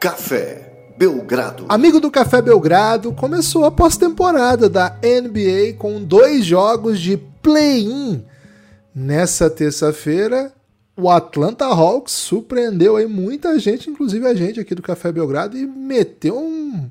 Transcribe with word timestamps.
Café 0.00 0.94
Belgrado. 0.96 1.66
Amigo 1.68 2.00
do 2.00 2.10
Café 2.10 2.40
Belgrado, 2.40 3.12
começou 3.12 3.66
a 3.66 3.70
pós-temporada 3.70 4.66
da 4.66 4.96
NBA 5.02 5.74
com 5.76 6.02
dois 6.02 6.42
jogos 6.46 6.98
de 6.98 7.18
play-in. 7.42 8.24
Nessa 8.94 9.50
terça-feira, 9.50 10.54
o 10.96 11.10
Atlanta 11.10 11.66
Hawks 11.66 12.14
surpreendeu 12.14 12.96
aí 12.96 13.06
muita 13.06 13.58
gente, 13.58 13.90
inclusive 13.90 14.26
a 14.26 14.32
gente 14.32 14.58
aqui 14.58 14.74
do 14.74 14.80
Café 14.80 15.12
Belgrado, 15.12 15.54
e 15.54 15.66
meteu 15.66 16.38
um, 16.38 16.88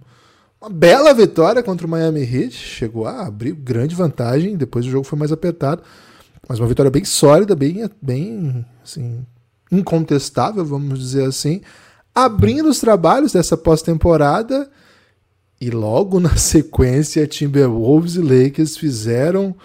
uma 0.62 0.70
bela 0.70 1.12
vitória 1.12 1.64
contra 1.64 1.88
o 1.88 1.90
Miami 1.90 2.22
Heat. 2.22 2.52
Chegou 2.52 3.08
a 3.08 3.26
abrir 3.26 3.54
grande 3.54 3.96
vantagem, 3.96 4.56
depois 4.56 4.86
o 4.86 4.90
jogo 4.90 5.04
foi 5.04 5.18
mais 5.18 5.32
apertado. 5.32 5.82
Mas 6.48 6.60
uma 6.60 6.68
vitória 6.68 6.92
bem 6.92 7.04
sólida, 7.04 7.56
bem, 7.56 7.90
bem 8.00 8.64
assim, 8.84 9.26
incontestável, 9.72 10.64
vamos 10.64 11.00
dizer 11.00 11.26
assim 11.26 11.62
abrindo 12.26 12.70
os 12.70 12.80
trabalhos 12.80 13.34
dessa 13.34 13.58
pós-temporada. 13.58 14.70
E 15.60 15.70
logo 15.70 16.20
na 16.20 16.36
sequência, 16.38 17.28
Timberwolves 17.28 18.16
e 18.16 18.22
Lakers 18.22 18.78
fizeram 18.78 19.56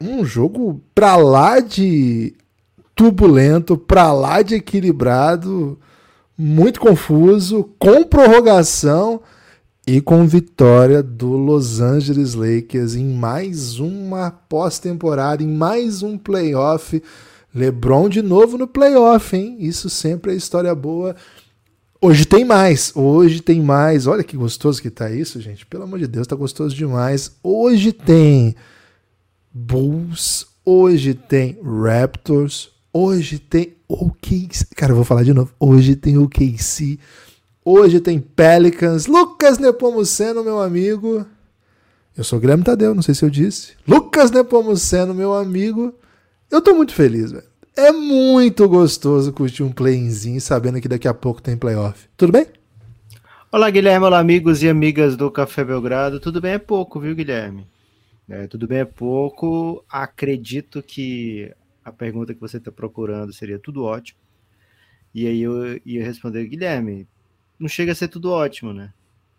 um 0.00 0.24
jogo 0.24 0.80
pra 0.94 1.16
lá 1.16 1.60
de 1.60 2.34
turbulento, 2.94 3.76
pra 3.76 4.12
lá 4.12 4.42
de 4.42 4.56
equilibrado, 4.56 5.78
muito 6.36 6.80
confuso, 6.80 7.70
com 7.78 8.04
prorrogação 8.04 9.20
e 9.86 10.00
com 10.00 10.26
vitória 10.26 11.02
do 11.02 11.30
Los 11.30 11.80
Angeles 11.80 12.34
Lakers 12.34 12.94
em 12.94 13.04
mais 13.04 13.78
uma 13.78 14.30
pós-temporada, 14.30 15.42
em 15.42 15.48
mais 15.48 16.02
um 16.02 16.16
playoff. 16.16 17.02
LeBron 17.54 18.08
de 18.08 18.20
novo 18.20 18.58
no 18.58 18.66
playoff, 18.66 19.36
hein? 19.36 19.56
Isso 19.60 19.88
sempre 19.88 20.32
é 20.32 20.36
história 20.36 20.74
boa. 20.74 21.14
Hoje 22.06 22.26
tem 22.26 22.44
mais, 22.44 22.94
hoje 22.94 23.40
tem 23.40 23.62
mais. 23.62 24.06
Olha 24.06 24.22
que 24.22 24.36
gostoso 24.36 24.82
que 24.82 24.90
tá 24.90 25.10
isso, 25.10 25.40
gente. 25.40 25.64
Pelo 25.64 25.84
amor 25.84 25.98
de 25.98 26.06
Deus, 26.06 26.26
tá 26.26 26.36
gostoso 26.36 26.76
demais. 26.76 27.34
Hoje 27.42 27.94
tem 27.94 28.54
Bulls, 29.50 30.46
hoje 30.62 31.14
tem 31.14 31.58
Raptors, 31.62 32.68
hoje 32.92 33.38
tem 33.38 33.72
OKC. 33.88 34.66
Cara, 34.76 34.92
eu 34.92 34.96
vou 34.96 35.04
falar 35.06 35.22
de 35.22 35.32
novo. 35.32 35.54
Hoje 35.58 35.96
tem 35.96 36.18
OKC. 36.18 36.98
Hoje 37.64 37.98
tem 38.00 38.20
Pelicans. 38.20 39.06
Lucas 39.06 39.56
Nepomuceno, 39.56 40.44
meu 40.44 40.60
amigo. 40.60 41.24
Eu 42.14 42.22
sou 42.22 42.36
o 42.36 42.40
Guilherme 42.40 42.64
Tadeu, 42.64 42.94
não 42.94 43.00
sei 43.00 43.14
se 43.14 43.24
eu 43.24 43.30
disse. 43.30 43.72
Lucas 43.88 44.30
Nepomuceno, 44.30 45.14
meu 45.14 45.32
amigo. 45.32 45.94
Eu 46.50 46.60
tô 46.60 46.74
muito 46.74 46.92
feliz, 46.92 47.32
velho. 47.32 47.53
É 47.76 47.90
muito 47.90 48.68
gostoso 48.68 49.32
curtir 49.32 49.64
um 49.64 49.72
playzinho 49.72 50.40
sabendo 50.40 50.80
que 50.80 50.86
daqui 50.86 51.08
a 51.08 51.14
pouco 51.14 51.42
tem 51.42 51.56
playoff. 51.56 52.08
Tudo 52.16 52.30
bem? 52.30 52.46
Olá, 53.50 53.68
Guilherme. 53.68 54.06
Olá, 54.06 54.20
amigos 54.20 54.62
e 54.62 54.68
amigas 54.68 55.16
do 55.16 55.28
Café 55.28 55.64
Belgrado. 55.64 56.20
Tudo 56.20 56.40
bem 56.40 56.52
é 56.52 56.58
pouco, 56.58 57.00
viu, 57.00 57.16
Guilherme? 57.16 57.66
É, 58.28 58.46
tudo 58.46 58.68
bem 58.68 58.78
é 58.78 58.84
pouco. 58.84 59.84
Acredito 59.88 60.84
que 60.84 61.52
a 61.84 61.90
pergunta 61.90 62.32
que 62.32 62.40
você 62.40 62.58
está 62.58 62.70
procurando 62.70 63.32
seria 63.32 63.58
tudo 63.58 63.82
ótimo. 63.82 64.20
E 65.12 65.26
aí 65.26 65.42
eu 65.42 65.80
ia 65.84 66.04
responder, 66.04 66.46
Guilherme, 66.46 67.08
não 67.58 67.68
chega 67.68 67.90
a 67.90 67.94
ser 67.96 68.06
tudo 68.06 68.30
ótimo, 68.30 68.72
né? 68.72 68.92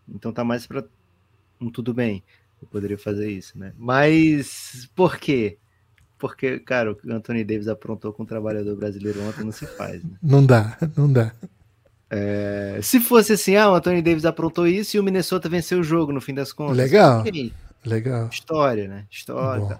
Então 0.09 0.33
tá 0.33 0.44
mais 0.44 0.67
para 0.67 0.83
um 1.61 1.69
tudo 1.69 1.94
bem. 1.94 2.22
Eu 2.61 2.67
poderia 2.67 2.97
fazer 2.97 3.31
isso, 3.31 3.58
né? 3.58 3.72
Mas 3.78 4.89
por 4.94 5.17
quê? 5.17 5.58
Porque, 6.18 6.60
cara, 6.60 6.92
o 6.92 6.96
que 6.96 7.08
o 7.08 7.14
Anthony 7.14 7.44
Davis 7.44 7.68
aprontou 7.68 8.14
com 8.14 8.24
o 8.24 8.26
trabalhador 8.26 8.76
brasileiro 8.76 9.22
ontem 9.24 9.44
não 9.44 9.52
se 9.52 9.66
faz. 9.66 10.04
Né? 10.04 10.12
Não 10.22 10.46
dá, 10.46 10.78
não 10.96 11.12
dá. 11.12 11.34
É, 12.09 12.80
se 12.81 13.00
fosse 13.00 13.34
assim, 13.34 13.56
ah, 13.56 13.70
o 13.70 13.76
Anthony 13.76 14.02
Davis 14.02 14.25
aprontou 14.25 14.68
isso 14.68 14.96
e 14.96 15.00
o 15.00 15.04
Minnesota 15.04 15.50
venceu 15.50 15.80
o 15.80 15.84
jogo 15.84 16.14
no 16.14 16.22
fim 16.22 16.34
das 16.34 16.54
contas. 16.54 16.78
Legal. 16.78 17.24
Legal. 17.86 18.30
História, 18.31 18.88
né? 18.88 19.06
História. 19.12 19.80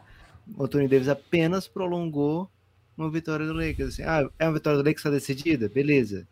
O 0.58 0.64
Anthony 0.64 0.88
Davis 0.88 1.08
apenas 1.08 1.68
prolongou 1.68 2.50
uma 2.98 3.10
vitória 3.10 3.46
do 3.46 3.54
Lakers. 3.54 3.94
Assim, 3.94 4.04
ah, 4.04 4.30
é 4.38 4.46
uma 4.46 4.54
vitória 4.54 4.78
do 4.78 4.84
Lakers 4.84 5.02
que 5.02 5.08
está 5.08 5.10
decidida? 5.10 5.70
Beleza. 5.70 6.28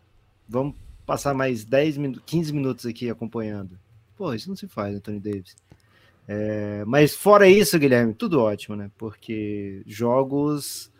Vamos 0.47 0.75
passar 1.05 1.33
mais 1.33 1.63
10 1.63 1.97
minutos, 1.97 2.23
15 2.25 2.53
minutos 2.53 2.85
aqui 2.85 3.09
acompanhando. 3.09 3.79
Pô, 4.15 4.33
isso 4.33 4.49
não 4.49 4.55
se 4.55 4.67
faz, 4.67 4.95
Anthony 4.95 5.19
Davis. 5.19 5.55
É, 6.27 6.83
mas 6.85 7.15
fora 7.15 7.47
isso, 7.47 7.77
Guilherme, 7.77 8.13
tudo 8.13 8.39
ótimo, 8.39 8.75
né? 8.75 8.89
Porque 8.97 9.81
jogos 9.85 10.91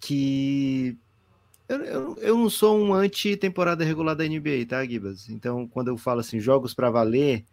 que. 0.00 0.96
Eu, 1.68 1.84
eu, 1.84 2.16
eu 2.18 2.36
não 2.36 2.50
sou 2.50 2.76
um 2.76 2.92
anti-temporada 2.92 3.84
regular 3.84 4.16
da 4.16 4.24
NBA, 4.24 4.66
tá, 4.68 4.84
Gibas? 4.84 5.28
Então, 5.28 5.68
quando 5.68 5.88
eu 5.88 5.96
falo 5.96 6.20
assim, 6.20 6.40
jogos 6.40 6.74
para 6.74 6.90
valer, 6.90 7.44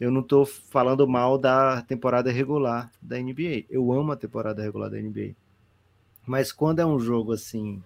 eu 0.00 0.10
não 0.10 0.22
tô 0.22 0.44
falando 0.44 1.06
mal 1.06 1.38
da 1.38 1.82
temporada 1.82 2.32
regular 2.32 2.90
da 3.00 3.18
NBA. 3.18 3.66
Eu 3.68 3.92
amo 3.92 4.12
a 4.12 4.16
temporada 4.16 4.62
regular 4.62 4.90
da 4.90 5.00
NBA. 5.00 5.36
Mas 6.26 6.50
quando 6.52 6.80
é 6.80 6.86
um 6.86 6.98
jogo 6.98 7.32
assim. 7.32 7.82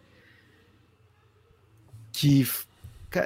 que 2.12 2.44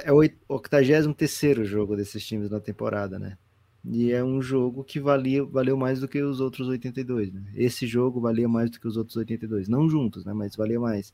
é 0.03 0.11
o 0.11 0.17
83 0.47 1.67
jogo 1.67 1.95
desses 1.95 2.25
times 2.25 2.49
na 2.49 2.59
temporada, 2.59 3.17
né? 3.17 3.37
E 3.83 4.11
é 4.11 4.23
um 4.23 4.41
jogo 4.41 4.83
que 4.83 4.99
valia, 4.99 5.43
valeu 5.43 5.77
mais 5.77 5.99
do 5.99 6.07
que 6.07 6.21
os 6.21 6.39
outros 6.39 6.67
82. 6.67 7.31
Né? 7.31 7.43
Esse 7.55 7.87
jogo 7.87 8.19
valia 8.19 8.47
mais 8.47 8.69
do 8.69 8.79
que 8.79 8.87
os 8.87 8.97
outros 8.97 9.15
82. 9.17 9.67
Não 9.67 9.89
juntos, 9.89 10.25
né? 10.25 10.33
mas 10.33 10.55
valia 10.55 10.79
mais. 10.79 11.13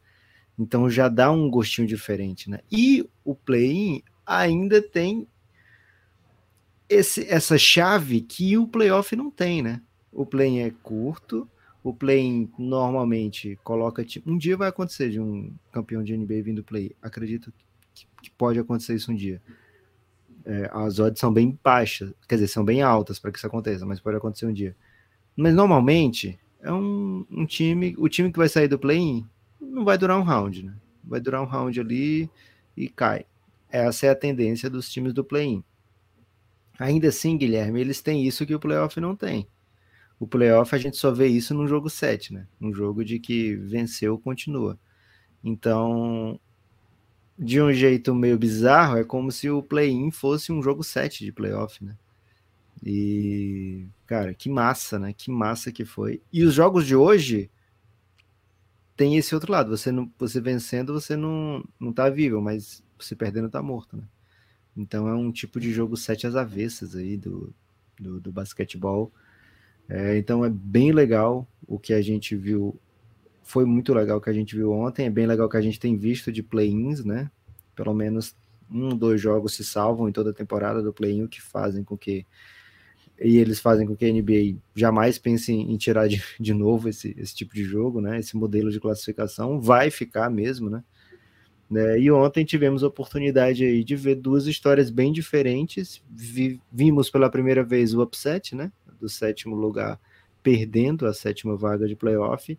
Então 0.57 0.89
já 0.89 1.07
dá 1.07 1.31
um 1.31 1.49
gostinho 1.49 1.87
diferente. 1.87 2.49
Né? 2.49 2.59
E 2.71 3.07
o 3.23 3.35
play-in 3.35 4.01
ainda 4.25 4.81
tem 4.81 5.27
esse, 6.89 7.25
essa 7.29 7.57
chave 7.57 8.21
que 8.21 8.57
o 8.57 8.67
playoff 8.67 9.15
não 9.15 9.29
tem. 9.29 9.61
Né? 9.61 9.81
O 10.11 10.25
play-in 10.25 10.59
é 10.59 10.71
curto. 10.71 11.47
O 11.83 11.93
play-in 11.93 12.51
normalmente 12.57 13.59
coloca. 13.63 14.03
Um 14.25 14.39
dia 14.39 14.57
vai 14.57 14.69
acontecer 14.69 15.11
de 15.11 15.19
um 15.19 15.53
campeão 15.71 16.03
de 16.03 16.17
NBA 16.17 16.41
vindo 16.41 16.63
play. 16.63 16.95
Acredito 16.99 17.53
que, 17.93 18.07
que 18.23 18.31
pode 18.31 18.57
acontecer 18.57 18.95
isso 18.95 19.11
um 19.11 19.15
dia 19.15 19.39
é, 20.45 20.69
as 20.71 20.99
odds 20.99 21.19
são 21.19 21.33
bem 21.33 21.57
baixas, 21.63 22.13
quer 22.27 22.35
dizer, 22.35 22.47
são 22.47 22.63
bem 22.63 22.81
altas 22.81 23.19
para 23.19 23.31
que 23.31 23.37
isso 23.37 23.47
aconteça, 23.47 23.85
mas 23.85 23.99
pode 23.99 24.17
acontecer 24.17 24.45
um 24.45 24.53
dia. 24.53 24.75
Mas 25.35 25.53
normalmente 25.53 26.39
é 26.61 26.71
um, 26.71 27.25
um 27.29 27.45
time, 27.45 27.95
o 27.97 28.07
time 28.07 28.31
que 28.31 28.37
vai 28.37 28.47
sair 28.47 28.67
do 28.67 28.79
play-in 28.79 29.25
não 29.59 29.83
vai 29.83 29.97
durar 29.97 30.19
um 30.19 30.23
round, 30.23 30.63
né? 30.63 30.73
Vai 31.03 31.19
durar 31.19 31.41
um 31.41 31.45
round 31.45 31.79
ali 31.79 32.29
e 32.77 32.87
cai. 32.87 33.25
Essa 33.69 34.07
é 34.07 34.09
a 34.09 34.15
tendência 34.15 34.69
dos 34.69 34.89
times 34.89 35.13
do 35.13 35.23
play-in. 35.23 35.63
Ainda 36.79 37.07
assim, 37.07 37.37
Guilherme, 37.37 37.81
eles 37.81 38.01
têm 38.01 38.25
isso 38.25 38.45
que 38.45 38.55
o 38.55 38.59
playoff 38.59 38.99
não 38.99 39.15
tem. 39.15 39.47
O 40.19 40.27
playoff 40.27 40.73
a 40.73 40.77
gente 40.77 40.97
só 40.97 41.11
vê 41.11 41.27
isso 41.27 41.53
no 41.53 41.67
jogo 41.67 41.89
7, 41.89 42.33
né? 42.33 42.47
Um 42.61 42.73
jogo 42.73 43.03
de 43.03 43.19
que 43.19 43.55
venceu, 43.55 44.17
continua. 44.17 44.79
Então, 45.43 46.39
de 47.37 47.61
um 47.61 47.71
jeito 47.73 48.15
meio 48.15 48.37
bizarro, 48.37 48.97
é 48.97 49.03
como 49.03 49.31
se 49.31 49.49
o 49.49 49.61
play-in 49.61 50.11
fosse 50.11 50.51
um 50.51 50.61
jogo 50.61 50.83
7 50.83 51.25
de 51.25 51.31
playoff, 51.31 51.83
né? 51.83 51.97
E, 52.83 53.87
cara, 54.05 54.33
que 54.33 54.49
massa, 54.49 54.99
né? 54.99 55.13
Que 55.13 55.31
massa 55.31 55.71
que 55.71 55.83
foi. 55.83 56.21
E 56.31 56.43
os 56.43 56.53
jogos 56.53 56.85
de 56.85 56.95
hoje 56.95 57.49
tem 58.95 59.17
esse 59.17 59.33
outro 59.33 59.51
lado. 59.51 59.75
Você 59.75 59.91
não, 59.91 60.11
você 60.17 60.39
vencendo, 60.39 60.93
você 60.93 61.15
não, 61.15 61.63
não 61.79 61.91
tá 61.91 62.09
vivo, 62.09 62.41
mas 62.41 62.83
você 62.97 63.15
perdendo 63.15 63.49
tá 63.49 63.61
morto, 63.61 63.97
né? 63.97 64.03
Então 64.75 65.07
é 65.07 65.13
um 65.13 65.31
tipo 65.31 65.59
de 65.59 65.71
jogo 65.71 65.95
sete 65.97 66.27
às 66.27 66.35
avessas 66.35 66.95
aí 66.95 67.17
do, 67.17 67.53
do, 67.99 68.19
do 68.19 68.31
basquetebol. 68.31 69.11
É, 69.87 70.17
então 70.17 70.43
é 70.43 70.49
bem 70.49 70.91
legal 70.91 71.47
o 71.67 71.79
que 71.79 71.93
a 71.93 72.01
gente 72.01 72.35
viu 72.35 72.79
foi 73.45 73.63
muito 73.63 73.93
legal 73.93 74.19
que 74.19 74.29
a 74.29 74.33
gente 74.33 74.55
viu 74.55 74.71
ontem, 74.71 75.05
é 75.05 75.09
bem 75.09 75.27
legal 75.27 75.47
que 75.47 75.55
a 75.55 75.61
gente 75.61 75.79
tem 75.79 75.95
visto 75.95 76.31
de 76.31 76.41
play-ins, 76.41 77.05
né? 77.05 77.29
Pelo 77.75 77.93
menos 77.93 78.35
um, 78.69 78.89
dois 78.89 79.21
jogos 79.21 79.53
se 79.53 79.63
salvam 79.63 80.09
em 80.09 80.11
toda 80.11 80.31
a 80.31 80.33
temporada 80.33 80.81
do 80.81 80.91
play-in, 80.91 81.27
que 81.27 81.41
fazem 81.41 81.83
com 81.83 81.95
que 81.95 82.25
e 83.21 83.37
eles 83.37 83.59
fazem 83.59 83.87
com 83.87 83.95
que 83.95 84.03
a 84.03 84.11
NBA 84.11 84.59
jamais 84.75 85.17
pense 85.17 85.53
em 85.53 85.77
tirar 85.77 86.07
de, 86.09 86.21
de 86.37 86.53
novo 86.53 86.89
esse, 86.89 87.15
esse 87.17 87.33
tipo 87.33 87.53
de 87.55 87.63
jogo, 87.63 88.01
né? 88.01 88.19
Esse 88.19 88.35
modelo 88.35 88.69
de 88.69 88.79
classificação 88.79 89.61
vai 89.61 89.89
ficar 89.89 90.29
mesmo, 90.29 90.69
né? 90.69 90.83
né? 91.69 91.99
E 91.99 92.11
ontem 92.11 92.43
tivemos 92.43 92.83
a 92.83 92.87
oportunidade 92.87 93.63
aí 93.63 93.83
de 93.83 93.95
ver 93.95 94.15
duas 94.15 94.47
histórias 94.47 94.89
bem 94.89 95.13
diferentes. 95.13 96.03
Vi, 96.09 96.59
vimos 96.69 97.09
pela 97.09 97.29
primeira 97.29 97.63
vez 97.63 97.93
o 97.93 98.01
upset, 98.01 98.53
né? 98.53 98.71
Do 98.99 99.07
sétimo 99.07 99.55
lugar 99.55 99.99
perdendo 100.43 101.07
a 101.07 101.13
sétima 101.13 101.55
vaga 101.55 101.87
de 101.87 101.95
playoff. 101.95 102.57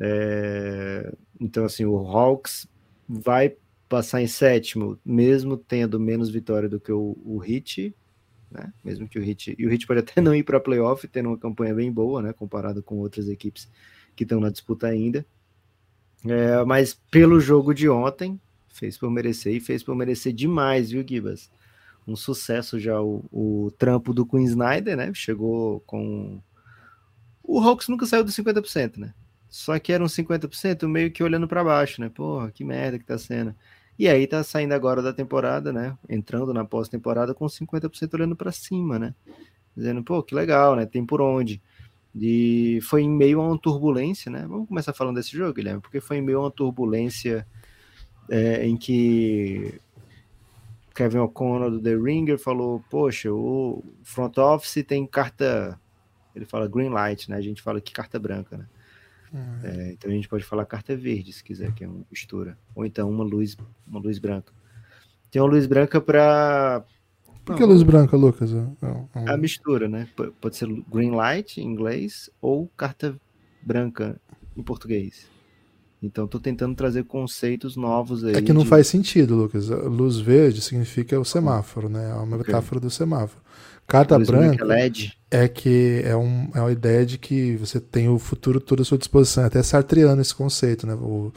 É, 0.00 1.12
então, 1.40 1.64
assim, 1.64 1.84
o 1.84 1.96
Hawks 1.96 2.68
vai 3.08 3.56
passar 3.88 4.22
em 4.22 4.26
sétimo, 4.26 4.98
mesmo 5.04 5.56
tendo 5.56 6.00
menos 6.00 6.30
vitória 6.30 6.68
do 6.68 6.80
que 6.80 6.92
o, 6.92 7.16
o 7.24 7.38
Hit, 7.38 7.94
né? 8.50 8.72
Mesmo 8.84 9.08
que 9.08 9.18
o 9.18 9.22
Hit. 9.22 9.54
E 9.58 9.66
o 9.66 9.70
Hit 9.70 9.86
pode 9.86 10.00
até 10.00 10.20
não 10.22 10.34
ir 10.34 10.42
para 10.42 10.60
playoff, 10.60 11.06
tendo 11.08 11.28
uma 11.28 11.38
campanha 11.38 11.74
bem 11.74 11.92
boa, 11.92 12.22
né? 12.22 12.32
Comparado 12.32 12.82
com 12.82 12.98
outras 12.98 13.28
equipes 13.28 13.68
que 14.16 14.24
estão 14.24 14.40
na 14.40 14.50
disputa 14.50 14.86
ainda. 14.86 15.24
É, 16.24 16.64
mas 16.64 16.94
pelo 17.10 17.40
jogo 17.40 17.74
de 17.74 17.88
ontem, 17.88 18.40
Fez 18.72 18.96
por 18.96 19.10
merecer 19.10 19.54
e 19.54 19.60
fez 19.60 19.82
por 19.82 19.94
merecer 19.94 20.32
demais, 20.32 20.90
viu, 20.90 21.04
Gibas? 21.06 21.50
Um 22.08 22.16
sucesso 22.16 22.80
já 22.80 23.00
o, 23.00 23.22
o 23.30 23.70
trampo 23.78 24.14
do 24.14 24.24
Queen 24.24 24.44
Snyder, 24.44 24.96
né? 24.96 25.12
Chegou 25.12 25.80
com. 25.80 26.40
O 27.42 27.60
Hawks 27.60 27.88
nunca 27.88 28.06
saiu 28.06 28.24
dos 28.24 28.34
50%, 28.34 28.96
né? 28.96 29.12
Só 29.52 29.78
que 29.78 29.92
era 29.92 30.02
um 30.02 30.06
50% 30.06 30.88
meio 30.88 31.10
que 31.12 31.22
olhando 31.22 31.46
para 31.46 31.62
baixo, 31.62 32.00
né? 32.00 32.08
Porra, 32.08 32.50
que 32.50 32.64
merda 32.64 32.98
que 32.98 33.04
tá 33.04 33.18
sendo. 33.18 33.54
E 33.98 34.08
aí 34.08 34.26
tá 34.26 34.42
saindo 34.42 34.72
agora 34.72 35.02
da 35.02 35.12
temporada, 35.12 35.70
né? 35.74 35.94
Entrando 36.08 36.54
na 36.54 36.64
pós-temporada 36.64 37.34
com 37.34 37.44
50% 37.44 38.14
olhando 38.14 38.34
para 38.34 38.50
cima, 38.50 38.98
né? 38.98 39.14
Dizendo, 39.76 40.02
pô, 40.02 40.22
que 40.22 40.34
legal, 40.34 40.74
né? 40.74 40.86
Tem 40.86 41.04
por 41.04 41.20
onde. 41.20 41.60
E 42.14 42.78
foi 42.82 43.02
em 43.02 43.10
meio 43.10 43.42
a 43.42 43.48
uma 43.48 43.58
turbulência, 43.58 44.32
né? 44.32 44.46
Vamos 44.48 44.66
começar 44.66 44.94
falando 44.94 45.16
desse 45.16 45.36
jogo, 45.36 45.52
Guilherme, 45.52 45.82
porque 45.82 46.00
foi 46.00 46.16
em 46.16 46.22
meio 46.22 46.38
a 46.38 46.42
uma 46.44 46.50
turbulência 46.50 47.46
é, 48.30 48.66
em 48.66 48.74
que 48.74 49.78
Kevin 50.94 51.18
O'Connor 51.18 51.70
do 51.72 51.78
The 51.78 51.94
Ringer 51.94 52.38
falou: 52.38 52.82
Poxa, 52.88 53.30
o 53.30 53.84
front 54.02 54.38
office 54.38 54.82
tem 54.82 55.06
carta. 55.06 55.78
Ele 56.34 56.46
fala 56.46 56.66
green 56.66 56.88
light, 56.88 57.28
né? 57.28 57.36
A 57.36 57.42
gente 57.42 57.60
fala 57.60 57.82
que 57.82 57.92
carta 57.92 58.18
branca, 58.18 58.56
né? 58.56 58.64
Uhum. 59.32 59.60
É, 59.64 59.92
então 59.92 60.10
a 60.10 60.14
gente 60.14 60.28
pode 60.28 60.44
falar 60.44 60.66
carta 60.66 60.94
verde, 60.94 61.32
se 61.32 61.42
quiser, 61.42 61.72
que 61.72 61.84
é 61.84 61.88
uma 61.88 62.04
mistura. 62.10 62.58
Ou 62.74 62.84
então 62.84 63.08
uma 63.10 63.24
luz, 63.24 63.56
uma 63.86 64.00
luz 64.00 64.18
branca. 64.18 64.52
Tem 65.30 65.40
uma 65.40 65.50
luz 65.50 65.66
branca 65.66 66.00
para 66.00 66.84
por 67.44 67.56
que 67.56 67.64
luz 67.64 67.82
branca, 67.82 68.16
Lucas? 68.16 68.52
É, 68.52 68.86
é, 69.16 69.24
é 69.24 69.30
a 69.30 69.36
mistura, 69.36 69.88
né? 69.88 70.08
Pode 70.40 70.56
ser 70.56 70.68
green 70.92 71.10
light 71.10 71.60
em 71.60 71.64
inglês 71.64 72.30
ou 72.40 72.70
carta 72.76 73.16
branca 73.60 74.20
em 74.56 74.62
português. 74.62 75.26
Então 76.00 76.24
estou 76.24 76.40
tentando 76.40 76.74
trazer 76.74 77.04
conceitos 77.04 77.76
novos 77.76 78.24
aí. 78.24 78.34
É 78.34 78.42
que 78.42 78.52
não 78.52 78.62
de... 78.62 78.68
faz 78.68 78.86
sentido, 78.86 79.36
Lucas. 79.36 79.68
Luz 79.68 80.18
verde 80.18 80.60
significa 80.60 81.18
o 81.18 81.24
semáforo, 81.24 81.88
né? 81.88 82.10
É 82.10 82.14
uma 82.14 82.36
okay. 82.36 82.38
metáfora 82.38 82.80
do 82.80 82.90
semáforo. 82.90 83.41
Carta 83.86 84.18
branca 84.18 84.64
LED. 84.64 85.12
é 85.30 85.46
que 85.48 86.02
é, 86.04 86.16
um, 86.16 86.50
é 86.54 86.60
uma 86.60 86.72
ideia 86.72 87.04
de 87.04 87.18
que 87.18 87.56
você 87.56 87.78
tem 87.78 88.08
o 88.08 88.18
futuro 88.18 88.60
todo 88.60 88.82
à 88.82 88.84
sua 88.84 88.96
disposição. 88.96 89.44
É 89.44 89.46
até 89.46 89.62
sartreano 89.62 90.22
esse 90.22 90.34
conceito, 90.34 90.86
né? 90.86 90.94
O, 90.94 91.32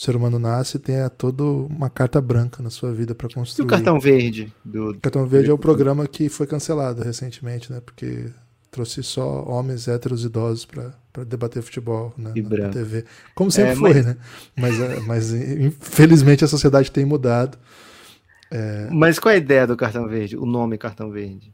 o 0.00 0.02
ser 0.02 0.16
humano 0.16 0.38
nasce 0.38 0.78
e 0.78 0.80
tem 0.80 0.96
toda 1.18 1.42
uma 1.44 1.90
carta 1.90 2.20
branca 2.22 2.62
na 2.62 2.70
sua 2.70 2.90
vida 2.92 3.14
para 3.14 3.28
construir. 3.28 3.64
E 3.64 3.66
o 3.66 3.68
cartão 3.68 4.00
verde? 4.00 4.50
Do... 4.64 4.92
O 4.92 5.00
cartão 5.00 5.26
verde 5.26 5.50
é 5.50 5.52
o 5.52 5.58
programa 5.58 6.06
que 6.06 6.30
foi 6.30 6.46
cancelado 6.46 7.02
recentemente, 7.02 7.70
né? 7.70 7.82
Porque 7.84 8.30
trouxe 8.70 9.02
só 9.02 9.44
homens 9.44 9.88
héteros 9.88 10.24
idosos 10.24 10.64
para 10.64 11.24
debater 11.24 11.62
futebol 11.62 12.14
né, 12.16 12.32
na, 12.34 12.68
TV. 12.70 13.04
Como 13.34 13.50
sempre 13.50 13.72
é, 13.72 13.76
foi, 13.76 13.94
mas... 13.94 14.06
né? 14.06 14.16
Mas, 14.56 14.80
é, 14.80 15.00
mas 15.00 15.32
infelizmente 15.60 16.44
a 16.44 16.48
sociedade 16.48 16.90
tem 16.90 17.04
mudado. 17.04 17.58
É... 18.50 18.88
Mas 18.90 19.18
qual 19.18 19.32
é 19.32 19.34
a 19.34 19.38
ideia 19.38 19.66
do 19.66 19.76
cartão 19.76 20.08
verde? 20.08 20.36
O 20.36 20.46
nome 20.46 20.78
cartão 20.78 21.10
verde? 21.10 21.52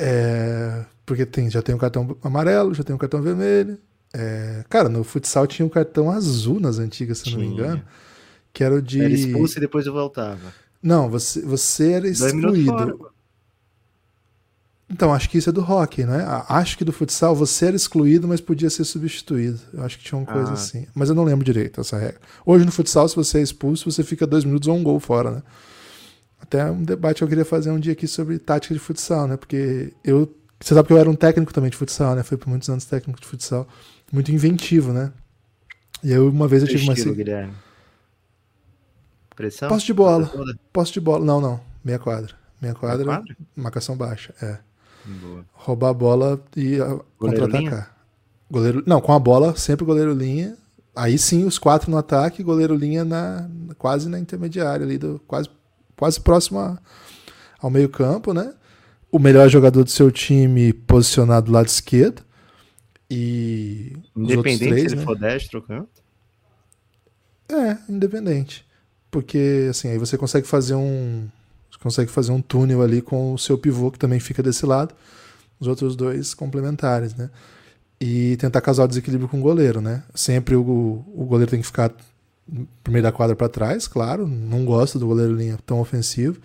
É... 0.00 0.84
Porque 1.04 1.26
tem, 1.26 1.50
já 1.50 1.60
tem 1.60 1.74
o 1.74 1.78
cartão 1.78 2.16
amarelo, 2.22 2.72
já 2.72 2.82
tem 2.84 2.94
o 2.94 2.98
cartão 2.98 3.20
vermelho, 3.20 3.78
é, 4.12 4.64
cara, 4.68 4.88
no 4.88 5.04
futsal 5.04 5.46
tinha 5.46 5.64
um 5.64 5.68
cartão 5.68 6.10
azul 6.10 6.58
nas 6.58 6.78
antigas, 6.78 7.18
se 7.18 7.24
tinha. 7.24 7.38
não 7.38 7.44
me 7.44 7.52
engano. 7.52 7.82
Que 8.52 8.64
era 8.64 8.74
o 8.74 8.82
de. 8.82 9.00
Era 9.00 9.12
expulso 9.12 9.58
e 9.58 9.60
depois 9.60 9.86
eu 9.86 9.92
voltava. 9.92 10.52
Não, 10.82 11.08
você, 11.08 11.40
você 11.40 11.92
era 11.92 12.08
excluído. 12.08 13.10
Então, 14.92 15.14
acho 15.14 15.30
que 15.30 15.38
isso 15.38 15.48
é 15.48 15.52
do 15.52 15.60
hockey, 15.60 16.04
né? 16.04 16.26
Acho 16.48 16.76
que 16.76 16.84
do 16.84 16.92
futsal 16.92 17.36
você 17.36 17.66
era 17.66 17.76
excluído, 17.76 18.26
mas 18.26 18.40
podia 18.40 18.68
ser 18.68 18.82
substituído. 18.82 19.60
Eu 19.72 19.84
acho 19.84 19.96
que 19.96 20.02
tinha 20.02 20.18
uma 20.18 20.26
coisa 20.26 20.50
ah. 20.50 20.54
assim. 20.54 20.84
Mas 20.92 21.08
eu 21.08 21.14
não 21.14 21.22
lembro 21.22 21.44
direito 21.44 21.80
essa 21.80 21.96
regra. 21.96 22.20
Hoje 22.44 22.64
no 22.64 22.72
futsal, 22.72 23.08
se 23.08 23.14
você 23.14 23.38
é 23.38 23.42
expulso, 23.42 23.88
você 23.88 24.02
fica 24.02 24.26
dois 24.26 24.44
minutos 24.44 24.66
ou 24.66 24.74
um 24.74 24.82
gol 24.82 24.98
fora, 24.98 25.30
né? 25.30 25.42
Até 26.50 26.68
um 26.68 26.82
debate 26.82 27.18
que 27.18 27.24
eu 27.24 27.28
queria 27.28 27.44
fazer 27.44 27.70
um 27.70 27.78
dia 27.78 27.92
aqui 27.92 28.08
sobre 28.08 28.36
tática 28.36 28.74
de 28.74 28.80
futsal, 28.80 29.28
né? 29.28 29.36
Porque 29.36 29.92
eu. 30.02 30.34
Você 30.58 30.74
sabe 30.74 30.88
que 30.88 30.92
eu 30.92 30.98
era 30.98 31.08
um 31.08 31.14
técnico 31.14 31.54
também 31.54 31.70
de 31.70 31.76
futsal, 31.76 32.16
né? 32.16 32.24
Foi 32.24 32.36
por 32.36 32.48
muitos 32.48 32.68
anos 32.68 32.84
técnico 32.84 33.20
de 33.20 33.26
futsal 33.26 33.68
muito 34.12 34.32
inventivo, 34.32 34.92
né? 34.92 35.12
E 36.02 36.12
aí 36.12 36.18
uma 36.18 36.48
vez 36.48 36.62
eu 36.62 36.68
tive 36.68 36.82
uma. 36.82 36.94
Estilo, 36.94 37.14
Guilherme. 37.14 37.54
Pressão? 39.36 39.68
Posse 39.68 39.86
de 39.86 39.92
bola. 39.94 40.28
Posse 40.72 40.92
de 40.92 41.00
bola. 41.00 41.24
Não, 41.24 41.40
não. 41.40 41.60
Meia 41.84 42.00
quadra. 42.00 42.34
Meia 42.60 42.74
quadra, 42.74 43.06
Meia 43.06 43.18
quadra? 43.18 43.36
marcação 43.54 43.96
baixa. 43.96 44.34
É. 44.42 44.58
Boa. 45.04 45.46
Roubar 45.52 45.90
a 45.90 45.94
bola 45.94 46.44
e 46.56 46.78
contra-atacar. 47.16 47.96
Goleiro. 48.50 48.82
Não, 48.84 49.00
com 49.00 49.12
a 49.12 49.18
bola, 49.20 49.56
sempre 49.56 49.86
goleiro 49.86 50.12
linha. 50.12 50.56
Aí 50.96 51.16
sim, 51.16 51.44
os 51.44 51.58
quatro 51.58 51.90
no 51.90 51.96
ataque, 51.96 52.42
goleiro 52.42 52.74
linha 52.74 53.04
na, 53.04 53.48
quase 53.78 54.08
na 54.08 54.18
intermediária 54.18 54.84
ali, 54.84 54.98
do, 54.98 55.20
quase, 55.26 55.48
quase 56.00 56.18
próximo 56.18 56.58
a, 56.58 56.78
ao 57.60 57.68
meio-campo, 57.68 58.32
né? 58.32 58.54
O 59.12 59.18
melhor 59.18 59.50
jogador 59.50 59.84
do 59.84 59.90
seu 59.90 60.10
time 60.10 60.72
posicionado 60.72 61.46
do 61.46 61.52
lado 61.52 61.66
esquerdo. 61.66 62.22
E. 63.10 63.92
Independente 64.16 64.66
três, 64.66 64.80
se 64.80 64.94
ele 64.94 64.96
né? 64.96 65.04
for 65.04 65.18
destro 65.18 65.58
ou 65.58 65.66
canto? 65.66 66.02
É, 67.50 67.76
independente. 67.86 68.64
Porque 69.10 69.66
assim, 69.68 69.88
aí 69.88 69.98
você 69.98 70.16
consegue 70.16 70.46
fazer 70.46 70.74
um. 70.74 71.28
Você 71.70 71.78
consegue 71.78 72.10
fazer 72.10 72.32
um 72.32 72.40
túnel 72.40 72.80
ali 72.80 73.02
com 73.02 73.34
o 73.34 73.38
seu 73.38 73.58
pivô, 73.58 73.90
que 73.90 73.98
também 73.98 74.20
fica 74.20 74.42
desse 74.42 74.64
lado. 74.64 74.94
Os 75.58 75.66
outros 75.66 75.94
dois 75.94 76.32
complementares, 76.32 77.14
né? 77.14 77.28
E 78.00 78.38
tentar 78.38 78.62
causar 78.62 78.84
o 78.84 78.88
desequilíbrio 78.88 79.28
com 79.28 79.40
o 79.40 79.42
goleiro, 79.42 79.82
né? 79.82 80.02
Sempre 80.14 80.56
o, 80.56 81.04
o 81.14 81.26
goleiro 81.26 81.50
tem 81.50 81.60
que 81.60 81.66
ficar 81.66 81.92
pro 82.82 82.92
meio 82.92 83.02
da 83.02 83.12
quadra 83.12 83.36
para 83.36 83.48
trás, 83.48 83.86
claro. 83.86 84.26
Não 84.26 84.64
gosto 84.64 84.98
do 84.98 85.06
goleiro 85.06 85.34
linha 85.34 85.58
tão 85.64 85.80
ofensivo. 85.80 86.40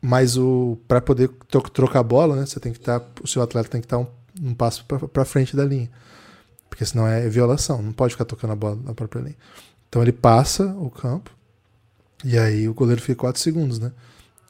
Mas 0.00 0.36
o 0.36 0.78
para 0.88 1.00
poder 1.00 1.28
trocar 1.72 2.00
a 2.00 2.02
bola, 2.02 2.36
né? 2.36 2.46
Você 2.46 2.58
tem 2.58 2.72
que 2.72 2.78
estar. 2.78 3.00
Tá, 3.00 3.22
o 3.22 3.26
seu 3.26 3.40
atleta 3.40 3.68
tem 3.68 3.80
que 3.80 3.86
estar 3.86 3.98
tá 3.98 4.02
um 4.02 4.22
um 4.40 4.54
passo 4.54 4.84
para 4.84 5.24
frente 5.24 5.56
da 5.56 5.64
linha. 5.64 5.90
Porque 6.68 6.84
senão 6.84 7.06
é 7.06 7.28
violação, 7.28 7.82
não 7.82 7.92
pode 7.92 8.14
ficar 8.14 8.24
tocando 8.24 8.52
a 8.52 8.56
bola 8.56 8.78
na 8.82 8.94
própria 8.94 9.20
linha. 9.20 9.36
Então 9.88 10.00
ele 10.00 10.12
passa 10.12 10.66
o 10.78 10.90
campo 10.90 11.30
e 12.24 12.38
aí 12.38 12.68
o 12.68 12.72
goleiro 12.72 13.02
fica 13.02 13.16
4 13.16 13.40
segundos, 13.40 13.78
né? 13.78 13.92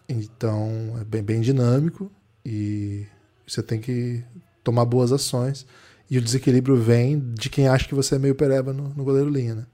Então 0.09 0.97
é 1.01 1.05
bem, 1.05 1.23
bem 1.23 1.41
dinâmico 1.41 2.11
e 2.45 3.07
você 3.47 3.63
tem 3.63 3.81
que 3.81 4.23
tomar 4.63 4.85
boas 4.85 5.11
ações. 5.11 5.67
E 6.09 6.19
o 6.19 6.23
desequilíbrio 6.23 6.77
vem 6.77 7.19
de 7.19 7.49
quem 7.49 7.67
acha 7.67 7.89
que 7.89 7.95
você 7.95 8.17
é 8.17 8.19
meio 8.19 8.35
pereba 8.35 8.73
no, 8.73 8.91
no 8.91 9.03
goleiro 9.03 9.31
linha, 9.31 9.55
né? 9.55 9.67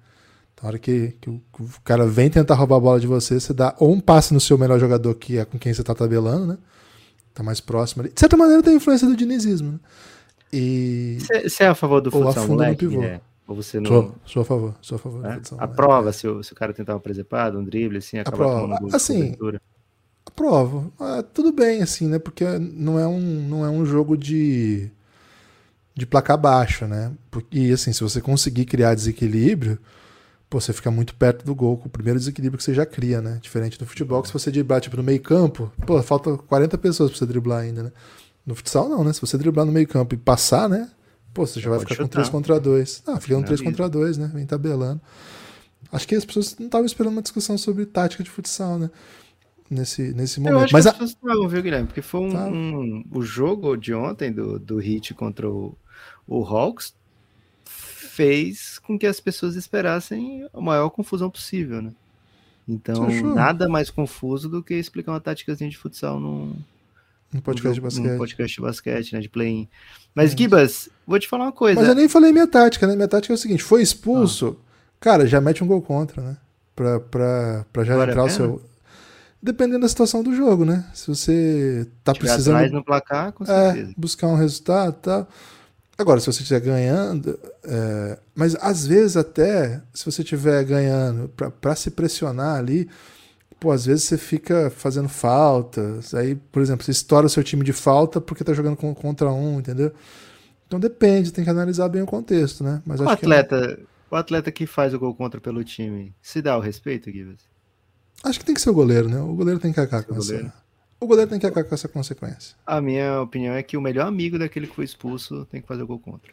Na 0.63 0.69
hora 0.69 0.79
que, 0.79 1.15
que, 1.21 1.31
o, 1.31 1.41
que, 1.55 1.63
o, 1.63 1.69
cara 1.85 2.07
vem 2.07 2.29
tentar 2.29 2.55
roubar 2.55 2.77
a 2.77 2.81
bola 2.81 3.01
de 3.01 3.07
você, 3.07 3.39
você 3.39 3.53
dá 3.53 3.75
ou 3.79 3.93
um 3.93 4.01
passe 4.01 4.35
no 4.35 4.41
seu 4.41 4.59
melhor 4.59 4.79
jogador, 4.81 5.15
que 5.15 5.39
é 5.39 5.45
com 5.45 5.59
quem 5.59 5.73
você 5.73 5.83
está 5.83 5.95
tabelando, 5.95 6.47
né? 6.47 6.59
tá 7.39 7.43
mais 7.45 7.61
próximo 7.61 8.03
ali. 8.03 8.13
De 8.13 8.19
certa 8.19 8.37
maneira 8.37 8.63
tem 8.63 8.75
influência 8.75 9.07
do 9.07 9.17
dinizismo, 9.17 9.73
né? 9.73 9.79
E... 10.53 11.19
Você 11.45 11.63
é 11.63 11.69
a 11.69 11.75
favor 11.75 12.01
do 12.01 12.11
futsal 12.11 12.49
moleque? 12.49 12.85
No 12.85 12.91
pivô. 12.91 13.03
É. 13.03 13.21
Ou 13.47 13.55
você 13.55 13.79
não... 13.79 13.87
Sou, 13.87 14.15
sou 14.27 14.43
a 14.43 14.45
favor, 14.45 14.75
sou 14.81 14.97
a 14.97 14.99
favor 14.99 15.25
é? 15.25 15.35
futsal 15.35 15.59
Aprova 15.61 16.13
se 16.13 16.27
o, 16.27 16.43
se 16.43 16.53
o 16.53 16.57
cara 16.57 16.73
tentar 16.73 16.95
uma 16.95 17.01
presepada, 17.01 17.59
um 17.59 17.65
drible, 17.65 17.99
assim, 17.99 18.19
acaba 18.19 18.37
Aprova. 18.37 18.61
tomando 18.79 18.97
assim, 18.97 19.37
aprovo. 20.27 20.93
Ah, 20.99 21.23
tudo 21.23 21.53
bem, 21.53 21.83
assim, 21.83 22.09
né? 22.09 22.19
Porque 22.19 22.45
não 22.59 22.99
é 22.99 23.07
um, 23.07 23.21
não 23.21 23.65
é 23.65 23.71
um 23.71 23.85
jogo 23.87 24.17
de, 24.17 24.91
de 25.95 26.07
placar 26.07 26.39
baixo, 26.39 26.87
né? 26.87 27.13
E, 27.53 27.73
assim, 27.73 27.93
se 27.93 28.03
você 28.03 28.21
conseguir 28.21 28.65
criar 28.65 28.95
desequilíbrio 28.95 29.79
pô, 30.49 30.61
você 30.61 30.73
fica 30.73 30.91
muito 30.91 31.15
perto 31.15 31.45
do 31.45 31.55
gol, 31.55 31.77
com 31.77 31.89
o 31.89 31.91
primeiro 31.91 32.19
desequilíbrio 32.19 32.59
que 32.59 32.65
você 32.65 32.75
já 32.75 32.87
cria, 32.87 33.21
né? 33.21 33.39
Diferente 33.43 33.79
do 33.79 33.87
futebol, 33.87 34.23
que 34.23 34.29
se 34.29 34.33
você 34.33 34.51
driblar 34.51 34.81
tipo, 34.81 34.97
no 34.97 35.03
meio 35.03 35.21
campo, 35.21 35.71
pô, 35.87 36.03
falta 36.03 36.37
40 36.37 36.79
pessoas 36.79 37.11
pra 37.11 37.19
você 37.19 37.27
driblar 37.27 37.61
ainda, 37.61 37.85
né? 37.85 37.93
No 38.47 38.55
futsal 38.55 38.89
não, 38.89 39.05
né? 39.05 39.13
Se 39.13 39.21
você 39.21 39.37
driblar 39.37 39.67
no 39.67 39.73
meio 39.73 39.87
campo 39.87 40.15
e 40.15 40.19
passar, 40.19 40.69
né? 40.69 40.91
Pô, 41.35 41.47
você 41.47 41.61
já 41.61 41.69
vai 41.69 41.79
ficar 41.81 41.95
chutar. 41.95 42.09
com 42.09 42.13
3 42.13 42.29
contra 42.31 42.59
2. 42.59 43.03
Ah, 43.07 43.21
fica 43.21 43.35
com 43.35 43.43
3 43.43 43.61
contra 43.61 43.89
2, 43.89 44.17
né? 44.17 44.31
Vem 44.33 44.47
tabelando. 44.47 45.01
Acho 45.93 46.09
que 46.09 46.15
as 46.15 46.25
pessoas 46.25 46.57
não 46.59 46.67
estavam 46.67 46.87
esperando 46.87 47.13
uma 47.13 47.23
discussão 47.23 47.57
sobre 47.59 47.85
tática 47.87 48.25
de 48.25 48.31
futsal, 48.31 48.79
né? 48.79 48.91
Nesse, 49.71 50.15
nesse 50.15 50.41
momento. 50.41 50.55
Eu 50.55 50.65
acho 50.65 50.73
Mas 50.73 50.85
que 50.85 50.89
as 50.89 50.95
a... 50.95 50.99
pessoas 50.99 51.11
estavam, 51.11 51.49
viu, 51.49 51.63
Guilherme? 51.63 51.87
Porque 51.87 52.01
foi 52.01 52.21
um, 52.21 52.31
tá. 52.31 52.47
um, 52.47 53.05
o 53.13 53.23
jogo 53.23 53.77
de 53.77 53.93
ontem 53.93 54.33
do, 54.33 54.59
do 54.59 54.79
Hit 54.79 55.13
contra 55.13 55.49
o, 55.49 55.77
o 56.27 56.43
Hawks 56.43 56.95
fez 57.67 58.78
com 58.89 58.99
que 58.99 59.07
as 59.07 59.21
pessoas 59.21 59.55
esperassem 59.55 60.49
a 60.53 60.61
maior 60.63 60.89
confusão 60.89 61.29
possível, 61.29 61.83
né? 61.83 61.93
Então, 62.67 63.07
nada 63.35 63.69
mais 63.69 63.91
confuso 63.91 64.49
do 64.49 64.63
que 64.63 64.75
explicar 64.75 65.13
uma 65.13 65.21
tática 65.21 65.55
de 65.55 65.77
futsal 65.77 66.19
num, 66.19 66.55
um 67.35 67.41
podcast 67.41 67.75
de 67.75 67.81
basquete. 67.83 68.15
Um 68.15 68.19
podcast 68.19 68.57
de 68.57 68.63
basquete, 68.63 69.13
né? 69.13 69.21
De 69.21 69.29
play-in. 69.29 69.69
Mas, 70.15 70.33
é. 70.33 70.37
Gibas, 70.37 70.89
vou 71.07 71.19
te 71.19 71.29
falar 71.29 71.45
uma 71.45 71.53
coisa. 71.53 71.79
Mas 71.79 71.89
eu 71.89 71.95
nem 71.95 72.09
falei 72.09 72.33
minha 72.33 72.47
tática, 72.47 72.87
né? 72.87 72.97
Minha 72.97 73.09
tática 73.09 73.33
é 73.33 73.37
o 73.37 73.39
seguinte: 73.39 73.63
foi 73.63 73.83
expulso, 73.83 74.57
ah. 74.59 74.95
cara, 74.99 75.27
já 75.27 75.39
mete 75.39 75.63
um 75.63 75.67
gol 75.67 75.83
contra, 75.83 76.23
né? 76.23 76.37
Pra, 76.75 76.99
pra, 76.99 77.67
pra 77.71 77.85
já 77.85 77.93
Agora 77.93 78.11
entrar 78.11 78.25
o 78.25 78.31
seu. 78.31 78.63
Dependendo 79.41 79.81
da 79.81 79.89
situação 79.89 80.23
do 80.23 80.35
jogo, 80.35 80.65
né? 80.65 80.85
Se 80.95 81.09
você 81.09 81.87
tá 82.03 82.13
precisando. 82.15 82.73
no 82.73 82.83
placar, 82.83 83.33
com 83.33 83.45
certeza. 83.45 83.91
É, 83.91 83.95
buscar 83.97 84.27
um 84.29 84.35
resultado 84.35 84.91
e 84.91 84.93
tá? 84.95 85.25
tal 85.25 85.29
Agora, 85.99 86.21
se 86.21 86.27
você 86.27 86.43
estiver 86.43 86.61
ganhando, 86.61 87.37
é, 87.65 88.19
mas 88.33 88.55
às 88.61 88.87
vezes 88.87 89.17
até, 89.17 89.83
se 89.93 90.05
você 90.05 90.23
estiver 90.23 90.63
ganhando, 90.65 91.29
para 91.61 91.75
se 91.75 91.91
pressionar 91.91 92.57
ali, 92.57 92.89
pô, 93.59 93.73
às 93.73 93.87
vezes 93.87 94.05
você 94.05 94.17
fica 94.17 94.71
fazendo 94.71 95.09
faltas, 95.09 96.15
aí, 96.15 96.37
por 96.37 96.63
exemplo, 96.63 96.85
você 96.85 96.93
estoura 96.93 97.27
o 97.27 97.29
seu 97.29 97.43
time 97.43 97.65
de 97.65 97.73
falta 97.73 98.21
porque 98.21 98.45
tá 98.45 98.55
jogando 98.55 98.77
contra 98.77 99.33
um, 99.33 99.59
entendeu? 99.59 99.93
Então 100.69 100.79
depende, 100.79 101.33
tem 101.33 101.43
que 101.43 101.51
analisar 101.51 101.89
bem 101.89 102.03
o 102.03 102.07
contexto, 102.07 102.63
né? 102.63 102.81
Mas 102.87 103.01
o 103.01 103.05
é 103.05 103.13
atleta, 103.13 103.77
que... 103.77 103.87
o 104.09 104.15
atleta 104.15 104.53
que 104.53 104.67
faz 104.67 104.95
o 104.95 105.01
gol 105.01 105.17
contra 105.17 105.41
pelo 105.41 105.65
time, 105.65 106.15
se 106.23 106.41
dá 106.41 106.57
o 106.57 106.61
respeito, 106.61 107.11
Gibbs? 107.11 107.43
Acho 108.23 108.39
que 108.39 108.45
tem 108.45 108.55
que 108.55 108.61
ser 108.61 108.71
o 108.71 108.75
goleiro, 108.75 109.09
né? 109.09 109.19
O 109.19 109.35
goleiro 109.35 109.59
tem 109.59 109.73
que 109.73 109.81
acabar 109.81 110.05
com 110.05 110.15
goleiro. 110.15 110.53
O 111.01 111.07
goleiro 111.07 111.31
tem 111.31 111.39
que 111.39 111.47
acabar 111.47 111.69
com 111.69 111.75
essa 111.75 111.89
consequência. 111.89 112.57
A 112.67 112.81
minha 112.81 113.23
opinião 113.23 113.55
é 113.55 113.63
que 113.63 113.77
o 113.77 113.81
melhor 113.81 114.07
amigo 114.07 114.39
daquele 114.39 114.67
que 114.67 114.75
foi 114.75 114.85
expulso 114.85 115.45
tem 115.47 115.61
que 115.61 115.69
fazer 115.69 115.83
o 115.83 115.87
gol 115.87 116.01
contra. 116.01 116.33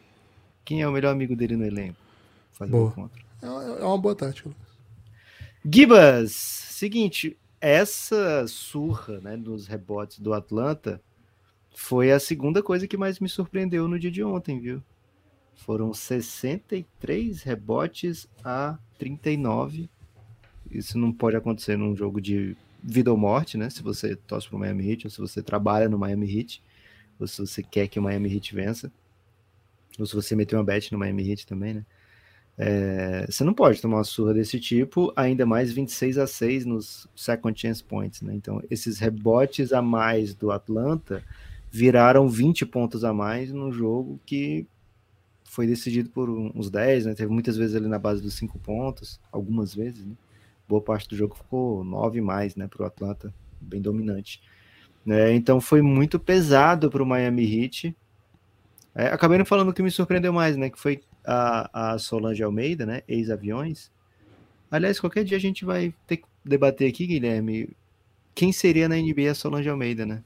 Quem 0.64 0.82
é 0.82 0.88
o 0.88 0.92
melhor 0.92 1.12
amigo 1.12 1.36
dele 1.36 1.56
no 1.56 1.64
elenco? 1.64 1.98
Fazer 2.52 2.72
boa. 2.72 2.84
o 2.84 2.86
gol 2.86 2.94
contra. 2.94 3.22
É, 3.42 3.82
é 3.82 3.84
uma 3.84 3.98
boa 3.98 4.14
tática. 4.14 4.50
Gibas, 5.64 6.32
seguinte, 6.32 7.36
essa 7.60 8.46
surra 8.48 9.20
né, 9.20 9.36
nos 9.36 9.66
rebotes 9.66 10.18
do 10.18 10.34
Atlanta 10.34 11.00
foi 11.74 12.10
a 12.10 12.18
segunda 12.18 12.62
coisa 12.62 12.88
que 12.88 12.96
mais 12.96 13.20
me 13.20 13.28
surpreendeu 13.28 13.86
no 13.86 13.98
dia 13.98 14.10
de 14.10 14.24
ontem, 14.24 14.58
viu? 14.58 14.82
Foram 15.54 15.92
63 15.92 17.42
rebotes 17.42 18.28
a 18.44 18.78
39. 18.98 19.88
Isso 20.70 20.98
não 20.98 21.12
pode 21.12 21.36
acontecer 21.36 21.76
num 21.76 21.94
jogo 21.94 22.20
de 22.20 22.56
vida 22.82 23.10
ou 23.10 23.16
morte, 23.16 23.56
né? 23.56 23.70
Se 23.70 23.82
você 23.82 24.16
torce 24.16 24.48
pro 24.48 24.58
Miami 24.58 24.90
Heat, 24.90 25.06
ou 25.06 25.10
se 25.10 25.18
você 25.18 25.42
trabalha 25.42 25.88
no 25.88 25.98
Miami 25.98 26.38
Heat, 26.38 26.62
ou 27.18 27.26
se 27.26 27.40
você 27.40 27.62
quer 27.62 27.88
que 27.88 27.98
o 27.98 28.02
Miami 28.02 28.32
Heat 28.34 28.54
vença, 28.54 28.92
ou 29.98 30.06
se 30.06 30.14
você 30.14 30.36
meteu 30.36 30.58
uma 30.58 30.64
bet 30.64 30.92
no 30.92 30.98
Miami 30.98 31.30
Heat 31.30 31.46
também, 31.46 31.74
né? 31.74 31.86
É, 32.58 33.26
você 33.28 33.44
não 33.44 33.52
pode 33.52 33.82
tomar 33.82 33.98
uma 33.98 34.04
surra 34.04 34.32
desse 34.32 34.58
tipo, 34.58 35.12
ainda 35.14 35.44
mais 35.44 35.70
26 35.72 36.16
a 36.16 36.26
6 36.26 36.64
nos 36.64 37.06
second 37.14 37.58
chance 37.58 37.84
points, 37.84 38.22
né? 38.22 38.34
Então, 38.34 38.62
esses 38.70 38.98
rebotes 38.98 39.72
a 39.72 39.82
mais 39.82 40.34
do 40.34 40.50
Atlanta 40.50 41.22
viraram 41.70 42.28
20 42.28 42.64
pontos 42.64 43.04
a 43.04 43.12
mais 43.12 43.52
num 43.52 43.70
jogo 43.70 44.18
que 44.24 44.66
foi 45.44 45.66
decidido 45.66 46.08
por 46.10 46.30
uns 46.30 46.70
10, 46.70 47.06
né? 47.06 47.14
Teve 47.14 47.30
muitas 47.30 47.56
vezes 47.56 47.76
ali 47.76 47.88
na 47.88 47.98
base 47.98 48.22
dos 48.22 48.34
5 48.34 48.58
pontos, 48.58 49.20
algumas 49.30 49.74
vezes, 49.74 50.04
né? 50.04 50.14
Boa 50.68 50.80
parte 50.80 51.08
do 51.08 51.16
jogo 51.16 51.36
ficou 51.36 51.84
9 51.84 52.20
mais, 52.20 52.56
né, 52.56 52.66
para 52.66 52.82
o 52.82 52.86
Atlanta, 52.86 53.32
bem 53.60 53.80
dominante. 53.80 54.42
né 55.04 55.32
então 55.34 55.60
foi 55.60 55.80
muito 55.80 56.18
pesado 56.18 56.90
para 56.90 57.02
o 57.02 57.06
Miami 57.06 57.44
Heat. 57.44 57.96
É, 58.94 59.08
acabei 59.08 59.36
não 59.38 59.44
falando 59.44 59.68
o 59.68 59.72
que 59.74 59.82
me 59.82 59.90
surpreendeu 59.90 60.32
mais, 60.32 60.56
né? 60.56 60.70
Que 60.70 60.78
foi 60.78 61.02
a, 61.22 61.92
a 61.92 61.98
Solange 61.98 62.42
Almeida, 62.42 62.86
né? 62.86 63.02
Ex-aviões. 63.06 63.92
Aliás, 64.70 64.98
qualquer 64.98 65.22
dia 65.22 65.36
a 65.36 65.40
gente 65.40 65.66
vai 65.66 65.94
ter 66.06 66.16
que 66.16 66.24
debater 66.42 66.88
aqui, 66.88 67.06
Guilherme, 67.06 67.68
quem 68.34 68.52
seria 68.52 68.88
na 68.88 68.96
NBA 68.96 69.30
a 69.30 69.34
Solange 69.34 69.68
Almeida, 69.68 70.06
né? 70.06 70.22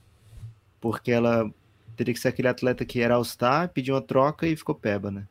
Porque 0.80 1.10
ela 1.10 1.50
teria 1.96 2.14
que 2.14 2.20
ser 2.20 2.28
aquele 2.28 2.48
atleta 2.48 2.84
que 2.84 3.00
era 3.00 3.14
All-Star, 3.14 3.68
pediu 3.70 3.94
uma 3.94 4.00
troca 4.00 4.46
e 4.46 4.56
ficou 4.56 4.74
peba, 4.74 5.10
né? 5.10 5.26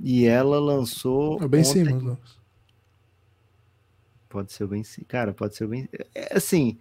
E 0.00 0.24
ela 0.24 0.58
lançou. 0.58 1.42
É 1.42 1.48
bem 1.48 1.62
ontem... 1.62 1.84
Lucas. 1.84 2.43
Pode 4.34 4.52
ser 4.52 4.64
o 4.64 4.66
Ben 4.68 4.82
Simmons. 4.82 5.06
Cara, 5.06 5.32
pode 5.32 5.54
ser 5.54 5.64
o 5.64 5.68
Ben 5.68 5.88
é, 6.12 6.36
Assim. 6.36 6.76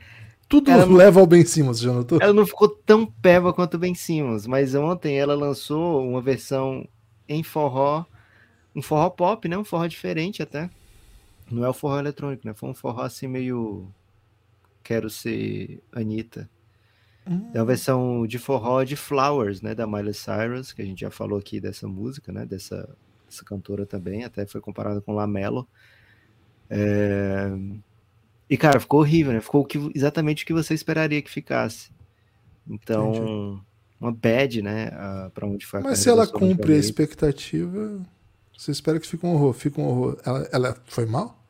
Tudo 0.49 0.71
leva 0.91 1.19
ao 1.19 1.27
Ben 1.27 1.45
Simmons, 1.45 1.79
já 1.79 1.93
notou? 1.93 2.17
Ela 2.19 2.33
não 2.33 2.47
ficou 2.47 2.67
tão 2.67 3.05
peba 3.05 3.53
quanto 3.53 3.75
o 3.75 3.77
Ben 3.77 3.93
Simmons, 3.93 4.47
mas 4.47 4.73
ontem 4.73 5.19
ela 5.19 5.35
lançou 5.35 6.03
uma 6.03 6.19
versão 6.19 6.87
em 7.29 7.43
forró, 7.43 8.05
um 8.75 8.81
forró 8.81 9.07
pop, 9.11 9.47
né? 9.47 9.55
Um 9.55 9.63
forró 9.63 9.85
diferente 9.85 10.41
até. 10.41 10.67
Não 11.49 11.63
é 11.63 11.69
o 11.69 11.73
forró 11.73 11.99
eletrônico, 11.99 12.47
né? 12.47 12.55
Foi 12.55 12.69
um 12.69 12.73
forró 12.73 13.03
assim 13.03 13.27
meio. 13.27 13.87
Quero 14.83 15.11
ser 15.11 15.79
Anitta. 15.91 16.49
Hum. 17.27 17.51
É 17.53 17.59
uma 17.59 17.65
versão 17.65 18.25
de 18.25 18.39
forró 18.39 18.83
de 18.83 18.95
Flowers, 18.95 19.61
né? 19.61 19.75
Da 19.75 19.85
Miley 19.85 20.15
Cyrus, 20.15 20.73
que 20.73 20.81
a 20.81 20.85
gente 20.85 21.01
já 21.01 21.11
falou 21.11 21.37
aqui 21.37 21.59
dessa 21.59 21.87
música, 21.87 22.31
né? 22.31 22.47
Dessa, 22.47 22.89
dessa 23.27 23.45
cantora 23.45 23.85
também, 23.85 24.23
até 24.23 24.43
foi 24.47 24.59
comparada 24.59 25.01
com 25.01 25.13
Lamelo. 25.13 25.67
É... 26.69 27.51
E, 28.49 28.57
cara, 28.57 28.79
ficou 28.79 28.99
horrível, 28.99 29.33
né? 29.33 29.41
Ficou 29.41 29.61
o 29.61 29.65
que, 29.65 29.79
exatamente 29.95 30.43
o 30.43 30.47
que 30.47 30.53
você 30.53 30.73
esperaria 30.73 31.21
que 31.21 31.29
ficasse. 31.29 31.89
Então, 32.67 33.13
Entendi 33.13 33.61
uma 34.03 34.11
bad, 34.11 34.61
né? 34.61 34.91
para 35.33 35.47
onde 35.47 35.65
foi 35.65 35.79
a 35.79 35.83
Mas 35.83 35.99
se 35.99 36.09
ela 36.09 36.27
cumpre 36.27 36.73
a 36.73 36.77
expectativa, 36.77 38.01
você 38.55 38.71
espera 38.71 38.99
que 38.99 39.07
fique 39.07 39.25
um 39.25 39.33
horror. 39.33 39.53
Fica 39.53 39.79
um 39.79 39.85
horror. 39.85 40.17
Ela, 40.25 40.49
ela 40.51 40.77
foi 40.85 41.05
mal? 41.05 41.41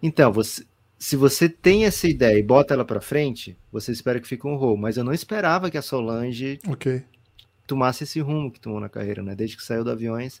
Então, 0.00 0.32
você, 0.32 0.64
se 0.96 1.16
você 1.16 1.48
tem 1.48 1.86
essa 1.86 2.06
ideia 2.06 2.38
e 2.38 2.42
bota 2.42 2.74
ela 2.74 2.84
para 2.84 3.00
frente, 3.00 3.56
você 3.72 3.90
espera 3.90 4.20
que 4.20 4.28
fique 4.28 4.46
um 4.46 4.52
horror. 4.52 4.76
Mas 4.76 4.96
eu 4.96 5.02
não 5.02 5.12
esperava 5.12 5.70
que 5.70 5.78
a 5.78 5.82
Solange 5.82 6.60
okay. 6.68 7.02
tomasse 7.66 8.04
esse 8.04 8.20
rumo 8.20 8.50
que 8.50 8.60
tomou 8.60 8.78
na 8.78 8.88
carreira, 8.88 9.22
né? 9.22 9.34
Desde 9.34 9.56
que 9.56 9.64
saiu 9.64 9.82
do 9.82 9.90
Aviões, 9.90 10.40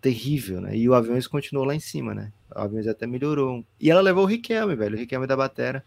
terrível, 0.00 0.60
né? 0.60 0.76
E 0.76 0.88
o 0.88 0.94
Aviões 0.94 1.26
continuou 1.26 1.66
lá 1.66 1.74
em 1.74 1.80
cima, 1.80 2.14
né? 2.14 2.32
O 2.54 2.58
Aviões 2.58 2.86
até 2.86 3.06
melhorou. 3.06 3.64
E 3.80 3.90
ela 3.90 4.00
levou 4.00 4.24
o 4.24 4.26
Riquelme, 4.26 4.74
velho. 4.74 4.96
O 4.96 4.98
Riquelme 4.98 5.26
da 5.26 5.36
Batera, 5.36 5.84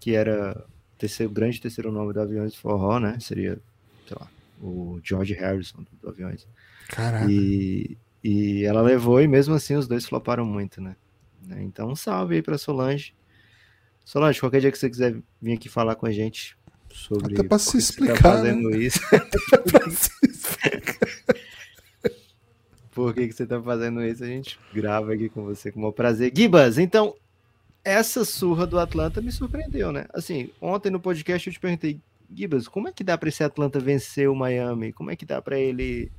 que 0.00 0.14
era 0.14 0.64
terceiro, 0.98 1.32
grande 1.32 1.60
terceiro 1.60 1.92
nome 1.92 2.12
do 2.12 2.20
Aviões 2.20 2.52
de 2.52 2.58
Forró, 2.58 2.98
né? 2.98 3.18
Seria, 3.20 3.58
sei 4.06 4.16
lá, 4.18 4.28
o 4.60 5.00
George 5.02 5.34
Harrison 5.34 5.78
do, 5.78 5.88
do 6.02 6.08
Aviões. 6.08 6.46
Caraca. 6.88 7.30
E, 7.30 7.96
e 8.22 8.64
ela 8.64 8.82
levou, 8.82 9.20
e 9.20 9.28
mesmo 9.28 9.54
assim 9.54 9.76
os 9.76 9.86
dois 9.86 10.06
floparam 10.06 10.44
muito, 10.44 10.80
né? 10.80 10.96
Então, 11.60 11.90
um 11.90 11.96
salve 11.96 12.36
aí 12.36 12.42
pra 12.42 12.58
Solange. 12.58 13.14
Solange, 14.04 14.40
qualquer 14.40 14.60
dia 14.60 14.72
que 14.72 14.78
você 14.78 14.90
quiser 14.90 15.16
vir 15.40 15.54
aqui 15.54 15.68
falar 15.68 15.94
com 15.94 16.06
a 16.06 16.10
gente 16.10 16.56
sobre. 16.92 17.34
Até 17.34 17.42
pra 17.42 17.58
se 17.58 17.78
explicar. 17.78 18.16
Você 18.16 18.22
tá 18.22 18.30
fazendo 18.30 18.70
né? 18.70 18.78
isso. 18.78 19.00
Por 22.98 23.14
que, 23.14 23.28
que 23.28 23.32
você 23.32 23.46
tá 23.46 23.62
fazendo 23.62 24.04
isso? 24.04 24.24
A 24.24 24.26
gente 24.26 24.58
grava 24.74 25.12
aqui 25.12 25.28
com 25.28 25.44
você 25.44 25.70
com 25.70 25.78
o 25.78 25.82
maior 25.82 25.92
prazer. 25.92 26.32
Gibas, 26.34 26.78
então, 26.78 27.14
essa 27.84 28.24
surra 28.24 28.66
do 28.66 28.76
Atlanta 28.76 29.20
me 29.20 29.30
surpreendeu, 29.30 29.92
né? 29.92 30.06
Assim, 30.12 30.50
ontem 30.60 30.90
no 30.90 30.98
podcast 30.98 31.46
eu 31.46 31.52
te 31.52 31.60
perguntei, 31.60 32.00
Gibas, 32.34 32.66
como 32.66 32.88
é 32.88 32.92
que 32.92 33.04
dá 33.04 33.16
para 33.16 33.28
esse 33.28 33.44
Atlanta 33.44 33.78
vencer 33.78 34.28
o 34.28 34.34
Miami? 34.34 34.92
Como 34.92 35.12
é 35.12 35.14
que 35.14 35.24
dá 35.24 35.40
para 35.40 35.56
ele 35.56 36.10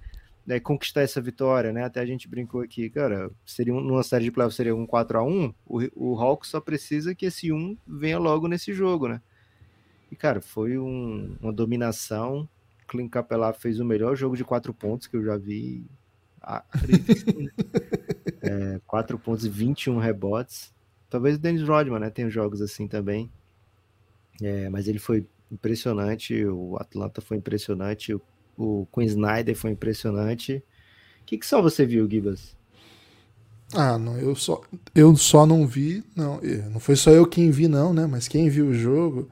né, 0.47 0.57
conquistar 0.57 1.01
essa 1.01 1.19
vitória, 1.19 1.73
né? 1.73 1.83
Até 1.83 1.99
a 1.99 2.05
gente 2.05 2.29
brincou 2.29 2.61
aqui, 2.61 2.89
cara, 2.89 3.29
seria 3.45 3.73
um, 3.73 3.81
numa 3.81 4.01
série 4.01 4.23
de 4.23 4.31
playoffs 4.31 4.55
seria 4.55 4.73
um 4.73 4.85
4 4.85 5.17
a 5.19 5.21
1 5.21 5.53
o, 5.65 5.81
o 5.97 6.17
Hawks 6.17 6.49
só 6.49 6.61
precisa 6.61 7.13
que 7.13 7.25
esse 7.25 7.51
1 7.51 7.75
venha 7.85 8.17
logo 8.17 8.47
nesse 8.47 8.71
jogo, 8.71 9.09
né? 9.09 9.21
E, 10.09 10.15
cara, 10.15 10.39
foi 10.39 10.77
um, 10.77 11.35
uma 11.41 11.51
dominação. 11.51 12.47
Clint 12.87 13.11
Capela 13.11 13.51
fez 13.51 13.81
o 13.81 13.85
melhor 13.85 14.15
jogo 14.15 14.37
de 14.37 14.45
quatro 14.45 14.73
pontos 14.73 15.07
que 15.07 15.17
eu 15.17 15.25
já 15.25 15.35
vi. 15.35 15.85
Ah, 16.41 16.63
é, 18.41 18.79
4 18.87 19.19
pontos 19.19 19.45
e 19.45 19.49
21 19.49 19.97
rebotes. 19.97 20.73
Talvez 21.09 21.35
o 21.35 21.39
Dennis 21.39 21.67
Rodman, 21.67 21.99
né? 21.99 22.09
Tem 22.09 22.29
jogos 22.29 22.61
assim 22.61 22.87
também. 22.87 23.31
É, 24.41 24.69
mas 24.69 24.87
ele 24.87 24.99
foi 24.99 25.25
impressionante, 25.51 26.45
o 26.45 26.77
Atlanta 26.77 27.21
foi 27.21 27.37
impressionante, 27.37 28.13
o, 28.13 28.21
o 28.57 28.87
Queen 28.93 29.07
Snyder 29.07 29.55
foi 29.55 29.71
impressionante. 29.71 30.63
O 31.21 31.25
que, 31.25 31.37
que 31.37 31.45
só 31.45 31.61
você 31.61 31.85
viu, 31.85 32.09
Gibas? 32.09 32.55
Ah, 33.73 33.97
não, 33.99 34.17
eu 34.17 34.35
só, 34.35 34.61
eu 34.95 35.15
só 35.15 35.45
não 35.45 35.67
vi, 35.67 36.03
não, 36.15 36.39
não 36.71 36.79
foi 36.79 36.95
só 36.95 37.11
eu 37.11 37.27
quem 37.27 37.51
vi, 37.51 37.67
não, 37.67 37.93
né? 37.93 38.07
Mas 38.07 38.27
quem 38.27 38.49
viu 38.49 38.67
o 38.67 38.73
jogo 38.73 39.29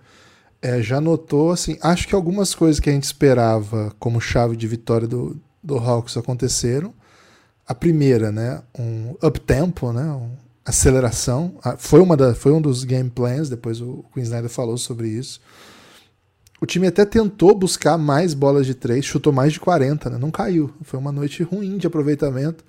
é, 0.61 0.81
já 0.81 1.01
notou, 1.01 1.51
assim, 1.51 1.77
acho 1.81 2.07
que 2.07 2.13
algumas 2.13 2.53
coisas 2.53 2.79
que 2.79 2.89
a 2.89 2.93
gente 2.93 3.03
esperava 3.03 3.95
como 3.97 4.21
chave 4.21 4.55
de 4.55 4.67
vitória 4.67 5.07
do, 5.07 5.39
do 5.67 5.77
Hawks 5.77 6.15
aconteceram. 6.15 6.93
A 7.67 7.75
primeira, 7.75 8.31
né? 8.31 8.61
Um 8.77 9.11
up-tempo, 9.21 9.91
né? 9.91 10.03
Um, 10.03 10.31
aceleração. 10.65 11.59
Ah, 11.63 11.75
foi, 11.77 11.99
uma 11.99 12.15
da, 12.15 12.33
foi 12.33 12.53
um 12.53 12.61
dos 12.61 12.85
game 12.85 13.09
plans, 13.09 13.49
depois 13.49 13.81
o 13.81 14.05
Queen 14.13 14.23
Snyder 14.23 14.49
falou 14.49 14.77
sobre 14.77 15.09
isso. 15.09 15.41
O 16.59 16.65
time 16.65 16.87
até 16.87 17.05
tentou 17.05 17.53
buscar 17.53 17.97
mais 17.97 18.33
bolas 18.33 18.65
de 18.65 18.73
três, 18.73 19.05
chutou 19.05 19.31
mais 19.31 19.53
de 19.53 19.59
40, 19.59 20.09
né? 20.09 20.17
não 20.17 20.31
caiu. 20.31 20.73
Foi 20.81 20.97
uma 20.97 21.11
noite 21.11 21.43
ruim 21.43 21.77
de 21.77 21.85
aproveitamento. 21.85 22.65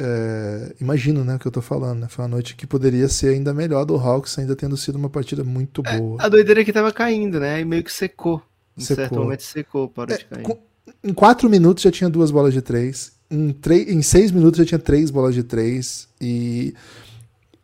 É, 0.00 0.74
imagino 0.80 1.24
né, 1.24 1.36
o 1.36 1.38
que 1.38 1.46
eu 1.46 1.52
tô 1.52 1.62
falando. 1.62 2.00
Né? 2.00 2.08
Foi 2.08 2.24
uma 2.24 2.28
noite 2.28 2.54
que 2.54 2.66
poderia 2.66 3.08
ser 3.08 3.28
ainda 3.28 3.54
melhor 3.54 3.84
do 3.84 3.96
Hawks, 3.96 4.38
ainda 4.38 4.54
tendo 4.54 4.76
sido 4.76 4.96
uma 4.96 5.08
partida 5.08 5.42
muito 5.42 5.82
é, 5.86 5.98
boa. 5.98 6.22
É, 6.22 6.26
a 6.26 6.28
doideira 6.28 6.60
é 6.60 6.64
que 6.64 6.72
tava 6.72 6.92
caindo, 6.92 7.40
né? 7.40 7.60
E 7.60 7.64
meio 7.64 7.82
que 7.82 7.92
secou. 7.92 8.42
Em 8.76 8.82
secou. 8.82 9.04
certo 9.04 9.14
momento 9.18 9.42
secou, 9.42 9.88
parou 9.88 10.14
é, 10.14 10.18
de 10.18 10.24
cair. 10.26 10.42
Com, 10.42 10.58
em 11.02 11.12
quatro 11.12 11.48
minutos 11.48 11.82
já 11.82 11.90
tinha 11.90 12.10
duas 12.10 12.30
bolas 12.30 12.52
de 12.52 12.62
três. 12.62 13.12
Em, 13.30 13.54
em 13.88 14.02
seis 14.02 14.30
minutos 14.30 14.58
já 14.58 14.64
tinha 14.64 14.78
três 14.78 15.10
bolas 15.10 15.34
de 15.34 15.42
três. 15.42 16.08
E 16.20 16.74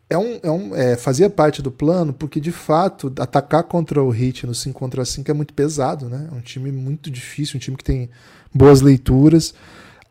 é 0.09 0.17
um, 0.17 0.39
é 0.43 0.51
um, 0.51 0.75
é, 0.75 0.95
fazia 0.95 1.29
parte 1.29 1.61
do 1.61 1.71
plano, 1.71 2.13
porque 2.13 2.39
de 2.39 2.51
fato 2.51 3.11
atacar 3.19 3.63
contra 3.63 4.01
o 4.03 4.09
Hit 4.09 4.45
no 4.45 4.53
5 4.53 4.77
contra 4.77 5.03
5 5.03 5.29
é 5.29 5.33
muito 5.33 5.53
pesado, 5.53 6.07
né? 6.07 6.29
É 6.31 6.35
um 6.35 6.41
time 6.41 6.71
muito 6.71 7.09
difícil, 7.09 7.57
um 7.57 7.59
time 7.59 7.77
que 7.77 7.83
tem 7.83 8.09
boas 8.53 8.81
leituras. 8.81 9.53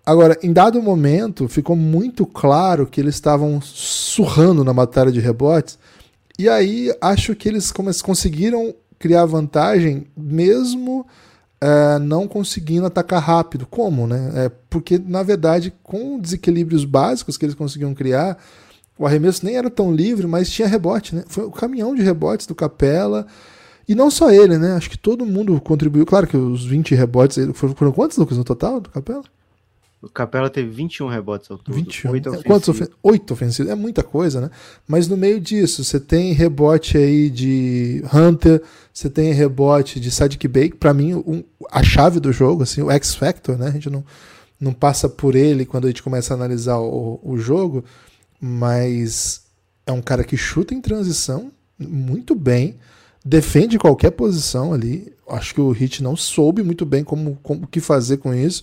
Agora, 0.05 0.39
em 0.43 0.53
dado 0.53 0.83
momento, 0.83 1.49
ficou 1.49 1.75
muito 1.75 2.27
claro 2.27 2.87
que 2.87 3.01
eles 3.01 3.15
estavam 3.15 3.61
surrando 3.63 4.63
na 4.63 4.73
batalha 4.73 5.11
de 5.11 5.21
rebotes, 5.21 5.79
e 6.39 6.49
aí 6.49 6.93
acho 7.01 7.35
que 7.35 7.49
eles 7.49 7.73
conseguiram 8.03 8.75
criar 8.99 9.25
vantagem 9.25 10.07
mesmo 10.17 11.07
é, 11.65 11.99
não 11.99 12.29
conseguindo 12.29 12.85
atacar 12.85 13.23
rápido. 13.23 13.67
Como, 13.67 14.07
né? 14.07 14.33
É, 14.35 14.49
porque, 14.69 14.99
na 14.99 15.23
verdade, 15.23 15.73
com 15.83 16.19
desequilíbrios 16.19 16.85
básicos 16.85 17.39
que 17.39 17.47
eles 17.47 17.55
conseguiam 17.55 17.95
criar 17.95 18.37
o 18.99 19.07
arremesso 19.07 19.45
nem 19.45 19.57
era 19.57 19.71
tão 19.71 19.93
livre, 19.93 20.27
mas 20.27 20.51
tinha 20.51 20.69
rebote, 20.69 21.17
né? 21.17 21.25
Foi 21.27 21.45
o 21.45 21.51
caminhão 21.51 21.95
de 21.95 22.03
rebotes 22.03 22.47
do 22.47 22.55
Capela. 22.55 23.27
E 23.89 23.95
não 23.95 24.11
só 24.11 24.31
ele, 24.31 24.57
né? 24.57 24.75
Acho 24.75 24.91
que 24.91 24.99
todo 24.99 25.27
mundo 25.27 25.61
contribuiu. 25.61 26.07
Claro 26.07 26.27
que 26.27 26.37
os 26.37 26.65
20 26.65 26.95
rebotes. 26.95 27.39
Foram, 27.55 27.75
foram 27.75 27.93
quantos, 27.93 28.17
Lucas, 28.19 28.39
no 28.39 28.45
total 28.45 28.81
do 28.81 28.91
Capela? 28.91 29.25
O 30.05 30.11
Capela 30.11 30.51
teve 30.51 30.69
21 30.69 31.09
rebotes 31.09 31.51
ao 31.51 31.59
todo. 31.59 31.75
21. 31.75 32.11
8 32.11 32.29
ofensivos. 32.29 32.47
Quantos 32.47 32.69
ofen 32.69 32.89
8 33.03 33.33
ofensivos? 33.33 33.73
É 33.73 33.75
muita 33.75 34.03
coisa, 34.03 34.41
né? 34.41 34.51
Mas 34.87 35.09
no 35.09 35.17
meio 35.17 35.41
disso, 35.41 35.83
você 35.83 35.99
tem 35.99 36.33
rebote 36.33 36.97
aí 36.97 37.31
de 37.31 38.03
Hunter, 38.13 38.63
você 38.93 39.11
tem 39.11 39.33
rebote 39.33 39.99
de 39.99 40.11
Sadiq 40.11 40.47
Bey, 40.47 40.71
para 40.71 40.95
mim, 40.95 41.15
um, 41.15 41.43
a 41.71 41.83
chave 41.83 42.21
do 42.21 42.33
jogo, 42.33 42.63
assim, 42.63 42.83
o 42.83 42.91
X-Factor, 42.91 43.57
né? 43.57 43.69
A 43.69 43.73
gente 43.73 43.91
não, 43.91 44.05
não 44.61 44.73
passa 44.73 45.09
por 45.09 45.35
ele 45.35 45.65
quando 45.65 45.87
a 45.87 45.89
gente 45.89 46.03
começa 46.03 46.35
a 46.35 46.37
analisar 46.37 46.79
o, 46.79 47.21
o 47.23 47.37
jogo 47.37 47.85
mas 48.47 49.45
é 49.87 49.93
um 49.93 50.03
cara 50.03 50.23
que 50.23 50.37
chuta 50.37 50.75
em 50.75 50.81
transição 50.81 51.51
muito 51.79 52.35
bem, 52.35 52.77
defende 53.25 53.79
qualquer 53.79 54.11
posição 54.11 54.75
ali. 54.75 55.11
Acho 55.27 55.55
que 55.55 55.61
o 55.63 55.71
Hit 55.71 56.03
não 56.03 56.15
soube 56.15 56.63
muito 56.63 56.85
bem 56.85 57.03
como, 57.03 57.39
como 57.43 57.67
que 57.67 57.81
fazer 57.81 58.19
com 58.19 58.35
isso. 58.35 58.63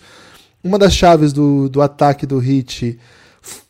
Uma 0.64 0.78
das 0.78 0.94
chaves 0.94 1.34
do, 1.34 1.70
do 1.70 1.82
ataque 1.82 2.26
do 2.26 2.38
Hit 2.40 3.00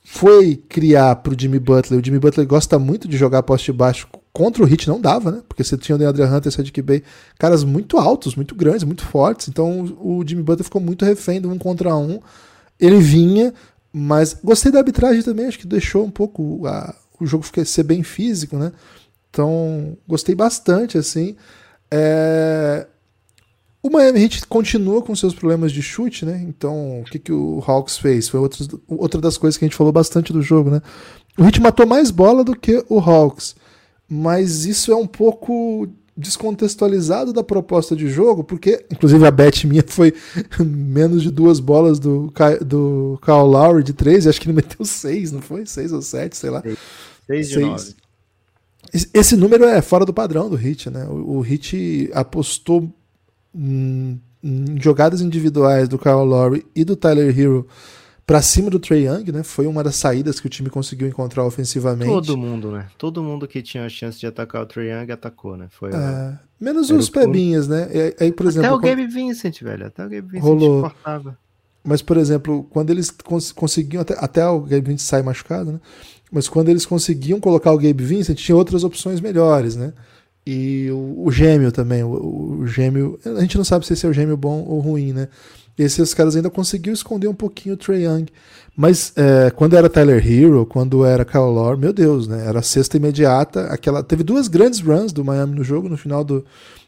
foi 0.04 0.58
criar 0.58 1.16
para 1.18 1.34
o 1.34 1.40
Jimmy 1.40 1.60
Butler. 1.60 2.00
O 2.00 2.06
Jimmy 2.06 2.20
Butler 2.20 2.46
gosta 2.46 2.78
muito 2.78 3.08
de 3.08 3.18
jogar 3.18 3.44
poste 3.44 3.72
baixo. 3.72 4.08
Contra 4.34 4.62
o 4.62 4.66
Hit 4.66 4.88
não 4.88 5.00
dava, 5.00 5.32
né? 5.32 5.42
Porque 5.48 5.64
você 5.64 5.78
tinha 5.78 5.96
o 5.96 6.00
DeAndre 6.00 6.24
Hunter 6.24 6.46
e 6.46 6.50
o 6.50 6.52
Sadiq 6.52 6.82
Bey, 6.82 7.04
caras 7.38 7.64
muito 7.64 7.98
altos, 7.98 8.36
muito 8.36 8.54
grandes, 8.54 8.84
muito 8.84 9.06
fortes. 9.06 9.48
Então 9.48 9.96
o 10.02 10.24
Jimmy 10.28 10.44
Butler 10.44 10.66
ficou 10.66 10.82
muito 10.82 11.06
refém 11.06 11.40
do 11.40 11.50
um 11.50 11.58
contra 11.58 11.96
um. 11.96 12.20
Ele 12.80 13.00
vinha, 13.00 13.54
mas 13.94 14.36
gostei 14.44 14.72
da 14.72 14.80
arbitragem 14.80 15.22
também, 15.22 15.46
acho 15.46 15.60
que 15.60 15.68
deixou 15.68 16.04
um 16.04 16.12
pouco 16.12 16.66
a, 16.66 16.96
o 17.20 17.26
jogo 17.26 17.46
ser 17.66 17.84
bem 17.84 18.04
físico, 18.04 18.58
né? 18.58 18.72
Então, 19.30 19.98
gostei 20.08 20.36
bastante, 20.36 20.98
assim. 20.98 21.36
É... 21.90 22.86
O 23.84 23.90
Miami 23.90 24.22
Heat 24.24 24.46
continua 24.48 25.02
com 25.02 25.16
seus 25.16 25.34
problemas 25.34 25.72
de 25.72 25.82
chute, 25.82 26.24
né? 26.24 26.40
Então, 26.48 27.02
o 27.02 27.04
que, 27.04 27.18
que 27.18 27.32
o 27.32 27.64
Hawks 27.66 27.98
fez? 27.98 28.30
Foi 28.30 28.40
outro, 28.40 28.82
outra 28.88 29.20
das 29.20 29.38
coisas 29.38 29.58
que 29.58 29.66
a 29.66 29.68
gente 29.68 29.78
falou 29.78 29.92
bastante 29.92 30.32
do 30.32 30.42
jogo, 30.42 30.70
né? 30.70 30.82
O 31.38 31.44
Heat 31.44 31.60
matou 31.60 31.88
mais 31.88 32.12
bola 32.12 32.44
do 32.44 32.56
que 32.56 32.86
o 32.88 33.00
Hawks. 33.00 33.56
Mas 34.08 34.66
isso 34.66 34.92
é 34.92 34.96
um 34.96 35.08
pouco 35.08 35.88
descontextualizado 36.16 37.34
da 37.34 37.44
proposta 37.44 37.96
de 37.96 38.08
jogo, 38.08 38.44
porque, 38.44 38.86
inclusive, 38.92 39.26
a 39.26 39.32
bet 39.32 39.66
minha 39.66 39.84
foi 39.88 40.14
menos 40.60 41.24
de 41.24 41.32
duas 41.32 41.60
bolas 41.60 41.98
do, 41.98 42.32
do 42.64 43.20
Kyle 43.24 43.48
Lowry 43.48 43.84
de 43.84 43.94
três, 43.94 44.28
acho 44.28 44.40
que 44.40 44.48
ele 44.48 44.56
meteu 44.56 44.86
seis, 44.86 45.32
não 45.32 45.42
foi? 45.42 45.66
Seis 45.66 45.92
ou 45.92 46.02
sete, 46.02 46.38
sei 46.38 46.52
lá. 46.52 46.62
Seis, 47.26 47.50
de 47.50 47.60
nove. 47.60 47.96
Esse 49.14 49.36
número 49.36 49.64
é 49.64 49.82
fora 49.82 50.06
do 50.06 50.14
padrão 50.14 50.50
do 50.50 50.56
Hit, 50.56 50.90
né? 50.90 51.06
O, 51.06 51.38
o 51.38 51.42
Hit 51.42 52.10
apostou 52.14 52.94
em, 53.54 54.20
em 54.44 54.82
jogadas 54.82 55.22
individuais 55.22 55.88
do 55.88 55.98
Kyle 55.98 56.26
Lowry 56.26 56.66
e 56.76 56.84
do 56.84 56.96
Tyler 56.96 57.38
Hero 57.38 57.68
para 58.26 58.42
cima 58.42 58.70
do 58.70 58.80
Trey 58.80 59.08
Young, 59.08 59.32
né? 59.32 59.44
Foi 59.44 59.68
uma 59.68 59.84
das 59.84 59.96
saídas 59.96 60.40
que 60.40 60.48
o 60.48 60.50
time 60.50 60.70
conseguiu 60.70 61.08
encontrar 61.08 61.44
ofensivamente. 61.44 62.10
Todo 62.10 62.38
mundo, 62.38 62.72
né? 62.72 62.88
Todo 62.98 63.22
mundo 63.22 63.48
que 63.48 63.62
tinha 63.62 63.86
a 63.86 63.90
chance 63.90 64.20
de 64.20 64.26
atacar 64.26 64.62
o 64.62 64.66
Trey 64.66 64.90
Young 64.90 65.12
atacou, 65.12 65.58
né? 65.58 65.68
Foi 65.70 65.90
é, 65.92 66.40
menos 66.60 66.90
os 66.90 67.10
pebinhas, 67.10 67.68
né? 67.68 67.90
Aí, 68.20 68.32
por 68.32 68.46
exemplo, 68.46 68.68
até 68.68 68.76
o 68.76 68.80
Gabe 68.80 69.08
Vincent, 69.08 69.62
velho, 69.62 69.88
até 69.88 70.06
o 70.06 70.10
Gabe 70.10 70.28
Vincent 70.28 70.44
rolou. 70.44 70.82
cortava. 70.84 71.38
Mas, 71.84 72.02
por 72.02 72.16
exemplo, 72.16 72.66
quando 72.70 72.92
eles 72.92 73.10
cons 73.10 73.52
conseguiam, 73.52 74.02
até, 74.02 74.16
até 74.18 74.48
o 74.48 74.62
Gabe 74.62 74.92
Vincent 74.92 75.10
sai 75.10 75.22
machucado, 75.24 75.74
né? 75.74 75.80
Mas 76.32 76.48
quando 76.48 76.70
eles 76.70 76.86
conseguiam 76.86 77.40
colocar 77.40 77.74
o 77.74 77.78
Gabe 77.78 78.04
Vincent, 78.04 78.38
tinha 78.38 78.56
outras 78.56 78.84
opções 78.86 79.20
melhores, 79.20 79.76
né? 79.76 79.92
E 80.46 80.90
o, 80.92 81.26
o 81.26 81.32
gêmeo 81.32 81.72
também, 81.72 82.04
o, 82.04 82.62
o, 82.62 82.68
gêmeo, 82.68 83.20
a 83.24 83.42
gente 83.42 83.58
não 83.58 83.64
sabe 83.64 83.86
se 83.86 83.94
esse 83.94 84.06
é 84.06 84.10
o 84.10 84.14
gêmeo 84.14 84.36
bom 84.36 84.64
ou 84.68 84.80
ruim, 84.80 85.14
né? 85.14 85.28
esses 85.78 86.14
caras 86.14 86.36
ainda 86.36 86.50
conseguiram 86.50 86.94
esconder 86.94 87.28
um 87.28 87.34
pouquinho 87.34 87.76
o 87.76 87.78
Trey 87.78 88.06
Young. 88.06 88.28
Mas 88.76 89.14
é, 89.16 89.52
quando 89.52 89.76
era 89.76 89.90
Tyler 89.90 90.26
Hero, 90.26 90.66
quando 90.66 91.06
era 91.06 91.26
Lore, 91.40 91.80
meu 91.80 91.92
Deus, 91.92 92.28
né? 92.28 92.46
Era 92.46 92.60
a 92.60 92.64
sexta 92.64 92.98
imediata. 92.98 93.66
Aquela, 93.68 94.04
teve 94.04 94.24
duas 94.24 94.48
grandes 94.48 94.80
runs 94.80 95.12
do 95.12 95.26
Miami 95.26 95.56
no 95.56 95.64
jogo, 95.64 95.90
no 95.90 95.98
final 95.98 96.24
do. 96.24 96.46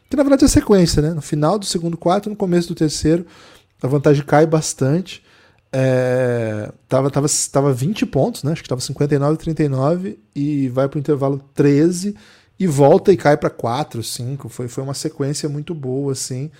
Que 0.08 0.16
na 0.16 0.22
verdade 0.22 0.44
é 0.44 0.48
sequência, 0.48 1.02
né? 1.02 1.10
No 1.10 1.22
final 1.22 1.58
do 1.58 1.66
segundo 1.66 1.96
quarto, 1.96 2.30
no 2.30 2.36
começo 2.36 2.68
do 2.68 2.74
terceiro, 2.74 3.26
a 3.82 3.86
vantagem 3.86 4.24
cai 4.24 4.46
bastante. 4.46 5.22
É, 5.72 6.70
tava, 6.88 7.10
tava, 7.10 7.26
tava 7.50 7.72
20 7.72 8.06
pontos, 8.06 8.44
né? 8.44 8.52
Acho 8.52 8.62
que 8.62 8.68
tava 8.68 8.80
59 8.80 9.36
39 9.36 10.18
e 10.34 10.68
vai 10.68 10.88
pro 10.88 11.00
intervalo 11.00 11.40
13 11.52 12.14
e 12.58 12.66
volta 12.66 13.12
e 13.12 13.16
cai 13.16 13.36
para 13.36 13.50
4, 13.50 14.02
5. 14.02 14.48
Foi, 14.48 14.68
foi 14.68 14.84
uma 14.84 14.94
sequência 14.94 15.48
muito 15.48 15.74
boa, 15.74 16.12
assim. 16.12 16.50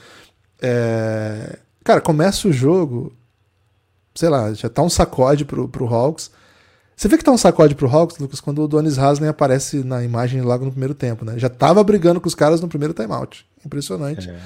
É, 0.60 1.58
Cara, 1.84 2.00
começa 2.00 2.48
o 2.48 2.52
jogo, 2.52 3.12
sei 4.14 4.30
lá, 4.30 4.54
já 4.54 4.70
tá 4.70 4.80
um 4.80 4.88
sacode 4.88 5.44
pro, 5.44 5.68
pro 5.68 5.86
Hawks. 5.86 6.30
Você 6.96 7.08
vê 7.08 7.18
que 7.18 7.24
tá 7.24 7.30
um 7.30 7.36
sacode 7.36 7.74
pro 7.74 7.88
Hawks, 7.88 8.16
Lucas, 8.16 8.40
quando 8.40 8.62
o 8.62 8.68
Donis 8.68 8.98
Haslem 8.98 9.28
aparece 9.28 9.84
na 9.84 10.02
imagem 10.02 10.40
logo 10.40 10.64
no 10.64 10.70
primeiro 10.70 10.94
tempo, 10.94 11.24
né? 11.26 11.38
Já 11.38 11.50
tava 11.50 11.84
brigando 11.84 12.20
com 12.20 12.28
os 12.28 12.34
caras 12.34 12.60
no 12.62 12.68
primeiro 12.68 12.94
timeout. 12.94 13.44
Impressionante. 13.64 14.30
É. 14.30 14.40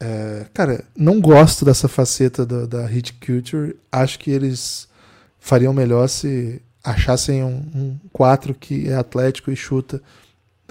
É, 0.00 0.46
cara, 0.52 0.84
não 0.96 1.20
gosto 1.20 1.64
dessa 1.64 1.86
faceta 1.86 2.44
da, 2.44 2.66
da 2.66 2.86
Hit 2.86 3.12
Culture. 3.14 3.76
Acho 3.92 4.18
que 4.18 4.30
eles 4.30 4.88
fariam 5.38 5.72
melhor 5.72 6.08
se 6.08 6.60
achassem 6.82 7.44
um, 7.44 7.62
um 7.74 7.98
4 8.12 8.54
que 8.54 8.88
é 8.88 8.94
atlético 8.94 9.50
e 9.50 9.56
chuta 9.56 10.02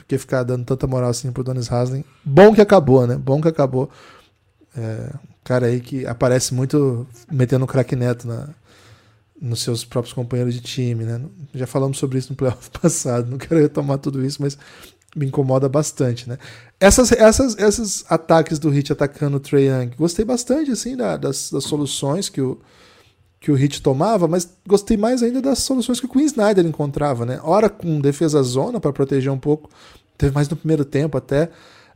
do 0.08 0.10
que 0.10 0.18
ficar 0.18 0.44
dando 0.44 0.64
tanta 0.66 0.88
moral 0.88 1.10
assim 1.10 1.32
pro 1.32 1.44
Donis 1.44 1.72
Haslem. 1.72 2.06
Bom 2.24 2.54
que 2.54 2.62
acabou, 2.62 3.06
né? 3.06 3.16
Bom 3.16 3.42
que 3.42 3.48
acabou. 3.48 3.90
É, 4.76 5.14
cara 5.44 5.68
aí 5.68 5.80
que 5.80 6.06
aparece 6.06 6.54
muito 6.54 7.08
metendo 7.32 7.64
um 7.64 7.68
craque 7.68 7.96
neto 7.96 8.28
na, 8.28 8.50
nos 9.42 9.62
seus 9.62 9.86
próprios 9.86 10.14
companheiros 10.14 10.54
de 10.54 10.62
time, 10.62 11.04
né? 11.04 11.22
Já 11.54 11.68
falamos 11.68 11.98
sobre 11.98 12.18
isso 12.18 12.32
no 12.32 12.36
playoff 12.36 12.70
passado, 12.82 13.30
não 13.30 13.38
quero 13.38 13.60
retomar 13.60 13.98
tudo 13.98 14.24
isso, 14.26 14.42
mas 14.42 14.58
me 15.16 15.26
incomoda 15.26 15.68
bastante, 15.70 16.28
né? 16.30 16.38
Essas, 16.80 17.12
essas, 17.12 17.58
esses 17.58 18.06
ataques 18.10 18.60
do 18.60 18.70
Hit 18.70 18.92
atacando 18.92 19.38
o 19.38 19.40
Trae 19.40 19.68
Young, 19.68 19.92
gostei 19.98 20.24
bastante, 20.24 20.72
assim, 20.72 20.96
da, 20.96 21.18
das, 21.18 21.50
das 21.50 21.64
soluções 21.64 22.30
que 22.30 22.42
o, 22.42 22.60
que 23.40 23.52
o 23.52 23.56
Hit 23.56 23.82
tomava, 23.82 24.28
mas 24.28 24.50
gostei 24.68 24.98
mais 24.98 25.22
ainda 25.22 25.42
das 25.42 25.60
soluções 25.60 26.00
que 26.00 26.06
o 26.06 26.10
Queen 26.10 26.26
Snyder 26.26 26.66
encontrava, 26.66 27.26
né? 27.26 27.40
Ora 27.44 27.70
com 27.70 28.00
defesa 28.00 28.42
zona 28.42 28.80
para 28.80 28.92
proteger 28.92 29.32
um 29.32 29.38
pouco, 29.38 29.70
teve 30.18 30.34
mais 30.34 30.50
no 30.50 30.56
primeiro 30.56 30.84
tempo 30.84 31.18
até, 31.18 31.50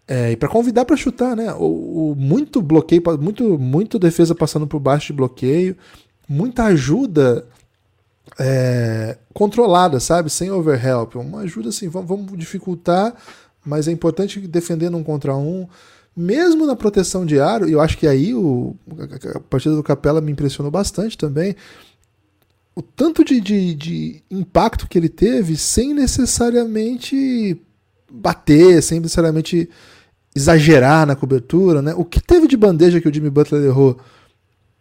é, 0.08 0.32
e 0.32 0.36
para 0.36 0.50
convidar 0.50 0.86
para 0.86 0.96
chutar, 0.96 1.36
né? 1.36 1.54
O, 1.54 2.12
o, 2.12 2.16
muito 2.18 2.62
bloqueio, 2.62 3.02
muito, 3.20 3.58
muito 3.58 3.98
defesa 3.98 4.36
passando 4.36 4.68
por 4.68 4.80
baixo 4.80 5.08
de 5.08 5.14
bloqueio, 5.14 5.76
muita 6.28 6.66
ajuda 6.66 7.46
é, 8.40 9.18
controlada, 9.34 10.00
sabe? 10.00 10.30
Sem 10.30 10.52
overhelp. 10.52 11.16
Uma 11.16 11.42
ajuda 11.42 11.70
assim, 11.70 11.88
vamos, 11.88 12.10
vamos 12.10 12.38
dificultar, 12.38 13.14
mas 13.66 13.88
é 13.88 13.92
importante 13.92 14.40
defender 14.40 14.90
num 14.90 15.04
contra 15.04 15.36
um. 15.36 15.68
Mesmo 16.16 16.66
na 16.66 16.76
proteção 16.76 17.26
de 17.26 17.40
aro, 17.40 17.70
e 17.70 17.72
eu 17.72 17.80
acho 17.80 17.98
que 17.98 18.06
aí 18.06 18.34
o, 18.34 18.76
a 19.34 19.40
partida 19.40 19.76
do 19.76 19.84
Capela 19.84 20.20
me 20.20 20.32
impressionou 20.32 20.72
bastante 20.72 21.18
também. 21.18 21.56
O 22.76 22.82
tanto 22.82 23.24
de, 23.24 23.40
de, 23.40 23.74
de 23.74 24.24
impacto 24.30 24.88
que 24.88 24.98
ele 24.98 25.10
teve 25.10 25.56
sem 25.56 25.94
necessariamente 25.94 27.62
bater, 28.12 28.82
sem 28.84 29.00
necessariamente 29.00 29.70
exagerar 30.36 31.06
na 31.06 31.16
cobertura, 31.16 31.82
né? 31.82 31.94
O 31.96 32.06
que 32.06 32.22
teve 32.22 32.48
de 32.48 32.58
bandeja 32.58 33.00
que 33.00 33.08
o 33.08 33.14
Jimmy 33.14 33.30
Butler 33.30 33.64
errou 33.64 33.98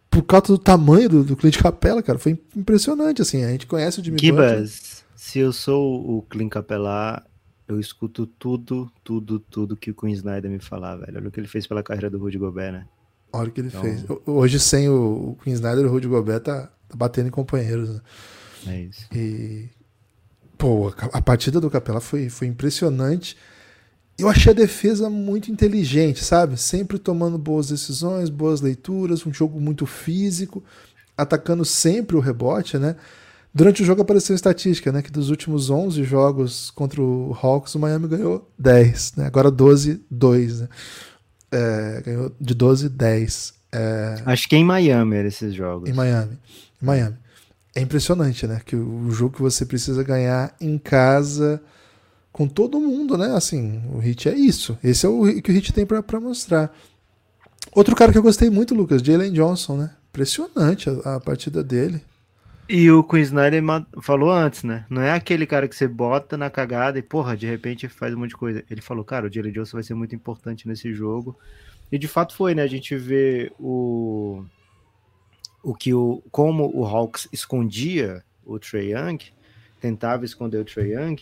por 0.09 0.23
causa 0.23 0.47
do 0.47 0.57
tamanho 0.57 1.07
do, 1.07 1.23
do 1.23 1.37
Clint 1.37 1.57
Capela, 1.57 2.03
cara, 2.03 2.19
foi 2.19 2.37
impressionante, 2.55 3.21
assim, 3.21 3.45
a 3.45 3.49
gente 3.49 3.65
conhece 3.65 4.01
o 4.01 4.03
Jimmy 4.03 4.19
Gibas, 4.19 4.51
Butler. 4.51 4.69
se 5.15 5.39
eu 5.39 5.53
sou 5.53 6.17
o 6.17 6.21
Clint 6.23 6.49
Capela, 6.49 7.23
eu 7.73 7.79
escuto 7.79 8.25
tudo, 8.25 8.91
tudo, 9.03 9.39
tudo 9.39 9.77
que 9.77 9.91
o 9.91 9.95
Queen 9.95 10.13
Snyder 10.13 10.49
me 10.49 10.59
falar, 10.59 10.95
velho. 10.97 11.17
Olha 11.17 11.27
o 11.27 11.31
que 11.31 11.39
ele 11.39 11.47
fez 11.47 11.65
pela 11.67 11.83
carreira 11.83 12.09
do 12.09 12.17
Rudy 12.17 12.37
Gobert, 12.37 12.73
né? 12.73 12.87
Olha 13.33 13.49
o 13.49 13.51
que 13.51 13.61
ele 13.61 13.67
então... 13.69 13.81
fez. 13.81 14.05
Hoje, 14.25 14.59
sem 14.59 14.89
o 14.89 15.37
Queen 15.43 15.53
Snyder, 15.53 15.85
o 15.85 15.89
Rudy 15.89 16.07
Gobert 16.07 16.41
tá, 16.41 16.71
tá 16.87 16.95
batendo 16.95 17.27
em 17.27 17.31
companheiros, 17.31 17.89
né? 17.89 18.01
É 18.67 18.81
isso. 18.81 19.07
E 19.13 19.69
Pô, 20.61 20.93
a 21.11 21.19
partida 21.19 21.59
do 21.59 21.71
Capela 21.71 21.99
foi, 21.99 22.29
foi 22.29 22.45
impressionante. 22.45 23.35
Eu 24.15 24.29
achei 24.29 24.51
a 24.51 24.55
defesa 24.55 25.09
muito 25.09 25.51
inteligente, 25.51 26.23
sabe? 26.23 26.55
Sempre 26.55 26.99
tomando 26.99 27.35
boas 27.35 27.69
decisões, 27.69 28.29
boas 28.29 28.61
leituras, 28.61 29.25
um 29.25 29.33
jogo 29.33 29.59
muito 29.59 29.87
físico, 29.87 30.63
atacando 31.17 31.65
sempre 31.65 32.15
o 32.15 32.19
rebote, 32.19 32.77
né? 32.77 32.95
Durante 33.53 33.83
o 33.83 33.85
jogo 33.85 34.01
apareceu 34.01 34.33
estatística, 34.33 34.91
né? 34.91 35.01
Que 35.01 35.11
dos 35.11 35.29
últimos 35.29 35.69
11 35.69 36.03
jogos 36.03 36.71
contra 36.71 37.01
o 37.01 37.37
Hawks, 37.41 37.75
o 37.75 37.79
Miami 37.79 38.07
ganhou 38.07 38.49
10, 38.57 39.13
né? 39.17 39.25
Agora 39.25 39.51
12, 39.51 40.01
2, 40.09 40.61
né? 40.61 40.69
É, 41.51 42.01
ganhou 42.05 42.31
de 42.39 42.53
12, 42.53 42.87
10. 42.87 43.53
É... 43.73 44.15
Acho 44.25 44.47
que 44.47 44.55
é 44.55 44.59
em 44.59 44.63
Miami 44.63 45.17
eram 45.17 45.27
esses 45.27 45.53
jogos. 45.53 45.89
Em 45.89 45.93
Miami. 45.93 46.37
Em 46.81 46.85
Miami. 46.85 47.17
É 47.75 47.81
impressionante, 47.81 48.47
né? 48.47 48.61
Que 48.65 48.75
o 48.75 49.11
jogo 49.11 49.35
que 49.35 49.41
você 49.41 49.65
precisa 49.65 50.01
ganhar 50.01 50.55
em 50.59 50.77
casa 50.77 51.61
com 52.31 52.47
todo 52.47 52.79
mundo, 52.79 53.17
né? 53.17 53.35
Assim, 53.35 53.81
o 53.93 53.99
Hit 53.99 54.29
é 54.29 54.35
isso. 54.35 54.77
Esse 54.81 55.05
é 55.05 55.09
o 55.09 55.41
que 55.41 55.51
o 55.51 55.53
Hit 55.53 55.73
tem 55.73 55.85
para 55.85 56.19
mostrar. 56.19 56.73
Outro 57.73 57.95
cara 57.95 58.11
que 58.11 58.17
eu 58.17 58.23
gostei 58.23 58.49
muito, 58.49 58.73
Lucas, 58.73 59.01
Jalen 59.01 59.33
Johnson, 59.33 59.77
né? 59.77 59.91
Impressionante 60.09 60.89
a, 60.89 61.15
a 61.15 61.19
partida 61.19 61.63
dele. 61.63 62.01
E 62.73 62.89
o 62.89 63.03
Queen 63.03 63.23
Snyder 63.23 63.61
falou 64.01 64.31
antes, 64.31 64.63
né? 64.63 64.85
Não 64.89 65.01
é 65.01 65.11
aquele 65.11 65.45
cara 65.45 65.67
que 65.67 65.75
você 65.75 65.89
bota 65.89 66.37
na 66.37 66.49
cagada 66.49 66.97
e, 66.97 67.01
porra, 67.01 67.35
de 67.35 67.45
repente 67.45 67.89
faz 67.89 68.13
um 68.13 68.19
monte 68.19 68.29
de 68.29 68.37
coisa. 68.37 68.63
Ele 68.71 68.79
falou, 68.79 69.03
cara, 69.03 69.27
o 69.27 69.29
Jalen 69.29 69.51
Johnson 69.51 69.75
vai 69.75 69.83
ser 69.83 69.93
muito 69.93 70.15
importante 70.15 70.65
nesse 70.69 70.93
jogo. 70.93 71.37
E 71.91 71.97
de 71.97 72.07
fato 72.07 72.33
foi, 72.33 72.55
né? 72.55 72.63
A 72.63 72.67
gente 72.67 72.95
vê 72.95 73.51
o. 73.59 74.45
O 75.61 75.75
que 75.75 75.93
o. 75.93 76.23
Como 76.31 76.71
o 76.73 76.85
Hawks 76.85 77.27
escondia 77.33 78.23
o 78.45 78.57
Trey 78.57 78.93
Young, 78.93 79.19
tentava 79.81 80.23
esconder 80.23 80.59
o 80.59 80.63
Trey 80.63 80.93
Young 80.93 81.17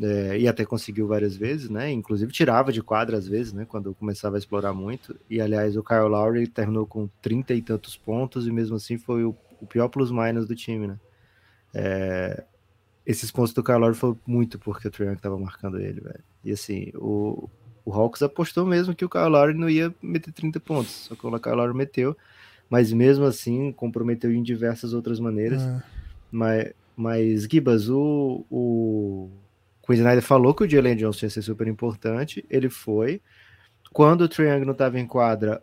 é, 0.00 0.38
e 0.38 0.48
até 0.48 0.64
conseguiu 0.64 1.06
várias 1.06 1.36
vezes, 1.36 1.68
né? 1.68 1.92
Inclusive 1.92 2.32
tirava 2.32 2.72
de 2.72 2.80
quadra 2.82 3.18
às 3.18 3.28
vezes, 3.28 3.52
né? 3.52 3.66
Quando 3.66 3.94
começava 3.94 4.36
a 4.36 4.38
explorar 4.38 4.72
muito. 4.72 5.20
E 5.28 5.38
aliás, 5.38 5.76
o 5.76 5.84
Kyle 5.84 6.08
Lowry 6.08 6.46
terminou 6.46 6.86
com 6.86 7.10
30 7.20 7.52
e 7.52 7.60
tantos 7.60 7.94
pontos, 7.94 8.46
e 8.46 8.50
mesmo 8.50 8.76
assim 8.76 8.96
foi 8.96 9.22
o, 9.22 9.36
o 9.62 9.66
pior 9.66 9.88
plus-minus 9.88 10.46
do 10.46 10.56
time, 10.56 10.88
né? 10.88 10.98
É, 11.72 12.44
esses 13.06 13.30
pontos 13.30 13.52
do 13.52 13.62
Lowry 13.62 13.94
foi 13.94 14.16
muito 14.26 14.58
porque 14.58 14.88
o 14.88 14.90
Trae 14.90 15.12
estava 15.14 15.38
marcando 15.38 15.78
ele, 15.78 16.00
velho. 16.00 16.24
E 16.44 16.52
assim, 16.52 16.90
o, 16.96 17.48
o 17.84 17.92
Hawks 17.92 18.22
apostou 18.22 18.66
mesmo 18.66 18.94
que 18.94 19.04
o 19.04 19.28
Lowry 19.28 19.54
não 19.54 19.70
ia 19.70 19.94
meter 20.02 20.32
30 20.32 20.60
pontos, 20.60 20.90
só 21.08 21.14
que 21.14 21.24
o 21.24 21.54
Lowry 21.54 21.74
meteu, 21.74 22.16
mas 22.68 22.92
mesmo 22.92 23.24
assim 23.24 23.72
comprometeu 23.72 24.32
em 24.32 24.42
diversas 24.42 24.92
outras 24.92 25.20
maneiras. 25.20 25.62
É. 25.62 25.82
Mas, 26.30 26.72
mas 26.96 27.42
Gibas, 27.44 27.88
o, 27.88 28.44
o 28.50 29.30
Queen 29.86 29.98
Snyder 29.98 30.22
falou 30.22 30.54
que 30.54 30.64
o 30.64 30.68
Jalen 30.68 30.96
Johnson 30.96 31.26
ia 31.26 31.30
ser 31.30 31.42
super 31.42 31.68
importante, 31.68 32.44
ele 32.50 32.68
foi. 32.68 33.20
Quando 33.92 34.22
o 34.22 34.28
Triangle 34.28 34.64
não 34.64 34.72
estava 34.72 34.98
em 34.98 35.06
quadra, 35.06 35.62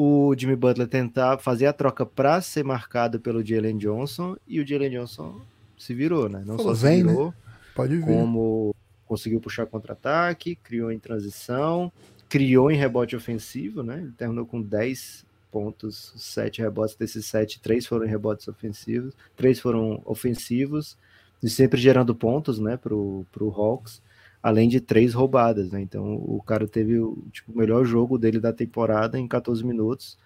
o 0.00 0.32
Jimmy 0.38 0.54
Butler 0.54 0.86
tentava 0.86 1.42
fazer 1.42 1.66
a 1.66 1.72
troca 1.72 2.06
para 2.06 2.40
ser 2.40 2.62
marcado 2.62 3.18
pelo 3.18 3.44
Jalen 3.44 3.76
Johnson 3.76 4.36
e 4.46 4.60
o 4.60 4.66
Jalen 4.66 4.90
Johnson 4.90 5.40
se 5.76 5.92
virou, 5.92 6.28
né? 6.28 6.40
Não 6.46 6.56
Pô, 6.56 6.62
só 6.62 6.72
vem, 6.72 7.04
virou, 7.04 7.26
né? 7.26 7.34
Pode 7.74 7.96
vir. 7.96 8.04
como 8.04 8.72
conseguiu 9.04 9.40
puxar 9.40 9.66
contra-ataque, 9.66 10.54
criou 10.54 10.92
em 10.92 11.00
transição, 11.00 11.90
criou 12.28 12.70
em 12.70 12.76
rebote 12.76 13.16
ofensivo, 13.16 13.82
né? 13.82 13.98
Ele 13.98 14.12
terminou 14.12 14.46
com 14.46 14.62
10 14.62 15.26
pontos, 15.50 16.12
7 16.16 16.62
rebotes, 16.62 16.94
desses 16.94 17.26
7, 17.26 17.58
3 17.58 17.84
foram 17.84 18.06
em 18.06 18.08
rebotes 18.08 18.46
ofensivos, 18.46 19.12
3 19.34 19.58
foram 19.58 20.00
ofensivos 20.04 20.96
e 21.42 21.50
sempre 21.50 21.80
gerando 21.80 22.14
pontos, 22.14 22.60
né, 22.60 22.76
pro, 22.76 23.26
pro 23.32 23.50
Hawks, 23.50 24.00
além 24.48 24.68
de 24.68 24.80
três 24.80 25.14
roubadas, 25.14 25.70
né, 25.70 25.80
então 25.80 26.14
o 26.14 26.42
cara 26.42 26.66
teve 26.66 26.98
o 26.98 27.18
tipo, 27.32 27.56
melhor 27.56 27.84
jogo 27.84 28.18
dele 28.18 28.40
da 28.40 28.52
temporada 28.52 29.18
em 29.18 29.28
14 29.28 29.64
minutos, 29.64 30.18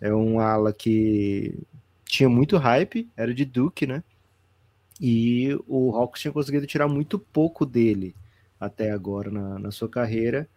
é 0.00 0.14
um 0.14 0.40
ala 0.40 0.72
que 0.72 1.58
tinha 2.04 2.28
muito 2.28 2.56
hype, 2.56 3.08
era 3.16 3.32
de 3.34 3.44
Duke, 3.44 3.86
né, 3.86 4.02
e 5.00 5.58
o 5.66 5.96
Hawks 5.96 6.20
tinha 6.20 6.32
conseguido 6.32 6.66
tirar 6.66 6.88
muito 6.88 7.18
pouco 7.18 7.64
dele 7.64 8.14
até 8.58 8.90
agora 8.90 9.30
na, 9.30 9.58
na 9.58 9.70
sua 9.70 9.88
carreira, 9.88 10.48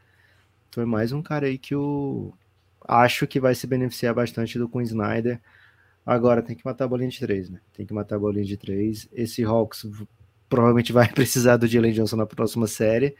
então 0.70 0.84
é 0.84 0.86
mais 0.86 1.12
um 1.12 1.22
cara 1.22 1.48
aí 1.48 1.58
que 1.58 1.74
eu 1.74 2.34
acho 2.86 3.26
que 3.28 3.40
vai 3.40 3.56
se 3.56 3.66
beneficiar 3.66 4.14
bastante 4.14 4.60
do 4.60 4.68
Queen 4.68 4.84
Snyder, 4.84 5.40
Agora 6.06 6.42
tem 6.42 6.56
que 6.56 6.66
matar 6.66 6.84
a 6.86 6.88
bolinha 6.88 7.10
de 7.10 7.20
três, 7.20 7.50
né? 7.50 7.62
Tem 7.74 7.86
que 7.86 7.94
matar 7.94 8.18
a 8.18 8.20
bolinha 8.20 8.44
de 8.44 8.58
três. 8.58 9.08
Esse 9.14 9.44
Hawks 9.44 9.86
provavelmente 10.54 10.94
vai 10.94 11.08
precisar 11.12 11.58
do 11.58 11.66
Jalen 11.66 11.92
Johnson 11.92 12.16
na 12.16 12.28
próxima 12.28 12.68
série, 12.68 13.16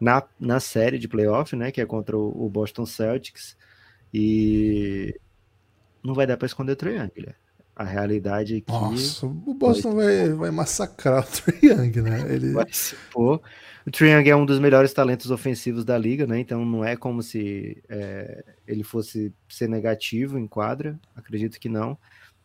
na, 0.00 0.20
na 0.38 0.58
série 0.58 0.98
de 0.98 1.06
playoff, 1.06 1.54
né? 1.54 1.70
Que 1.70 1.80
é 1.80 1.86
contra 1.86 2.18
o, 2.18 2.46
o 2.46 2.48
Boston 2.48 2.84
Celtics. 2.84 3.56
E 4.12 5.18
não 6.02 6.12
vai 6.12 6.26
dar 6.26 6.36
para 6.36 6.46
esconder 6.46 6.76
o 6.82 6.88
Young, 6.88 7.34
A 7.76 7.84
realidade 7.84 8.56
é 8.56 8.60
que. 8.60 8.72
Nossa, 8.72 9.26
o 9.26 9.54
Boston 9.54 9.94
vai, 9.94 10.30
vai, 10.30 10.50
massacrar 10.50 11.24
o 11.24 11.66
Young, 11.66 12.02
né? 12.02 12.34
Ele... 12.34 12.50
Vai 12.52 12.66
se 12.72 12.96
pôr. 13.12 13.40
O 13.84 14.04
é 14.04 14.36
um 14.36 14.46
dos 14.46 14.60
melhores 14.60 14.92
talentos 14.92 15.30
ofensivos 15.30 15.84
da 15.84 15.96
liga, 15.96 16.26
né? 16.26 16.40
Então 16.40 16.64
não 16.64 16.84
é 16.84 16.96
como 16.96 17.22
se 17.22 17.82
é, 17.88 18.44
ele 18.66 18.84
fosse 18.84 19.32
ser 19.48 19.68
negativo 19.68 20.38
em 20.38 20.46
quadra. 20.46 20.98
Acredito 21.16 21.58
que 21.58 21.68
não 21.68 21.96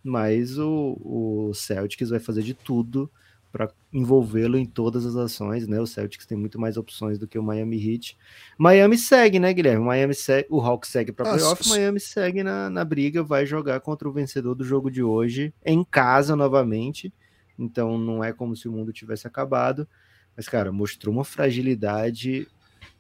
mas 0.04 0.58
o, 0.58 0.98
o 1.04 1.54
Celtics 1.54 2.10
vai 2.10 2.20
fazer 2.20 2.42
de 2.42 2.54
tudo 2.54 3.12
para 3.52 3.70
envolvê-lo 3.92 4.58
em 4.58 4.66
todas 4.66 5.06
as 5.06 5.16
ações, 5.16 5.68
né? 5.68 5.80
O 5.80 5.88
Celtics 5.88 6.26
tem 6.26 6.38
muito 6.38 6.60
mais 6.60 6.78
opções 6.78 7.18
do 7.18 7.28
que 7.28 7.40
o 7.40 7.44
Miami 7.44 7.78
Heat. 7.78 8.18
Miami 8.58 8.98
segue, 8.98 9.40
né, 9.40 9.54
Guilherme? 9.54 9.84
Miami 9.86 10.14
segue, 10.14 10.48
o 10.50 10.60
Hawks 10.60 10.90
segue 10.90 11.12
para 11.12 11.34
playoff, 11.34 11.64
ah, 11.66 11.70
Miami 11.70 12.00
segue 12.00 12.44
na, 12.44 12.70
na 12.70 12.84
briga, 12.84 13.24
vai 13.24 13.46
jogar 13.46 13.80
contra 13.80 14.08
o 14.08 14.12
vencedor 14.12 14.54
do 14.56 14.64
jogo 14.64 14.92
de 14.92 15.02
hoje 15.02 15.54
em 15.66 15.84
casa 15.84 16.36
novamente. 16.36 17.14
Então 17.58 17.98
não 17.98 18.24
é 18.24 18.32
como 18.32 18.56
se 18.56 18.68
o 18.68 18.72
mundo 18.72 18.94
tivesse 18.94 19.26
acabado, 19.26 19.88
mas 20.36 20.48
cara, 20.48 20.72
mostrou 20.72 21.14
uma 21.14 21.24
fragilidade 21.24 22.48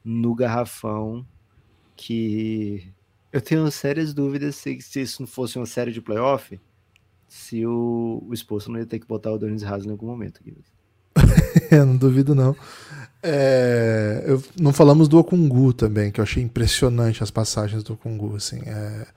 no 0.03 0.33
garrafão 0.33 1.25
que 1.95 2.91
eu 3.31 3.41
tenho 3.41 3.69
sérias 3.69 4.13
dúvidas 4.13 4.55
se, 4.55 4.79
se 4.81 5.01
isso 5.01 5.21
não 5.21 5.27
fosse 5.27 5.57
uma 5.57 5.65
série 5.65 5.91
de 5.91 6.01
playoff, 6.01 6.59
se 7.27 7.65
o, 7.65 8.23
o 8.27 8.33
expulso 8.33 8.71
não 8.71 8.79
ia 8.79 8.85
ter 8.85 8.99
que 8.99 9.07
botar 9.07 9.31
o 9.31 9.37
Denis 9.37 9.63
Haas 9.63 9.85
em 9.85 9.89
algum 9.89 10.07
momento. 10.07 10.41
é, 11.71 11.83
não 11.83 11.97
duvido 11.97 12.33
não. 12.33 12.55
É, 13.21 14.23
eu, 14.25 14.41
não 14.59 14.71
falamos 14.71 15.07
do 15.07 15.17
Okungu 15.17 15.73
também, 15.73 16.11
que 16.11 16.19
eu 16.19 16.23
achei 16.23 16.41
impressionante 16.41 17.23
as 17.23 17.31
passagens 17.31 17.83
do 17.83 17.93
Okungu, 17.93 18.35
assim. 18.35 18.59
É, 18.65 19.07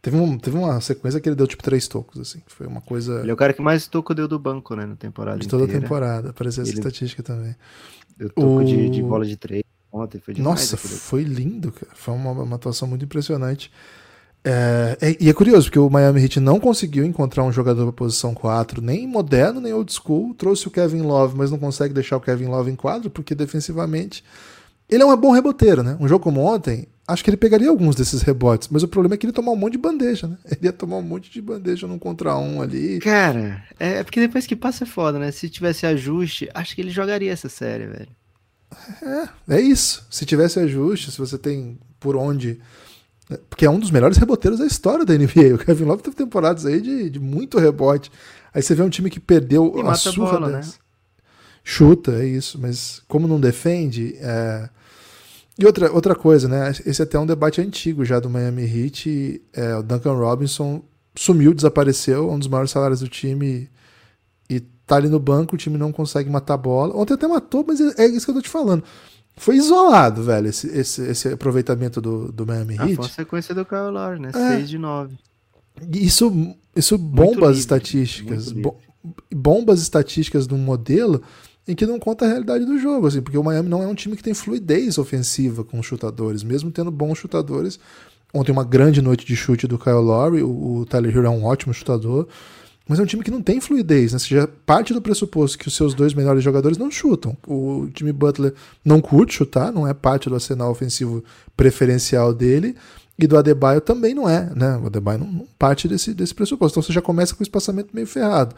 teve, 0.00 0.16
um, 0.16 0.38
teve 0.38 0.56
uma 0.56 0.80
sequência 0.80 1.20
que 1.20 1.28
ele 1.28 1.36
deu 1.36 1.46
tipo 1.46 1.62
três 1.62 1.88
tocos, 1.88 2.20
assim. 2.20 2.40
Foi 2.46 2.66
uma 2.66 2.80
coisa. 2.80 3.20
Ele 3.20 3.30
é 3.30 3.34
o 3.34 3.36
cara 3.36 3.52
que 3.52 3.62
mais 3.62 3.86
toco 3.86 4.14
deu 4.14 4.28
do 4.28 4.38
banco, 4.38 4.76
né, 4.76 4.86
na 4.86 4.96
temporada. 4.96 5.38
De 5.38 5.48
toda 5.48 5.64
a 5.64 5.68
temporada, 5.68 6.30
apareceu 6.30 6.62
essa 6.62 6.70
ele... 6.70 6.78
estatística 6.78 7.22
também. 7.22 7.56
Deu 8.16 8.30
toco 8.30 8.58
o... 8.58 8.64
de, 8.64 8.90
de 8.90 9.02
bola 9.02 9.24
de 9.24 9.36
três 9.36 9.62
ontem, 9.90 10.20
foi 10.20 10.34
demais. 10.34 10.60
Nossa, 10.60 10.76
foi 10.76 11.24
lindo, 11.24 11.72
cara. 11.72 11.92
Foi 11.94 12.14
uma, 12.14 12.30
uma 12.30 12.56
atuação 12.56 12.86
muito 12.86 13.04
impressionante. 13.04 13.72
É, 14.44 14.96
é, 15.00 15.16
e 15.20 15.28
é 15.28 15.32
curioso, 15.32 15.66
porque 15.66 15.78
o 15.78 15.90
Miami 15.90 16.22
Heat 16.22 16.40
não 16.40 16.60
conseguiu 16.60 17.04
encontrar 17.04 17.44
um 17.44 17.52
jogador 17.52 17.84
para 17.84 17.92
posição 17.92 18.34
4, 18.34 18.80
nem 18.80 19.06
moderno, 19.06 19.60
nem 19.60 19.72
old 19.72 19.92
school. 19.92 20.34
Trouxe 20.34 20.68
o 20.68 20.70
Kevin 20.70 21.02
Love, 21.02 21.36
mas 21.36 21.50
não 21.50 21.58
consegue 21.58 21.92
deixar 21.92 22.16
o 22.16 22.20
Kevin 22.20 22.46
Love 22.46 22.70
em 22.70 22.76
quadro, 22.76 23.10
porque 23.10 23.34
defensivamente. 23.34 24.24
Ele 24.88 25.02
é 25.02 25.06
um 25.06 25.14
bom 25.16 25.32
reboteiro, 25.32 25.82
né? 25.82 25.98
Um 26.00 26.08
jogo 26.08 26.24
como 26.24 26.40
ontem, 26.40 26.88
acho 27.06 27.22
que 27.22 27.28
ele 27.28 27.36
pegaria 27.36 27.68
alguns 27.68 27.94
desses 27.94 28.22
rebotes, 28.22 28.68
mas 28.70 28.82
o 28.82 28.88
problema 28.88 29.14
é 29.14 29.18
que 29.18 29.26
ele 29.26 29.34
tomou 29.34 29.54
um 29.54 29.56
monte 29.56 29.72
de 29.72 29.78
bandeja, 29.78 30.26
né? 30.26 30.38
Ele 30.50 30.60
ia 30.62 30.72
tomar 30.72 30.96
um 30.96 31.02
monte 31.02 31.30
de 31.30 31.42
bandeja 31.42 31.86
num 31.86 31.98
contra 31.98 32.36
um 32.38 32.62
ali. 32.62 32.98
Cara, 33.00 33.62
é, 33.78 33.98
é 33.98 34.04
porque 34.04 34.20
depois 34.20 34.46
que 34.46 34.56
passa 34.56 34.84
é 34.84 34.86
foda, 34.86 35.18
né? 35.18 35.30
Se 35.30 35.50
tivesse 35.50 35.84
ajuste, 35.84 36.48
acho 36.54 36.74
que 36.74 36.80
ele 36.80 36.90
jogaria 36.90 37.30
essa 37.30 37.50
série, 37.50 37.86
velho. 37.86 38.08
É, 39.48 39.56
é 39.56 39.60
isso. 39.60 40.06
Se 40.10 40.24
tivesse 40.24 40.58
ajuste, 40.58 41.10
se 41.10 41.18
você 41.18 41.36
tem 41.36 41.78
por 42.00 42.16
onde 42.16 42.58
porque 43.50 43.66
é 43.66 43.70
um 43.70 43.78
dos 43.78 43.90
melhores 43.90 44.16
reboteiros 44.16 44.58
da 44.58 44.66
história 44.66 45.04
da 45.04 45.14
NBA. 45.14 45.54
O 45.54 45.58
Kevin 45.58 45.84
Love 45.84 46.02
teve 46.02 46.16
temporadas 46.16 46.64
aí 46.64 46.80
de, 46.80 47.10
de 47.10 47.20
muito 47.20 47.58
rebote. 47.58 48.10
Aí 48.54 48.62
você 48.62 48.74
vê 48.74 48.82
um 48.82 48.88
time 48.88 49.10
que 49.10 49.20
perdeu 49.20 49.74
e 49.76 49.86
a 49.86 49.94
surra 49.94 50.38
bola, 50.38 50.48
né? 50.48 50.60
Chuta, 51.62 52.12
é 52.12 52.26
isso. 52.26 52.58
Mas 52.58 53.02
como 53.06 53.28
não 53.28 53.38
defende. 53.38 54.16
É... 54.18 54.70
E 55.58 55.66
outra, 55.66 55.92
outra 55.92 56.14
coisa, 56.14 56.48
né? 56.48 56.70
Esse 56.86 57.02
é 57.02 57.04
até 57.04 57.18
um 57.18 57.26
debate 57.26 57.60
antigo 57.60 58.04
já 58.04 58.18
do 58.18 58.30
Miami 58.30 58.62
Heat. 58.64 59.42
É, 59.52 59.76
o 59.76 59.82
Duncan 59.82 60.14
Robinson 60.14 60.82
sumiu, 61.14 61.52
desapareceu, 61.52 62.30
é 62.30 62.32
um 62.32 62.38
dos 62.38 62.46
maiores 62.48 62.70
salários 62.70 63.00
do 63.00 63.08
time. 63.08 63.68
E 64.48 64.60
tá 64.86 64.96
ali 64.96 65.08
no 65.08 65.18
banco, 65.18 65.56
o 65.56 65.58
time 65.58 65.76
não 65.76 65.92
consegue 65.92 66.30
matar 66.30 66.54
a 66.54 66.58
bola. 66.58 66.96
Ontem 66.96 67.14
até 67.14 67.26
matou, 67.26 67.64
mas 67.66 67.80
é, 67.80 68.04
é 68.04 68.06
isso 68.06 68.24
que 68.24 68.30
eu 68.30 68.36
tô 68.36 68.42
te 68.42 68.48
falando 68.48 68.82
foi 69.38 69.56
isolado, 69.56 70.22
velho, 70.22 70.48
esse, 70.48 70.66
esse, 70.68 71.02
esse 71.02 71.28
aproveitamento 71.28 72.00
do, 72.00 72.30
do 72.30 72.46
Miami 72.46 72.74
Heat. 72.74 72.92
A 72.92 72.96
foi 72.96 73.04
a 73.06 73.08
sequência 73.08 73.54
do 73.54 73.64
Kyle 73.64 73.90
Lowry, 73.90 74.20
né? 74.20 74.30
É. 74.34 74.56
6 74.56 74.68
de 74.68 74.78
9. 74.78 75.16
Isso, 75.92 76.56
isso 76.74 76.98
bomba 76.98 77.50
as 77.50 77.58
estatísticas. 77.58 78.52
Bo, 78.52 78.76
bomba 79.32 79.72
as 79.72 79.80
estatísticas 79.80 80.46
de 80.46 80.54
um 80.54 80.58
modelo 80.58 81.22
em 81.66 81.74
que 81.74 81.86
não 81.86 81.98
conta 81.98 82.24
a 82.24 82.28
realidade 82.28 82.64
do 82.64 82.78
jogo, 82.78 83.06
assim, 83.06 83.20
porque 83.20 83.36
o 83.36 83.44
Miami 83.44 83.68
não 83.68 83.82
é 83.82 83.86
um 83.86 83.94
time 83.94 84.16
que 84.16 84.22
tem 84.22 84.32
fluidez 84.32 84.96
ofensiva 84.96 85.62
com 85.62 85.82
chutadores, 85.82 86.42
mesmo 86.42 86.70
tendo 86.70 86.90
bons 86.90 87.18
chutadores. 87.18 87.78
Ontem 88.32 88.52
uma 88.52 88.64
grande 88.64 89.00
noite 89.00 89.24
de 89.24 89.36
chute 89.36 89.66
do 89.66 89.78
Kyle 89.78 89.94
Lowry, 89.94 90.42
o, 90.42 90.78
o 90.78 90.86
Tyler 90.86 91.14
Hero 91.14 91.26
é 91.26 91.30
um 91.30 91.44
ótimo 91.44 91.72
chutador, 91.72 92.26
mas 92.88 92.98
é 92.98 93.02
um 93.02 93.06
time 93.06 93.22
que 93.22 93.30
não 93.30 93.42
tem 93.42 93.60
fluidez, 93.60 94.12
né? 94.12 94.18
Seja, 94.18 94.48
parte 94.64 94.94
do 94.94 95.02
pressuposto 95.02 95.58
que 95.58 95.68
os 95.68 95.76
seus 95.76 95.94
dois 95.94 96.14
melhores 96.14 96.42
jogadores 96.42 96.78
não 96.78 96.90
chutam. 96.90 97.36
O 97.46 97.88
Jimmy 97.94 98.12
Butler 98.12 98.54
não 98.84 99.00
curte 99.00 99.34
chutar, 99.34 99.70
não 99.70 99.86
é 99.86 99.92
parte 99.92 100.28
do 100.28 100.34
arsenal 100.34 100.70
ofensivo 100.70 101.22
preferencial 101.56 102.32
dele, 102.32 102.74
e 103.18 103.26
do 103.26 103.36
Adebayo 103.36 103.80
também 103.80 104.14
não 104.14 104.28
é, 104.28 104.50
né? 104.54 104.76
O 104.82 104.86
Adebayo 104.86 105.18
não, 105.18 105.26
não 105.26 105.48
parte 105.58 105.86
desse, 105.86 106.14
desse 106.14 106.34
pressuposto. 106.34 106.78
Então 106.78 106.82
você 106.82 106.92
já 106.92 107.02
começa 107.02 107.34
com 107.34 107.40
o 107.40 107.44
espaçamento 107.44 107.90
meio 107.92 108.06
ferrado 108.06 108.54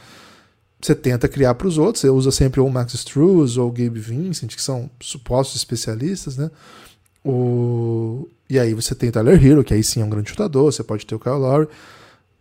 você 0.81 0.95
tenta 0.95 1.29
criar 1.29 1.55
para 1.55 1.69
os 1.69 1.77
outros, 1.77 2.01
você 2.01 2.09
usa 2.09 2.31
sempre 2.31 2.61
ou 2.61 2.66
o 2.66 2.73
Max 2.73 2.95
Struz 2.95 3.57
ou 3.57 3.69
o 3.69 3.73
Gabe 3.73 4.01
Vincent, 4.01 4.55
que 4.55 4.62
são 4.62 4.90
supostos 5.01 5.57
especialistas, 5.57 6.37
né? 6.37 6.51
O... 7.25 8.27
E 8.49 8.59
aí 8.59 8.73
você 8.73 8.95
tem 8.95 9.11
o 9.11 9.12
Tyler 9.12 9.45
Hero, 9.45 9.62
que 9.62 9.75
aí 9.75 9.85
sim 9.85 10.01
é 10.01 10.05
um 10.05 10.11
grande 10.11 10.31
chutador, 10.31 10.73
você 10.73 10.83
pode 10.83 11.05
ter 11.05 11.14
o 11.14 11.21
Kyle 11.21 11.35
Lowry, 11.35 11.69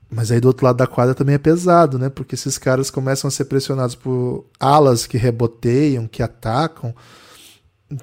mas 0.10 0.32
aí 0.32 0.40
do 0.40 0.48
outro 0.48 0.66
lado 0.66 0.78
da 0.78 0.88
quadra 0.88 1.14
também 1.14 1.36
é 1.36 1.40
pesado, 1.40 2.00
né? 2.00 2.10
Porque 2.10 2.36
esses 2.36 2.58
caras 2.58 2.90
começam 2.90 3.28
a 3.28 3.32
ser 3.32 3.46
pressionados 3.46 3.96
por 3.96 4.46
alas 4.60 5.06
que 5.06 5.18
reboteiam, 5.18 6.08
que 6.08 6.24
atacam, 6.24 6.96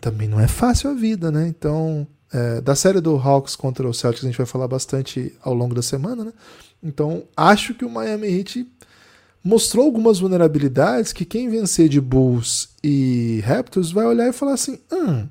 também 0.01 0.29
não 0.29 0.41
é 0.41 0.47
fácil 0.47 0.91
a 0.91 0.95
vida, 0.95 1.31
né? 1.31 1.49
Então, 1.49 2.07
é, 2.33 2.61
da 2.61 2.75
série 2.75 3.01
do 3.01 3.17
Hawks 3.17 3.57
contra 3.57 3.89
o 3.89 3.95
Celtics 3.95 4.25
a 4.25 4.29
gente 4.29 4.39
vai 4.39 4.47
falar 4.47 4.69
bastante 4.69 5.35
ao 5.43 5.55
longo 5.55 5.75
da 5.75 5.83
semana, 5.83 6.25
né? 6.25 6.33
Então, 6.83 7.25
acho 7.37 7.75
que 7.75 7.85
o 7.85 7.91
Miami 7.91 8.29
Heat 8.29 8.67
mostrou 9.43 9.85
algumas 9.85 10.19
vulnerabilidades 10.19 11.13
que 11.13 11.25
quem 11.25 11.49
vencer 11.49 11.89
de 11.89 12.01
Bulls 12.01 12.69
e 12.83 13.43
Raptors 13.45 13.91
vai 13.91 14.07
olhar 14.07 14.29
e 14.29 14.33
falar 14.33 14.55
assim: 14.55 14.79
hum, 14.93 15.29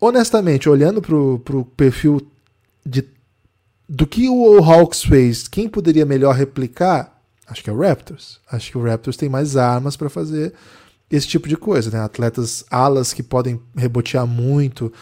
honestamente, 0.00 0.68
olhando 0.68 1.00
pro, 1.00 1.40
pro 1.40 1.64
perfil 1.64 2.20
de, 2.84 3.08
do 3.88 4.06
que 4.06 4.28
o 4.28 4.58
Hawks 4.62 5.02
fez, 5.02 5.46
quem 5.46 5.68
poderia 5.68 6.04
melhor 6.04 6.34
replicar? 6.34 7.20
Acho 7.46 7.62
que 7.62 7.70
é 7.70 7.72
o 7.72 7.80
Raptors. 7.80 8.40
Acho 8.50 8.70
que 8.72 8.78
o 8.78 8.82
Raptors 8.82 9.16
tem 9.16 9.28
mais 9.28 9.56
armas 9.56 9.96
para 9.96 10.10
fazer 10.10 10.52
esse 11.10 11.28
tipo 11.28 11.48
de 11.48 11.56
coisa, 11.56 11.90
né? 11.90 12.00
Atletas 12.00 12.64
alas 12.70 13.12
que 13.12 13.22
podem 13.22 13.60
rebotear 13.76 14.26
muito, 14.26 14.92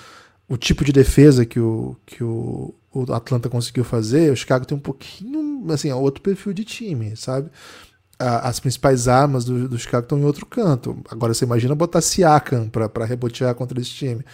o 0.48 0.56
tipo 0.56 0.84
de 0.84 0.92
defesa 0.92 1.46
que 1.46 1.58
o, 1.58 1.96
que 2.04 2.22
o, 2.22 2.74
o 2.92 3.12
Atlanta 3.12 3.48
conseguiu 3.48 3.84
fazer, 3.84 4.30
o 4.30 4.36
Chicago 4.36 4.66
tem 4.66 4.76
um 4.76 4.80
pouquinho, 4.80 5.64
assim, 5.72 5.88
é 5.88 5.94
outro 5.94 6.22
perfil 6.22 6.52
de 6.52 6.64
time, 6.64 7.16
sabe? 7.16 7.50
as 8.18 8.60
principais 8.60 9.08
armas 9.08 9.44
do, 9.44 9.68
do 9.68 9.78
Chicago 9.78 10.04
estão 10.04 10.18
em 10.18 10.24
outro 10.24 10.46
canto. 10.46 10.96
Agora 11.10 11.34
você 11.34 11.44
imagina 11.44 11.74
botar 11.74 12.00
Siakam 12.00 12.68
para 12.68 13.04
rebotear 13.04 13.54
contra 13.54 13.80
esse 13.80 13.90
time. 13.90 14.24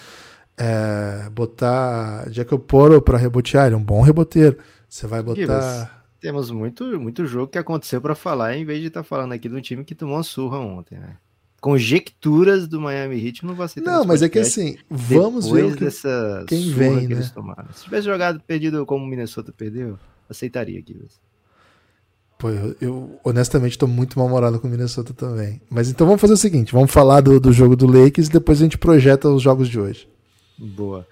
É, 0.63 1.31
botar 1.31 2.31
Jacob 2.31 2.61
Poro 2.61 3.01
para 3.01 3.17
rebotear, 3.17 3.67
ele 3.67 3.75
é 3.75 3.79
um 3.79 3.83
bom 3.83 4.03
reboteiro. 4.03 4.59
Você 4.87 5.07
vai 5.07 5.23
botar. 5.23 6.05
Temos 6.21 6.51
muito, 6.51 6.85
muito 7.01 7.25
jogo 7.25 7.51
que 7.51 7.57
aconteceu 7.57 7.99
para 7.99 8.15
falar, 8.15 8.55
em 8.55 8.65
vez 8.65 8.81
de 8.81 8.89
estar 8.89 9.01
tá 9.01 9.05
falando 9.05 9.33
aqui 9.33 9.49
de 9.49 9.55
um 9.55 9.61
time 9.61 9.85
que 9.85 9.95
tomou 9.95 10.17
uma 10.17 10.23
surra 10.23 10.59
ontem, 10.59 10.99
né? 10.99 11.17
Conjecturas 11.63 12.69
do 12.69 12.79
Miami 12.79 13.27
Heat 13.27 13.45
não 13.45 13.55
vou 13.55 13.65
aceitar. 13.65 13.91
Não, 13.91 14.05
mas 14.05 14.21
é 14.21 14.29
que 14.29 14.39
assim, 14.39 14.77
vamos 14.91 15.51
ver 15.51 15.75
que, 15.75 15.85
dessa 15.85 16.45
quem 16.47 16.71
vem, 16.71 17.09
que 17.09 17.15
né? 17.15 17.23
Se 17.23 17.85
tivesse 17.85 18.07
jogado 18.07 18.41
perdido 18.41 18.85
como 18.85 19.05
o 19.05 19.09
Minnesota 19.09 19.53
perdeu, 19.53 19.99
aceitaria 20.29 20.79
aqui. 20.79 20.99
Pô, 22.39 22.51
eu, 22.51 22.77
eu 22.81 23.21
honestamente 23.25 23.73
estou 23.73 23.89
muito 23.89 24.19
mal-humorado 24.19 24.59
com 24.59 24.69
o 24.69 24.71
Minnesota 24.71 25.13
também. 25.15 25.61
Mas 25.71 25.91
então 25.91 26.07
vamos 26.07 26.21
fazer 26.21 26.35
o 26.35 26.39
seguinte: 26.39 26.73
vamos 26.73 26.91
falar 26.91 27.21
do, 27.23 27.39
do 27.39 27.53
jogo 27.53 27.77
do 27.77 27.87
Lakers 27.87 28.29
e 28.29 28.33
depois 28.33 28.59
a 28.59 28.63
gente 28.63 28.79
projeta 28.79 29.29
os 29.29 29.43
jogos 29.43 29.69
de 29.69 29.79
hoje. 29.79 30.09
Boa. 30.61 31.07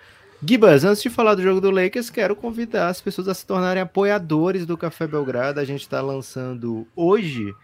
Gibas, 0.45 0.85
antes 0.85 1.03
de 1.03 1.09
falar 1.09 1.35
do 1.35 1.43
jogo 1.43 1.59
do 1.59 1.71
Lakers, 1.71 2.11
quero 2.11 2.37
convidar 2.37 2.89
as 2.89 3.01
pessoas 3.01 3.29
a 3.29 3.35
se 3.35 3.47
tornarem 3.47 3.83
apoiadores 3.83 4.67
do 4.67 4.77
Café 4.77 5.07
Belgrado. 5.07 5.59
A 5.59 5.65
gente 5.65 5.81
está 5.81 6.03
lançando 6.03 6.87
hoje 6.95 7.55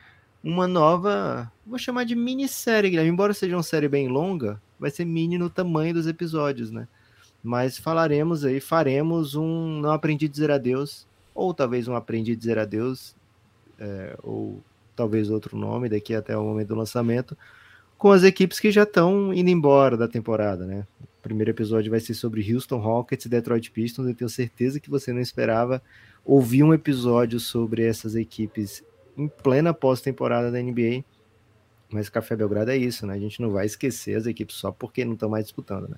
uma 0.42 0.66
nova, 0.66 1.52
vou 1.66 1.78
chamar 1.78 2.04
de 2.04 2.16
minissérie, 2.16 2.88
Guilherme. 2.88 3.10
Embora 3.10 3.34
seja 3.34 3.54
uma 3.54 3.62
série 3.62 3.86
bem 3.86 4.08
longa, 4.08 4.60
vai 4.80 4.90
ser 4.90 5.04
mini 5.04 5.36
no 5.36 5.50
tamanho 5.50 5.92
dos 5.92 6.06
episódios, 6.06 6.70
né? 6.70 6.88
Mas 7.42 7.76
falaremos 7.76 8.46
aí, 8.46 8.60
faremos 8.60 9.34
um 9.34 9.80
Não 9.80 9.90
Aprendi 9.90 10.24
a 10.24 10.28
Dizer 10.28 10.50
Adeus, 10.50 11.06
ou 11.34 11.52
talvez 11.52 11.86
um 11.86 11.94
Aprendi 11.94 12.32
a 12.32 12.36
Dizer 12.36 12.58
Adeus, 12.58 13.14
é, 13.78 14.16
ou 14.22 14.62
talvez 14.96 15.28
outro 15.28 15.54
nome 15.54 15.90
daqui 15.90 16.14
até 16.14 16.34
o 16.34 16.42
momento 16.42 16.68
do 16.68 16.76
lançamento, 16.76 17.36
com 17.98 18.10
as 18.10 18.22
equipes 18.22 18.58
que 18.58 18.70
já 18.70 18.84
estão 18.84 19.34
indo 19.34 19.50
embora 19.50 19.98
da 19.98 20.08
temporada, 20.08 20.64
né? 20.64 20.86
Primeiro 21.24 21.52
episódio 21.52 21.90
vai 21.90 22.00
ser 22.00 22.12
sobre 22.12 22.52
Houston 22.52 22.76
Rockets 22.76 23.24
e 23.24 23.30
Detroit 23.30 23.70
Pistons. 23.70 24.06
Eu 24.06 24.14
tenho 24.14 24.28
certeza 24.28 24.78
que 24.78 24.90
você 24.90 25.10
não 25.10 25.22
esperava 25.22 25.82
ouvir 26.22 26.62
um 26.62 26.74
episódio 26.74 27.40
sobre 27.40 27.82
essas 27.82 28.14
equipes 28.14 28.84
em 29.16 29.26
plena 29.26 29.72
pós-temporada 29.72 30.52
da 30.52 30.60
NBA. 30.60 31.02
Mas 31.90 32.10
Café 32.10 32.36
Belgrado 32.36 32.70
é 32.70 32.76
isso, 32.76 33.06
né? 33.06 33.14
A 33.14 33.18
gente 33.18 33.40
não 33.40 33.50
vai 33.50 33.64
esquecer 33.64 34.18
as 34.18 34.26
equipes 34.26 34.56
só 34.56 34.70
porque 34.70 35.02
não 35.02 35.14
estão 35.14 35.30
mais 35.30 35.46
disputando, 35.46 35.88
né? 35.88 35.96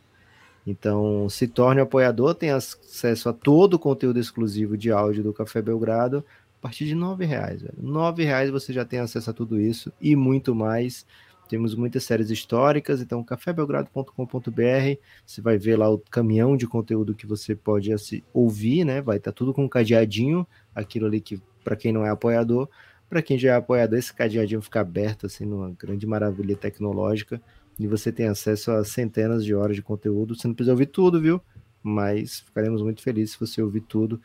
Então, 0.64 1.28
se 1.28 1.48
torne 1.48 1.80
apoiador, 1.80 2.32
tem 2.32 2.50
acesso 2.50 3.28
a 3.28 3.32
todo 3.32 3.74
o 3.74 3.78
conteúdo 3.80 4.20
exclusivo 4.20 4.76
de 4.76 4.92
áudio 4.92 5.24
do 5.24 5.32
Café 5.32 5.60
Belgrado, 5.60 6.24
a 6.60 6.62
partir 6.62 6.84
de 6.84 6.94
nove 6.94 7.24
reais, 7.24 7.62
velho. 7.62 7.74
Nove 7.82 8.22
reais 8.22 8.48
você 8.48 8.72
já 8.72 8.84
tem 8.84 9.00
acesso 9.00 9.30
a 9.30 9.32
tudo 9.32 9.60
isso 9.60 9.92
e 10.00 10.14
muito 10.14 10.54
mais. 10.54 11.04
Temos 11.48 11.74
muitas 11.74 12.04
séries 12.04 12.30
históricas, 12.30 13.00
então 13.00 13.22
cafébelgrado.com.br, 13.22 15.00
você 15.24 15.40
vai 15.40 15.56
ver 15.56 15.76
lá 15.76 15.88
o 15.88 15.98
caminhão 15.98 16.56
de 16.56 16.66
conteúdo 16.66 17.14
que 17.14 17.26
você 17.26 17.54
pode 17.54 17.90
ouvir, 18.32 18.84
né? 18.84 19.00
Vai 19.00 19.18
estar 19.18 19.32
tá 19.32 19.36
tudo 19.36 19.54
com 19.54 19.64
um 19.64 19.68
cadeadinho, 19.68 20.46
aquilo 20.74 21.06
ali 21.06 21.20
que 21.20 21.40
para 21.62 21.76
quem 21.76 21.92
não 21.92 22.04
é 22.04 22.10
apoiador, 22.10 22.68
para 23.08 23.22
quem 23.22 23.38
já 23.38 23.50
é 23.50 23.54
apoiador, 23.56 23.98
esse 23.98 24.12
cadeadinho 24.12 24.60
fica 24.60 24.80
aberto 24.80 25.26
assim 25.26 25.44
numa 25.44 25.70
grande 25.70 26.06
maravilha 26.06 26.56
tecnológica 26.56 27.40
e 27.78 27.86
você 27.86 28.10
tem 28.10 28.26
acesso 28.26 28.70
a 28.72 28.84
centenas 28.84 29.44
de 29.44 29.54
horas 29.54 29.76
de 29.76 29.82
conteúdo. 29.82 30.34
Você 30.34 30.48
não 30.48 30.54
precisa 30.54 30.72
ouvir 30.72 30.86
tudo, 30.86 31.20
viu? 31.20 31.40
Mas 31.82 32.40
ficaremos 32.40 32.82
muito 32.82 33.02
felizes 33.02 33.32
se 33.32 33.40
você 33.40 33.62
ouvir 33.62 33.82
tudo. 33.82 34.20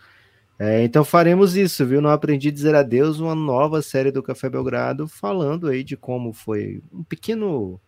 É, 0.63 0.84
então 0.84 1.04
faremos 1.04 1.56
isso, 1.56 1.84
viu? 1.88 2.00
Não 2.00 2.12
aprendi 2.12 2.50
a 2.50 2.52
dizer 2.52 2.76
adeus, 2.76 3.19
uma 3.19 3.34
nova 3.34 3.82
série 3.82 4.12
do 4.12 4.21
Café 4.21 4.47
Belgrado 4.47 5.08
falando 5.08 5.67
aí 5.67 5.84
de 5.84 5.97
como 5.97 6.34
foi 6.34 6.84
um 6.93 7.04
pequeno, 7.04 7.82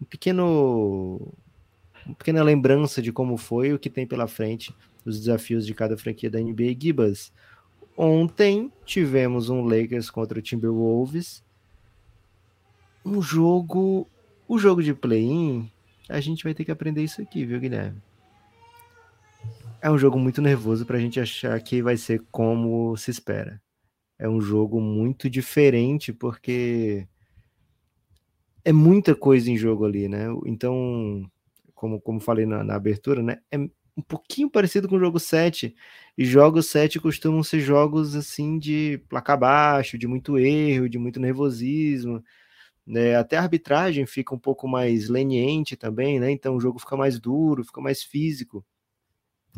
um 0.00 0.06
pequeno, 0.06 1.20
uma 2.06 2.14
pequena 2.14 2.42
lembrança 2.42 3.02
de 3.02 3.12
como 3.12 3.36
foi 3.36 3.74
o 3.74 3.78
que 3.78 3.90
tem 3.90 4.06
pela 4.06 4.26
frente, 4.26 4.74
os 5.04 5.18
desafios 5.20 5.66
de 5.66 5.74
cada 5.74 5.98
franquia 5.98 6.30
da 6.30 6.40
NBA 6.40 6.74
Gibas. 6.80 7.30
Ontem 7.94 8.72
tivemos 8.86 9.50
um 9.50 9.60
Lakers 9.60 10.08
contra 10.08 10.38
o 10.38 10.42
Timberwolves, 10.42 11.44
um 13.04 13.20
jogo, 13.20 14.08
o 14.48 14.58
jogo 14.58 14.82
de 14.82 14.94
play-in. 14.94 15.70
A 16.08 16.20
gente 16.20 16.42
vai 16.42 16.54
ter 16.54 16.64
que 16.64 16.72
aprender 16.72 17.04
isso 17.04 17.20
aqui, 17.20 17.44
viu, 17.44 17.60
Guilherme? 17.60 18.00
É 19.80 19.90
um 19.90 19.98
jogo 19.98 20.18
muito 20.18 20.42
nervoso 20.42 20.84
para 20.84 20.96
a 20.96 21.00
gente 21.00 21.20
achar 21.20 21.60
que 21.60 21.82
vai 21.82 21.96
ser 21.96 22.22
como 22.30 22.96
se 22.96 23.10
espera. 23.10 23.60
É 24.18 24.28
um 24.28 24.40
jogo 24.40 24.80
muito 24.80 25.30
diferente 25.30 26.12
porque 26.12 27.06
é 28.64 28.72
muita 28.72 29.14
coisa 29.14 29.50
em 29.50 29.56
jogo 29.56 29.84
ali, 29.84 30.08
né? 30.08 30.26
Então, 30.44 31.30
como, 31.74 32.00
como 32.00 32.20
falei 32.20 32.44
na, 32.46 32.64
na 32.64 32.74
abertura, 32.74 33.22
né? 33.22 33.38
É 33.50 33.58
um 33.58 34.02
pouquinho 34.06 34.50
parecido 34.50 34.88
com 34.88 34.96
o 34.96 35.00
jogo 35.00 35.18
7. 35.20 35.74
E 36.16 36.24
jogos 36.24 36.66
7 36.66 37.00
costumam 37.00 37.42
ser 37.42 37.60
jogos 37.60 38.14
assim 38.16 38.58
de 38.58 39.02
placa 39.08 39.36
baixo, 39.36 39.98
de 39.98 40.06
muito 40.06 40.38
erro, 40.38 40.88
de 40.88 40.98
muito 40.98 41.20
nervosismo. 41.20 42.22
Né? 42.86 43.16
Até 43.16 43.36
a 43.36 43.42
arbitragem 43.42 44.06
fica 44.06 44.34
um 44.34 44.38
pouco 44.38 44.68
mais 44.68 45.08
leniente 45.08 45.76
também, 45.76 46.20
né? 46.20 46.30
Então 46.30 46.56
o 46.56 46.60
jogo 46.60 46.78
fica 46.78 46.96
mais 46.96 47.18
duro, 47.20 47.64
fica 47.64 47.80
mais 47.80 48.02
físico. 48.02 48.64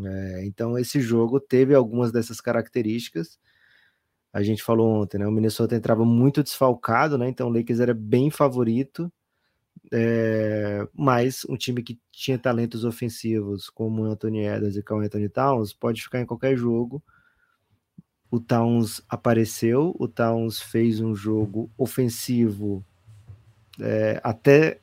É, 0.04 0.44
então 0.44 0.78
esse 0.78 1.00
jogo 1.00 1.40
teve 1.40 1.74
algumas 1.74 2.12
dessas 2.12 2.40
características. 2.40 3.38
A 4.32 4.42
gente 4.42 4.62
falou 4.62 4.88
ontem, 5.02 5.18
né? 5.18 5.26
O 5.26 5.32
Minnesota 5.32 5.74
entrava 5.74 6.04
muito 6.04 6.42
desfalcado, 6.42 7.18
né? 7.18 7.28
Então 7.28 7.48
o 7.48 7.52
Lakers 7.52 7.80
era 7.80 7.94
bem 7.94 8.30
favorito, 8.30 9.12
é, 9.92 10.86
mas 10.94 11.44
um 11.48 11.56
time 11.56 11.82
que 11.82 11.98
tinha 12.12 12.38
talentos 12.38 12.84
ofensivos 12.84 13.68
como 13.68 14.04
Anthony 14.04 14.46
Edwards 14.46 14.76
e 14.76 14.84
o 14.92 14.98
Anthony 14.98 15.28
Towns 15.28 15.72
pode 15.72 16.02
ficar 16.02 16.20
em 16.20 16.26
qualquer 16.26 16.56
jogo. 16.56 17.02
O 18.30 18.38
Towns 18.38 19.02
apareceu, 19.08 19.94
o 19.98 20.06
Towns 20.06 20.60
fez 20.60 21.00
um 21.00 21.16
jogo 21.16 21.68
ofensivo 21.76 22.84
é, 23.80 24.20
até, 24.22 24.78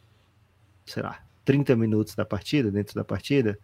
sei 0.85 1.01
lá, 1.01 1.23
30 1.45 1.73
minutos 1.77 2.13
da 2.13 2.25
partida, 2.25 2.69
dentro 2.69 2.93
da 2.93 3.05
partida 3.05 3.57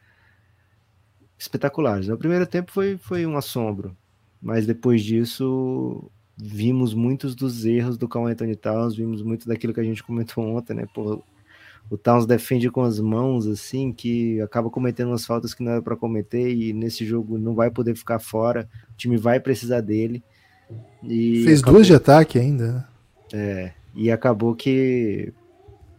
espetaculares. 1.38 2.08
No 2.08 2.17
primeiro 2.17 2.46
tempo 2.46 2.72
foi, 2.72 2.98
foi 2.98 3.26
um 3.26 3.38
assombro, 3.38 3.96
mas 4.41 4.65
depois 4.65 5.02
disso 5.04 6.10
vimos 6.36 6.93
muitos 6.93 7.36
dos 7.36 7.65
erros 7.65 7.98
do 7.98 8.08
Carl 8.08 8.28
Anthony 8.28 8.56
Towns, 8.56 8.96
vimos 8.96 9.22
muito 9.22 9.48
daquilo 9.48 9.74
que 9.74 9.80
a 9.80 9.84
gente 9.84 10.04
comentou 10.04 10.43
ontem, 10.43 10.74
né? 10.74 10.88
Pô, 10.93 11.24
o 11.89 11.98
Towns 11.98 12.26
defende 12.26 12.69
com 12.69 12.82
as 12.82 13.00
mãos, 13.00 13.46
assim, 13.46 13.91
que 13.91 14.41
acaba 14.41 14.69
cometendo 14.69 15.10
umas 15.10 15.26
faltas 15.26 15.54
que 15.54 15.63
não 15.63 15.74
era 15.74 15.82
para 15.82 15.96
cometer 15.96 16.54
e 16.54 16.74
nesse 16.74 17.06
jogo 17.06 17.38
não 17.38 17.54
vai 17.54 17.69
poder 17.69 17.96
ficar 17.96 18.19
fora, 18.19 18.67
o 18.91 18.98
time 18.98 19.17
vai 19.17 19.39
precisar 19.39 19.82
dele. 19.82 20.24
E 21.04 21.43
Fez 21.43 21.60
acabou... 21.60 21.76
duas 21.76 21.88
de 21.88 21.93
ataque 21.93 22.39
ainda. 22.39 22.74
Né? 22.74 22.86
É, 23.34 23.72
e 23.93 24.12
acabou 24.12 24.56
que 24.56 25.34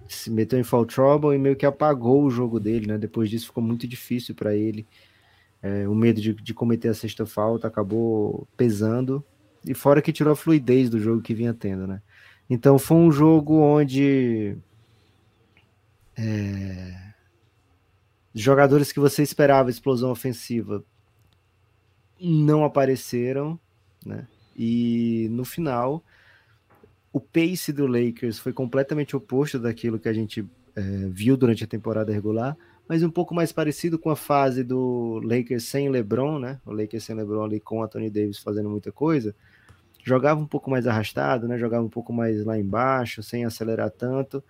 se 0.08 0.30
meteu 0.30 0.58
em 0.58 0.64
fall 0.64 0.84
trouble 0.84 1.34
e 1.34 1.38
meio 1.38 1.56
que 1.56 1.66
apagou 1.66 2.24
o 2.24 2.30
jogo 2.30 2.58
dele, 2.58 2.86
né? 2.86 2.98
Depois 2.98 3.28
disso 3.30 3.46
ficou 3.46 3.62
muito 3.62 3.86
difícil 3.86 4.34
para 4.34 4.54
ele. 4.54 4.86
É, 5.64 5.88
o 5.88 5.94
medo 5.94 6.20
de, 6.20 6.34
de 6.34 6.52
cometer 6.52 6.88
a 6.88 6.94
sexta 6.94 7.24
falta 7.24 7.66
acabou 7.66 8.46
pesando. 8.54 9.24
E 9.66 9.72
fora 9.72 10.02
que 10.02 10.12
tirou 10.12 10.34
a 10.34 10.36
fluidez 10.36 10.90
do 10.90 11.00
jogo 11.00 11.22
que 11.22 11.32
vinha 11.32 11.54
tendo, 11.54 11.86
né? 11.86 12.02
Então 12.50 12.78
foi 12.78 12.98
um 12.98 13.10
jogo 13.10 13.54
onde 13.54 14.58
é, 16.14 16.94
jogadores 18.34 18.92
que 18.92 19.00
você 19.00 19.22
esperava 19.22 19.70
explosão 19.70 20.10
ofensiva 20.10 20.84
não 22.20 22.62
apareceram, 22.62 23.58
né? 24.04 24.28
E 24.54 25.28
no 25.30 25.46
final, 25.46 26.04
o 27.10 27.18
pace 27.18 27.72
do 27.72 27.86
Lakers 27.86 28.38
foi 28.38 28.52
completamente 28.52 29.16
oposto 29.16 29.58
daquilo 29.58 29.98
que 29.98 30.10
a 30.10 30.12
gente 30.12 30.46
é, 30.76 30.82
viu 31.08 31.38
durante 31.38 31.64
a 31.64 31.66
temporada 31.66 32.12
regular, 32.12 32.54
mas 32.88 33.02
um 33.02 33.10
pouco 33.10 33.34
mais 33.34 33.52
parecido 33.52 33.98
com 33.98 34.10
a 34.10 34.16
fase 34.16 34.62
do 34.62 35.20
Lakers 35.24 35.64
sem 35.64 35.88
LeBron, 35.88 36.38
né? 36.38 36.60
O 36.66 36.72
Lakers 36.72 37.04
sem 37.04 37.16
LeBron 37.16 37.44
ali 37.44 37.60
com 37.60 37.82
Anthony 37.82 38.10
Davis 38.10 38.38
fazendo 38.38 38.68
muita 38.68 38.92
coisa. 38.92 39.34
Jogava 40.02 40.38
um 40.38 40.46
pouco 40.46 40.70
mais 40.70 40.86
arrastado, 40.86 41.48
né? 41.48 41.56
Jogava 41.58 41.84
um 41.84 41.88
pouco 41.88 42.12
mais 42.12 42.44
lá 42.44 42.58
embaixo, 42.58 43.22
sem 43.22 43.44
acelerar 43.44 43.90
tanto. 43.90 44.44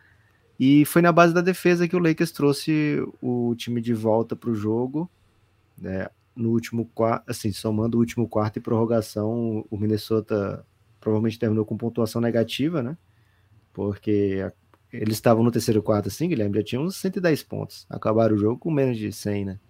E 0.59 0.85
foi 0.85 1.01
na 1.01 1.13
base 1.13 1.33
da 1.33 1.41
defesa 1.41 1.87
que 1.87 1.95
o 1.95 2.01
Lakers 2.01 2.33
trouxe 2.33 3.01
o 3.23 3.55
time 3.57 3.81
de 3.81 3.95
volta 3.95 4.35
para 4.35 4.51
o 4.51 4.55
jogo. 4.55 5.09
Né? 5.79 6.09
No 6.35 6.51
último 6.51 6.87
quarto, 6.87 7.31
assim, 7.31 7.53
somando 7.53 7.97
o 7.97 8.01
último 8.01 8.29
quarto 8.29 8.57
e 8.57 8.61
prorrogação, 8.61 9.65
o 9.71 9.77
Minnesota 9.77 10.67
provavelmente 11.01 11.39
terminou 11.39 11.65
com 11.65 11.77
pontuação 11.77 12.21
negativa, 12.21 12.83
né? 12.83 12.97
Porque 13.73 14.51
eles 14.97 15.17
estavam 15.17 15.43
no 15.43 15.51
terceiro 15.51 15.83
quarto, 15.83 16.09
assim, 16.09 16.29
Guilherme, 16.29 16.57
já 16.57 16.63
tinham 16.63 16.85
uns 16.85 16.97
110 16.97 17.43
pontos. 17.43 17.87
Acabaram 17.91 18.37
o 18.37 18.39
jogo 18.39 18.59
com 18.59 18.71
menos 18.71 18.97
de 18.97 19.13
100, 19.13 19.45
né? 19.45 19.61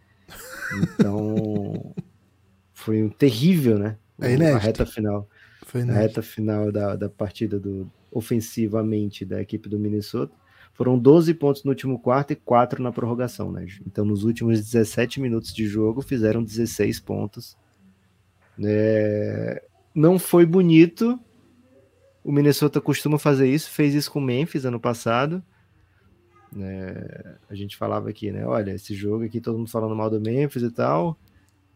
Então, 0.82 1.94
foi 2.72 3.02
um 3.02 3.08
terrível, 3.08 3.78
né? 3.78 3.96
É 4.20 4.34
a 4.52 4.58
reta 4.58 4.84
final. 4.86 5.28
Foi 5.66 5.82
a 5.82 5.92
reta 5.92 6.22
final 6.22 6.70
da, 6.70 6.94
da 6.94 7.08
partida 7.08 7.58
do, 7.58 7.90
ofensivamente 8.10 9.24
da 9.24 9.40
equipe 9.40 9.68
do 9.68 9.78
Minnesota. 9.78 10.34
Foram 10.74 10.98
12 10.98 11.32
pontos 11.34 11.64
no 11.64 11.70
último 11.70 11.98
quarto 11.98 12.32
e 12.32 12.36
4 12.36 12.82
na 12.82 12.92
prorrogação, 12.92 13.50
né? 13.50 13.66
Então, 13.86 14.04
nos 14.04 14.24
últimos 14.24 14.60
17 14.60 15.20
minutos 15.20 15.54
de 15.54 15.66
jogo, 15.66 16.02
fizeram 16.02 16.42
16 16.42 17.00
pontos. 17.00 17.56
É... 18.62 19.62
Não 19.94 20.18
foi 20.18 20.44
bonito. 20.44 21.18
O 22.24 22.32
Minnesota 22.32 22.80
costuma 22.80 23.18
fazer 23.18 23.46
isso, 23.48 23.70
fez 23.70 23.94
isso 23.94 24.10
com 24.10 24.18
o 24.18 24.22
Memphis 24.22 24.64
ano 24.64 24.80
passado. 24.80 25.42
É... 26.58 27.36
A 27.48 27.54
gente 27.54 27.76
falava 27.76 28.08
aqui, 28.08 28.32
né? 28.32 28.46
Olha, 28.46 28.72
esse 28.72 28.94
jogo 28.94 29.24
aqui, 29.24 29.40
todo 29.40 29.58
mundo 29.58 29.70
falando 29.70 29.94
mal 29.94 30.08
do 30.08 30.20
Memphis 30.20 30.62
e 30.62 30.70
tal, 30.70 31.18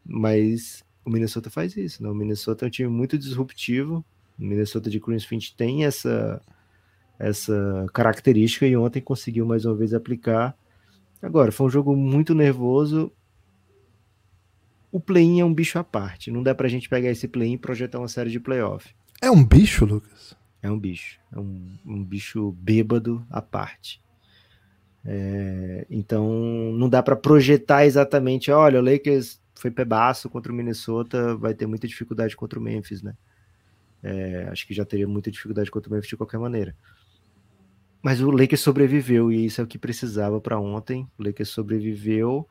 mas 0.04 0.82
o 1.04 1.10
Minnesota 1.10 1.50
faz 1.50 1.76
isso, 1.76 2.02
né? 2.02 2.08
O 2.08 2.14
Minnesota 2.14 2.64
é 2.64 2.68
um 2.68 2.70
time 2.70 2.88
muito 2.88 3.18
disruptivo. 3.18 4.04
O 4.38 4.42
Minnesota 4.42 4.88
de 4.88 4.98
Chris 4.98 5.24
Finch 5.24 5.54
tem 5.54 5.84
essa 5.84 6.40
essa 7.18 7.86
característica 7.92 8.66
e 8.66 8.76
ontem 8.76 9.00
conseguiu 9.00 9.44
mais 9.44 9.64
uma 9.64 9.74
vez 9.74 9.92
aplicar. 9.92 10.56
Agora, 11.20 11.50
foi 11.50 11.66
um 11.66 11.70
jogo 11.70 11.96
muito 11.96 12.32
nervoso. 12.32 13.10
O 14.92 15.00
play-in 15.00 15.40
é 15.40 15.44
um 15.44 15.52
bicho 15.52 15.78
à 15.78 15.84
parte. 15.84 16.30
Não 16.30 16.42
dá 16.42 16.54
pra 16.54 16.68
gente 16.68 16.88
pegar 16.88 17.10
esse 17.10 17.26
play-in 17.26 17.54
e 17.54 17.58
projetar 17.58 17.98
uma 17.98 18.06
série 18.06 18.30
de 18.30 18.38
playoff. 18.38 18.94
É 19.20 19.28
um 19.28 19.44
bicho, 19.44 19.84
Lucas? 19.84 20.36
É 20.62 20.70
um 20.70 20.78
bicho. 20.78 21.18
É 21.32 21.38
um, 21.38 21.78
um 21.86 22.04
bicho 22.04 22.52
bêbado 22.52 23.24
à 23.30 23.40
parte. 23.40 24.00
É, 25.04 25.86
então, 25.88 26.28
não 26.74 26.88
dá 26.88 27.02
para 27.02 27.16
projetar 27.16 27.86
exatamente. 27.86 28.50
Olha, 28.50 28.80
o 28.80 28.84
Lakers 28.84 29.40
foi 29.54 29.70
pebaço 29.70 30.28
contra 30.28 30.52
o 30.52 30.54
Minnesota, 30.54 31.34
vai 31.36 31.54
ter 31.54 31.66
muita 31.66 31.86
dificuldade 31.86 32.36
contra 32.36 32.58
o 32.58 32.62
Memphis, 32.62 33.02
né? 33.02 33.14
É, 34.02 34.48
acho 34.50 34.66
que 34.66 34.74
já 34.74 34.84
teria 34.84 35.08
muita 35.08 35.30
dificuldade 35.30 35.70
contra 35.70 35.88
o 35.88 35.92
Memphis 35.92 36.10
de 36.10 36.16
qualquer 36.16 36.38
maneira. 36.38 36.76
Mas 38.02 38.20
o 38.20 38.30
Lakers 38.30 38.60
sobreviveu 38.60 39.32
e 39.32 39.46
isso 39.46 39.60
é 39.60 39.64
o 39.64 39.66
que 39.66 39.78
precisava 39.78 40.40
para 40.40 40.58
ontem. 40.58 41.08
O 41.18 41.24
Lakers 41.24 41.48
sobreviveu. 41.48 42.48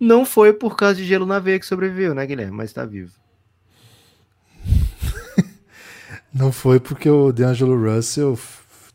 Não 0.00 0.24
foi 0.24 0.52
por 0.52 0.76
causa 0.76 0.96
de 0.96 1.04
gelo 1.04 1.24
na 1.24 1.38
veia 1.38 1.60
que 1.60 1.66
sobreviveu, 1.66 2.12
né, 2.12 2.26
Guilherme? 2.26 2.56
Mas 2.56 2.70
está 2.70 2.84
vivo. 2.84 3.21
Não 6.32 6.50
foi 6.50 6.80
porque 6.80 7.08
o 7.08 7.32
DeAngelo 7.32 7.76
Russell 7.76 8.38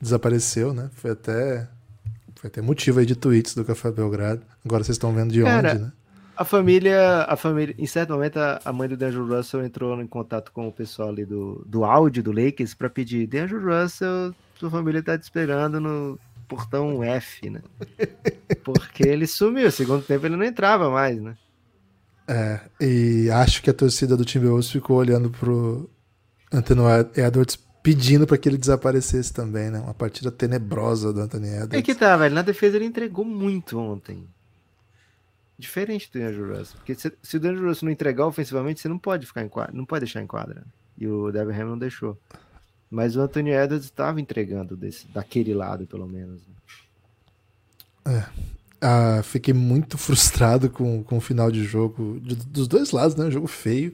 desapareceu, 0.02 0.74
né? 0.74 0.90
Foi 0.96 1.12
até 1.12 1.68
foi 2.36 2.48
até 2.50 2.62
motivo 2.62 3.00
aí 3.00 3.06
de 3.06 3.16
tweets 3.16 3.56
do 3.56 3.66
Café 3.66 3.92
Belgrado. 3.92 4.42
Agora 4.64 4.84
vocês 4.84 4.96
estão 4.96 5.14
vendo 5.14 5.32
de 5.32 5.44
Cara, 5.44 5.72
onde, 5.72 5.82
né? 5.82 5.92
A 6.36 6.46
família, 6.46 7.24
a 7.24 7.36
família, 7.36 7.76
em 7.78 7.88
certo 7.88 8.14
momento 8.14 8.38
a 8.38 8.72
mãe 8.72 8.88
do 8.88 8.96
DeAngelo 8.96 9.36
Russell 9.36 9.66
entrou 9.66 10.00
em 10.00 10.08
contato 10.08 10.52
com 10.52 10.68
o 10.68 10.72
pessoal 10.72 11.10
ali 11.10 11.26
do, 11.26 11.64
do 11.68 11.84
áudio 11.84 12.22
do 12.22 12.32
Lakers 12.32 12.74
para 12.74 12.90
pedir 12.90 13.26
DeAngelo 13.26 13.82
Russell 13.82 14.34
sua 14.60 14.72
família 14.72 15.04
tá 15.04 15.18
te 15.18 15.24
esperando 15.24 15.80
no 15.80 16.20
portão 16.48 17.04
F, 17.04 17.50
né? 17.50 17.62
Porque 18.64 19.04
ele 19.04 19.28
sumiu, 19.28 19.72
segundo 19.72 20.04
tempo 20.04 20.26
ele 20.26 20.36
não 20.36 20.46
entrava 20.46 20.90
mais, 20.90 21.22
né? 21.22 21.36
É, 22.28 22.60
e 22.82 23.30
acho 23.30 23.62
que 23.62 23.70
a 23.70 23.74
torcida 23.74 24.18
do 24.18 24.26
Timberwolves 24.26 24.70
ficou 24.70 24.98
olhando 24.98 25.30
pro 25.30 25.90
Anthony 26.52 26.82
Edwards 27.16 27.58
pedindo 27.84 28.28
para 28.28 28.38
que 28.38 28.50
ele 28.50 28.58
desaparecesse 28.58 29.32
também, 29.32 29.70
né? 29.70 29.80
Uma 29.80 29.94
partida 29.94 30.30
tenebrosa 30.30 31.14
do 31.14 31.22
Anthony 31.22 31.48
Edwards. 31.48 31.74
É 31.74 31.82
que 31.82 31.96
tá, 31.96 32.18
velho. 32.18 32.36
Na 32.36 32.42
defesa 32.42 32.76
ele 32.76 32.86
entregou 32.86 33.24
muito 33.24 33.80
ontem. 33.80 34.28
Diferente 35.58 36.10
do 36.12 36.20
Andrew 36.22 36.50
Russell. 36.50 36.78
Porque 36.78 36.96
se, 36.96 37.14
se 37.22 37.38
o 37.38 37.40
Andrew 37.40 37.68
Russell 37.68 37.86
não 37.86 37.94
entregar 37.94 38.26
ofensivamente, 38.26 38.82
você 38.82 38.88
não 38.88 39.00
pode 39.00 39.26
ficar 39.26 39.42
em 39.42 39.50
quadra, 39.50 39.74
não 39.74 39.86
pode 39.86 40.02
deixar 40.02 40.22
em 40.22 40.28
quadra. 40.28 40.64
E 40.98 41.08
o 41.08 41.32
Devin 41.32 41.54
Ham 41.54 41.66
não 41.66 41.78
deixou. 41.78 42.18
Mas 42.90 43.16
o 43.16 43.22
Anthony 43.22 43.52
Edwards 43.52 43.86
estava 43.86 44.20
entregando 44.22 44.76
desse, 44.76 45.08
daquele 45.08 45.54
lado, 45.54 45.88
pelo 45.88 46.08
menos. 46.08 46.42
Né? 48.06 48.18
É. 48.18 48.26
Ah, 48.80 49.22
fiquei 49.24 49.54
muito 49.54 49.98
frustrado 49.98 50.70
com, 50.70 51.04
com 51.04 51.18
o 51.18 51.22
final 51.22 51.52
de 51.52 51.64
jogo, 51.64 52.20
de, 52.20 52.36
dos 52.36 52.68
dois 52.68 52.92
lados, 52.92 53.16
né? 53.16 53.26
Um 53.26 53.32
jogo 53.32 53.48
feio. 53.48 53.94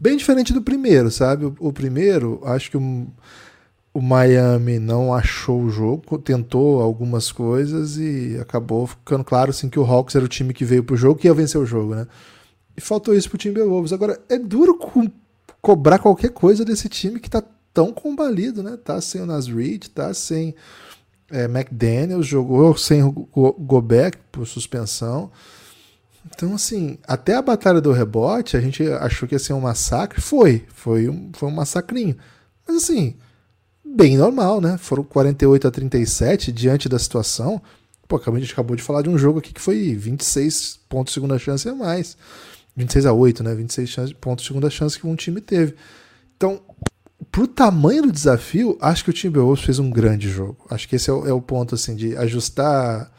Bem 0.00 0.16
diferente 0.16 0.54
do 0.54 0.62
primeiro, 0.62 1.10
sabe? 1.10 1.44
O, 1.44 1.54
o 1.60 1.72
primeiro, 1.74 2.40
acho 2.44 2.70
que 2.70 2.76
o, 2.78 3.06
o 3.92 4.00
Miami 4.00 4.78
não 4.78 5.12
achou 5.12 5.60
o 5.60 5.68
jogo, 5.68 6.18
tentou 6.18 6.80
algumas 6.80 7.30
coisas 7.30 7.98
e 7.98 8.38
acabou 8.40 8.86
ficando 8.86 9.22
claro 9.22 9.50
assim, 9.50 9.68
que 9.68 9.78
o 9.78 9.84
Hawks 9.84 10.14
era 10.14 10.24
o 10.24 10.28
time 10.28 10.54
que 10.54 10.64
veio 10.64 10.82
pro 10.82 10.96
jogo 10.96 11.20
que 11.20 11.28
ia 11.28 11.34
vencer 11.34 11.60
o 11.60 11.66
jogo, 11.66 11.94
né? 11.94 12.06
E 12.74 12.80
faltou 12.80 13.14
isso 13.14 13.28
pro 13.28 13.36
Timberwolves. 13.36 13.92
Agora, 13.92 14.18
é 14.26 14.38
duro 14.38 14.78
co 14.78 15.06
cobrar 15.60 15.98
qualquer 15.98 16.30
coisa 16.30 16.64
desse 16.64 16.88
time 16.88 17.20
que 17.20 17.28
tá 17.28 17.42
tão 17.74 17.92
combalido, 17.92 18.62
né? 18.62 18.78
Tá 18.82 18.98
sem 19.02 19.20
o 19.20 19.26
Nasrid, 19.26 19.90
tá 19.90 20.14
sem 20.14 20.54
é, 21.30 21.44
McDaniels, 21.44 22.26
jogou 22.26 22.74
sem 22.74 23.02
o 23.02 23.12
Gobert 23.58 24.16
por 24.32 24.46
suspensão. 24.46 25.30
Então, 26.26 26.54
assim, 26.54 26.98
até 27.06 27.34
a 27.34 27.42
batalha 27.42 27.80
do 27.80 27.92
rebote, 27.92 28.56
a 28.56 28.60
gente 28.60 28.82
achou 28.86 29.28
que 29.28 29.34
ia 29.34 29.38
ser 29.38 29.52
um 29.52 29.60
massacre. 29.60 30.20
Foi, 30.20 30.64
foi 30.68 31.08
um, 31.08 31.30
foi 31.32 31.48
um 31.48 31.52
massacrinho. 31.52 32.16
Mas, 32.66 32.76
assim, 32.76 33.16
bem 33.84 34.16
normal, 34.16 34.60
né? 34.60 34.76
Foram 34.78 35.02
48 35.02 35.68
a 35.68 35.70
37 35.70 36.52
diante 36.52 36.88
da 36.88 36.98
situação. 36.98 37.60
Pô, 38.06 38.20
a 38.24 38.38
gente 38.38 38.52
acabou 38.52 38.76
de 38.76 38.82
falar 38.82 39.02
de 39.02 39.08
um 39.08 39.16
jogo 39.16 39.38
aqui 39.38 39.52
que 39.52 39.60
foi 39.60 39.94
26 39.94 40.80
pontos 40.88 41.14
segunda 41.14 41.38
chance 41.38 41.68
a 41.68 41.74
mais. 41.74 42.16
26 42.76 43.06
a 43.06 43.12
8, 43.12 43.42
né? 43.42 43.54
26 43.54 44.12
pontos 44.14 44.46
segunda 44.46 44.68
chance 44.68 44.98
que 44.98 45.06
um 45.06 45.16
time 45.16 45.40
teve. 45.40 45.74
Então, 46.36 46.60
pro 47.30 47.46
tamanho 47.46 48.02
do 48.02 48.12
desafio, 48.12 48.76
acho 48.80 49.04
que 49.04 49.10
o 49.10 49.12
Timberwolves 49.12 49.64
fez 49.64 49.78
um 49.78 49.90
grande 49.90 50.28
jogo. 50.28 50.66
Acho 50.70 50.88
que 50.88 50.96
esse 50.96 51.10
é 51.10 51.12
o, 51.12 51.26
é 51.28 51.32
o 51.32 51.40
ponto 51.40 51.74
assim 51.74 51.94
de 51.94 52.16
ajustar 52.16 53.10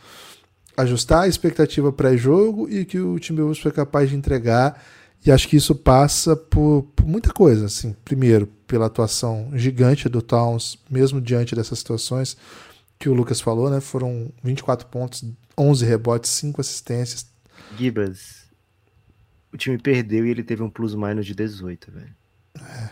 ajustar 0.75 1.23
a 1.23 1.27
expectativa 1.27 1.91
pré-jogo 1.91 2.69
e 2.69 2.85
que 2.85 2.99
o 2.99 3.19
Timberwolves 3.19 3.61
foi 3.61 3.71
capaz 3.71 4.09
de 4.09 4.15
entregar. 4.15 4.81
E 5.25 5.31
acho 5.31 5.47
que 5.47 5.55
isso 5.55 5.75
passa 5.75 6.35
por, 6.35 6.83
por, 6.95 7.05
muita 7.05 7.31
coisa. 7.31 7.65
Assim, 7.65 7.95
primeiro, 8.03 8.47
pela 8.67 8.87
atuação 8.87 9.51
gigante 9.53 10.09
do 10.09 10.21
Towns, 10.21 10.79
mesmo 10.89 11.21
diante 11.21 11.55
dessas 11.55 11.79
situações 11.79 12.35
que 12.97 13.09
o 13.09 13.13
Lucas 13.13 13.41
falou, 13.41 13.69
né? 13.69 13.81
Foram 13.81 14.31
24 14.43 14.87
pontos, 14.87 15.23
11 15.57 15.85
rebotes, 15.85 16.29
5 16.31 16.61
assistências. 16.61 17.25
Gibas, 17.77 18.45
o 19.51 19.57
time 19.57 19.77
perdeu 19.77 20.25
e 20.25 20.29
ele 20.29 20.43
teve 20.43 20.63
um 20.63 20.69
plus-minus 20.69 21.25
de 21.25 21.35
18, 21.35 21.91
velho. 21.91 22.15
É, 22.59 22.89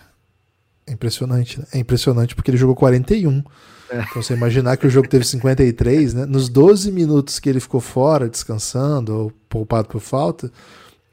impressionante. 0.91 1.59
Né? 1.59 1.65
É 1.73 1.79
impressionante 1.79 2.35
porque 2.35 2.51
ele 2.51 2.57
jogou 2.57 2.75
41. 2.75 3.43
É. 3.89 4.01
Então 4.01 4.21
você 4.21 4.33
imaginar 4.33 4.77
que 4.77 4.85
o 4.85 4.89
jogo 4.89 5.07
teve 5.07 5.25
53, 5.25 6.13
né? 6.13 6.25
Nos 6.25 6.47
12 6.49 6.91
minutos 6.91 7.39
que 7.39 7.49
ele 7.49 7.59
ficou 7.59 7.81
fora, 7.81 8.29
descansando, 8.29 9.15
ou 9.15 9.31
poupado 9.49 9.87
por 9.87 9.99
falta, 9.99 10.51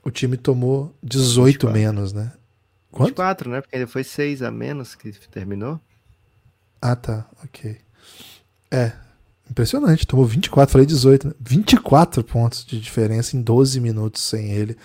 o 0.05 0.11
time 0.11 0.37
tomou 0.37 0.95
18 1.03 1.67
24. 1.67 1.73
menos, 1.73 2.13
né? 2.13 2.33
Quanto? 2.91 3.09
24, 3.09 3.51
né? 3.51 3.61
Porque 3.61 3.77
ele 3.77 3.87
foi 3.87 4.05
6 4.05 4.43
a 4.43 4.51
menos 4.51 4.95
que 4.95 5.13
terminou. 5.29 5.81
Ah, 6.81 6.95
tá. 6.95 7.27
Ok. 7.45 7.79
É. 8.71 8.93
Impressionante. 9.51 10.07
Tomou 10.07 10.27
24, 10.27 10.73
falei 10.73 10.87
18, 10.87 11.29
né? 11.29 11.35
24 11.41 12.23
pontos 12.25 12.65
de 12.65 12.81
diferença 12.81 13.37
em 13.37 13.43
12 13.43 13.81
minutos 13.81 14.23
sem 14.23 14.51
ele. 14.53 14.77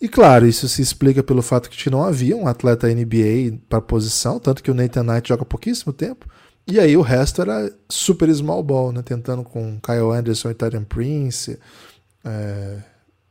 E 0.00 0.08
claro, 0.08 0.46
isso 0.46 0.68
se 0.68 0.82
explica 0.82 1.22
pelo 1.22 1.42
fato 1.42 1.70
que 1.70 1.88
não 1.88 2.02
havia 2.02 2.36
um 2.36 2.48
atleta 2.48 2.88
NBA 2.88 3.60
para 3.68 3.80
posição, 3.80 4.40
tanto 4.40 4.60
que 4.60 4.70
o 4.70 4.74
Nathan 4.74 5.04
Knight 5.04 5.28
joga 5.28 5.44
pouquíssimo 5.44 5.92
tempo. 5.92 6.26
E 6.66 6.78
aí 6.78 6.96
o 6.96 7.02
resto 7.02 7.42
era 7.42 7.72
super 7.88 8.32
small 8.34 8.62
ball, 8.62 8.92
né? 8.92 9.02
Tentando 9.02 9.42
com 9.42 9.80
Kyle 9.80 10.12
Anderson 10.12 10.50
e 10.50 10.54
Tyrion 10.54 10.84
Prince. 10.84 11.58
É... 12.24 12.78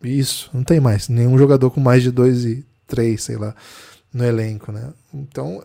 Isso, 0.04 0.50
não 0.54 0.64
tem 0.64 0.80
mais. 0.80 1.08
Nenhum 1.08 1.38
jogador 1.38 1.70
com 1.72 1.80
mais 1.80 2.02
de 2.04 2.12
2 2.12 2.46
e 2.46 2.66
3, 2.88 3.22
sei 3.22 3.38
lá, 3.38 3.56
no 4.14 4.26
elenco, 4.26 4.72
né? 4.72 4.92
Então, 5.14 5.64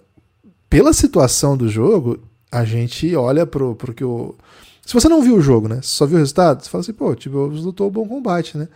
pela 0.68 0.92
situação 0.92 1.56
do 1.56 1.68
jogo, 1.68 2.18
a 2.50 2.64
gente 2.64 3.14
olha 3.16 3.46
pro, 3.46 3.74
pro 3.74 3.94
que 3.94 4.04
o. 4.04 4.34
Se 4.84 4.94
você 4.94 5.08
não 5.08 5.22
viu 5.22 5.36
o 5.36 5.40
jogo, 5.40 5.68
né? 5.68 5.80
Só 5.82 6.06
viu 6.06 6.16
o 6.16 6.18
resultado, 6.18 6.62
você 6.62 6.70
fala 6.70 6.82
assim, 6.82 6.92
pô, 6.92 7.10
o 7.10 7.16
Timberwolves 7.16 7.62
lutou 7.62 7.90
bom 7.90 8.06
combate, 8.06 8.56
né? 8.56 8.68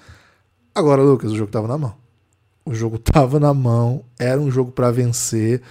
Agora, 0.74 1.02
Lucas, 1.02 1.30
o 1.30 1.36
jogo 1.36 1.52
tava 1.52 1.68
na 1.68 1.78
mão. 1.78 1.94
O 2.64 2.74
jogo 2.74 2.98
tava 3.00 3.38
na 3.38 3.54
mão, 3.54 4.04
era 4.18 4.40
um 4.40 4.50
jogo 4.50 4.72
para 4.72 4.90
vencer. 4.90 5.62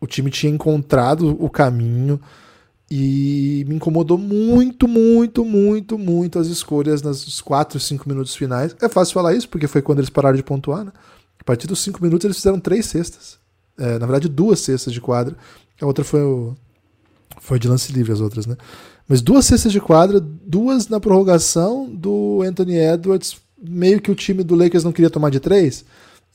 O 0.00 0.06
time 0.06 0.30
tinha 0.30 0.52
encontrado 0.52 1.36
o 1.42 1.48
caminho. 1.48 2.20
E 2.90 3.64
me 3.68 3.74
incomodou 3.74 4.16
muito, 4.16 4.88
muito, 4.88 5.44
muito, 5.44 5.98
muito 5.98 6.38
as 6.38 6.46
escolhas 6.46 7.02
nos 7.02 7.40
4, 7.40 7.78
5 7.78 8.08
minutos 8.08 8.34
finais. 8.34 8.74
É 8.80 8.88
fácil 8.88 9.14
falar 9.14 9.34
isso, 9.34 9.48
porque 9.48 9.66
foi 9.66 9.82
quando 9.82 9.98
eles 9.98 10.08
pararam 10.08 10.36
de 10.36 10.42
pontuar, 10.42 10.84
né? 10.84 10.92
A 11.38 11.44
partir 11.44 11.66
dos 11.66 11.80
5 11.80 12.02
minutos 12.02 12.24
eles 12.24 12.36
fizeram 12.36 12.58
três 12.58 12.86
cestas. 12.86 13.38
É, 13.76 13.98
na 13.98 14.06
verdade, 14.06 14.28
duas 14.28 14.60
cestas 14.60 14.92
de 14.92 15.00
quadra. 15.00 15.36
A 15.80 15.86
outra 15.86 16.02
foi 16.02 16.22
o, 16.22 16.56
foi 17.40 17.58
de 17.58 17.68
lance 17.68 17.92
livre, 17.92 18.12
as 18.12 18.20
outras, 18.20 18.46
né? 18.46 18.56
Mas 19.06 19.22
duas 19.22 19.46
cestas 19.46 19.72
de 19.72 19.80
quadra, 19.80 20.20
duas 20.20 20.88
na 20.88 21.00
prorrogação 21.00 21.88
do 21.90 22.42
Anthony 22.42 22.76
Edwards. 22.76 23.36
Meio 23.60 24.00
que 24.00 24.10
o 24.10 24.14
time 24.14 24.42
do 24.42 24.54
Lakers 24.54 24.84
não 24.84 24.92
queria 24.92 25.10
tomar 25.10 25.30
de 25.30 25.40
três. 25.40 25.84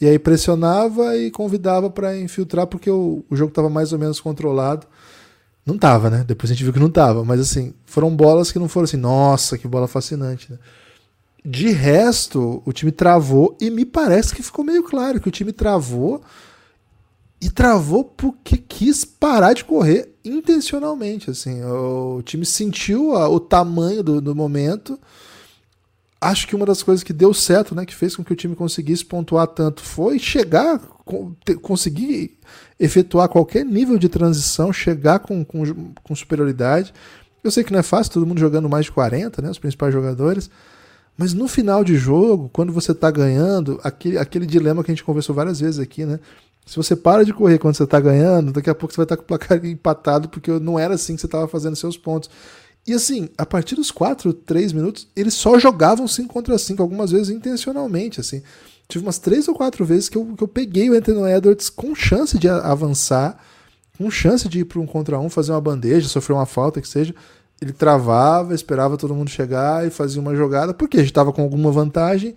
E 0.01 0.07
aí 0.07 0.17
pressionava 0.17 1.15
e 1.15 1.29
convidava 1.29 1.89
para 1.89 2.17
infiltrar, 2.17 2.67
porque 2.67 2.89
o, 2.89 3.23
o 3.29 3.35
jogo 3.35 3.49
estava 3.49 3.69
mais 3.69 3.93
ou 3.93 3.99
menos 3.99 4.19
controlado. 4.19 4.87
Não 5.65 5.77
tava, 5.77 6.09
né? 6.09 6.23
Depois 6.27 6.51
a 6.51 6.53
gente 6.53 6.63
viu 6.63 6.73
que 6.73 6.79
não 6.79 6.89
tava. 6.89 7.23
Mas 7.23 7.39
assim, 7.39 7.73
foram 7.85 8.15
bolas 8.15 8.51
que 8.51 8.59
não 8.59 8.67
foram 8.67 8.85
assim, 8.85 8.97
nossa, 8.97 9.57
que 9.57 9.67
bola 9.67 9.87
fascinante, 9.87 10.51
né? 10.51 10.59
De 11.45 11.69
resto, 11.69 12.61
o 12.65 12.71
time 12.71 12.91
travou 12.91 13.57
e 13.59 13.69
me 13.69 13.85
parece 13.85 14.33
que 14.33 14.41
ficou 14.41 14.63
meio 14.63 14.83
claro 14.83 15.19
que 15.19 15.27
o 15.27 15.31
time 15.31 15.51
travou 15.51 16.21
e 17.41 17.49
travou 17.49 18.05
porque 18.05 18.55
quis 18.57 19.03
parar 19.03 19.53
de 19.53 19.65
correr 19.65 20.15
intencionalmente. 20.23 21.29
Assim, 21.29 21.61
o 21.63 22.21
time 22.23 22.45
sentiu 22.45 23.11
o 23.11 23.39
tamanho 23.39 24.01
do, 24.01 24.21
do 24.21 24.33
momento 24.33 24.97
acho 26.23 26.47
que 26.47 26.55
uma 26.55 26.65
das 26.65 26.81
coisas 26.81 27.03
que 27.03 27.13
deu 27.13 27.33
certo, 27.33 27.75
né, 27.75 27.85
que 27.85 27.95
fez 27.95 28.15
com 28.15 28.23
que 28.23 28.33
o 28.33 28.35
time 28.35 28.55
conseguisse 28.55 29.03
pontuar 29.03 29.47
tanto, 29.47 29.81
foi 29.81 30.17
chegar, 30.17 30.79
conseguir 31.61 32.37
efetuar 32.79 33.27
qualquer 33.29 33.65
nível 33.65 33.97
de 33.97 34.07
transição, 34.07 34.71
chegar 34.71 35.19
com, 35.19 35.43
com, 35.43 35.93
com, 36.01 36.15
superioridade. 36.15 36.93
Eu 37.43 37.51
sei 37.51 37.63
que 37.63 37.73
não 37.73 37.79
é 37.79 37.83
fácil, 37.83 38.13
todo 38.13 38.25
mundo 38.25 38.39
jogando 38.39 38.69
mais 38.69 38.85
de 38.85 38.91
40, 38.91 39.41
né, 39.41 39.49
os 39.49 39.59
principais 39.59 39.93
jogadores, 39.93 40.49
mas 41.17 41.33
no 41.33 41.47
final 41.47 41.83
de 41.83 41.95
jogo, 41.95 42.49
quando 42.53 42.71
você 42.71 42.93
está 42.93 43.11
ganhando, 43.11 43.79
aquele, 43.83 44.17
aquele 44.17 44.45
dilema 44.45 44.83
que 44.83 44.91
a 44.91 44.95
gente 44.95 45.03
conversou 45.03 45.35
várias 45.35 45.59
vezes 45.59 45.79
aqui, 45.79 46.05
né, 46.05 46.19
se 46.65 46.77
você 46.77 46.95
para 46.95 47.25
de 47.25 47.33
correr 47.33 47.59
quando 47.59 47.75
você 47.75 47.83
está 47.83 47.99
ganhando, 47.99 48.53
daqui 48.53 48.69
a 48.69 48.75
pouco 48.75 48.93
você 48.93 48.97
vai 48.97 49.05
estar 49.05 49.17
tá 49.17 49.21
com 49.21 49.23
o 49.23 49.27
placar 49.27 49.63
empatado, 49.65 50.29
porque 50.29 50.51
não 50.51 50.79
era 50.79 50.95
assim 50.95 51.15
que 51.15 51.21
você 51.21 51.27
estava 51.27 51.47
fazendo 51.47 51.75
seus 51.75 51.97
pontos. 51.97 52.29
E 52.85 52.93
assim, 52.93 53.29
a 53.37 53.45
partir 53.45 53.75
dos 53.75 53.91
4, 53.91 54.33
3 54.33 54.73
minutos, 54.73 55.07
eles 55.15 55.33
só 55.33 55.57
jogavam 55.57 56.07
5 56.07 56.33
contra 56.33 56.57
5, 56.57 56.81
algumas 56.81 57.11
vezes 57.11 57.29
intencionalmente, 57.29 58.19
assim. 58.19 58.41
Tive 58.87 59.05
umas 59.05 59.17
3 59.17 59.47
ou 59.47 59.55
4 59.55 59.85
vezes 59.85 60.09
que 60.09 60.17
eu, 60.17 60.25
que 60.37 60.43
eu 60.43 60.47
peguei 60.47 60.89
o 60.89 60.93
Anthony 60.93 61.31
Edwards 61.31 61.69
com 61.69 61.95
chance 61.95 62.37
de 62.37 62.47
avançar, 62.49 63.37
com 63.97 64.09
chance 64.09 64.47
de 64.47 64.59
ir 64.59 64.65
para 64.65 64.79
um 64.79 64.85
contra 64.85 65.19
um, 65.19 65.29
fazer 65.29 65.51
uma 65.51 65.61
bandeja, 65.61 66.07
sofrer 66.07 66.33
uma 66.33 66.45
falta, 66.45 66.81
que 66.81 66.87
seja. 66.87 67.13
Ele 67.61 67.71
travava, 67.71 68.53
esperava 68.53 68.97
todo 68.97 69.15
mundo 69.15 69.29
chegar 69.29 69.87
e 69.87 69.89
fazia 69.89 70.21
uma 70.21 70.35
jogada, 70.35 70.73
porque 70.73 70.97
a 70.97 70.99
gente 70.99 71.11
estava 71.11 71.31
com 71.31 71.41
alguma 71.41 71.71
vantagem 71.71 72.35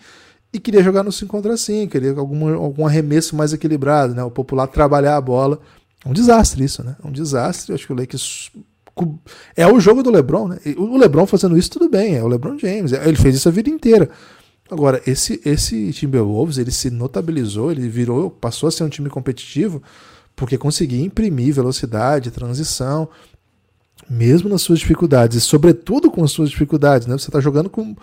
e 0.53 0.61
queria 0.61 0.83
jogar 0.83 1.03
no 1.03 1.11
5 1.11 1.31
contra 1.31 1.57
5, 1.57 1.91
queria 1.91 2.13
algum, 2.13 2.55
algum 2.55 2.87
arremesso 2.87 3.35
mais 3.35 3.53
equilibrado, 3.53 4.15
né? 4.15 4.23
O 4.23 4.31
popular 4.31 4.67
trabalhar 4.67 5.17
a 5.17 5.21
bola. 5.21 5.59
É 6.05 6.09
um 6.09 6.13
desastre 6.13 6.63
isso, 6.65 6.85
né? 6.85 6.97
É 7.03 7.07
um 7.07 7.11
desastre. 7.11 7.75
Acho 7.75 7.87
que 7.87 7.93
o 7.93 7.97
Lakers 7.97 8.53
é 9.55 9.67
o 9.67 9.79
jogo 9.79 10.03
do 10.03 10.11
LeBron, 10.11 10.49
né? 10.49 10.59
O 10.77 10.97
LeBron 10.97 11.27
fazendo 11.27 11.59
isso 11.59 11.71
tudo 11.71 11.89
bem, 11.89 12.17
é 12.17 12.23
o 12.23 12.29
LeBron 12.29 12.59
James, 12.59 12.93
ele 12.93 13.17
fez 13.17 13.37
isso 13.37 13.49
a 13.49 13.53
vida 13.53 13.69
inteira. 13.69 14.09
Agora, 14.71 15.01
esse 15.07 15.41
esse 15.45 15.93
Timberwolves, 15.93 16.59
ele 16.59 16.71
se 16.71 16.91
notabilizou, 16.91 17.71
ele 17.71 17.89
virou, 17.89 18.31
passou 18.31 18.69
a 18.69 18.73
ser 18.73 18.85
um 18.85 18.89
time 18.89 19.09
competitivo 19.09 19.83
porque 20.35 20.59
conseguia 20.59 21.03
imprimir 21.03 21.55
velocidade, 21.55 22.31
transição, 22.31 23.09
mesmo 24.09 24.51
nas 24.51 24.61
suas 24.61 24.79
dificuldades, 24.79 25.39
e 25.39 25.41
sobretudo 25.41 26.11
com 26.11 26.23
as 26.23 26.31
suas 26.31 26.51
dificuldades, 26.51 27.07
né? 27.07 27.17
Você 27.17 27.29
está 27.29 27.41
jogando 27.41 27.71
com 27.71 27.97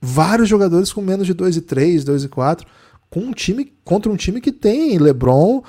vários 0.00 0.48
jogadores 0.48 0.92
com 0.92 1.00
menos 1.00 1.26
de 1.26 1.32
2 1.32 1.56
e 1.56 1.60
3, 1.60 2.04
2 2.04 2.24
e 2.24 2.28
4, 2.28 2.66
com 3.08 3.20
um 3.20 3.32
time 3.32 3.72
contra 3.84 4.10
um 4.10 4.16
time 4.16 4.40
que 4.40 4.50
tem 4.50 4.98
LeBron, 4.98 5.62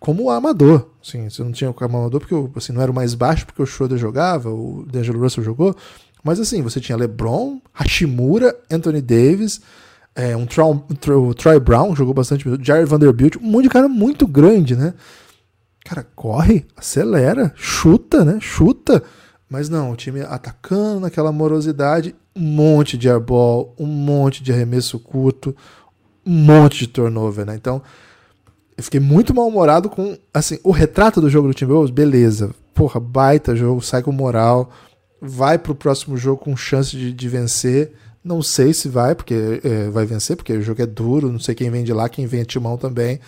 como 0.00 0.28
amador. 0.28 0.90
Assim, 1.02 1.30
você 1.30 1.42
não 1.42 1.52
tinha 1.52 1.70
o 1.70 1.84
amador 1.84 2.20
porque 2.20 2.34
assim, 2.56 2.72
não 2.72 2.82
era 2.82 2.90
o 2.90 2.94
mais 2.94 3.14
baixo 3.14 3.46
porque 3.46 3.62
o 3.62 3.66
Schroeder 3.66 3.96
jogava, 3.96 4.50
o 4.50 4.84
D'Angelo 4.86 5.20
Russell 5.20 5.44
jogou. 5.44 5.74
Mas 6.24 6.40
assim, 6.40 6.62
você 6.62 6.80
tinha 6.80 6.96
LeBron, 6.96 7.60
Hashimura, 7.72 8.58
Anthony 8.70 9.02
Davis, 9.02 9.60
é, 10.14 10.34
um 10.36 10.46
Troy, 10.46 11.60
Brown 11.60 11.94
jogou 11.94 12.14
bastante, 12.14 12.44
Jared 12.62 12.88
Vanderbilt, 12.88 13.36
um 13.36 13.46
monte 13.46 13.64
de 13.64 13.68
cara 13.68 13.88
muito 13.88 14.26
grande, 14.26 14.74
né? 14.74 14.94
Cara, 15.84 16.06
corre, 16.16 16.64
acelera, 16.74 17.52
chuta, 17.54 18.24
né? 18.24 18.38
Chuta. 18.40 19.02
Mas 19.50 19.68
não, 19.68 19.92
o 19.92 19.96
time 19.96 20.22
atacando 20.22 21.00
naquela 21.00 21.30
morosidade, 21.30 22.14
um 22.34 22.40
monte 22.40 22.96
de 22.96 23.08
airball, 23.08 23.74
um 23.78 23.86
monte 23.86 24.42
de 24.42 24.50
arremesso 24.50 24.98
curto, 24.98 25.54
um 26.24 26.32
monte 26.32 26.78
de 26.78 26.86
turnover, 26.86 27.44
né? 27.44 27.54
Então, 27.54 27.82
eu 28.76 28.82
fiquei 28.82 28.98
muito 28.98 29.34
mal-humorado 29.34 29.90
com, 29.90 30.16
assim, 30.32 30.58
o 30.64 30.70
retrato 30.70 31.20
do 31.20 31.28
jogo 31.28 31.48
do 31.48 31.54
Timberwolves, 31.54 31.92
beleza. 31.92 32.54
Porra, 32.72 32.98
baita 32.98 33.54
jogo, 33.54 33.82
sai 33.82 34.02
com 34.02 34.10
moral, 34.10 34.70
vai 35.24 35.58
pro 35.58 35.74
próximo 35.74 36.16
jogo 36.16 36.42
com 36.42 36.56
chance 36.56 36.96
de, 36.96 37.12
de 37.12 37.28
vencer. 37.28 37.92
Não 38.22 38.42
sei 38.42 38.72
se 38.72 38.88
vai, 38.88 39.14
porque 39.14 39.60
é, 39.62 39.88
vai 39.90 40.06
vencer, 40.06 40.36
porque 40.36 40.52
o 40.52 40.62
jogo 40.62 40.82
é 40.82 40.86
duro, 40.86 41.32
não 41.32 41.38
sei 41.38 41.54
quem 41.54 41.70
vem 41.70 41.84
de 41.84 41.92
lá, 41.92 42.08
quem 42.08 42.26
vem 42.26 42.40
é 42.40 42.44
Timão 42.44 42.76
também. 42.76 43.20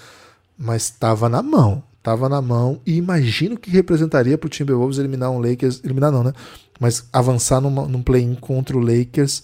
Mas 0.58 0.90
tava 0.90 1.28
na 1.28 1.42
mão, 1.42 1.82
tava 2.02 2.28
na 2.28 2.40
mão. 2.40 2.80
E 2.86 2.96
imagino 2.96 3.56
o 3.56 3.58
que 3.58 3.70
representaria 3.70 4.38
pro 4.38 4.48
Timberwolves 4.48 4.98
eliminar 4.98 5.30
um 5.30 5.38
Lakers, 5.38 5.80
eliminar 5.84 6.12
não, 6.12 6.22
né? 6.22 6.32
Mas 6.78 7.04
avançar 7.12 7.60
numa, 7.60 7.86
num 7.86 8.02
play-in 8.02 8.34
contra 8.34 8.76
o 8.76 8.80
Lakers 8.80 9.42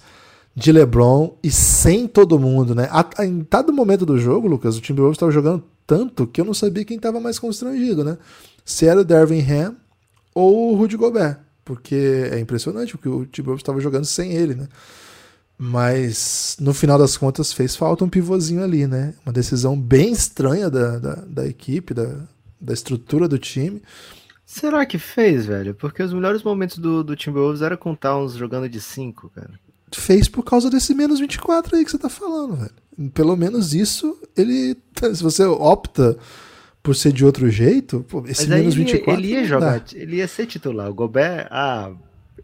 de 0.55 0.71
LeBron 0.71 1.35
e 1.43 1.51
sem 1.51 2.07
todo 2.07 2.39
mundo, 2.39 2.75
né? 2.75 2.89
Em 3.21 3.47
dado 3.51 3.73
momento 3.73 4.05
do 4.05 4.19
jogo, 4.19 4.47
Lucas, 4.47 4.77
o 4.77 4.81
Timberwolves 4.81 5.17
estava 5.17 5.33
jogando 5.33 5.65
tanto 5.87 6.27
que 6.27 6.41
eu 6.41 6.45
não 6.45 6.55
sabia 6.55 6.85
quem 6.85 6.97
estava 6.97 7.21
mais 7.21 7.39
constrangido, 7.39 8.05
né? 8.05 8.19
Se 8.65 8.87
era 8.87 9.01
o 9.01 9.05
Dervin 9.05 9.41
Ham 9.41 9.77
ou 10.35 10.73
o 10.73 10.77
Rudy 10.77 10.97
Gobert, 10.97 11.39
porque 11.65 12.29
é 12.31 12.39
impressionante 12.39 12.93
porque 12.93 13.09
o 13.09 13.27
Timberwolves 13.27 13.63
estava 13.63 13.81
jogando 13.81 14.05
sem 14.05 14.33
ele, 14.33 14.55
né? 14.55 14.69
Mas 15.59 16.57
no 16.61 16.75
final 16.75 16.99
das 16.99 17.17
contas 17.17 17.53
fez 17.53 17.77
falta 17.77 18.05
um 18.05 18.09
pivôzinho 18.09 18.63
ali, 18.63 18.87
né? 18.87 19.15
Uma 19.25 19.33
decisão 19.33 19.79
bem 19.79 20.13
estranha 20.13 20.69
da, 20.69 20.99
da, 20.99 21.15
da 21.15 21.47
equipe, 21.47 21.95
da, 21.95 22.17
da 22.61 22.73
estrutura 22.73 23.29
do 23.29 23.39
time. 23.39 23.83
Será 24.45 24.85
que 24.85 24.99
fez, 24.99 25.47
velho? 25.47 25.75
Porque 25.75 26.03
os 26.03 26.13
melhores 26.13 26.43
momentos 26.43 26.79
do, 26.79 27.05
do 27.05 27.15
Timberwolves 27.15 27.63
era 27.63 27.77
com 27.77 27.95
Towns 27.95 28.35
jogando 28.35 28.69
de 28.69 28.81
5, 28.81 29.31
cara. 29.31 29.53
Fez 29.95 30.29
por 30.29 30.43
causa 30.43 30.69
desse 30.71 30.95
menos 30.95 31.21
24 31.21 31.77
aí 31.77 31.85
que 31.85 31.91
você 31.91 31.99
tá 31.99 32.09
falando, 32.09 32.57
velho 32.57 32.83
pelo 33.15 33.37
menos 33.37 33.75
isso, 33.75 34.19
ele. 34.37 34.77
Se 35.15 35.23
você 35.23 35.45
opta 35.45 36.17
por 36.83 36.97
ser 36.97 37.13
de 37.13 37.25
outro 37.25 37.49
jeito, 37.49 38.05
pô, 38.09 38.25
esse 38.27 38.49
Mas 38.49 38.61
menos 38.61 38.75
ele, 38.75 38.85
24. 38.85 39.21
Ele 39.21 39.29
ia 39.29 39.45
jogar, 39.45 39.85
ele 39.95 40.17
ia 40.17 40.29
ser 40.29 40.47
titular. 40.47 40.91
O 40.91 40.95
Gobert, 40.95 41.47
ah, 41.51 41.93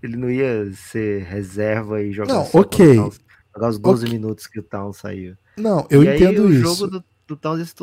ele 0.03 0.17
não 0.17 0.31
ia 0.31 0.71
ser 0.73 1.25
reserva 1.25 2.03
e 2.03 2.13
jogar 2.13 2.35
não, 2.35 2.49
ok. 2.53 2.95
jogar 2.95 3.69
os 3.69 3.79
12 3.79 4.05
okay. 4.05 4.19
minutos 4.19 4.47
que 4.47 4.61
o 4.61 4.63
Town 4.63 4.93
saiu. 4.93 5.35
Não, 5.57 5.87
eu 5.91 6.05
e 6.05 6.15
entendo 6.15 6.43
aí, 6.43 6.47
o 6.47 6.53
isso. 6.53 6.61
Jogo 6.63 6.87
do, 6.87 7.05
do 7.27 7.37
Towns, 7.37 7.75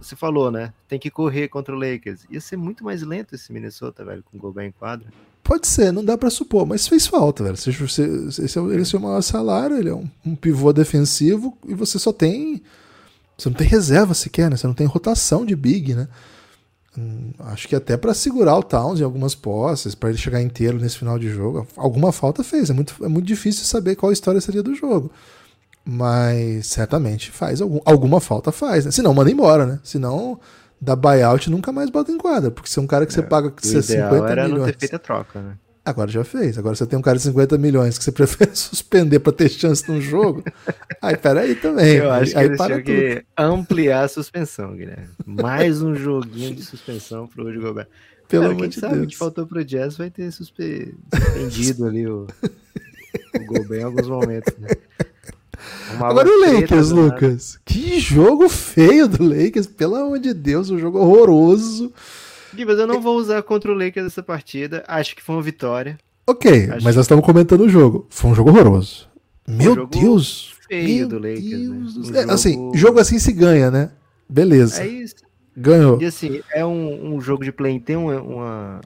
você 0.00 0.14
falou, 0.14 0.50
né? 0.50 0.72
Tem 0.86 0.98
que 0.98 1.10
correr 1.10 1.48
contra 1.48 1.74
o 1.74 1.78
Lakers. 1.78 2.24
Ia 2.30 2.40
ser 2.40 2.56
muito 2.56 2.84
mais 2.84 3.02
lento 3.02 3.34
esse 3.34 3.52
Minnesota, 3.52 4.04
velho, 4.04 4.22
com 4.22 4.36
o 4.36 4.40
Gobert 4.40 4.66
em 4.66 4.72
quadra. 4.72 5.08
Pode 5.42 5.66
ser, 5.66 5.92
não 5.92 6.04
dá 6.04 6.16
para 6.16 6.30
supor, 6.30 6.66
mas 6.66 6.86
fez 6.86 7.06
falta, 7.06 7.42
velho. 7.42 7.56
Você, 7.56 7.70
você, 7.70 8.02
esse 8.42 8.58
é, 8.58 8.62
ele 8.62 8.78
é 8.78 8.82
o 8.82 8.86
seu 8.86 9.00
maior 9.00 9.22
salário, 9.22 9.78
ele 9.78 9.88
é 9.88 9.94
um, 9.94 10.08
um, 10.24 10.36
pivô 10.36 10.72
defensivo 10.72 11.56
e 11.66 11.74
você 11.74 11.98
só 11.98 12.12
tem. 12.12 12.62
Você 13.38 13.48
não 13.48 13.56
tem 13.56 13.66
reserva 13.68 14.14
sequer, 14.14 14.50
né? 14.50 14.56
Você 14.56 14.66
não 14.66 14.74
tem 14.74 14.86
rotação 14.86 15.46
de 15.46 15.54
big, 15.54 15.94
né? 15.94 16.08
Hum, 16.96 17.30
acho 17.38 17.68
que 17.68 17.76
até 17.76 17.96
para 17.96 18.12
segurar 18.12 18.56
o 18.56 18.62
Towns 18.62 19.00
em 19.00 19.04
algumas 19.04 19.34
posses, 19.34 19.94
para 19.94 20.08
ele 20.08 20.18
chegar 20.18 20.42
inteiro 20.42 20.78
nesse 20.78 20.98
final 20.98 21.16
de 21.18 21.28
jogo, 21.28 21.64
alguma 21.76 22.10
falta 22.10 22.42
fez. 22.42 22.68
É 22.68 22.72
muito, 22.72 22.96
é 23.04 23.08
muito 23.08 23.26
difícil 23.26 23.64
saber 23.64 23.94
qual 23.94 24.10
a 24.10 24.12
história 24.12 24.40
seria 24.40 24.62
do 24.62 24.74
jogo. 24.74 25.12
Mas 25.84 26.66
certamente 26.66 27.30
faz 27.30 27.62
algum, 27.62 27.80
alguma 27.84 28.20
falta 28.20 28.50
faz, 28.50 28.84
né? 28.84 28.90
Senão 28.90 29.14
manda 29.14 29.30
embora, 29.30 29.64
né? 29.64 29.78
Senão 29.84 30.40
dá 30.80 30.96
buyout 30.96 31.48
nunca 31.48 31.70
mais 31.70 31.90
bota 31.90 32.10
em 32.10 32.18
quadra, 32.18 32.50
porque 32.50 32.68
se 32.68 32.78
é 32.78 32.82
um 32.82 32.86
cara 32.86 33.06
que 33.06 33.12
você 33.12 33.20
é, 33.20 33.22
paga 33.22 33.48
o 33.48 33.66
50 33.66 34.30
era 34.30 34.44
milhões. 34.44 34.58
Não 34.58 34.66
ter 34.66 34.78
feito 34.78 34.96
a 34.96 34.98
troca, 34.98 35.40
né? 35.40 35.56
Agora 35.88 36.10
já 36.10 36.22
fez. 36.22 36.58
Agora 36.58 36.74
você 36.74 36.86
tem 36.86 36.98
um 36.98 37.02
cara 37.02 37.16
de 37.16 37.22
50 37.22 37.56
milhões 37.56 37.96
que 37.96 38.04
você 38.04 38.12
prefere 38.12 38.54
suspender 38.54 39.20
para 39.20 39.32
ter 39.32 39.48
chance 39.48 39.90
num 39.90 40.00
jogo. 40.00 40.44
aí, 41.00 41.16
peraí 41.16 41.54
também. 41.54 41.96
Eu 41.96 42.10
acho 42.10 42.36
aí, 42.36 42.44
que 42.44 42.52
eles 42.52 42.66
tinham 42.66 42.82
que 42.82 43.24
ampliar 43.36 44.04
a 44.04 44.08
suspensão, 44.08 44.76
Guilherme. 44.76 45.08
Mais 45.24 45.80
um 45.80 45.94
joguinho 45.94 46.54
de 46.54 46.62
suspensão 46.62 47.26
pro 47.26 47.44
Rudy 47.44 47.58
Gobert. 47.58 47.86
Pelo 48.28 48.42
cara, 48.42 48.54
amor 48.54 48.68
de 48.68 48.78
sabe, 48.78 48.94
Deus. 48.96 49.06
O 49.06 49.08
que 49.08 49.16
faltou 49.16 49.46
pro 49.46 49.64
Jazz 49.64 49.96
vai 49.96 50.10
ter 50.10 50.30
suspe... 50.30 50.94
suspendido 51.14 51.86
ali 51.86 52.06
o, 52.06 52.26
o 53.34 53.46
Gobert 53.46 53.80
em 53.80 53.84
alguns 53.84 54.08
momentos, 54.08 54.54
né? 54.58 54.68
Agora 55.98 56.28
o 56.28 56.52
Lakers, 56.52 56.90
Lucas. 56.90 57.58
Que 57.64 57.98
jogo 57.98 58.46
feio 58.50 59.08
do 59.08 59.24
Lakers, 59.24 59.66
pelo 59.66 59.96
amor 59.96 60.18
de 60.18 60.34
Deus, 60.34 60.68
um 60.68 60.78
jogo 60.78 60.98
horroroso. 60.98 61.90
Gibas, 62.54 62.78
eu 62.78 62.86
não 62.86 63.00
vou 63.00 63.16
usar 63.16 63.42
contra 63.42 63.70
o 63.70 63.74
Lakers 63.74 64.06
essa 64.06 64.22
partida. 64.22 64.84
Acho 64.86 65.14
que 65.14 65.22
foi 65.22 65.36
uma 65.36 65.42
vitória. 65.42 65.98
Ok, 66.26 66.70
Acho 66.70 66.84
mas 66.84 66.96
nós 66.96 67.04
estamos 67.04 67.24
comentando 67.24 67.62
o 67.62 67.68
jogo. 67.68 68.06
Foi 68.10 68.30
um 68.30 68.34
jogo 68.34 68.50
horroroso. 68.50 69.08
Meu 69.46 69.84
um 69.84 69.86
Deus! 69.86 70.54
Feio 70.68 71.08
do 71.08 71.16
Lakers, 71.16 71.50
né? 71.50 71.78
Um 71.78 71.86
é, 71.86 72.20
jogo... 72.20 72.32
Assim, 72.32 72.70
jogo 72.74 73.00
assim 73.00 73.18
se 73.18 73.32
ganha, 73.32 73.70
né? 73.70 73.90
Beleza. 74.28 74.82
É 74.82 74.86
isso. 74.86 75.16
Ganhou. 75.56 76.00
E 76.00 76.04
assim, 76.04 76.42
é 76.52 76.64
um, 76.64 77.14
um 77.14 77.20
jogo 77.20 77.42
de 77.42 77.50
play 77.50 77.80
tem 77.80 77.96
uma, 77.96 78.20
uma, 78.20 78.80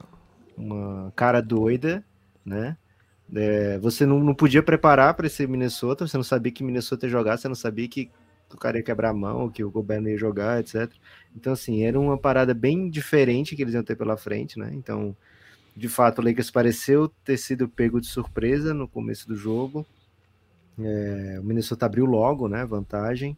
uma 0.57 1.13
cara 1.15 1.41
doida, 1.41 2.03
né? 2.45 2.77
É, 3.35 3.77
você 3.79 4.05
não, 4.05 4.19
não 4.19 4.33
podia 4.33 4.63
preparar 4.63 5.13
para 5.13 5.27
esse 5.27 5.45
Minnesota, 5.45 6.07
você 6.07 6.17
não 6.17 6.23
sabia 6.23 6.51
que 6.51 6.63
Minnesota 6.63 7.05
ia 7.05 7.11
jogar, 7.11 7.37
você 7.37 7.47
não 7.47 7.55
sabia 7.55 7.87
que 7.87 8.09
o 8.53 8.57
cara 8.57 8.77
ia 8.77 8.83
quebrar 8.83 9.09
a 9.09 9.13
mão, 9.13 9.49
que 9.49 9.63
o 9.63 9.71
governo 9.71 10.09
ia 10.09 10.17
jogar, 10.17 10.59
etc. 10.59 10.91
Então, 11.35 11.53
assim, 11.53 11.83
era 11.83 11.99
uma 11.99 12.17
parada 12.17 12.53
bem 12.53 12.89
diferente 12.89 13.55
que 13.55 13.61
eles 13.61 13.73
iam 13.73 13.83
ter 13.83 13.95
pela 13.95 14.15
frente, 14.17 14.57
né? 14.59 14.71
Então, 14.73 15.15
de 15.75 15.89
fato, 15.89 16.19
o 16.19 16.25
Lakers 16.25 16.51
pareceu 16.51 17.09
ter 17.23 17.37
sido 17.37 17.67
pego 17.67 17.99
de 17.99 18.07
surpresa 18.07 18.73
no 18.73 18.87
começo 18.87 19.27
do 19.27 19.35
jogo. 19.35 19.85
É, 20.79 21.39
o 21.39 21.43
Minnesota 21.43 21.85
abriu 21.85 22.05
logo, 22.05 22.47
né? 22.47 22.65
Vantagem. 22.65 23.37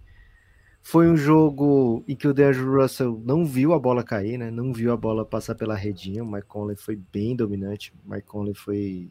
Foi 0.82 1.10
um 1.10 1.18
jogo 1.18 2.04
em 2.08 2.16
que 2.16 2.28
o 2.28 2.34
DeAndre 2.34 2.62
Russell 2.62 3.20
não 3.26 3.44
viu 3.44 3.74
a 3.74 3.80
bola 3.80 4.04
cair, 4.04 4.38
né? 4.38 4.52
Não 4.52 4.72
viu 4.72 4.92
a 4.92 4.98
bola 4.98 5.26
passar 5.26 5.56
pela 5.56 5.76
redinha. 5.76 6.24
O 6.24 6.32
Mike 6.32 6.48
Conley 6.48 6.76
foi 6.76 6.96
bem 7.12 7.36
dominante. 7.36 7.92
O 8.06 8.12
Mike 8.12 8.28
Conley 8.28 8.54
foi 8.54 9.10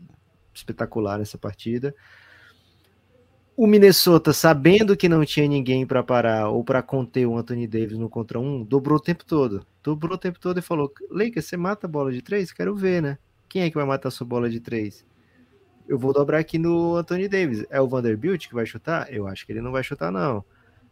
espetacular 0.54 1.18
nessa 1.18 1.36
partida. 1.36 1.94
O 3.56 3.68
Minnesota, 3.68 4.32
sabendo 4.32 4.96
que 4.96 5.08
não 5.08 5.24
tinha 5.24 5.46
ninguém 5.46 5.86
para 5.86 6.02
parar 6.02 6.48
ou 6.48 6.64
para 6.64 6.82
conter 6.82 7.24
o 7.24 7.36
Anthony 7.36 7.68
Davis 7.68 7.96
no 7.96 8.08
contra 8.08 8.40
um, 8.40 8.64
dobrou 8.64 8.98
o 8.98 9.00
tempo 9.00 9.24
todo. 9.24 9.64
Dobrou 9.80 10.16
o 10.16 10.18
tempo 10.18 10.40
todo 10.40 10.58
e 10.58 10.62
falou: 10.62 10.92
Lakers, 11.08 11.46
você 11.46 11.56
mata 11.56 11.86
a 11.86 11.90
bola 11.90 12.10
de 12.10 12.20
três? 12.20 12.50
Quero 12.50 12.74
ver, 12.74 13.00
né? 13.00 13.16
Quem 13.48 13.62
é 13.62 13.70
que 13.70 13.76
vai 13.76 13.86
matar 13.86 14.08
a 14.08 14.10
sua 14.10 14.26
bola 14.26 14.50
de 14.50 14.58
três? 14.58 15.06
Eu 15.86 15.96
vou 15.96 16.12
dobrar 16.12 16.38
aqui 16.38 16.58
no 16.58 16.96
Anthony 16.96 17.28
Davis. 17.28 17.64
É 17.70 17.80
o 17.80 17.86
Vanderbilt 17.86 18.48
que 18.48 18.54
vai 18.54 18.66
chutar? 18.66 19.12
Eu 19.12 19.28
acho 19.28 19.46
que 19.46 19.52
ele 19.52 19.60
não 19.60 19.70
vai 19.70 19.84
chutar, 19.84 20.10
não. 20.10 20.44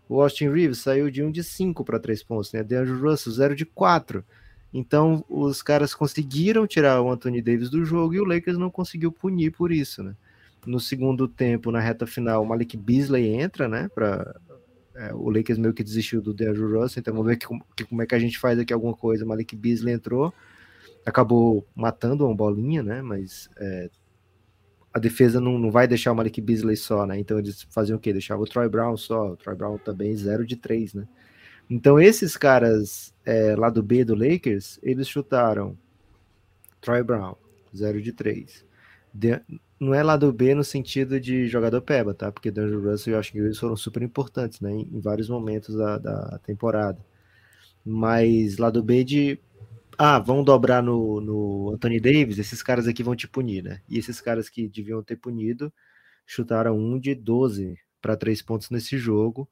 O 0.09 0.23
Austin 0.23 0.49
Reeves 0.49 0.79
saiu 0.79 1.11
de 1.11 1.21
um 1.21 1.33
de 1.33 1.43
5 1.43 1.85
para 1.85 1.99
3 1.99 2.23
pontos, 2.23 2.53
né? 2.53 2.63
DeAndre 2.63 2.93
Russell, 2.93 3.33
0 3.33 3.57
de 3.57 3.65
4. 3.65 4.25
Então, 4.73 5.25
os 5.29 5.63
caras 5.63 5.95
conseguiram 5.95 6.65
tirar 6.65 7.03
o 7.03 7.11
Anthony 7.11 7.43
Davis 7.43 7.71
do 7.71 7.85
jogo 7.85 8.15
e 8.15 8.21
o 8.21 8.25
Lakers 8.25 8.57
não 8.57 8.71
conseguiu 8.71 9.11
punir 9.11 9.51
por 9.51 9.73
isso, 9.73 10.01
né? 10.05 10.15
No 10.65 10.79
segundo 10.79 11.27
tempo, 11.27 11.71
na 11.71 11.81
reta 11.81 12.07
final, 12.07 12.43
o 12.43 12.47
Malik 12.47 12.77
Beasley 12.77 13.29
entra, 13.35 13.69
né? 13.69 13.89
Pra, 13.95 14.35
é, 14.95 15.13
o 15.15 15.31
Lakers 15.31 15.59
meio 15.59 15.75
que 15.75 15.83
desistiu 15.83 16.21
do 16.21 16.35
DeAndre 16.35 16.63
Russell, 16.63 17.01
então 17.01 17.15
vamos 17.15 17.29
ver 17.29 17.37
que, 17.37 17.47
que, 17.77 17.85
como 17.85 18.03
é 18.03 18.07
que 18.07 18.15
a 18.15 18.19
gente 18.19 18.39
faz 18.39 18.59
aqui 18.59 18.73
alguma 18.73 18.95
coisa. 18.95 19.25
O 19.25 19.29
Malik 19.29 19.57
Beasley 19.57 19.95
entrou, 19.95 20.33
acabou 21.05 21.67
matando 21.75 22.27
uma 22.27 22.35
bolinha, 22.35 22.83
né? 22.83 23.03
Mas 23.03 23.49
é, 23.59 23.91
a 24.93 24.99
defesa 24.99 25.41
não, 25.41 25.59
não 25.59 25.71
vai 25.71 25.89
deixar 25.89 26.13
o 26.13 26.15
Malik 26.15 26.41
Beasley 26.41 26.77
só, 26.77 27.07
né? 27.07 27.19
Então 27.19 27.39
eles 27.39 27.63
faziam 27.71 27.97
o 27.97 28.01
quê? 28.01 28.13
Deixavam 28.13 28.45
o 28.45 28.47
Troy 28.47 28.69
Brown 28.69 28.97
só. 28.97 29.33
O 29.33 29.37
Troy 29.37 29.57
Brown 29.57 29.79
também 29.79 30.15
0 30.15 30.47
de 30.47 30.57
3, 30.57 30.95
né? 30.95 31.09
Então 31.71 31.99
esses 31.99 32.37
caras 32.37 33.15
é, 33.25 33.57
lá 33.57 33.71
do 33.71 33.83
B 33.83 34.05
do 34.05 34.15
Lakers, 34.15 34.79
eles 34.83 35.09
chutaram 35.09 35.79
Troy 36.81 37.03
Brown, 37.03 37.35
0 37.75 38.03
de 38.03 38.13
3. 38.13 38.67
De, 39.15 39.41
não 39.83 39.93
é 39.93 40.03
lá 40.03 40.17
do 40.17 40.33
B 40.33 40.55
no 40.55 40.63
sentido 40.63 41.19
de 41.19 41.49
jogador 41.49 41.83
peba, 41.83 42.15
tá? 42.15 42.31
Porque 42.31 42.53
D'Angelo 42.53 42.89
Russell 42.89 43.15
e 43.15 43.17
Austin 43.17 43.39
Reeves 43.39 43.59
foram 43.59 43.77
super 43.77 44.01
importantes, 44.03 44.61
né? 44.61 44.71
Em, 44.71 45.01
vários 45.01 45.29
momentos 45.29 45.75
da, 45.75 45.99
da, 45.99 46.39
temporada. 46.39 47.05
Mas 47.85 48.59
lá 48.59 48.71
do 48.71 48.83
B 48.83 49.03
de... 49.03 49.41
Ah, 49.99 50.21
vão 50.21 50.45
dobrar 50.45 50.83
no, 50.83 51.21
no 51.21 51.73
Anthony 51.75 52.01
Davis, 52.01 52.39
esses 52.39 52.63
caras 52.63 52.87
aqui 52.87 53.03
vão 53.03 53.17
te 53.17 53.27
punir, 53.27 53.63
né? 53.65 53.83
E 53.89 53.99
esses 53.99 54.21
caras 54.21 54.49
que 54.49 54.69
deviam 54.69 55.03
ter 55.03 55.17
punido 55.17 55.73
chutaram 56.25 56.79
um 56.79 56.99
de 56.99 57.15
12 57.15 57.77
para 58.01 58.17
três 58.17 58.41
pontos 58.41 58.71
nesse 58.71 58.97
jogo. 58.97 59.49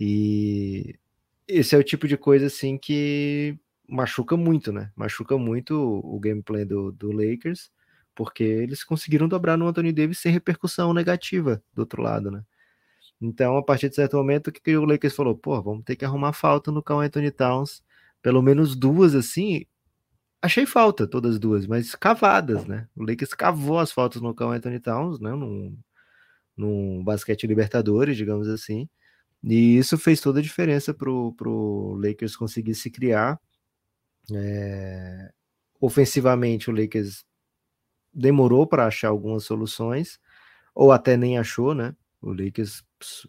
E 0.00 0.98
esse 1.46 1.74
é 1.74 1.78
o 1.78 1.84
tipo 1.84 2.08
de 2.08 2.16
coisa 2.16 2.46
assim 2.46 2.78
que 2.78 3.56
machuca 3.86 4.36
muito, 4.38 4.72
né? 4.72 4.90
Machuca 4.96 5.36
muito 5.36 5.74
o, 5.74 6.16
o 6.16 6.18
gameplay 6.18 6.64
do, 6.64 6.90
do 6.92 7.12
Lakers 7.12 7.70
porque 8.16 8.42
eles 8.42 8.82
conseguiram 8.82 9.28
dobrar 9.28 9.56
no 9.56 9.68
Anthony 9.68 9.92
Davis 9.92 10.18
sem 10.18 10.32
repercussão 10.32 10.92
negativa 10.94 11.62
do 11.74 11.80
outro 11.80 12.02
lado, 12.02 12.30
né? 12.30 12.42
Então, 13.20 13.56
a 13.56 13.62
partir 13.62 13.88
de 13.88 13.94
certo 13.94 14.16
momento, 14.16 14.48
o 14.48 14.52
que, 14.52 14.76
o 14.76 14.84
Lakers 14.84 15.14
falou? 15.14 15.36
Pô, 15.36 15.62
vamos 15.62 15.84
ter 15.84 15.96
que 15.96 16.04
arrumar 16.04 16.32
falta 16.32 16.72
no 16.72 16.82
Carl 16.82 17.00
Anthony 17.00 17.30
Towns, 17.30 17.82
pelo 18.22 18.42
menos 18.42 18.74
duas 18.74 19.14
assim. 19.14 19.66
Achei 20.42 20.66
falta, 20.66 21.06
todas 21.06 21.38
duas, 21.38 21.66
mas 21.66 21.94
cavadas, 21.94 22.66
né? 22.66 22.88
O 22.96 23.04
Lakers 23.04 23.34
cavou 23.34 23.78
as 23.78 23.92
faltas 23.92 24.20
no 24.22 24.34
Carl 24.34 24.52
Anthony 24.52 24.80
Towns, 24.80 25.20
né? 25.20 25.30
Num, 25.30 25.78
num 26.56 27.04
basquete 27.04 27.46
Libertadores, 27.46 28.16
digamos 28.16 28.48
assim. 28.48 28.88
E 29.44 29.76
isso 29.78 29.98
fez 29.98 30.20
toda 30.20 30.40
a 30.40 30.42
diferença 30.42 30.94
para 30.94 31.10
o 31.10 31.98
Lakers 32.02 32.36
conseguir 32.36 32.74
se 32.74 32.90
criar. 32.90 33.38
É... 34.32 35.30
Ofensivamente, 35.80 36.70
o 36.70 36.74
Lakers 36.74 37.24
demorou 38.16 38.66
para 38.66 38.86
achar 38.86 39.08
algumas 39.08 39.44
soluções, 39.44 40.18
ou 40.74 40.90
até 40.90 41.16
nem 41.16 41.38
achou, 41.38 41.74
né? 41.74 41.94
O 42.22 42.32
Lakers 42.32 42.82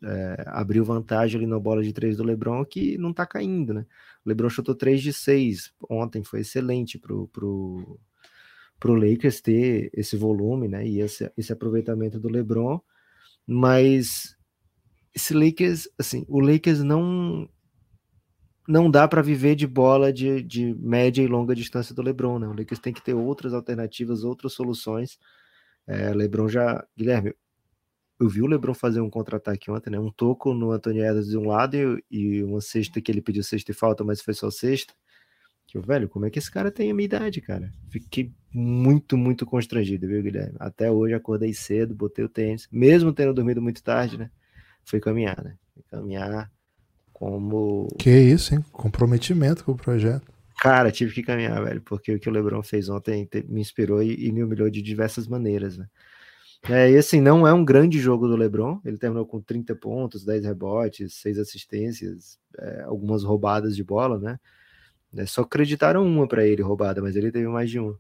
é, 0.04 0.44
abriu 0.48 0.84
vantagem 0.86 1.38
ali 1.38 1.46
na 1.46 1.60
bola 1.60 1.84
de 1.84 1.92
três 1.92 2.16
do 2.16 2.24
LeBron, 2.24 2.64
que 2.66 2.98
não 2.98 3.14
tá 3.14 3.26
caindo, 3.26 3.74
né? 3.74 3.86
O 4.26 4.30
LeBron 4.30 4.50
chutou 4.50 4.74
3 4.74 5.02
de 5.02 5.12
6 5.12 5.74
ontem, 5.90 6.24
foi 6.24 6.40
excelente 6.40 6.98
pro, 6.98 7.28
pro, 7.28 8.00
pro 8.80 8.96
Lakers 8.96 9.42
ter 9.42 9.90
esse 9.94 10.16
volume, 10.16 10.70
né? 10.70 10.88
E 10.88 11.02
esse, 11.02 11.30
esse 11.38 11.52
aproveitamento 11.52 12.20
do 12.20 12.30
LeBron, 12.30 12.80
mas 13.46 14.38
esse 15.14 15.34
Lakers, 15.34 15.90
assim, 16.00 16.26
o 16.30 16.40
Lakers 16.40 16.82
não 16.82 17.50
não 18.68 18.92
dá 18.92 19.08
para 19.08 19.22
viver 19.22 19.56
de 19.56 19.66
bola 19.66 20.12
de, 20.12 20.44
de 20.44 20.76
média 20.76 21.22
e 21.22 21.28
longa 21.28 21.56
distância 21.56 21.96
do 21.96 22.02
LeBron, 22.02 22.38
né? 22.40 22.48
O 22.48 22.54
Lakers 22.54 22.80
tem 22.80 22.94
que 22.94 23.02
ter 23.02 23.14
outras 23.14 23.54
alternativas, 23.54 24.24
outras 24.24 24.54
soluções. 24.54 25.18
É, 25.88 26.14
LeBron 26.14 26.50
já, 26.50 26.86
Guilherme, 26.98 27.34
eu 28.20 28.28
vi 28.28 28.42
o 28.42 28.48
LeBron 28.48 28.74
fazer 28.74 29.00
um 29.00 29.10
contra-ataque 29.10 29.72
ontem, 29.72 29.92
né? 29.92 30.00
Um 30.00 30.12
toco 30.12 30.54
no 30.54 30.72
Anthony 30.72 31.00
Edwards 31.00 31.30
de 31.30 31.38
um 31.38 31.48
lado 31.48 31.76
e, 31.76 32.04
e, 32.12 32.44
uma 32.44 32.60
cesta 32.60 33.00
que 33.00 33.12
ele 33.12 33.22
pediu 33.22 33.44
sexta 33.44 33.72
e 33.72 33.76
falta, 33.76 34.04
mas 34.04 34.22
foi 34.22 34.34
só 34.34 34.52
sexta. 34.52 34.94
Que 35.66 35.80
velho, 35.80 36.10
como 36.10 36.26
é 36.26 36.30
que 36.30 36.40
esse 36.40 36.52
cara 36.52 36.72
tem 36.72 36.92
a 36.92 36.94
minha 36.94 37.06
idade, 37.06 37.42
cara? 37.42 37.72
Fiquei 37.90 38.34
muito, 38.54 39.18
muito 39.18 39.46
constrangido, 39.46 40.08
viu, 40.08 40.24
Guilherme? 40.24 40.56
Até 40.60 40.92
hoje 40.92 41.14
acordei 41.14 41.54
cedo, 41.54 41.94
botei 41.94 42.24
o 42.26 42.30
tênis, 42.30 42.68
mesmo 42.72 43.14
tendo 43.14 43.34
dormido 43.34 43.62
muito 43.62 43.84
tarde, 43.84 44.18
né? 44.18 44.32
Fui 44.84 45.00
caminhar, 45.00 45.44
né? 45.44 45.58
Fui 45.74 45.84
caminhar 45.84 46.52
como. 47.18 47.88
Que 47.98 48.12
isso, 48.12 48.54
hein? 48.54 48.64
Comprometimento 48.72 49.66
com 49.66 49.72
o 49.72 49.76
projeto. 49.78 50.32
Cara, 50.60 50.92
tive 50.92 51.14
que 51.16 51.24
caminhar, 51.24 51.64
velho, 51.64 51.82
porque 51.82 52.14
o 52.14 52.20
que 52.20 52.30
o 52.30 52.32
Lebron 52.32 52.62
fez 52.62 52.90
ontem 52.90 53.28
me 53.48 53.60
inspirou 53.60 54.04
e, 54.04 54.28
e 54.28 54.32
me 54.32 54.44
humilhou 54.44 54.70
de 54.70 54.84
diversas 54.84 55.28
maneiras, 55.28 55.78
né? 55.78 55.88
É, 56.70 56.92
e 56.92 56.98
assim, 56.98 57.20
não 57.20 57.48
é 57.48 57.54
um 57.54 57.66
grande 57.66 58.00
jogo 58.00 58.28
do 58.28 58.36
LeBron. 58.36 58.80
Ele 58.86 58.98
terminou 58.98 59.26
com 59.26 59.42
30 59.42 59.76
pontos, 59.76 60.24
10 60.24 60.46
rebotes, 60.46 61.16
6 61.16 61.40
assistências, 61.40 62.40
é, 62.58 62.82
algumas 62.84 63.24
roubadas 63.24 63.76
de 63.76 63.84
bola, 63.84 64.20
né? 64.20 64.40
É, 65.16 65.26
só 65.26 65.42
acreditaram 65.42 66.06
uma 66.06 66.28
para 66.28 66.46
ele 66.46 66.62
roubada, 66.62 67.02
mas 67.02 67.16
ele 67.16 67.32
teve 67.32 67.48
mais 67.48 67.70
de 67.70 67.80
uma. 67.80 67.98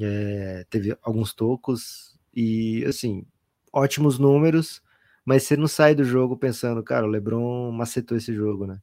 É, 0.00 0.64
teve 0.70 0.96
alguns 1.02 1.34
tocos 1.34 2.18
e, 2.34 2.82
assim, 2.86 3.26
ótimos 3.72 4.18
números, 4.18 4.82
mas 5.26 5.44
você 5.44 5.56
não 5.56 5.68
sai 5.68 5.94
do 5.96 6.04
jogo 6.04 6.38
pensando, 6.38 6.84
cara, 6.84 7.06
o 7.06 7.10
LeBron 7.10 7.72
macetou 7.72 8.16
esse 8.18 8.34
jogo, 8.34 8.66
né? 8.66 8.80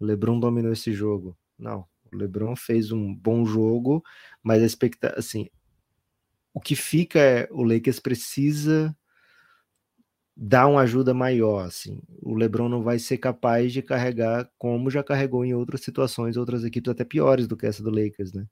O 0.00 0.06
LeBron 0.06 0.40
dominou 0.40 0.72
esse 0.72 0.92
jogo. 0.92 1.38
Não, 1.58 1.86
o 2.12 2.16
LeBron 2.16 2.56
fez 2.56 2.92
um 2.92 3.14
bom 3.14 3.46
jogo, 3.46 4.02
mas 4.42 4.62
a 4.62 4.66
expectativa, 4.66 5.18
assim, 5.20 5.48
o 6.52 6.60
que 6.60 6.76
fica 6.76 7.18
é 7.18 7.48
o 7.50 7.62
Lakers 7.64 8.00
precisa 8.00 8.96
dar 10.36 10.66
uma 10.66 10.80
ajuda 10.82 11.14
maior, 11.14 11.64
assim. 11.66 12.00
O 12.22 12.34
LeBron 12.34 12.68
não 12.68 12.82
vai 12.82 12.98
ser 12.98 13.18
capaz 13.18 13.72
de 13.72 13.82
carregar 13.82 14.50
como 14.58 14.90
já 14.90 15.02
carregou 15.02 15.44
em 15.44 15.54
outras 15.54 15.82
situações, 15.82 16.36
outras 16.36 16.64
equipes 16.64 16.90
até 16.90 17.04
piores 17.04 17.46
do 17.46 17.56
que 17.56 17.66
essa 17.66 17.82
do 17.82 17.90
Lakers, 17.90 18.32
né? 18.32 18.46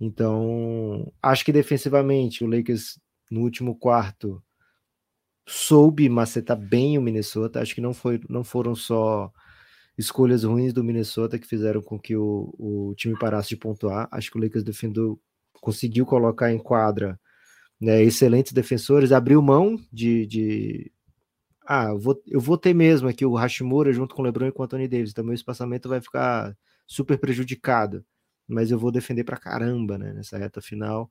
Então, 0.00 1.12
acho 1.22 1.44
que 1.44 1.52
defensivamente 1.52 2.44
o 2.44 2.48
Lakers 2.48 3.00
no 3.30 3.42
último 3.42 3.76
quarto 3.76 4.43
soube 5.46 6.08
macetar 6.08 6.56
bem 6.56 6.98
o 6.98 7.02
Minnesota. 7.02 7.60
Acho 7.60 7.74
que 7.74 7.80
não 7.80 7.94
foi 7.94 8.20
não 8.28 8.44
foram 8.44 8.74
só 8.74 9.32
escolhas 9.96 10.44
ruins 10.44 10.72
do 10.72 10.84
Minnesota 10.84 11.38
que 11.38 11.46
fizeram 11.46 11.82
com 11.82 11.98
que 11.98 12.16
o, 12.16 12.54
o 12.58 12.94
time 12.96 13.18
parasse 13.18 13.50
de 13.50 13.56
pontuar. 13.56 14.08
Acho 14.10 14.30
que 14.30 14.38
o 14.38 14.40
Lakers 14.42 14.64
defendeu 14.64 15.20
conseguiu 15.60 16.04
colocar 16.04 16.52
em 16.52 16.58
quadra 16.58 17.18
né, 17.80 18.02
excelentes 18.02 18.52
defensores, 18.52 19.12
abriu 19.12 19.40
mão 19.42 19.78
de, 19.92 20.26
de 20.26 20.92
ah, 21.66 21.86
eu 21.90 21.98
vou, 21.98 22.22
eu 22.26 22.40
vou 22.40 22.58
ter 22.58 22.74
mesmo 22.74 23.08
aqui 23.08 23.24
o 23.24 23.34
Hashimura 23.34 23.92
junto 23.92 24.14
com 24.14 24.22
o 24.22 24.24
LeBron 24.24 24.48
e 24.48 24.52
com 24.52 24.62
o 24.62 24.64
Anthony 24.64 24.86
Davis, 24.86 25.10
então 25.10 25.24
meu 25.24 25.34
espaçamento 25.34 25.88
vai 25.88 26.00
ficar 26.00 26.56
super 26.86 27.18
prejudicado, 27.18 28.04
mas 28.46 28.70
eu 28.70 28.78
vou 28.78 28.92
defender 28.92 29.24
pra 29.24 29.38
caramba, 29.38 29.96
né, 29.98 30.12
nessa 30.12 30.36
reta 30.38 30.60
final. 30.60 31.10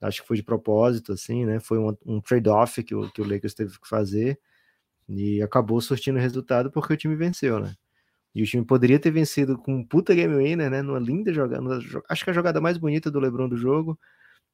Acho 0.00 0.22
que 0.22 0.28
foi 0.28 0.36
de 0.36 0.42
propósito, 0.42 1.12
assim, 1.12 1.44
né? 1.44 1.60
Foi 1.60 1.78
um, 1.78 1.96
um 2.06 2.20
trade-off 2.20 2.82
que 2.82 2.94
o, 2.94 3.10
que 3.10 3.20
o 3.20 3.28
Lakers 3.28 3.54
teve 3.54 3.78
que 3.78 3.88
fazer 3.88 4.38
e 5.08 5.42
acabou 5.42 5.80
surtindo 5.80 6.18
resultado 6.18 6.70
porque 6.70 6.94
o 6.94 6.96
time 6.96 7.16
venceu, 7.16 7.60
né? 7.60 7.74
E 8.34 8.42
o 8.42 8.46
time 8.46 8.64
poderia 8.64 8.98
ter 8.98 9.10
vencido 9.10 9.58
com 9.58 9.74
um 9.74 9.84
puta 9.84 10.14
game 10.14 10.34
winner, 10.36 10.70
né? 10.70 10.82
Numa 10.82 11.00
linda 11.00 11.32
jogada, 11.32 11.78
acho 12.08 12.24
que 12.24 12.30
a 12.30 12.32
jogada 12.32 12.60
mais 12.60 12.78
bonita 12.78 13.10
do 13.10 13.18
LeBron 13.18 13.48
do 13.48 13.56
jogo, 13.56 13.98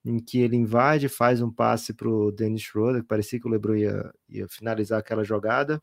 em 0.04 0.18
que 0.18 0.38
ele 0.40 0.56
invade, 0.56 1.08
faz 1.08 1.42
um 1.42 1.50
passe 1.50 1.92
pro 1.92 2.32
Dennis 2.32 2.62
Schroeder, 2.62 3.02
que 3.02 3.08
parecia 3.08 3.38
que 3.38 3.46
o 3.46 3.50
LeBron 3.50 3.76
ia, 3.76 4.12
ia 4.28 4.48
finalizar 4.48 4.98
aquela 4.98 5.24
jogada, 5.24 5.82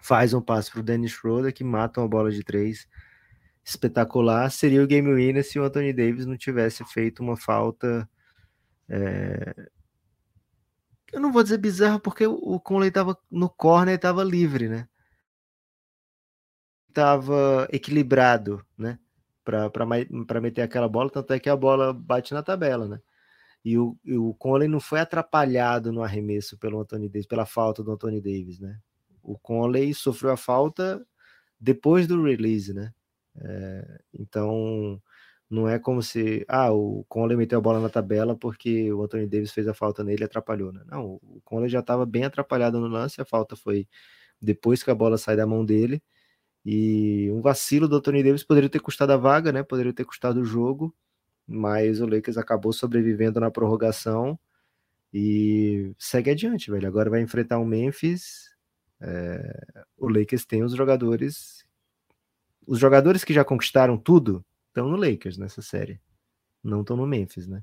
faz 0.00 0.32
um 0.32 0.40
passe 0.40 0.70
pro 0.70 0.82
Dennis 0.82 1.12
Schroeder, 1.12 1.52
que 1.52 1.64
mata 1.64 2.00
uma 2.00 2.08
bola 2.08 2.30
de 2.30 2.44
três 2.44 2.86
espetacular. 3.64 4.50
Seria 4.50 4.82
o 4.82 4.86
game 4.86 5.12
winner 5.12 5.44
se 5.44 5.58
o 5.58 5.64
Anthony 5.64 5.92
Davis 5.92 6.24
não 6.24 6.36
tivesse 6.36 6.84
feito 6.84 7.20
uma 7.22 7.36
falta. 7.36 8.08
É... 8.88 9.70
Eu 11.12 11.20
não 11.20 11.32
vou 11.32 11.42
dizer 11.42 11.58
bizarro, 11.58 12.00
porque 12.00 12.26
o 12.26 12.60
Conley 12.60 12.88
estava 12.88 13.16
no 13.30 13.48
corner 13.48 13.94
e 13.94 13.96
estava 13.96 14.22
livre, 14.22 14.68
né? 14.68 14.88
estava 16.98 17.68
equilibrado, 17.72 18.64
né? 18.76 18.98
Para 19.44 20.40
meter 20.40 20.62
aquela 20.62 20.88
bola, 20.88 21.08
tanto 21.10 21.32
é 21.32 21.38
que 21.38 21.48
a 21.48 21.56
bola 21.56 21.92
bate 21.92 22.34
na 22.34 22.42
tabela, 22.42 22.86
né? 22.86 23.00
E 23.64 23.78
o, 23.78 23.96
e 24.04 24.16
o 24.16 24.34
Conley 24.34 24.68
não 24.68 24.80
foi 24.80 25.00
atrapalhado 25.00 25.92
no 25.92 26.02
arremesso 26.02 26.58
pelo 26.58 26.80
Anthony 26.80 27.08
Davis, 27.08 27.26
pela 27.26 27.46
falta 27.46 27.82
do 27.82 27.92
Anthony 27.92 28.20
Davis, 28.20 28.60
né? 28.60 28.78
O 29.22 29.38
Conley 29.38 29.94
sofreu 29.94 30.32
a 30.32 30.36
falta 30.36 31.04
depois 31.58 32.06
do 32.06 32.22
release, 32.22 32.74
né? 32.74 32.92
É, 33.40 34.00
então 34.12 35.00
não 35.50 35.68
é 35.68 35.78
como 35.78 36.02
se 36.02 36.44
ah, 36.48 36.72
o 36.72 37.04
Conley 37.08 37.36
meteu 37.36 37.58
a 37.58 37.62
bola 37.62 37.80
na 37.80 37.88
tabela 37.88 38.36
porque 38.36 38.92
o 38.92 39.02
Anthony 39.02 39.26
Davis 39.26 39.52
fez 39.52 39.66
a 39.66 39.74
falta 39.74 40.04
nele 40.04 40.22
e 40.22 40.24
atrapalhou, 40.24 40.72
né? 40.72 40.82
Não, 40.86 41.18
o 41.22 41.40
Conley 41.44 41.68
já 41.70 41.80
estava 41.80 42.04
bem 42.04 42.24
atrapalhado 42.24 42.78
no 42.80 42.86
lance, 42.86 43.20
a 43.20 43.24
falta 43.24 43.56
foi 43.56 43.88
depois 44.40 44.82
que 44.82 44.90
a 44.90 44.94
bola 44.94 45.18
sai 45.18 45.36
da 45.36 45.46
mão 45.46 45.64
dele 45.64 46.02
e 46.64 47.30
um 47.32 47.40
vacilo 47.40 47.88
do 47.88 48.00
Tony 48.00 48.22
Davis 48.22 48.44
poderia 48.44 48.68
ter 48.68 48.80
custado 48.80 49.12
a 49.12 49.16
vaga, 49.16 49.50
né? 49.52 49.62
Poderia 49.62 49.92
ter 49.92 50.04
custado 50.04 50.40
o 50.40 50.44
jogo, 50.44 50.94
mas 51.46 52.00
o 52.00 52.06
Lakers 52.06 52.36
acabou 52.36 52.72
sobrevivendo 52.72 53.40
na 53.40 53.50
prorrogação 53.50 54.38
e 55.12 55.94
segue 55.98 56.30
adiante, 56.30 56.70
velho. 56.70 56.86
Agora 56.86 57.10
vai 57.10 57.22
enfrentar 57.22 57.58
o 57.58 57.64
Memphis. 57.64 58.50
É... 59.00 59.84
o 59.96 60.08
Lakers 60.08 60.44
tem 60.44 60.62
os 60.62 60.74
jogadores. 60.74 61.64
Os 62.66 62.78
jogadores 62.78 63.24
que 63.24 63.32
já 63.32 63.44
conquistaram 63.44 63.96
tudo 63.96 64.44
estão 64.78 64.88
no 64.88 64.96
Lakers 64.96 65.36
nessa 65.36 65.60
série. 65.60 66.00
Não 66.62 66.80
estão 66.80 66.96
no 66.96 67.06
Memphis, 67.06 67.46
né? 67.46 67.62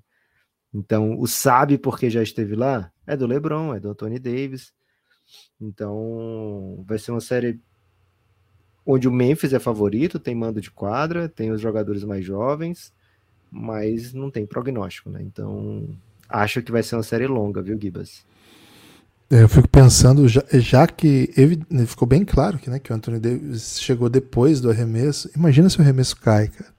Então, 0.73 1.17
o 1.19 1.27
sabe 1.27 1.77
porque 1.77 2.09
já 2.09 2.21
esteve 2.21 2.55
lá 2.55 2.91
é 3.07 3.15
do 3.15 3.25
LeBron, 3.25 3.73
é 3.73 3.79
do 3.79 3.89
Anthony 3.89 4.19
Davis. 4.19 4.73
Então, 5.59 6.83
vai 6.85 6.97
ser 6.97 7.11
uma 7.11 7.21
série 7.21 7.59
onde 8.85 9.07
o 9.07 9.11
Memphis 9.11 9.53
é 9.53 9.59
favorito, 9.59 10.19
tem 10.19 10.35
mando 10.35 10.61
de 10.61 10.69
quadra, 10.69 11.29
tem 11.29 11.51
os 11.51 11.61
jogadores 11.61 12.03
mais 12.03 12.23
jovens, 12.23 12.93
mas 13.49 14.13
não 14.13 14.29
tem 14.29 14.45
prognóstico, 14.45 15.09
né? 15.09 15.21
Então, 15.21 15.97
acho 16.29 16.61
que 16.61 16.71
vai 16.71 16.83
ser 16.83 16.95
uma 16.95 17.03
série 17.03 17.25
longa, 17.25 17.61
viu, 17.61 17.79
Gibas? 17.79 18.25
É, 19.29 19.41
eu 19.41 19.49
fico 19.49 19.67
pensando, 19.67 20.27
já, 20.27 20.43
já 20.53 20.85
que 20.85 21.31
ficou 21.87 22.07
bem 22.07 22.23
claro 22.23 22.59
que, 22.59 22.69
né, 22.69 22.77
que 22.77 22.91
o 22.91 22.95
Anthony 22.95 23.19
Davis 23.19 23.79
chegou 23.79 24.07
depois 24.07 24.61
do 24.61 24.69
arremesso, 24.69 25.31
imagina 25.35 25.67
se 25.67 25.79
o 25.79 25.81
arremesso 25.81 26.15
cai, 26.17 26.49
cara. 26.49 26.74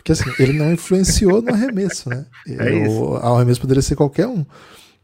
Porque 0.00 0.12
assim, 0.12 0.30
ele 0.38 0.54
não 0.54 0.72
influenciou 0.72 1.42
no 1.42 1.52
arremesso, 1.52 2.08
né? 2.08 2.24
É 2.48 2.88
o, 2.88 3.10
o 3.10 3.16
arremesso 3.16 3.60
poderia 3.60 3.82
ser 3.82 3.96
qualquer 3.96 4.26
um. 4.26 4.46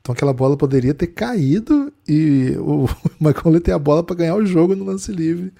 Então 0.00 0.14
aquela 0.14 0.32
bola 0.32 0.56
poderia 0.56 0.94
ter 0.94 1.08
caído 1.08 1.92
e 2.08 2.54
o 2.58 2.88
Michael 3.20 3.60
ter 3.60 3.72
a 3.72 3.78
bola 3.78 4.02
para 4.02 4.16
ganhar 4.16 4.34
o 4.34 4.46
jogo 4.46 4.74
no 4.74 4.84
lance 4.84 5.12
livre. 5.12 5.52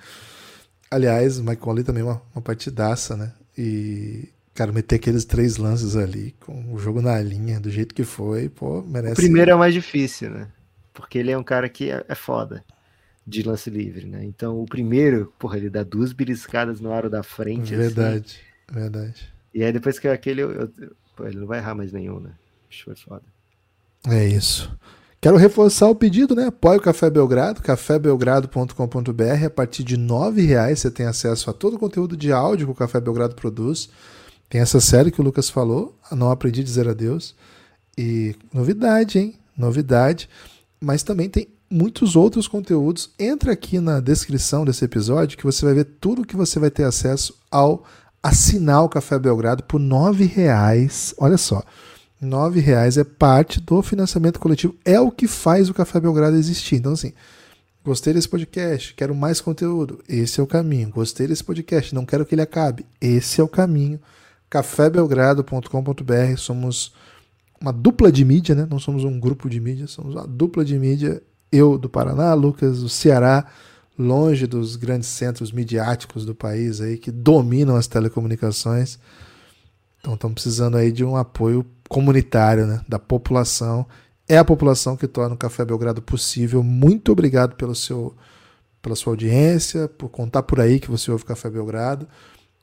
Aliás, 0.90 1.38
o 1.38 1.44
Mike 1.44 1.60
Conley 1.60 1.84
também 1.84 2.02
é 2.02 2.06
uma, 2.06 2.22
uma 2.34 2.40
partidaça, 2.40 3.14
né? 3.14 3.32
E, 3.58 4.28
cara, 4.54 4.72
meter 4.72 4.96
aqueles 4.96 5.26
três 5.26 5.58
lances 5.58 5.96
ali, 5.96 6.34
com 6.40 6.72
o 6.72 6.78
jogo 6.78 7.02
na 7.02 7.20
linha, 7.20 7.60
do 7.60 7.70
jeito 7.70 7.94
que 7.94 8.04
foi, 8.04 8.48
pô, 8.48 8.82
merece. 8.82 9.14
O 9.14 9.16
primeiro 9.16 9.50
é 9.50 9.54
o 9.54 9.58
mais 9.58 9.74
difícil, 9.74 10.30
né? 10.30 10.48
Porque 10.94 11.18
ele 11.18 11.30
é 11.30 11.36
um 11.36 11.44
cara 11.44 11.68
que 11.68 11.90
é, 11.90 12.04
é 12.08 12.14
foda 12.14 12.64
de 13.26 13.42
lance 13.42 13.68
livre, 13.68 14.06
né? 14.06 14.24
Então, 14.24 14.62
o 14.62 14.64
primeiro, 14.64 15.32
porra, 15.38 15.58
ele 15.58 15.68
dá 15.68 15.82
duas 15.82 16.12
beliscadas 16.12 16.80
no 16.80 16.92
aro 16.92 17.10
da 17.10 17.22
frente. 17.22 17.74
Assim. 17.74 17.82
Verdade. 17.82 18.45
Verdade. 18.70 19.32
E 19.54 19.64
aí, 19.64 19.72
depois 19.72 19.98
que 19.98 20.08
aquele, 20.08 20.42
eu, 20.42 20.52
eu, 20.52 20.70
pô, 21.16 21.26
ele 21.26 21.38
não 21.38 21.46
vai 21.46 21.58
errar 21.58 21.74
mais 21.74 21.92
nenhum, 21.92 22.20
né? 22.20 22.32
Foi 22.84 22.94
foda. 22.94 23.22
É 24.08 24.26
isso. 24.26 24.70
Quero 25.20 25.36
reforçar 25.36 25.88
o 25.88 25.94
pedido, 25.94 26.34
né? 26.34 26.46
Apoie 26.46 26.76
o 26.76 26.80
Café 26.80 27.10
Belgrado, 27.10 27.62
cafébelgrado.com.br. 27.62 29.44
A 29.44 29.50
partir 29.50 29.82
de 29.82 29.96
R$ 29.96 30.46
reais 30.46 30.80
você 30.80 30.90
tem 30.90 31.06
acesso 31.06 31.50
a 31.50 31.52
todo 31.52 31.74
o 31.74 31.78
conteúdo 31.78 32.16
de 32.16 32.30
áudio 32.30 32.66
que 32.66 32.72
o 32.72 32.76
Café 32.76 33.00
Belgrado 33.00 33.34
produz. 33.34 33.88
Tem 34.48 34.60
essa 34.60 34.80
série 34.80 35.10
que 35.10 35.20
o 35.20 35.24
Lucas 35.24 35.50
falou, 35.50 35.98
Não 36.12 36.30
Aprendi 36.30 36.60
a 36.60 36.64
Dizer 36.64 36.88
Adeus. 36.88 37.34
E 37.98 38.36
novidade, 38.52 39.18
hein? 39.18 39.34
Novidade. 39.56 40.28
Mas 40.80 41.02
também 41.02 41.28
tem 41.28 41.48
muitos 41.68 42.14
outros 42.14 42.46
conteúdos. 42.46 43.10
Entra 43.18 43.52
aqui 43.52 43.80
na 43.80 43.98
descrição 43.98 44.64
desse 44.64 44.84
episódio 44.84 45.36
que 45.36 45.44
você 45.44 45.64
vai 45.64 45.74
ver 45.74 45.88
tudo 46.00 46.26
que 46.26 46.36
você 46.36 46.60
vai 46.60 46.70
ter 46.70 46.84
acesso 46.84 47.34
ao 47.50 47.84
assinar 48.22 48.82
o 48.82 48.88
Café 48.88 49.18
Belgrado 49.18 49.62
por 49.62 49.80
R$ 49.80 50.26
reais. 50.26 51.14
Olha 51.18 51.38
só. 51.38 51.62
R$ 52.20 52.60
reais 52.60 52.96
é 52.96 53.04
parte 53.04 53.60
do 53.60 53.82
financiamento 53.82 54.40
coletivo, 54.40 54.74
é 54.84 54.98
o 54.98 55.10
que 55.10 55.28
faz 55.28 55.68
o 55.68 55.74
Café 55.74 56.00
Belgrado 56.00 56.36
existir. 56.36 56.76
Então, 56.76 56.92
assim, 56.92 57.12
gostei 57.84 58.14
desse 58.14 58.28
podcast, 58.28 58.94
quero 58.94 59.14
mais 59.14 59.40
conteúdo, 59.40 60.02
esse 60.08 60.40
é 60.40 60.42
o 60.42 60.46
caminho. 60.46 60.90
Gostei 60.90 61.26
desse 61.26 61.44
podcast, 61.44 61.94
não 61.94 62.06
quero 62.06 62.24
que 62.24 62.34
ele 62.34 62.42
acabe, 62.42 62.86
esse 63.00 63.40
é 63.40 63.44
o 63.44 63.48
caminho. 63.48 64.00
cafébelgrado.com.br, 64.48 66.36
somos 66.36 66.92
uma 67.60 67.72
dupla 67.72 68.10
de 68.12 68.24
mídia, 68.24 68.54
né? 68.54 68.66
Não 68.68 68.78
somos 68.78 69.04
um 69.04 69.18
grupo 69.18 69.48
de 69.48 69.60
mídia, 69.60 69.86
somos 69.86 70.14
uma 70.14 70.26
dupla 70.26 70.64
de 70.64 70.78
mídia. 70.78 71.22
Eu 71.50 71.78
do 71.78 71.88
Paraná, 71.88 72.34
Lucas 72.34 72.80
do 72.80 72.88
Ceará, 72.88 73.46
longe 73.98 74.46
dos 74.46 74.76
grandes 74.76 75.08
centros 75.08 75.50
midiáticos 75.52 76.24
do 76.24 76.34
país 76.34 76.80
aí 76.80 76.98
que 76.98 77.10
dominam 77.10 77.76
as 77.76 77.86
telecomunicações. 77.86 78.98
Então 80.00 80.14
estamos 80.14 80.34
precisando 80.34 80.76
aí 80.76 80.92
de 80.92 81.04
um 81.04 81.16
apoio 81.16 81.64
comunitário, 81.88 82.66
né, 82.66 82.80
da 82.88 82.98
população. 82.98 83.86
É 84.28 84.38
a 84.38 84.44
população 84.44 84.96
que 84.96 85.06
torna 85.06 85.34
o 85.34 85.38
Café 85.38 85.64
Belgrado 85.64 86.02
possível. 86.02 86.62
Muito 86.62 87.12
obrigado 87.12 87.56
pelo 87.56 87.74
seu, 87.74 88.14
pela 88.82 88.96
sua 88.96 89.12
audiência, 89.12 89.88
por 89.88 90.08
contar 90.08 90.42
por 90.42 90.60
aí 90.60 90.78
que 90.78 90.90
você 90.90 91.10
ouve 91.10 91.24
Café 91.24 91.48
Belgrado. 91.48 92.06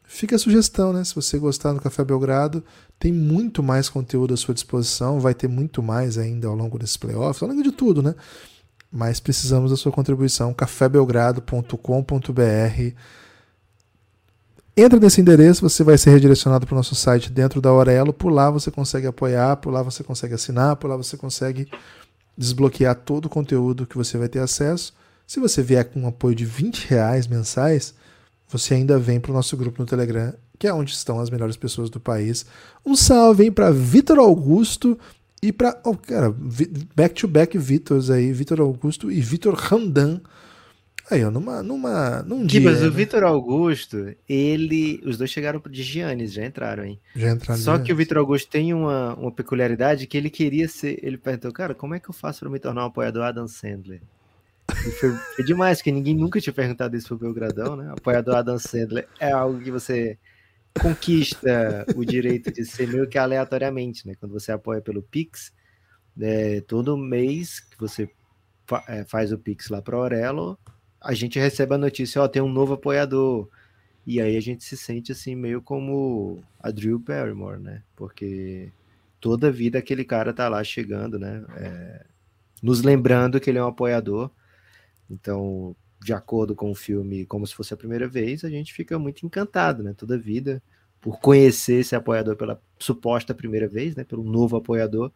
fica 0.04 0.36
a 0.36 0.40
sugestão, 0.40 0.94
né? 0.94 1.04
Se 1.04 1.16
você 1.16 1.40
gostar 1.40 1.74
do 1.74 1.82
Café 1.82 2.04
Belgrado, 2.04 2.64
tem 3.00 3.12
muito 3.12 3.64
mais 3.64 3.90
conteúdo 3.90 4.34
à 4.34 4.38
sua 4.38 4.54
disposição, 4.54 5.20
vai 5.20 5.34
ter 5.34 5.48
muito 5.48 5.82
mais 5.82 6.18
ainda 6.18 6.48
ao 6.48 6.56
longo 6.56 6.78
desses 6.78 6.98
playoffs, 6.98 7.42
ao 7.42 7.50
longo 7.50 7.64
de 7.64 7.72
tudo, 7.72 8.04
né? 8.04 8.14
Mas 8.96 9.20
precisamos 9.20 9.72
da 9.72 9.78
sua 9.78 9.92
contribuição, 9.92 10.54
cafébelgrado.com.br. 10.54 12.96
Entra 14.78 15.00
nesse 15.00 15.20
endereço, 15.20 15.68
você 15.68 15.84
vai 15.84 15.98
ser 15.98 16.12
redirecionado 16.12 16.68
para 16.68 16.74
o 16.74 16.78
nosso 16.78 16.94
site 16.94 17.32
dentro 17.32 17.60
da 17.60 17.70
Aurelo. 17.70 18.14
Por 18.14 18.32
lá 18.32 18.52
você 18.52 18.70
consegue 18.70 19.08
apoiar, 19.08 19.58
por 19.58 19.74
lá 19.74 19.82
você 19.82 20.04
consegue 20.04 20.36
assinar, 20.36 20.76
por 20.76 20.88
lá 20.88 20.96
você 20.96 21.18
consegue 21.18 21.68
desbloquear 22.38 22.96
todo 22.96 23.26
o 23.26 23.30
conteúdo 23.30 23.88
que 23.88 23.98
você 23.98 24.16
vai 24.16 24.30
ter 24.30 24.40
acesso. 24.40 24.94
Se 25.26 25.40
você 25.40 25.64
vier 25.64 25.86
com 25.86 26.02
um 26.02 26.08
apoio 26.08 26.36
de 26.36 26.46
20 26.46 26.88
reais 26.88 27.26
mensais, 27.26 27.96
você 28.48 28.76
ainda 28.76 29.00
vem 29.00 29.20
para 29.20 29.32
o 29.32 29.34
nosso 29.34 29.58
grupo 29.58 29.82
no 29.82 29.88
Telegram, 29.88 30.36
que 30.60 30.68
é 30.68 30.74
onde 30.74 30.92
estão 30.92 31.20
as 31.20 31.32
melhores 31.32 31.58
pessoas 31.58 31.90
do 31.90 32.00
país. 32.00 32.46
Um 32.86 32.96
salve 32.96 33.50
para 33.50 33.72
Vitor 33.72 34.20
Augusto 34.20 35.00
e 35.44 35.52
para, 35.52 35.78
oh, 35.84 35.98
cara, 35.98 36.34
back 36.96 37.16
to 37.16 37.28
back 37.28 37.58
Vitors 37.58 38.10
aí, 38.10 38.32
Vitor 38.32 38.62
Augusto 38.62 39.12
e 39.12 39.20
Vitor 39.20 39.54
Randan. 39.54 40.22
Aí, 41.12 41.22
ó, 41.26 41.30
numa, 41.30 41.62
numa, 41.62 42.24
num 42.24 42.46
dia. 42.46 42.62
Mas 42.62 42.80
o 42.80 42.86
né? 42.86 42.90
Vitor 42.90 43.24
Augusto, 43.26 44.16
ele. 44.28 45.02
Os 45.06 45.18
dois 45.18 45.30
chegaram 45.30 45.62
de 45.70 45.84
Giannis, 45.84 46.32
já 46.32 46.46
entraram, 46.46 46.86
hein? 46.86 46.98
Já 47.14 47.32
entraram. 47.32 47.60
Só 47.60 47.78
que 47.78 47.92
o 47.92 47.96
Vitor 47.96 48.20
Augusto 48.20 48.50
tem 48.50 48.74
uma, 48.74 49.16
uma 49.16 49.34
peculiaridade 49.34 50.08
que 50.08 50.16
ele 50.16 50.30
queria 50.30 50.70
ser. 50.70 50.98
Ele 51.04 51.18
perguntou, 51.18 51.52
cara, 51.52 51.76
como 51.76 51.94
é 51.94 52.00
que 52.00 52.10
eu 52.10 52.14
faço 52.14 52.40
para 52.40 52.50
me 52.50 52.58
tornar 52.58 52.84
um 52.84 52.88
apoiador 52.88 53.24
Adam 53.24 53.46
Sandler? 53.46 54.02
E 54.72 54.92
foi, 54.92 55.12
foi 55.12 55.44
demais, 55.44 55.80
porque 55.80 55.92
ninguém 55.92 56.16
nunca 56.16 56.40
tinha 56.40 56.54
perguntado 56.54 56.96
isso 56.96 57.10
pro 57.10 57.18
Belgradão, 57.18 57.76
né? 57.76 57.92
Apoiador 57.92 58.38
Adam 58.38 58.58
Sandler 58.58 59.10
é 59.20 59.30
algo 59.30 59.60
que 59.60 59.72
você 59.72 60.18
conquista 60.82 61.86
o 61.96 62.04
direito 62.04 62.52
de 62.52 62.66
ser 62.66 62.88
meio 62.88 63.08
que 63.08 63.18
aleatoriamente, 63.18 64.08
né? 64.08 64.16
Quando 64.20 64.32
você 64.32 64.52
apoia 64.52 64.82
pelo 64.82 65.02
Pix, 65.02 65.54
é, 66.20 66.62
todo 66.62 66.98
mês 66.98 67.60
que 67.60 67.78
você 67.80 68.10
fa 68.66 68.84
é, 68.88 69.04
faz 69.04 69.32
o 69.32 69.38
Pix 69.38 69.70
lá 69.70 69.82
para 69.82 69.98
Aurelo, 69.98 70.58
a 71.00 71.14
gente 71.14 71.38
recebe 71.40 71.76
a 71.76 71.78
notícia, 71.78 72.22
ó, 72.22 72.28
tem 72.28 72.42
um 72.42 72.52
novo 72.52 72.74
apoiador. 72.74 73.50
E 74.06 74.20
aí 74.20 74.36
a 74.36 74.42
gente 74.42 74.64
se 74.64 74.76
sente 74.76 75.12
assim, 75.12 75.36
meio 75.36 75.62
como 75.62 76.44
a 76.60 76.72
Drew 76.72 77.00
Barrymore, 77.00 77.60
né? 77.60 77.84
Porque 77.96 78.72
toda 79.20 79.52
vida 79.52 79.80
aquele 79.80 80.04
cara 80.04 80.34
tá 80.34 80.50
lá 80.50 80.64
chegando, 80.64 81.18
né? 81.18 81.44
É, 81.58 82.06
nos 82.62 82.82
lembrando 82.82 83.40
que 83.40 83.50
ele 83.50 83.60
é 83.60 83.64
um 83.64 83.68
apoiador. 83.68 84.30
Então, 85.10 85.76
de 86.04 86.14
acordo 86.14 86.56
com 86.56 86.72
o 86.72 86.76
filme 86.76 87.26
Como 87.26 87.48
Se 87.48 87.56
Fosse 87.56 87.74
a 87.74 87.78
Primeira 87.78 88.08
Vez, 88.08 88.44
a 88.44 88.50
gente 88.50 88.74
fica 88.74 89.00
muito 89.00 89.26
encantado, 89.26 89.82
né? 89.82 89.94
Toda 89.96 90.18
vida, 90.18 90.62
por 91.00 91.20
conhecer 91.20 91.82
esse 91.82 91.96
apoiador 91.96 92.36
pela 92.36 92.62
suposta 92.80 93.34
primeira 93.34 93.68
vez, 93.68 93.96
né? 93.96 94.04
Pelo 94.04 94.24
novo 94.24 94.56
apoiador. 94.56 95.12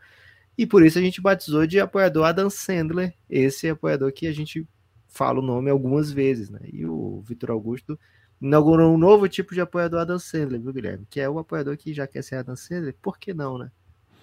E 0.57 0.65
por 0.65 0.83
isso 0.83 0.97
a 0.97 1.01
gente 1.01 1.21
batizou 1.21 1.67
de 1.67 1.79
apoiador 1.79 2.25
Adam 2.25 2.49
Sandler, 2.49 3.13
esse 3.29 3.69
apoiador 3.69 4.11
que 4.11 4.27
a 4.27 4.33
gente 4.33 4.67
fala 5.07 5.39
o 5.39 5.41
nome 5.41 5.69
algumas 5.69 6.11
vezes, 6.11 6.49
né? 6.49 6.59
E 6.71 6.85
o 6.85 7.21
Vitor 7.21 7.51
Augusto 7.51 7.99
inaugurou 8.41 8.93
um 8.93 8.97
novo 8.97 9.27
tipo 9.27 9.53
de 9.53 9.61
apoiador 9.61 10.01
Adam 10.01 10.19
Sandler, 10.19 10.59
viu, 10.59 10.73
Guilherme? 10.73 11.07
Que 11.09 11.19
é 11.19 11.29
o 11.29 11.39
apoiador 11.39 11.77
que 11.77 11.93
já 11.93 12.07
quer 12.07 12.23
ser 12.23 12.35
Adam 12.35 12.55
Sandler, 12.55 12.95
por 13.01 13.17
que 13.17 13.33
não, 13.33 13.57
né? 13.57 13.71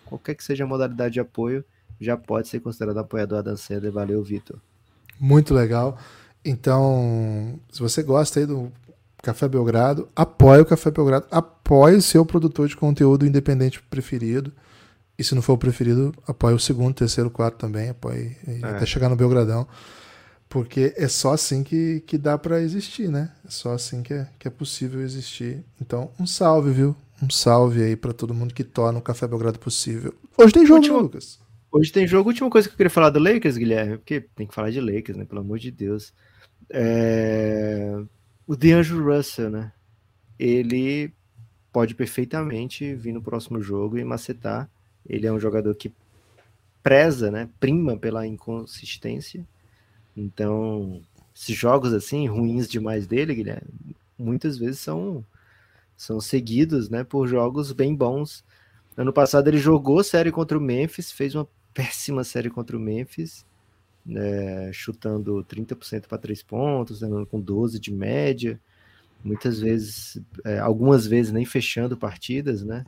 Qualquer 0.04 0.34
que 0.34 0.44
seja 0.44 0.64
a 0.64 0.66
modalidade 0.66 1.14
de 1.14 1.20
apoio, 1.20 1.64
já 2.00 2.16
pode 2.16 2.48
ser 2.48 2.60
considerado 2.60 2.98
apoiador 2.98 3.38
Adam 3.38 3.56
Sandler. 3.56 3.92
Valeu, 3.92 4.22
Vitor. 4.22 4.60
Muito 5.18 5.54
legal. 5.54 5.98
Então, 6.44 7.58
se 7.72 7.80
você 7.80 8.02
gosta 8.02 8.40
aí 8.40 8.46
do 8.46 8.70
Café 9.22 9.48
Belgrado, 9.48 10.08
apoie 10.14 10.60
o 10.60 10.66
Café 10.66 10.90
Belgrado, 10.90 11.26
apoie 11.30 11.96
o 11.96 12.02
seu 12.02 12.26
produtor 12.26 12.68
de 12.68 12.76
conteúdo 12.76 13.26
independente 13.26 13.82
preferido. 13.82 14.52
E 15.18 15.24
se 15.24 15.34
não 15.34 15.40
for 15.40 15.54
o 15.54 15.58
preferido, 15.58 16.12
apoie 16.26 16.54
o 16.54 16.58
segundo, 16.58 16.94
terceiro, 16.94 17.30
quarto 17.30 17.56
também, 17.56 17.88
apoie 17.88 18.36
é. 18.46 18.66
até 18.66 18.84
chegar 18.84 19.08
no 19.08 19.16
Belgradão. 19.16 19.66
Porque 20.48 20.92
é 20.96 21.08
só 21.08 21.32
assim 21.32 21.62
que, 21.62 22.00
que 22.06 22.18
dá 22.18 22.36
para 22.36 22.60
existir, 22.60 23.08
né? 23.08 23.30
É 23.46 23.50
só 23.50 23.72
assim 23.72 24.02
que 24.02 24.12
é, 24.12 24.28
que 24.38 24.46
é 24.46 24.50
possível 24.50 25.00
existir. 25.00 25.64
Então, 25.80 26.10
um 26.18 26.26
salve, 26.26 26.70
viu? 26.70 26.94
Um 27.22 27.30
salve 27.30 27.82
aí 27.82 27.96
para 27.96 28.12
todo 28.12 28.34
mundo 28.34 28.52
que 28.52 28.62
torna 28.62 28.98
o 28.98 29.02
Café 29.02 29.26
Belgrado 29.26 29.58
possível. 29.58 30.14
Hoje 30.36 30.52
tem 30.52 30.66
jogo, 30.66 30.80
Último... 30.80 30.98
Lucas? 30.98 31.38
Hoje 31.74 31.90
tem 31.90 32.06
jogo. 32.06 32.28
Última 32.28 32.48
coisa 32.48 32.68
que 32.68 32.74
eu 32.74 32.76
queria 32.76 32.88
falar 32.88 33.10
do 33.10 33.18
Lakers, 33.18 33.56
Guilherme, 33.56 33.98
porque 33.98 34.20
tem 34.20 34.46
que 34.46 34.54
falar 34.54 34.70
de 34.70 34.80
Lakers, 34.80 35.18
né? 35.18 35.24
Pelo 35.24 35.40
amor 35.40 35.58
de 35.58 35.72
Deus. 35.72 36.14
É... 36.70 38.00
O 38.46 38.54
DeAngelo 38.54 39.12
Russell, 39.12 39.50
né? 39.50 39.72
Ele 40.38 41.12
pode 41.72 41.96
perfeitamente 41.96 42.94
vir 42.94 43.12
no 43.12 43.20
próximo 43.20 43.60
jogo 43.60 43.98
e 43.98 44.04
macetar. 44.04 44.70
Ele 45.04 45.26
é 45.26 45.32
um 45.32 45.40
jogador 45.40 45.74
que 45.74 45.92
preza, 46.80 47.28
né? 47.28 47.48
Prima 47.58 47.96
pela 47.96 48.24
inconsistência. 48.24 49.44
Então, 50.16 51.02
esses 51.34 51.56
jogos 51.56 51.92
assim, 51.92 52.28
ruins 52.28 52.68
demais 52.68 53.04
dele, 53.04 53.34
Guilherme, 53.34 53.68
muitas 54.16 54.56
vezes 54.56 54.78
são, 54.78 55.26
são 55.96 56.20
seguidos, 56.20 56.88
né? 56.88 57.02
Por 57.02 57.26
jogos 57.26 57.72
bem 57.72 57.96
bons. 57.96 58.44
Ano 58.96 59.12
passado 59.12 59.48
ele 59.48 59.58
jogou 59.58 60.04
série 60.04 60.30
contra 60.30 60.56
o 60.56 60.60
Memphis, 60.60 61.10
fez 61.10 61.34
uma 61.34 61.48
péssima 61.74 62.24
série 62.24 62.48
contra 62.48 62.76
o 62.76 62.80
Memphis, 62.80 63.44
né, 64.06 64.72
chutando 64.72 65.44
30% 65.44 66.06
para 66.06 66.18
três 66.18 66.42
pontos, 66.42 67.00
né, 67.00 67.08
com 67.30 67.40
12 67.40 67.80
de 67.80 67.92
média, 67.92 68.60
muitas 69.24 69.58
vezes, 69.58 70.20
é, 70.44 70.58
algumas 70.58 71.06
vezes 71.06 71.32
nem 71.32 71.44
fechando 71.44 71.96
partidas, 71.96 72.62
né? 72.62 72.84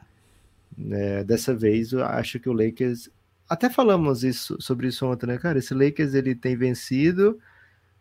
É, 0.91 1.25
dessa 1.25 1.55
vez 1.55 1.93
eu 1.93 2.05
acho 2.05 2.39
que 2.39 2.49
o 2.49 2.53
Lakers, 2.53 3.09
até 3.49 3.71
falamos 3.71 4.23
isso 4.23 4.57
sobre 4.61 4.89
isso 4.89 5.07
ontem, 5.07 5.27
né, 5.27 5.39
cara? 5.39 5.59
Esse 5.59 5.73
Lakers 5.75 6.15
ele 6.15 6.35
tem 6.35 6.55
vencido, 6.57 7.39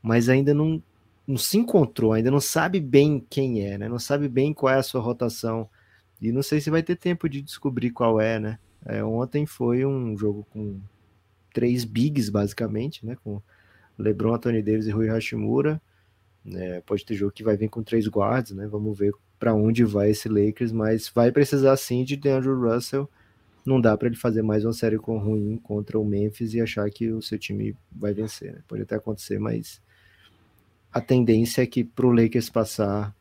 mas 0.01 0.27
ainda 0.27 0.53
não, 0.53 0.83
não 1.25 1.37
se 1.37 1.57
encontrou, 1.57 2.13
ainda 2.13 2.29
não 2.29 2.41
sabe 2.41 2.79
bem 2.81 3.25
quem 3.29 3.65
é, 3.65 3.77
né? 3.77 3.87
Não 3.87 3.99
sabe 3.99 4.27
bem 4.27 4.53
qual 4.53 4.73
é 4.73 4.77
a 4.77 4.83
sua 4.83 5.01
rotação. 5.01 5.69
E 6.21 6.31
não 6.31 6.43
sei 6.43 6.59
se 6.59 6.69
vai 6.69 6.83
ter 6.83 6.95
tempo 6.97 7.29
de 7.29 7.41
descobrir 7.41 7.91
qual 7.91 8.19
é, 8.19 8.39
né? 8.39 8.59
É, 8.85 9.03
ontem 9.03 9.45
foi 9.45 9.85
um 9.85 10.15
jogo 10.15 10.45
com 10.51 10.79
três 11.53 11.83
bigs, 11.83 12.29
basicamente, 12.29 13.05
né? 13.05 13.17
Com 13.23 13.41
LeBron, 13.97 14.35
Anthony 14.35 14.61
Davis 14.61 14.85
e 14.85 14.91
Rui 14.91 15.07
Hashimura. 15.07 15.81
É, 16.53 16.81
pode 16.81 17.03
ter 17.03 17.15
jogo 17.15 17.31
que 17.31 17.43
vai 17.43 17.57
vir 17.57 17.69
com 17.69 17.81
três 17.81 18.07
guards, 18.07 18.51
né? 18.51 18.67
Vamos 18.67 18.97
ver 18.97 19.11
para 19.39 19.53
onde 19.53 19.83
vai 19.83 20.11
esse 20.11 20.29
Lakers, 20.29 20.71
mas 20.71 21.09
vai 21.09 21.31
precisar 21.31 21.75
sim 21.77 22.03
de 22.03 22.15
DeAndre 22.15 22.51
Russell. 22.51 23.09
Não 23.65 23.81
dá 23.81 23.97
para 23.97 24.07
ele 24.07 24.15
fazer 24.15 24.43
mais 24.43 24.63
uma 24.63 24.73
série 24.73 24.97
com 24.97 25.17
ruim 25.17 25.57
contra 25.57 25.97
o 25.99 26.05
Memphis 26.05 26.53
e 26.53 26.61
achar 26.61 26.87
que 26.91 27.11
o 27.11 27.21
seu 27.21 27.39
time 27.39 27.75
vai 27.91 28.13
vencer. 28.13 28.53
Né? 28.53 28.59
Pode 28.67 28.83
até 28.83 28.95
acontecer, 28.95 29.39
mas 29.39 29.81
a 30.91 31.01
tendência 31.01 31.63
é 31.63 31.65
que 31.65 31.83
para 31.83 32.05
o 32.05 32.11
Lakers 32.11 32.49
passar 32.49 33.15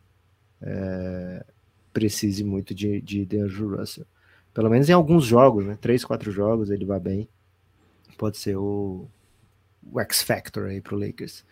é, 0.61 1.45
precise 1.93 2.45
muito 2.45 2.75
de, 2.75 3.01
de 3.01 3.25
DeAndre 3.25 3.65
Russell. 3.65 4.07
Pelo 4.55 4.71
menos 4.71 4.89
em 4.89 4.93
alguns 4.93 5.25
jogos, 5.25 5.67
né? 5.67 5.77
Três, 5.81 6.05
quatro 6.05 6.31
jogos 6.31 6.71
ele 6.71 6.85
vai 6.85 7.01
bem. 7.01 7.29
Pode 8.17 8.39
ser 8.39 8.57
o, 8.57 9.09
o 9.93 10.01
X 10.01 10.23
Factor 10.23 10.67
aí 10.67 10.81
pro 10.81 10.97
Lakers. 10.97 11.45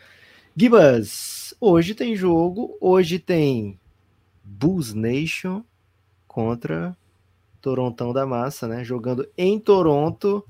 Gibas, 0.57 1.53
hoje 1.61 1.96
tem 1.96 2.14
jogo. 2.14 2.78
Hoje 2.80 3.18
tem 3.18 3.78
Bulls 4.44 4.94
Nation 4.94 5.64
contra 6.28 6.96
Torontão 7.61 8.12
da 8.12 8.24
Massa, 8.24 8.68
né? 8.68 8.84
Jogando 8.84 9.28
em 9.36 9.59
Toronto. 9.59 10.46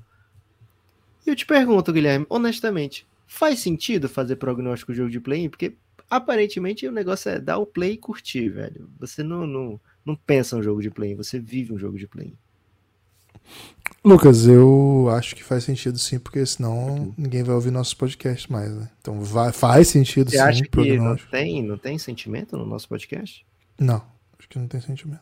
E 1.25 1.29
eu 1.29 1.35
te 1.35 1.47
pergunto, 1.47 1.91
Guilherme, 1.91 2.27
honestamente, 2.29 3.07
faz 3.25 3.61
sentido 3.61 4.07
fazer 4.07 4.35
prognóstico 4.35 4.91
de 4.91 4.99
jogo 4.99 5.09
de 5.09 5.19
play? 5.19 5.49
Porque 5.49 5.75
aparentemente 6.07 6.87
o 6.87 6.91
negócio 6.91 7.31
é 7.31 7.39
dar 7.39 7.57
o 7.57 7.65
play 7.65 7.93
e 7.93 7.97
curtir, 7.97 8.49
velho. 8.49 8.87
Você 8.99 9.23
não, 9.23 9.47
não, 9.47 9.79
não 10.05 10.15
pensa 10.15 10.55
um 10.55 10.61
jogo 10.61 10.81
de 10.81 10.91
play, 10.91 11.15
você 11.15 11.39
vive 11.39 11.73
um 11.73 11.79
jogo 11.79 11.97
de 11.97 12.07
play. 12.07 12.35
Lucas, 14.03 14.45
eu 14.47 15.07
acho 15.11 15.33
que 15.33 15.43
faz 15.43 15.63
sentido 15.63 15.97
sim, 15.97 16.19
porque 16.19 16.45
senão 16.45 17.13
ninguém 17.17 17.41
vai 17.41 17.55
ouvir 17.55 17.71
nossos 17.71 17.93
podcasts 17.93 18.47
mais, 18.47 18.69
né? 18.69 18.89
Então 18.99 19.21
vai, 19.21 19.53
faz 19.53 19.87
sentido 19.87 20.29
Você 20.29 20.37
sim. 20.37 20.43
Acha 20.43 20.63
que 20.63 20.97
não 20.97 21.15
tem, 21.15 21.63
não 21.63 21.77
tem 21.77 21.97
sentimento 21.97 22.57
no 22.57 22.65
nosso 22.65 22.89
podcast? 22.89 23.45
Não, 23.79 24.03
acho 24.37 24.49
que 24.49 24.59
não 24.59 24.67
tem 24.67 24.81
sentimento. 24.81 25.21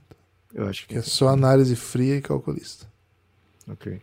Eu 0.54 0.68
acho 0.68 0.82
que, 0.82 0.96
que 0.96 0.98
é 0.98 1.02
só 1.04 1.30
análise 1.30 1.76
fria 1.76 2.16
e 2.16 2.22
calculista. 2.22 2.88
Ok. 3.68 4.02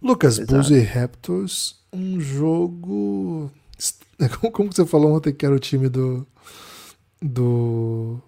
Lucas, 0.00 0.38
Bulls 0.38 0.70
e 0.70 0.80
Raptors, 0.80 1.76
um 1.92 2.20
jogo. 2.20 3.50
Como 4.52 4.72
você 4.72 4.86
falou 4.86 5.16
ontem 5.16 5.32
que 5.32 5.44
era 5.44 5.54
o 5.54 5.58
time 5.58 5.88
do. 5.88 6.26
Do. 7.20 8.20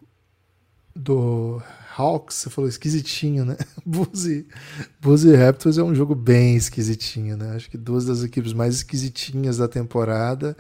Do 0.95 1.63
Hawks, 2.01 2.37
você 2.37 2.51
falou 2.51 2.69
esquisitinho, 2.69 3.45
né? 3.45 3.57
Bulls 3.85 5.25
e 5.25 5.37
Raptors 5.37 5.79
é 5.79 5.83
um 5.83 5.95
jogo 5.95 6.15
bem 6.15 6.57
esquisitinho, 6.57 7.37
né? 7.37 7.55
Acho 7.57 7.71
que 7.71 7.77
duas 7.77 8.07
das 8.07 8.23
equipes 8.23 8.53
mais 8.53 8.77
esquisitinhas 8.77 9.59
da 9.59 9.69
temporada. 9.69 10.57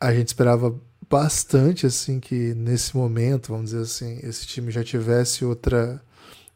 A 0.00 0.12
gente 0.12 0.28
esperava 0.28 0.74
bastante 1.08 1.86
assim 1.86 2.20
que 2.20 2.54
nesse 2.54 2.96
momento, 2.96 3.52
vamos 3.52 3.70
dizer 3.70 3.82
assim, 3.82 4.18
esse 4.22 4.46
time 4.46 4.70
já 4.70 4.82
tivesse 4.84 5.44
outra 5.44 6.02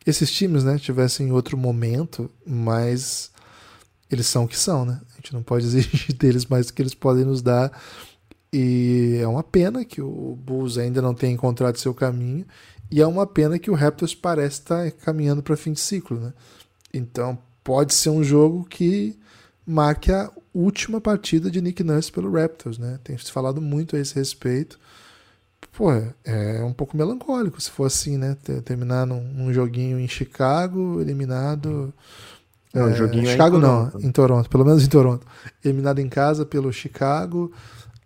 esses 0.07 0.30
times, 0.30 0.64
né, 0.64 0.78
tivessem 0.78 1.32
outro 1.32 1.57
momento, 1.57 2.30
mas 2.47 3.30
eles 4.11 4.26
são 4.26 4.45
o 4.45 4.49
que 4.49 4.59
são, 4.59 4.84
né? 4.84 5.01
A 5.12 5.16
gente 5.16 5.32
não 5.32 5.42
pode 5.42 5.64
exigir 5.66 6.14
deles 6.14 6.47
mais 6.47 6.66
do 6.66 6.74
que 6.74 6.82
eles 6.82 6.95
podem 6.95 7.24
nos 7.24 7.40
dar. 7.40 7.72
E 8.53 9.18
é 9.20 9.26
uma 9.26 9.42
pena 9.42 9.84
que 9.84 10.01
o 10.01 10.36
Bulls 10.36 10.78
ainda 10.78 11.03
não 11.03 11.14
tenha 11.14 11.32
encontrado 11.32 11.76
seu 11.78 11.92
caminho. 11.92 12.47
E 12.91 13.01
é 13.01 13.07
uma 13.07 13.26
pena 13.26 13.59
que 13.59 13.70
o 13.70 13.74
Raptors 13.74 14.14
parece 14.14 14.61
estar 14.61 14.91
caminhando 14.93 15.43
para 15.43 15.57
fim 15.57 15.72
de 15.72 15.80
ciclo, 15.80 16.18
né? 16.20 16.32
Então 16.93 17.39
pode 17.62 17.95
ser 17.95 18.11
um 18.11 18.22
jogo 18.22 18.64
que 18.64 19.18
marque 19.66 20.12
a 20.12 20.30
última 20.53 21.01
partida 21.01 21.51
de 21.51 21.61
Nick 21.61 21.82
Nurse 21.82 22.12
pelo 22.12 22.30
Raptors, 22.30 22.78
né? 22.78 22.99
Tem 23.03 23.16
se 23.18 23.32
falado 23.32 23.61
muito 23.61 23.97
a 23.97 23.99
esse 23.99 24.14
respeito. 24.14 24.78
Pô, 25.72 25.91
é 26.24 26.62
um 26.62 26.72
pouco 26.72 26.97
melancólico 26.97 27.61
se 27.61 27.70
for 27.70 27.87
assim, 27.87 28.16
né? 28.16 28.37
Terminar 28.64 29.07
num, 29.07 29.20
num 29.20 29.53
joguinho 29.53 29.99
em 29.99 30.07
Chicago, 30.07 31.01
eliminado. 31.01 31.93
Não, 32.72 32.89
é, 32.89 32.95
joguinho 32.95 33.26
Chicago 33.26 33.57
é 33.57 33.59
em 33.59 33.62
não, 33.62 33.93
em 34.01 34.12
Toronto, 34.12 34.49
pelo 34.49 34.64
menos 34.64 34.85
em 34.85 34.89
Toronto. 34.89 35.26
Eliminado 35.64 35.99
em 35.99 36.09
casa 36.09 36.47
pelo 36.47 36.72
Chicago, 36.72 37.51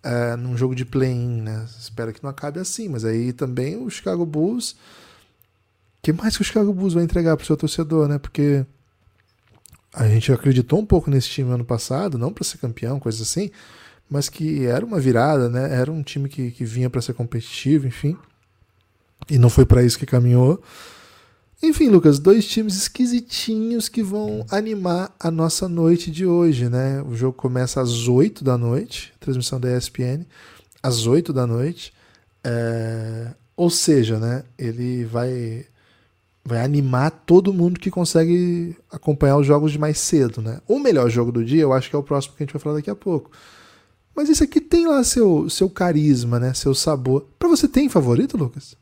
é, 0.02 0.36
num 0.36 0.56
jogo 0.56 0.74
de 0.74 0.84
play-in, 0.84 1.42
né? 1.42 1.66
Espero 1.78 2.12
que 2.12 2.22
não 2.22 2.30
acabe 2.30 2.60
assim, 2.60 2.88
mas 2.88 3.04
aí 3.04 3.32
também 3.32 3.76
o 3.76 3.90
Chicago 3.90 4.24
Bulls. 4.24 4.72
O 4.72 4.76
que 6.02 6.12
mais 6.12 6.36
que 6.36 6.42
o 6.42 6.44
Chicago 6.44 6.72
Bulls 6.72 6.94
vai 6.94 7.04
entregar 7.04 7.36
pro 7.36 7.46
seu 7.46 7.56
torcedor, 7.56 8.08
né? 8.08 8.18
Porque 8.18 8.64
a 9.92 10.06
gente 10.08 10.32
acreditou 10.32 10.78
um 10.78 10.86
pouco 10.86 11.10
nesse 11.10 11.28
time 11.28 11.52
ano 11.52 11.64
passado, 11.64 12.18
não 12.18 12.32
para 12.32 12.44
ser 12.44 12.58
campeão, 12.58 13.00
coisa 13.00 13.22
assim, 13.22 13.50
mas 14.08 14.28
que 14.28 14.64
era 14.64 14.84
uma 14.84 15.00
virada, 15.00 15.48
né? 15.48 15.74
Era 15.74 15.90
um 15.90 16.02
time 16.02 16.28
que, 16.28 16.50
que 16.50 16.64
vinha 16.64 16.88
para 16.88 17.02
ser 17.02 17.14
competitivo, 17.14 17.86
enfim. 17.86 18.16
E 19.28 19.38
não 19.38 19.50
foi 19.50 19.66
para 19.66 19.82
isso 19.82 19.98
que 19.98 20.06
caminhou. 20.06 20.62
Enfim, 21.60 21.88
Lucas, 21.88 22.20
dois 22.20 22.46
times 22.46 22.76
esquisitinhos 22.76 23.88
que 23.88 24.00
vão 24.00 24.46
animar 24.48 25.12
a 25.18 25.28
nossa 25.28 25.68
noite 25.68 26.08
de 26.08 26.24
hoje, 26.24 26.68
né? 26.68 27.02
O 27.02 27.16
jogo 27.16 27.36
começa 27.36 27.80
às 27.80 28.06
8 28.06 28.44
da 28.44 28.56
noite, 28.56 29.12
transmissão 29.18 29.58
da 29.58 29.76
ESPN, 29.76 30.24
às 30.80 31.06
8 31.06 31.32
da 31.32 31.48
noite. 31.48 31.92
É... 32.44 33.34
Ou 33.56 33.70
seja, 33.70 34.20
né? 34.20 34.44
Ele 34.56 35.04
vai 35.04 35.66
vai 36.44 36.64
animar 36.64 37.10
todo 37.10 37.52
mundo 37.52 37.78
que 37.78 37.90
consegue 37.90 38.74
acompanhar 38.90 39.36
os 39.36 39.46
jogos 39.46 39.72
de 39.72 39.78
mais 39.78 39.98
cedo, 39.98 40.40
né? 40.40 40.60
O 40.66 40.78
melhor 40.78 41.10
jogo 41.10 41.30
do 41.30 41.44
dia, 41.44 41.60
eu 41.60 41.74
acho 41.74 41.90
que 41.90 41.96
é 41.96 41.98
o 41.98 42.02
próximo 42.02 42.34
que 42.36 42.42
a 42.42 42.46
gente 42.46 42.54
vai 42.54 42.62
falar 42.62 42.76
daqui 42.76 42.88
a 42.88 42.96
pouco. 42.96 43.30
Mas 44.16 44.30
esse 44.30 44.42
aqui 44.42 44.60
tem 44.60 44.86
lá 44.86 45.04
seu, 45.04 45.50
seu 45.50 45.68
carisma, 45.68 46.40
né? 46.40 46.54
Seu 46.54 46.74
sabor. 46.74 47.26
Para 47.38 47.48
você 47.48 47.68
tem 47.68 47.88
favorito, 47.88 48.36
Lucas? 48.36 48.74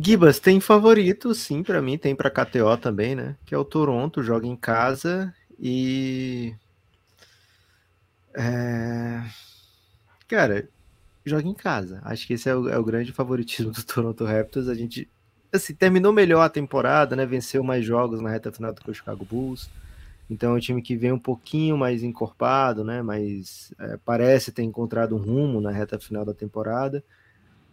Gibas 0.00 0.38
tem 0.38 0.60
favorito, 0.60 1.34
sim, 1.34 1.62
para 1.62 1.82
mim 1.82 1.98
tem 1.98 2.14
para 2.14 2.30
KTO 2.30 2.76
também, 2.76 3.14
né? 3.14 3.36
Que 3.44 3.54
é 3.54 3.58
o 3.58 3.64
Toronto, 3.64 4.22
joga 4.22 4.46
em 4.46 4.56
casa 4.56 5.34
e 5.58 6.54
é... 8.34 9.22
cara, 10.28 10.68
joga 11.24 11.48
em 11.48 11.54
casa. 11.54 12.00
Acho 12.04 12.26
que 12.26 12.34
esse 12.34 12.48
é 12.48 12.54
o, 12.54 12.68
é 12.68 12.78
o 12.78 12.84
grande 12.84 13.12
favoritismo 13.12 13.72
do 13.72 13.82
Toronto 13.82 14.24
Raptors. 14.24 14.68
A 14.68 14.74
gente 14.74 15.08
assim, 15.52 15.74
terminou 15.74 16.12
melhor 16.12 16.42
a 16.42 16.48
temporada, 16.48 17.16
né? 17.16 17.26
Venceu 17.26 17.62
mais 17.62 17.84
jogos 17.84 18.20
na 18.20 18.30
reta 18.30 18.52
final 18.52 18.72
do 18.72 18.80
que 18.80 18.90
o 18.90 18.94
Chicago 18.94 19.24
Bulls. 19.24 19.68
Então 20.30 20.52
é 20.52 20.56
um 20.56 20.60
time 20.60 20.82
que 20.82 20.94
vem 20.96 21.10
um 21.10 21.18
pouquinho 21.18 21.76
mais 21.76 22.02
encorpado, 22.02 22.84
né? 22.84 23.02
Mas 23.02 23.72
é, 23.78 23.98
parece 24.04 24.52
ter 24.52 24.62
encontrado 24.62 25.16
um 25.16 25.18
rumo 25.18 25.60
na 25.60 25.70
reta 25.70 25.98
final 25.98 26.24
da 26.24 26.34
temporada. 26.34 27.02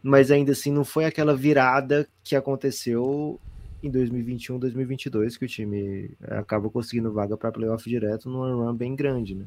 Mas 0.08 0.30
ainda 0.30 0.52
assim 0.52 0.72
não 0.72 0.86
foi 0.86 1.06
aquela 1.06 1.36
virada 1.36 2.08
que 2.24 2.36
aconteceu 2.36 3.40
em 3.82 3.90
2021, 3.90 4.60
2022 4.60 5.36
que 5.36 5.46
o 5.46 5.48
time 5.48 6.12
é, 6.22 6.38
acaba 6.38 6.70
conseguindo 6.70 7.12
vaga 7.12 7.36
para 7.36 7.52
playoff 7.52 7.90
direto 7.90 8.30
num 8.30 8.64
run 8.64 8.76
bem 8.76 8.96
grande, 8.96 9.34
né? 9.34 9.46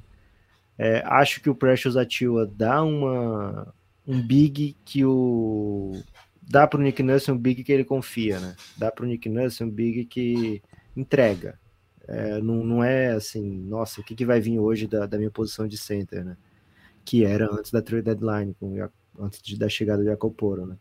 É, 0.77 1.01
acho 1.07 1.41
que 1.41 1.49
o 1.49 1.55
Precious 1.55 1.97
Atua 1.97 2.45
dá 2.45 2.83
uma 2.83 3.73
um 4.05 4.21
big 4.21 4.77
que 4.85 5.05
o 5.05 6.03
dá 6.43 6.67
para 6.67 6.81
o 6.81 6.83
Nick 6.83 7.05
Nurse 7.05 7.31
um 7.31 7.39
big 7.39 7.63
que 7.63 7.71
ele 7.71 7.85
confia, 7.85 8.41
né? 8.41 8.57
Dá 8.77 8.91
para 8.91 9.05
o 9.05 9.09
Nick 9.09 9.29
Nurse 9.29 9.63
um 9.63 9.71
big 9.71 10.07
que 10.07 10.61
entrega. 10.97 11.57
É, 12.09 12.41
não, 12.41 12.65
não 12.65 12.83
é 12.83 13.13
assim, 13.13 13.45
nossa, 13.45 14.01
o 14.01 14.05
que, 14.05 14.17
que 14.17 14.25
vai 14.25 14.41
vir 14.41 14.59
hoje 14.59 14.89
da, 14.89 15.07
da 15.07 15.19
minha 15.19 15.31
posição 15.31 15.69
de 15.69 15.77
center, 15.77 16.25
né? 16.25 16.37
Que 17.05 17.25
era 17.25 17.47
antes 17.47 17.71
da 17.71 17.81
trade 17.81 18.07
deadline, 18.07 18.57
com, 18.59 18.75
antes 19.19 19.41
de, 19.43 19.57
da 19.57 19.69
chegada 19.69 20.03
de 20.03 20.09
Jacob 20.09 20.33
Poro, 20.35 20.67
né? 20.67 20.77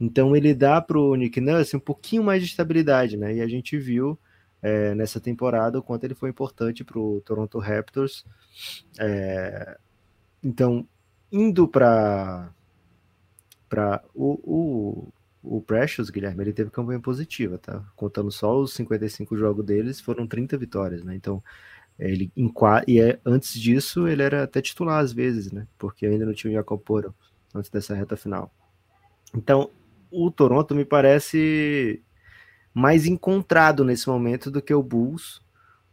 Então 0.00 0.36
ele 0.36 0.54
dá 0.54 0.80
para 0.80 0.98
o 0.98 1.14
Nick 1.14 1.40
Nurse 1.40 1.76
um 1.76 1.80
pouquinho 1.80 2.22
mais 2.22 2.42
de 2.42 2.48
estabilidade, 2.48 3.16
né? 3.16 3.34
E 3.34 3.40
a 3.40 3.48
gente 3.48 3.76
viu 3.78 4.18
é, 4.62 4.94
nessa 4.94 5.20
temporada 5.20 5.78
o 5.78 5.82
quanto 5.82 6.04
ele 6.04 6.14
foi 6.14 6.30
importante 6.30 6.84
para 6.84 6.98
o 6.98 7.20
Toronto 7.20 7.58
Raptors. 7.58 8.24
É, 8.98 9.76
então, 10.42 10.86
indo 11.32 11.66
para 11.68 12.52
para 13.68 14.02
o, 14.14 15.10
o, 15.42 15.56
o 15.58 15.60
Precious, 15.60 16.08
Guilherme, 16.08 16.42
ele 16.42 16.54
teve 16.54 16.70
campanha 16.70 17.00
positiva, 17.00 17.58
tá? 17.58 17.84
Contando 17.94 18.30
só 18.32 18.58
os 18.58 18.72
55 18.72 19.36
jogos 19.36 19.64
deles, 19.64 20.00
foram 20.00 20.26
30 20.26 20.56
vitórias, 20.56 21.04
né? 21.04 21.14
Então, 21.14 21.42
ele 21.98 22.30
em 22.36 22.50
e 22.86 23.00
é, 23.00 23.18
antes 23.26 23.52
disso 23.60 24.06
ele 24.06 24.22
era 24.22 24.44
até 24.44 24.62
titular 24.62 25.00
às 25.00 25.12
vezes, 25.12 25.50
né? 25.50 25.66
Porque 25.76 26.06
ainda 26.06 26.24
não 26.24 26.32
tinha 26.32 26.50
o 26.52 26.54
Jacob 26.54 26.80
Poro 26.80 27.14
antes 27.54 27.70
dessa 27.70 27.94
reta 27.94 28.16
final. 28.16 28.52
Então, 29.34 29.70
o 30.10 30.30
Toronto 30.30 30.74
me 30.74 30.84
parece 30.84 32.02
mais 32.72 33.06
encontrado 33.06 33.84
nesse 33.84 34.08
momento 34.08 34.50
do 34.50 34.62
que 34.62 34.72
o 34.72 34.82
Bulls. 34.82 35.42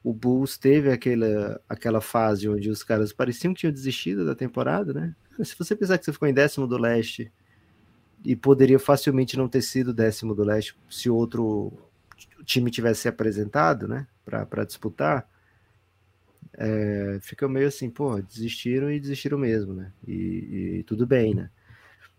O 0.04 0.14
Bulls 0.14 0.58
teve 0.58 0.92
aquela, 0.92 1.60
aquela 1.68 2.02
fase 2.02 2.48
onde 2.48 2.70
os 2.70 2.84
caras 2.84 3.12
pareciam 3.12 3.54
que 3.54 3.62
tinham 3.62 3.74
desistido 3.74 4.26
da 4.26 4.36
temporada, 4.36 4.94
né? 4.94 5.16
Se 5.44 5.58
você 5.58 5.76
pensar 5.76 5.98
que 5.98 6.06
você 6.06 6.14
ficou 6.14 6.28
em 6.28 6.34
décimo 6.34 6.68
do 6.68 6.78
leste 6.78 7.32
e 8.24 8.36
poderia 8.36 8.80
facilmente 8.80 9.38
não 9.38 9.50
ter 9.50 9.62
sido 9.62 9.94
décimo 9.94 10.34
do 10.34 10.44
leste 10.44 10.76
se 10.90 11.10
outro 11.10 11.74
time 12.46 12.72
tivesse 12.72 13.02
se 13.02 13.08
apresentado, 13.08 13.88
né, 13.88 14.08
para 14.24 14.64
disputar. 14.64 15.28
É, 16.54 17.20
fica 17.22 17.48
meio 17.48 17.68
assim, 17.68 17.90
pô, 17.90 18.22
desistiram 18.22 18.92
e 18.92 19.00
desistiram 19.00 19.38
mesmo, 19.38 19.74
né? 19.74 19.92
E, 20.08 20.78
e 20.80 20.84
tudo 20.84 21.06
bem, 21.06 21.34
né? 21.34 21.50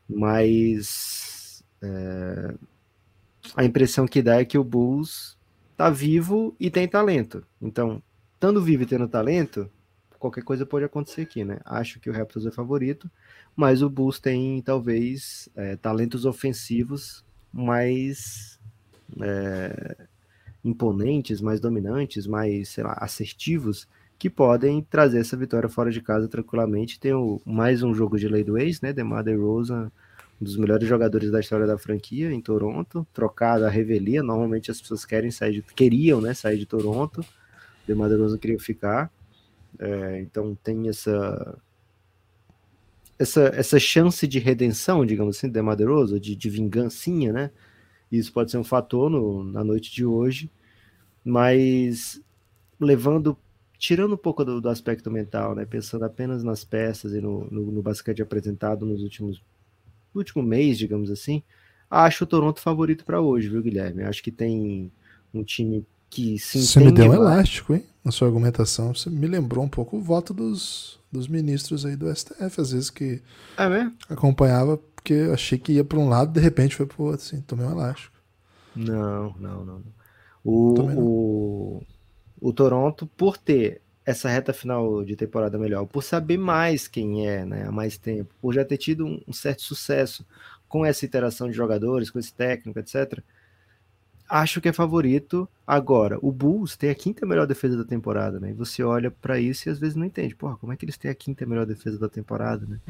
Mas 0.08 1.64
é, 1.82 2.54
a 3.54 3.64
impressão 3.64 4.06
que 4.06 4.22
dá 4.22 4.40
é 4.40 4.44
que 4.44 4.58
o 4.58 4.64
Bulls 4.64 5.36
tá 5.76 5.90
vivo 5.90 6.54
e 6.58 6.70
tem 6.70 6.88
talento. 6.88 7.46
Então, 7.60 8.02
estando 8.34 8.62
vivo 8.62 8.82
e 8.82 8.86
tendo 8.86 9.08
talento, 9.08 9.70
qualquer 10.18 10.42
coisa 10.42 10.66
pode 10.66 10.84
acontecer 10.84 11.22
aqui, 11.22 11.44
né? 11.44 11.58
Acho 11.64 12.00
que 12.00 12.10
o 12.10 12.12
Raptors 12.12 12.46
é 12.46 12.50
favorito, 12.50 13.10
mas 13.54 13.82
o 13.82 13.90
Bulls 13.90 14.18
tem 14.18 14.60
talvez 14.62 15.48
é, 15.54 15.76
talentos 15.76 16.24
ofensivos 16.24 17.24
mais 17.52 18.58
é, 19.20 20.06
imponentes, 20.64 21.40
mais 21.40 21.60
dominantes, 21.60 22.26
mais, 22.26 22.70
sei 22.70 22.84
lá, 22.84 22.96
assertivos, 23.00 23.88
que 24.18 24.30
podem 24.30 24.82
trazer 24.82 25.18
essa 25.20 25.36
vitória 25.36 25.68
fora 25.68 25.90
de 25.90 26.00
casa 26.00 26.28
tranquilamente. 26.28 26.98
Tem 26.98 27.12
o, 27.12 27.40
mais 27.44 27.82
um 27.82 27.94
jogo 27.94 28.18
de 28.18 28.26
ex, 28.26 28.80
né? 28.80 28.92
DeMar 28.92 29.22
DeRozan, 29.22 29.90
um 30.40 30.44
dos 30.44 30.56
melhores 30.56 30.88
jogadores 30.88 31.30
da 31.30 31.40
história 31.40 31.66
da 31.66 31.78
franquia 31.78 32.32
em 32.32 32.40
Toronto, 32.40 33.06
trocado 33.12 33.64
a 33.64 33.68
revelia. 33.68 34.22
Normalmente 34.22 34.70
as 34.70 34.80
pessoas 34.80 35.04
querem 35.04 35.30
sair 35.30 35.52
de, 35.52 35.62
queriam, 35.62 36.20
né, 36.20 36.34
sair 36.34 36.58
de 36.58 36.66
Toronto. 36.66 37.24
DeMar 37.86 38.08
DeRozan 38.08 38.38
queria 38.38 38.58
ficar. 38.58 39.10
É, 39.78 40.20
então 40.20 40.56
tem 40.62 40.88
essa 40.88 41.58
essa, 43.18 43.50
essa 43.54 43.78
chance 43.78 44.26
de 44.26 44.38
redenção, 44.38 45.04
digamos 45.04 45.36
assim, 45.36 45.48
de 45.48 45.62
Maderoso, 45.62 46.20
de, 46.20 46.36
de 46.36 46.50
vingancinha, 46.50 47.32
né? 47.32 47.50
Isso 48.10 48.32
pode 48.32 48.50
ser 48.50 48.58
um 48.58 48.64
fator 48.64 49.10
no, 49.10 49.42
na 49.42 49.64
noite 49.64 49.92
de 49.92 50.04
hoje, 50.04 50.50
mas 51.24 52.20
levando, 52.78 53.36
tirando 53.78 54.14
um 54.14 54.18
pouco 54.18 54.44
do, 54.44 54.60
do 54.60 54.68
aspecto 54.68 55.10
mental, 55.10 55.54
né? 55.54 55.64
Pensando 55.64 56.04
apenas 56.04 56.42
nas 56.42 56.64
peças 56.64 57.12
e 57.12 57.20
no, 57.20 57.46
no, 57.50 57.70
no 57.70 57.82
basquete 57.82 58.22
apresentado 58.22 58.86
nos 58.86 59.02
últimos 59.02 59.42
no 60.14 60.20
último 60.20 60.42
mês, 60.42 60.78
digamos 60.78 61.10
assim, 61.10 61.42
acho 61.90 62.24
o 62.24 62.26
Toronto 62.26 62.60
favorito 62.60 63.04
para 63.04 63.20
hoje, 63.20 63.48
viu, 63.48 63.62
Guilherme? 63.62 64.02
Acho 64.02 64.22
que 64.22 64.30
tem 64.30 64.90
um 65.32 65.44
time 65.44 65.86
que 66.08 66.38
se 66.38 66.66
Você 66.66 66.80
me 66.80 66.90
deu 66.90 67.10
um 67.10 67.14
elástico, 67.14 67.74
hein? 67.74 67.84
Na 68.02 68.10
sua 68.10 68.28
argumentação. 68.28 68.94
Você 68.94 69.10
me 69.10 69.26
lembrou 69.26 69.62
um 69.64 69.68
pouco 69.68 69.96
o 69.96 70.00
voto 70.00 70.32
dos, 70.32 70.98
dos 71.12 71.28
ministros 71.28 71.84
aí 71.84 71.96
do 71.96 72.14
STF, 72.14 72.60
às 72.60 72.72
vezes 72.72 72.88
que 72.88 73.20
é 73.58 74.12
acompanhava, 74.12 74.78
porque 74.78 75.28
achei 75.32 75.58
que 75.58 75.72
ia 75.72 75.84
para 75.84 75.98
um 75.98 76.08
lado, 76.08 76.32
de 76.32 76.40
repente 76.40 76.76
foi 76.76 76.86
para 76.86 77.02
o 77.02 77.06
outro, 77.06 77.26
assim, 77.26 77.40
tomei 77.42 77.66
um 77.66 77.72
elástico. 77.72 78.16
Não, 78.74 79.34
não, 79.38 79.64
não. 79.64 79.82
O, 80.44 80.74
o, 80.80 81.82
o 82.40 82.52
Toronto, 82.52 83.06
por 83.06 83.36
ter 83.36 83.80
essa 84.06 84.28
reta 84.28 84.52
final 84.52 85.04
de 85.04 85.16
temporada 85.16 85.58
melhor, 85.58 85.84
por 85.84 86.02
saber 86.02 86.38
mais 86.38 86.86
quem 86.86 87.28
é, 87.28 87.44
né, 87.44 87.66
há 87.66 87.72
mais 87.72 87.98
tempo, 87.98 88.32
por 88.40 88.54
já 88.54 88.64
ter 88.64 88.76
tido 88.76 89.04
um, 89.04 89.32
certo 89.32 89.62
sucesso 89.62 90.24
com 90.68 90.86
essa 90.86 91.04
interação 91.04 91.50
de 91.50 91.56
jogadores, 91.56 92.08
com 92.08 92.18
esse 92.18 92.32
técnico, 92.32 92.78
etc. 92.78 93.18
Acho 94.28 94.60
que 94.60 94.68
é 94.68 94.72
favorito. 94.72 95.48
Agora, 95.66 96.18
o 96.22 96.30
Bulls 96.30 96.76
tem 96.76 96.90
a 96.90 96.94
quinta 96.94 97.26
melhor 97.26 97.46
defesa 97.46 97.76
da 97.76 97.84
temporada, 97.84 98.38
né? 98.38 98.50
E 98.50 98.52
você 98.52 98.82
olha 98.82 99.10
para 99.10 99.40
isso 99.40 99.68
e 99.68 99.70
às 99.70 99.78
vezes 99.78 99.96
não 99.96 100.04
entende. 100.04 100.34
Porra, 100.34 100.56
como 100.56 100.72
é 100.72 100.76
que 100.76 100.84
eles 100.84 100.96
têm 100.96 101.10
a 101.10 101.14
quinta 101.14 101.44
melhor 101.46 101.66
defesa 101.66 101.98
da 101.98 102.08
temporada, 102.08 102.64
né? 102.66 102.80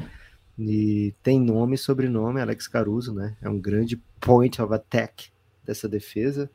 E 0.57 1.13
tem 1.21 1.39
nome 1.39 1.75
e 1.75 1.77
sobrenome, 1.77 2.41
Alex 2.41 2.67
Caruso, 2.67 3.13
né? 3.13 3.35
É 3.41 3.49
um 3.49 3.59
grande 3.59 3.97
point 4.19 4.59
of 4.61 4.73
attack 4.73 5.29
dessa 5.63 5.87
defesa. 5.87 6.49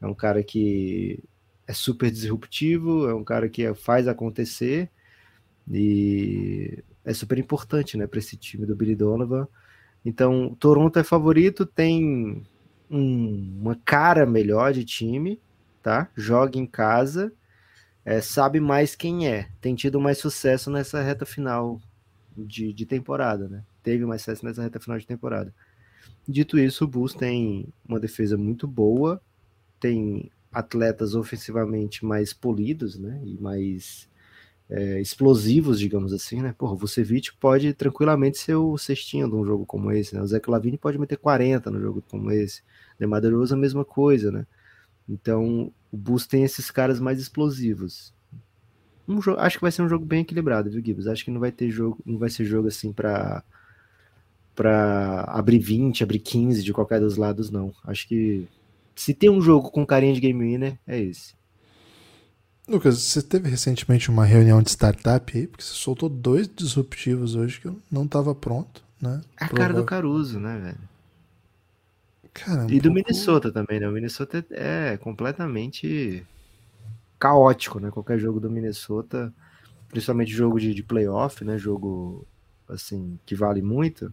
É 0.00 0.06
um 0.06 0.14
cara 0.14 0.42
que 0.42 1.22
é 1.70 1.72
super 1.72 2.10
disruptivo, 2.10 3.08
é 3.08 3.14
um 3.14 3.22
cara 3.22 3.48
que 3.48 3.72
faz 3.74 4.08
acontecer 4.08 4.90
e 5.70 6.82
é 7.04 7.14
super 7.14 7.38
importante, 7.38 7.96
né, 7.96 8.08
para 8.08 8.18
esse 8.18 8.36
time 8.36 8.66
do 8.66 8.74
Billy 8.74 8.96
Donovan. 8.96 9.46
Então, 10.04 10.56
Toronto 10.58 10.98
é 10.98 11.04
favorito, 11.04 11.64
tem 11.64 12.42
um, 12.90 13.58
uma 13.60 13.76
cara 13.84 14.26
melhor 14.26 14.72
de 14.72 14.84
time, 14.84 15.40
tá? 15.80 16.08
Joga 16.16 16.58
em 16.58 16.66
casa, 16.66 17.32
é, 18.04 18.20
sabe 18.20 18.58
mais 18.58 18.96
quem 18.96 19.28
é, 19.28 19.48
tem 19.60 19.76
tido 19.76 20.00
mais 20.00 20.18
sucesso 20.18 20.72
nessa 20.72 21.00
reta 21.00 21.24
final 21.24 21.80
de, 22.36 22.72
de 22.72 22.84
temporada, 22.84 23.48
né? 23.48 23.62
Teve 23.80 24.04
mais 24.04 24.22
sucesso 24.22 24.44
nessa 24.44 24.62
reta 24.62 24.80
final 24.80 24.98
de 24.98 25.06
temporada. 25.06 25.54
Dito 26.26 26.58
isso, 26.58 26.84
o 26.84 26.88
Bulls 26.88 27.14
tem 27.14 27.68
uma 27.86 28.00
defesa 28.00 28.36
muito 28.36 28.66
boa, 28.66 29.22
tem 29.78 30.32
atletas 30.52 31.14
ofensivamente 31.14 32.04
mais 32.04 32.32
polidos, 32.32 32.98
né? 32.98 33.20
E 33.24 33.40
mais 33.40 34.08
é, 34.68 35.00
explosivos, 35.00 35.78
digamos 35.78 36.12
assim, 36.12 36.40
né? 36.40 36.54
Porra, 36.56 36.72
o 36.72 36.76
Vucevic 36.76 37.32
pode 37.38 37.72
tranquilamente 37.74 38.38
ser 38.38 38.54
o 38.54 38.78
cestinho 38.78 39.28
de 39.28 39.34
um 39.34 39.44
jogo 39.44 39.66
como 39.66 39.90
esse, 39.92 40.14
né? 40.14 40.22
O 40.22 40.26
Zé 40.26 40.40
Lavine 40.46 40.78
pode 40.78 40.98
meter 40.98 41.16
40 41.16 41.70
no 41.70 41.80
jogo 41.80 42.02
como 42.08 42.30
esse. 42.30 42.62
Neymar 42.98 43.20
DeRozan 43.20 43.56
a 43.56 43.58
mesma 43.58 43.84
coisa, 43.84 44.30
né? 44.30 44.46
Então, 45.08 45.72
o 45.90 45.96
Bulls 45.96 46.26
tem 46.26 46.44
esses 46.44 46.70
caras 46.70 47.00
mais 47.00 47.20
explosivos. 47.20 48.14
Um 49.08 49.20
jogo, 49.20 49.40
acho 49.40 49.58
que 49.58 49.62
vai 49.62 49.72
ser 49.72 49.82
um 49.82 49.88
jogo 49.88 50.04
bem 50.04 50.20
equilibrado, 50.20 50.70
viu, 50.70 50.82
Gibbs? 50.84 51.08
Acho 51.08 51.24
que 51.24 51.32
não 51.32 51.40
vai 51.40 51.50
ter 51.50 51.68
jogo, 51.68 51.98
não 52.06 52.18
vai 52.18 52.30
ser 52.30 52.44
jogo 52.44 52.68
assim 52.68 52.92
para 52.92 53.42
para 54.54 55.22
abrir 55.28 55.58
20, 55.58 56.02
abrir 56.02 56.18
15 56.18 56.62
de 56.62 56.72
qualquer 56.72 57.00
dos 57.00 57.16
lados, 57.16 57.50
não. 57.50 57.72
Acho 57.84 58.06
que 58.06 58.46
se 59.00 59.14
tem 59.14 59.30
um 59.30 59.40
jogo 59.40 59.70
com 59.70 59.86
carinha 59.86 60.12
de 60.12 60.20
game 60.20 60.44
winner, 60.44 60.78
é 60.86 61.00
esse. 61.00 61.34
Lucas, 62.68 63.00
você 63.00 63.22
teve 63.22 63.48
recentemente 63.48 64.10
uma 64.10 64.26
reunião 64.26 64.60
de 64.60 64.68
startup 64.68 65.36
aí, 65.36 65.46
porque 65.46 65.64
você 65.64 65.72
soltou 65.72 66.06
dois 66.06 66.46
disruptivos 66.46 67.34
hoje 67.34 67.58
que 67.58 67.68
eu 67.68 67.80
não 67.90 68.04
estava 68.04 68.34
pronto, 68.34 68.84
né? 69.00 69.22
A 69.38 69.48
cara 69.48 69.72
do 69.72 69.84
Caruso, 69.84 70.38
né, 70.38 70.58
velho? 70.58 70.78
Cara, 72.34 72.66
um 72.66 72.70
e 72.70 72.78
do 72.78 72.92
pouco... 72.92 72.94
Minnesota 72.94 73.50
também, 73.50 73.80
né? 73.80 73.88
O 73.88 73.92
Minnesota 73.92 74.44
é 74.50 74.98
completamente 74.98 76.22
caótico, 77.18 77.80
né? 77.80 77.90
Qualquer 77.90 78.18
jogo 78.18 78.38
do 78.38 78.50
Minnesota, 78.50 79.32
principalmente 79.88 80.30
jogo 80.30 80.60
de, 80.60 80.74
de 80.74 80.82
playoff, 80.82 81.42
né? 81.42 81.56
Jogo 81.56 82.26
assim 82.68 83.18
que 83.24 83.34
vale 83.34 83.62
muito. 83.62 84.12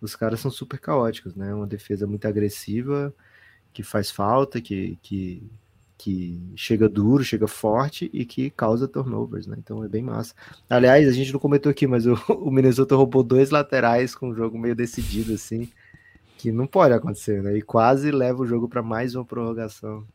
Os 0.00 0.16
caras 0.16 0.40
são 0.40 0.50
super 0.50 0.80
caóticos, 0.80 1.36
né? 1.36 1.54
Uma 1.54 1.66
defesa 1.66 2.08
muito 2.08 2.26
agressiva, 2.26 3.14
que 3.76 3.82
faz 3.82 4.10
falta, 4.10 4.58
que, 4.58 4.98
que 5.02 5.42
que 5.98 6.52
chega 6.54 6.90
duro, 6.90 7.24
chega 7.24 7.48
forte 7.48 8.10
e 8.12 8.24
que 8.24 8.50
causa 8.50 8.86
turnovers, 8.86 9.46
né? 9.46 9.56
Então 9.58 9.82
é 9.82 9.88
bem 9.88 10.02
massa. 10.02 10.34
Aliás, 10.68 11.08
a 11.08 11.12
gente 11.12 11.32
não 11.32 11.40
comentou 11.40 11.70
aqui, 11.70 11.86
mas 11.86 12.06
o, 12.06 12.14
o 12.28 12.50
Minnesota 12.50 12.94
roubou 12.94 13.22
dois 13.22 13.50
laterais 13.50 14.14
com 14.14 14.28
um 14.28 14.34
jogo 14.34 14.58
meio 14.58 14.76
decidido, 14.76 15.32
assim, 15.32 15.70
que 16.36 16.52
não 16.52 16.66
pode 16.66 16.92
acontecer, 16.92 17.42
né? 17.42 17.56
E 17.56 17.62
quase 17.62 18.10
leva 18.10 18.42
o 18.42 18.46
jogo 18.46 18.68
para 18.68 18.82
mais 18.82 19.14
uma 19.14 19.24
prorrogação. 19.24 20.06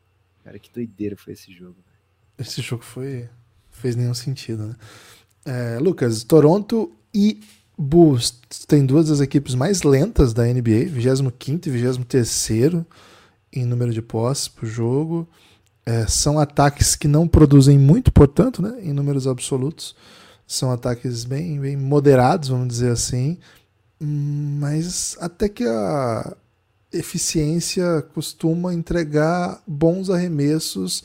Cara, 0.44 0.58
que 0.58 0.70
doideira 0.72 1.16
foi 1.16 1.32
esse 1.32 1.52
jogo. 1.52 1.76
Esse 2.38 2.62
jogo 2.62 2.84
foi. 2.84 3.28
fez 3.70 3.96
nenhum 3.96 4.14
sentido, 4.14 4.68
né? 4.68 4.76
É, 5.44 5.78
Lucas, 5.80 6.22
Toronto 6.22 6.92
e 7.12 7.40
Bulls 7.76 8.30
tem 8.68 8.86
duas 8.86 9.08
das 9.08 9.20
equipes 9.20 9.56
mais 9.56 9.82
lentas 9.82 10.32
da 10.32 10.44
NBA, 10.44 10.86
25 10.86 11.68
e 11.68 11.70
23 11.70 12.28
em 13.52 13.64
número 13.64 13.92
de 13.92 14.02
posses 14.02 14.48
por 14.48 14.66
jogo. 14.66 15.28
É, 15.84 16.06
são 16.06 16.38
ataques 16.38 16.94
que 16.94 17.08
não 17.08 17.26
produzem 17.26 17.78
muito, 17.78 18.12
portanto, 18.12 18.62
né, 18.62 18.78
em 18.82 18.92
números 18.92 19.26
absolutos. 19.26 19.94
São 20.46 20.70
ataques 20.70 21.24
bem, 21.24 21.60
bem 21.60 21.76
moderados, 21.76 22.48
vamos 22.48 22.68
dizer 22.68 22.92
assim. 22.92 23.38
Mas 24.00 25.16
até 25.20 25.48
que 25.48 25.64
a 25.64 26.36
eficiência 26.92 28.02
costuma 28.14 28.74
entregar 28.74 29.62
bons 29.66 30.10
arremessos. 30.10 31.02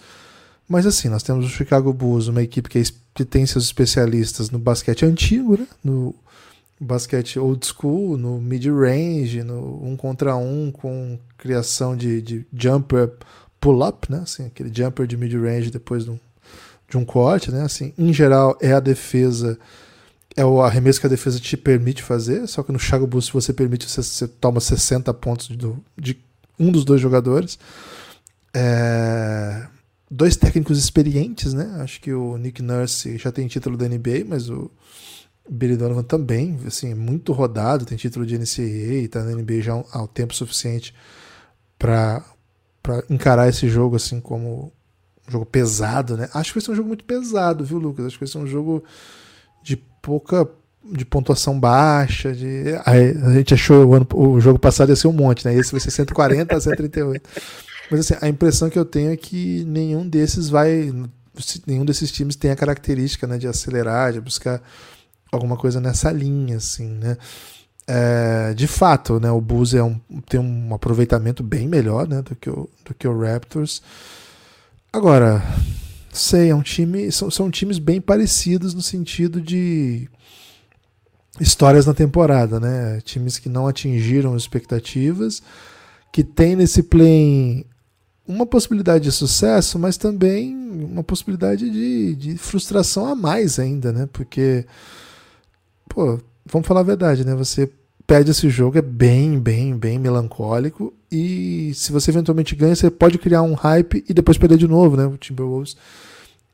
Mas 0.68 0.86
assim, 0.86 1.08
nós 1.08 1.24
temos 1.24 1.46
o 1.46 1.50
Chicago 1.50 1.94
Bulls, 1.94 2.28
uma 2.28 2.44
equipe 2.44 2.70
que, 2.70 2.80
é, 2.80 2.84
que 3.14 3.24
tem 3.24 3.46
seus 3.46 3.64
especialistas 3.66 4.50
no 4.50 4.60
basquete 4.60 5.06
antigo, 5.06 5.58
né? 5.58 5.68
no 5.84 6.14
basquete 6.80 7.40
old 7.40 7.66
school, 7.66 8.18
no 8.18 8.40
mid-range, 8.40 9.44
no 9.44 9.84
um 9.84 9.96
contra 9.96 10.36
um, 10.36 10.72
com 10.72 11.20
criação 11.38 11.96
de, 11.96 12.22
de 12.22 12.46
jumper 12.54 13.12
pull-up, 13.60 14.12
né? 14.12 14.20
Assim, 14.20 14.46
aquele 14.46 14.72
jumper 14.74 15.08
de 15.08 15.18
mid-range 15.18 15.72
depois 15.72 16.06
de 16.06 16.12
um, 16.12 16.20
de 16.90 16.98
um 16.98 17.06
corte, 17.06 17.52
né? 17.52 17.64
Assim, 17.64 17.94
em 17.98 18.14
geral 18.14 18.58
é 18.62 18.74
a 18.74 18.80
defesa, 18.80 19.58
é 20.36 20.46
o 20.46 20.62
arremesso 20.62 21.00
que 21.00 21.08
a 21.08 21.10
defesa 21.10 21.40
te 21.40 21.58
permite 21.58 22.04
fazer, 22.04 22.48
só 22.48 22.62
que 22.62 22.72
no 22.72 22.80
Chicago 22.80 23.08
Bulls 23.08 23.30
você 23.30 23.52
permite, 23.52 23.90
você, 23.90 24.04
você 24.04 24.28
toma 24.28 24.60
60 24.60 25.14
pontos 25.16 25.48
de, 25.48 25.74
de, 25.98 26.18
um 26.60 26.72
dos 26.72 26.86
dois 26.86 27.02
jogadores. 27.02 27.58
É, 28.54 29.68
dois 30.10 30.36
técnicos 30.36 30.78
experientes, 30.78 31.54
né? 31.54 31.78
Acho 31.80 32.00
que 32.00 32.14
o 32.14 32.38
Nick 32.38 32.62
Nurse 32.62 33.18
já 33.18 33.32
tem 33.32 33.48
título 33.48 33.78
da 33.78 33.88
NBA, 33.88 34.26
mas 34.28 34.50
o 34.50 34.72
Billy 35.50 35.78
Donovan 35.78 36.04
também, 36.04 36.60
assim, 36.66 36.94
muito 36.94 37.32
rodado, 37.32 37.86
tem 37.86 37.98
título 37.98 38.26
de 38.26 38.38
NCAA, 38.38 39.04
está 39.06 39.24
na 39.24 39.32
NBA 39.32 39.62
já 39.62 39.74
há 39.74 40.02
um 40.02 40.08
tempo 40.08 40.36
suficiente 40.36 40.94
para 41.78 42.24
encarar 43.10 43.48
esse 43.48 43.68
jogo 43.68 43.96
assim 43.96 44.20
como 44.20 44.72
um 45.28 45.32
jogo 45.32 45.46
pesado, 45.46 46.18
né? 46.18 46.30
Acho 46.34 46.54
que 46.54 46.60
vai 46.60 46.66
ser 46.66 46.72
um 46.72 46.76
jogo 46.76 46.88
muito 46.88 47.04
pesado, 47.04 47.64
viu, 47.64 47.78
Lucas? 47.78 48.06
Acho 48.06 48.16
que 48.18 48.26
vai 48.26 48.32
ser 48.32 48.38
um 48.38 48.48
jogo 48.48 48.84
de 49.64 49.78
pouca 50.02 50.48
de 50.90 51.04
pontuação 51.04 51.60
baixa, 51.60 52.34
de 52.34 52.64
a, 52.86 53.34
gente 53.34 53.54
achou 53.54 53.86
o, 53.88 53.94
ano, 53.94 54.08
o 54.14 54.40
jogo 54.40 54.58
passado 54.58 54.90
ia 54.90 54.96
ser 54.96 55.08
um 55.08 55.14
monte, 55.14 55.46
né? 55.46 55.54
Esse 55.54 55.72
vai 55.72 55.82
ser 55.82 55.92
140 55.92 56.56
a 56.56 56.62
138. 56.62 57.30
Mas 57.92 58.00
assim, 58.00 58.16
a 58.22 58.30
impressão 58.30 58.70
que 58.70 58.80
eu 58.80 58.86
tenho 58.86 59.12
é 59.12 59.18
que 59.18 59.64
nenhum 59.66 60.08
desses 60.08 60.50
vai 60.50 60.94
nenhum 61.68 61.86
desses 61.86 62.12
times 62.12 62.36
tem 62.36 62.50
a 62.50 62.56
característica, 62.56 63.28
né, 63.28 63.38
de 63.38 63.48
acelerar, 63.48 64.12
de 64.12 64.20
buscar 64.20 64.62
alguma 65.32 65.58
coisa 65.58 65.80
nessa 65.80 66.12
linha 66.12 66.58
assim, 66.58 66.88
né? 66.88 67.18
É, 67.90 68.54
de 68.54 68.68
fato, 68.68 69.18
né, 69.18 69.32
o 69.32 69.40
Bulls 69.40 69.74
é 69.74 69.82
um, 69.82 69.98
tem 70.28 70.40
um 70.40 70.74
aproveitamento 70.74 71.42
bem 71.42 71.70
melhor 71.70 72.06
né, 72.06 72.22
do, 72.22 72.36
que 72.36 72.50
o, 72.50 72.70
do 72.84 72.94
que 72.94 73.08
o 73.08 73.18
Raptors. 73.18 73.82
Agora, 74.92 75.42
sei, 76.12 76.50
é 76.50 76.56
um 76.56 76.62
time, 76.62 77.10
são, 77.12 77.32
são 77.32 77.50
times 77.50 77.80
bem 77.80 78.02
parecidos 78.02 78.74
no 78.74 78.82
sentido 78.82 79.40
de 79.40 80.10
histórias 81.40 81.86
na 81.86 81.94
temporada, 81.94 82.60
né? 82.60 83.00
Times 83.02 83.38
que 83.38 83.50
não 83.50 83.68
atingiram 83.68 84.36
expectativas, 84.36 85.42
que 86.12 86.24
tem 86.24 86.56
nesse 86.56 86.84
play 86.84 87.66
uma 88.28 88.46
possibilidade 88.46 89.06
de 89.06 89.12
sucesso, 89.12 89.80
mas 89.80 89.96
também 89.96 90.56
uma 90.56 91.04
possibilidade 91.04 91.70
de, 91.70 92.16
de 92.16 92.38
frustração 92.38 93.06
a 93.06 93.16
mais 93.16 93.58
ainda, 93.60 93.94
né? 93.94 94.10
Porque, 94.12 94.66
pô, 95.88 96.20
vamos 96.46 96.68
falar 96.68 96.82
a 96.82 96.84
verdade, 96.84 97.26
né? 97.26 97.36
Você 97.36 97.70
perde 98.06 98.32
esse 98.32 98.50
jogo, 98.50 98.78
é 98.78 98.82
bem, 98.82 99.38
bem, 99.38 99.78
bem 99.78 100.00
melancólico. 100.00 100.94
E 101.12 101.74
se 101.76 101.92
você 101.92 102.10
eventualmente 102.10 102.56
ganha, 102.56 102.76
você 102.76 102.90
pode 102.90 103.18
criar 103.18 103.42
um 103.42 103.54
hype 103.54 104.04
e 104.08 104.14
depois 104.14 104.38
perder 104.38 104.58
de 104.58 104.68
novo, 104.68 104.96
né? 104.96 105.06
O 105.06 105.18
Timberwolves 105.18 105.76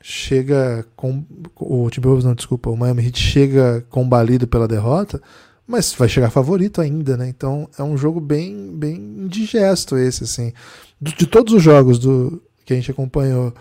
chega 0.01 0.85
com. 0.95 1.23
O 1.55 1.89
Timberwolves, 1.89 2.25
não, 2.25 2.33
desculpa, 2.33 2.69
o 2.69 2.75
Miami 2.75 3.05
Heat 3.05 3.19
chega 3.19 3.85
combalido 3.89 4.47
pela 4.47 4.67
derrota, 4.67 5.21
mas 5.67 5.93
vai 5.93 6.09
chegar 6.09 6.31
favorito 6.31 6.81
ainda, 6.81 7.15
né? 7.15 7.29
Então 7.29 7.69
é 7.77 7.83
um 7.83 7.95
jogo 7.95 8.19
bem, 8.19 8.75
bem 8.75 8.95
indigesto 8.95 9.95
esse, 9.95 10.23
assim. 10.23 10.51
De 10.99 11.27
todos 11.27 11.53
os 11.53 11.61
jogos 11.61 11.99
do 11.99 12.41
que 12.65 12.73
a 12.73 12.75
gente 12.75 12.91
acompanhou, 12.91 13.53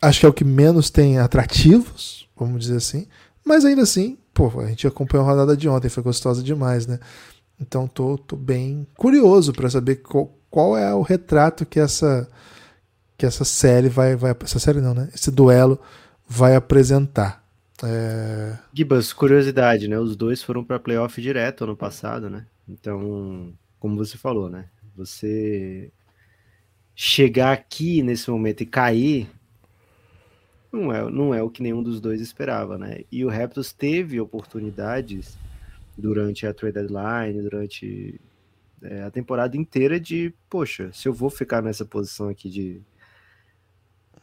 acho 0.00 0.20
que 0.20 0.26
é 0.26 0.28
o 0.28 0.32
que 0.32 0.44
menos 0.44 0.88
tem 0.88 1.18
atrativos, 1.18 2.28
vamos 2.36 2.60
dizer 2.60 2.76
assim. 2.76 3.06
Mas 3.44 3.64
ainda 3.64 3.82
assim, 3.82 4.16
pô, 4.36 4.60
a 4.60 4.66
gente 4.66 4.86
acompanhou 4.86 5.26
a 5.26 5.30
rodada 5.30 5.56
de 5.56 5.66
ontem, 5.66 5.88
foi 5.88 6.02
gostosa 6.02 6.42
demais, 6.42 6.86
né? 6.86 7.00
Então 7.58 7.88
tô, 7.88 8.18
tô 8.18 8.36
bem 8.36 8.86
curioso 8.94 9.50
para 9.54 9.70
saber 9.70 9.96
qual, 9.96 10.30
qual 10.50 10.76
é 10.76 10.94
o 10.94 11.00
retrato 11.00 11.64
que 11.64 11.80
essa 11.80 12.28
que 13.16 13.24
essa 13.24 13.46
série 13.46 13.88
vai 13.88 14.14
vai 14.14 14.36
essa 14.42 14.58
série 14.58 14.82
não, 14.82 14.92
né? 14.92 15.08
Esse 15.14 15.30
duelo 15.30 15.80
vai 16.28 16.54
apresentar. 16.54 17.42
É... 17.82 18.58
Gibas, 18.74 19.14
curiosidade, 19.14 19.88
né? 19.88 19.98
Os 19.98 20.14
dois 20.14 20.42
foram 20.42 20.62
para 20.62 20.78
playoff 20.78 21.20
direto 21.20 21.64
ano 21.64 21.76
passado, 21.76 22.28
né? 22.28 22.46
Então, 22.68 23.54
como 23.78 23.96
você 23.96 24.18
falou, 24.18 24.50
né? 24.50 24.66
Você 24.96 25.90
chegar 26.94 27.52
aqui 27.52 28.02
nesse 28.02 28.30
momento 28.30 28.62
e 28.62 28.66
cair 28.66 29.30
não 30.76 30.92
é, 30.92 31.10
não 31.10 31.34
é 31.34 31.42
o 31.42 31.50
que 31.50 31.62
nenhum 31.62 31.82
dos 31.82 32.00
dois 32.00 32.20
esperava, 32.20 32.78
né? 32.78 33.00
E 33.10 33.24
o 33.24 33.28
Raptors 33.28 33.72
teve 33.72 34.20
oportunidades 34.20 35.38
durante 35.96 36.46
a 36.46 36.52
trade 36.54 36.74
deadline, 36.74 37.42
durante 37.42 38.20
é, 38.82 39.02
a 39.02 39.10
temporada 39.10 39.56
inteira 39.56 39.98
de, 39.98 40.32
poxa, 40.50 40.90
se 40.92 41.08
eu 41.08 41.12
vou 41.12 41.30
ficar 41.30 41.62
nessa 41.62 41.84
posição 41.84 42.28
aqui 42.28 42.50
de 42.50 42.82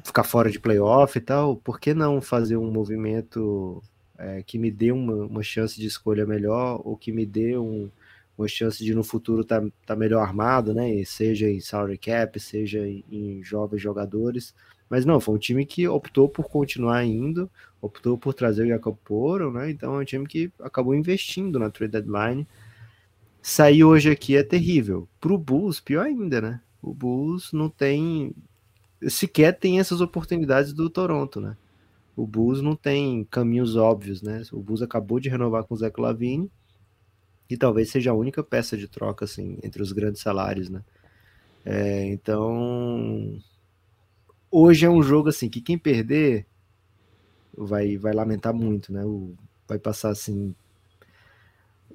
ficar 0.03 0.23
fora 0.23 0.51
de 0.51 0.59
playoff 0.59 1.17
e 1.17 1.21
tal, 1.21 1.55
por 1.55 1.79
que 1.79 1.93
não 1.93 2.21
fazer 2.21 2.57
um 2.57 2.71
movimento 2.71 3.81
é, 4.17 4.43
que 4.43 4.57
me 4.59 4.69
dê 4.69 4.91
uma, 4.91 5.25
uma 5.25 5.43
chance 5.43 5.79
de 5.79 5.87
escolha 5.87 6.25
melhor 6.25 6.81
ou 6.83 6.97
que 6.97 7.11
me 7.11 7.25
dê 7.25 7.57
um, 7.57 7.89
uma 8.37 8.47
chance 8.47 8.83
de 8.83 8.93
no 8.93 9.03
futuro 9.03 9.41
estar 9.41 9.61
tá, 9.61 9.67
tá 9.87 9.95
melhor 9.95 10.21
armado, 10.21 10.73
né? 10.73 11.03
Seja 11.05 11.49
em 11.49 11.59
salary 11.59 11.97
cap, 11.97 12.39
seja 12.39 12.85
em, 12.87 13.03
em 13.09 13.43
jovens 13.43 13.81
jogadores. 13.81 14.53
Mas 14.93 15.05
não, 15.05 15.19
foi 15.19 15.33
um 15.33 15.39
time 15.39 15.65
que 15.65 15.87
optou 15.87 16.29
por 16.29 16.47
continuar 16.47 17.03
indo, 17.03 17.49
optou 17.81 18.15
por 18.15 18.31
trazer 18.31 18.61
o 18.61 18.67
Jacob 18.67 18.95
Poro, 19.03 19.51
né? 19.51 19.71
Então 19.71 19.95
é 19.95 20.03
um 20.03 20.05
time 20.05 20.27
que 20.27 20.51
acabou 20.59 20.93
investindo 20.93 21.57
na 21.57 21.71
trade 21.71 21.93
deadline. 21.93 22.47
Sair 23.41 23.83
hoje 23.83 24.11
aqui 24.11 24.37
é 24.37 24.43
terrível. 24.43 25.09
Para 25.19 25.33
o 25.33 25.37
Bulls, 25.39 25.79
pior 25.79 26.05
ainda, 26.05 26.39
né? 26.39 26.61
O 26.79 26.93
Bulls 26.93 27.51
não 27.53 27.71
tem. 27.71 28.35
sequer 29.07 29.57
tem 29.57 29.79
essas 29.79 29.99
oportunidades 29.99 30.73
do 30.73 30.87
Toronto, 30.91 31.41
né? 31.41 31.57
O 32.15 32.27
Bulls 32.27 32.61
não 32.61 32.75
tem 32.75 33.23
caminhos 33.31 33.75
óbvios, 33.75 34.21
né? 34.21 34.43
O 34.51 34.61
Bulls 34.61 34.83
acabou 34.83 35.19
de 35.19 35.27
renovar 35.27 35.63
com 35.63 35.73
o 35.73 35.77
Zach 35.77 35.99
Lavine 35.99 36.51
e 37.49 37.57
talvez 37.57 37.89
seja 37.89 38.11
a 38.11 38.13
única 38.13 38.43
peça 38.43 38.77
de 38.77 38.87
troca, 38.87 39.25
assim, 39.25 39.57
entre 39.63 39.81
os 39.81 39.91
grandes 39.91 40.21
salários, 40.21 40.69
né? 40.69 40.83
É, 41.65 42.05
então, 42.05 43.41
hoje 44.53 44.85
é 44.85 44.89
um 44.89 45.01
jogo 45.01 45.29
assim 45.29 45.49
que 45.49 45.59
quem 45.59 45.77
perder 45.79 46.45
vai, 47.57 47.97
vai 47.97 48.13
lamentar 48.13 48.53
muito, 48.53 48.93
né? 48.93 49.03
O, 49.03 49.33
vai 49.67 49.79
passar 49.79 50.09
assim 50.09 50.53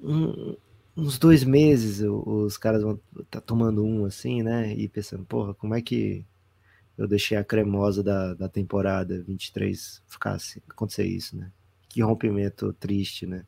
um, 0.01 0.57
uns 0.95 1.17
dois 1.17 1.43
meses 1.45 2.01
os 2.01 2.57
caras 2.57 2.83
vão 2.83 2.99
estar 3.11 3.39
tá 3.39 3.41
tomando 3.41 3.85
um 3.85 4.05
assim, 4.05 4.43
né? 4.43 4.73
E 4.73 4.89
pensando, 4.89 5.23
porra, 5.23 5.53
como 5.53 5.73
é 5.73 5.81
que 5.81 6.25
eu 6.97 7.07
deixei 7.07 7.37
a 7.37 7.43
cremosa 7.45 8.03
da, 8.03 8.33
da 8.33 8.49
temporada 8.49 9.23
23 9.23 10.01
ficar 10.05 10.33
assim, 10.33 10.59
acontecer 10.69 11.05
isso, 11.05 11.37
né? 11.37 11.49
Que 11.87 12.01
rompimento 12.01 12.73
triste, 12.73 13.25
né? 13.25 13.45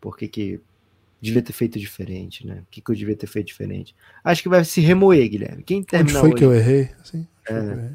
Por 0.00 0.16
que 0.16 0.26
que 0.26 0.60
devia 1.20 1.42
ter 1.42 1.52
feito 1.52 1.78
diferente, 1.78 2.44
né? 2.44 2.62
O 2.62 2.66
que, 2.70 2.80
que 2.80 2.90
eu 2.90 2.96
devia 2.96 3.14
ter 3.14 3.26
feito 3.26 3.46
diferente? 3.46 3.94
Acho 4.24 4.42
que 4.42 4.48
vai 4.48 4.64
se 4.64 4.80
remoer, 4.80 5.28
Guilherme. 5.28 5.62
Quem 5.62 5.82
terminar 5.82 6.20
Onde 6.20 6.20
foi 6.20 6.30
hoje, 6.30 6.38
que 6.38 6.44
eu 6.44 6.54
errei? 6.54 6.90
Assim, 7.00 7.26
é, 7.48 7.94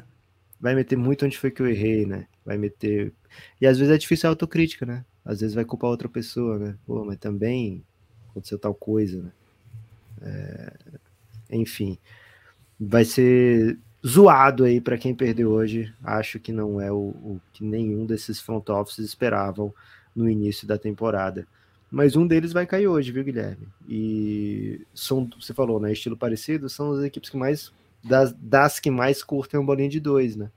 vai 0.60 0.74
meter 0.74 0.96
muito 0.96 1.24
onde 1.24 1.38
foi 1.38 1.50
que 1.50 1.60
eu 1.60 1.68
errei, 1.68 2.06
né? 2.06 2.26
Vai 2.44 2.56
meter. 2.56 3.12
E 3.60 3.66
às 3.66 3.78
vezes 3.78 3.94
é 3.94 3.98
difícil 3.98 4.28
a 4.28 4.32
autocrítica, 4.32 4.86
né? 4.86 5.04
Às 5.24 5.40
vezes 5.40 5.54
vai 5.54 5.64
culpar 5.64 5.90
outra 5.90 6.08
pessoa, 6.08 6.58
né? 6.58 6.76
Pô, 6.86 7.04
mas 7.04 7.18
também 7.18 7.84
aconteceu 8.30 8.58
tal 8.58 8.74
coisa, 8.74 9.22
né? 9.22 9.32
É... 10.22 10.72
Enfim, 11.50 11.98
vai 12.78 13.04
ser 13.04 13.78
zoado 14.06 14.64
aí 14.64 14.80
para 14.80 14.98
quem 14.98 15.14
perdeu 15.14 15.50
hoje. 15.50 15.92
Acho 16.02 16.38
que 16.38 16.52
não 16.52 16.80
é 16.80 16.90
o, 16.90 16.96
o, 16.96 17.40
que 17.52 17.64
nenhum 17.64 18.06
desses 18.06 18.40
front 18.40 18.68
offices 18.68 19.04
esperavam 19.04 19.74
no 20.14 20.28
início 20.28 20.66
da 20.66 20.78
temporada. 20.78 21.46
Mas 21.90 22.16
um 22.16 22.26
deles 22.26 22.52
vai 22.52 22.66
cair 22.66 22.88
hoje, 22.88 23.12
viu, 23.12 23.24
Guilherme? 23.24 23.68
E 23.88 24.80
são, 24.94 25.28
você 25.40 25.54
falou, 25.54 25.80
né? 25.80 25.92
Estilo 25.92 26.16
parecido, 26.16 26.68
são 26.68 26.92
as 26.92 27.04
equipes 27.04 27.30
que 27.30 27.36
mais 27.36 27.72
das, 28.06 28.32
das 28.32 28.80
que 28.80 28.90
mais 28.90 29.22
curtem 29.22 29.58
um 29.58 29.66
bolinha 29.66 29.88
de 29.88 30.00
dois, 30.00 30.36
né? 30.36 30.50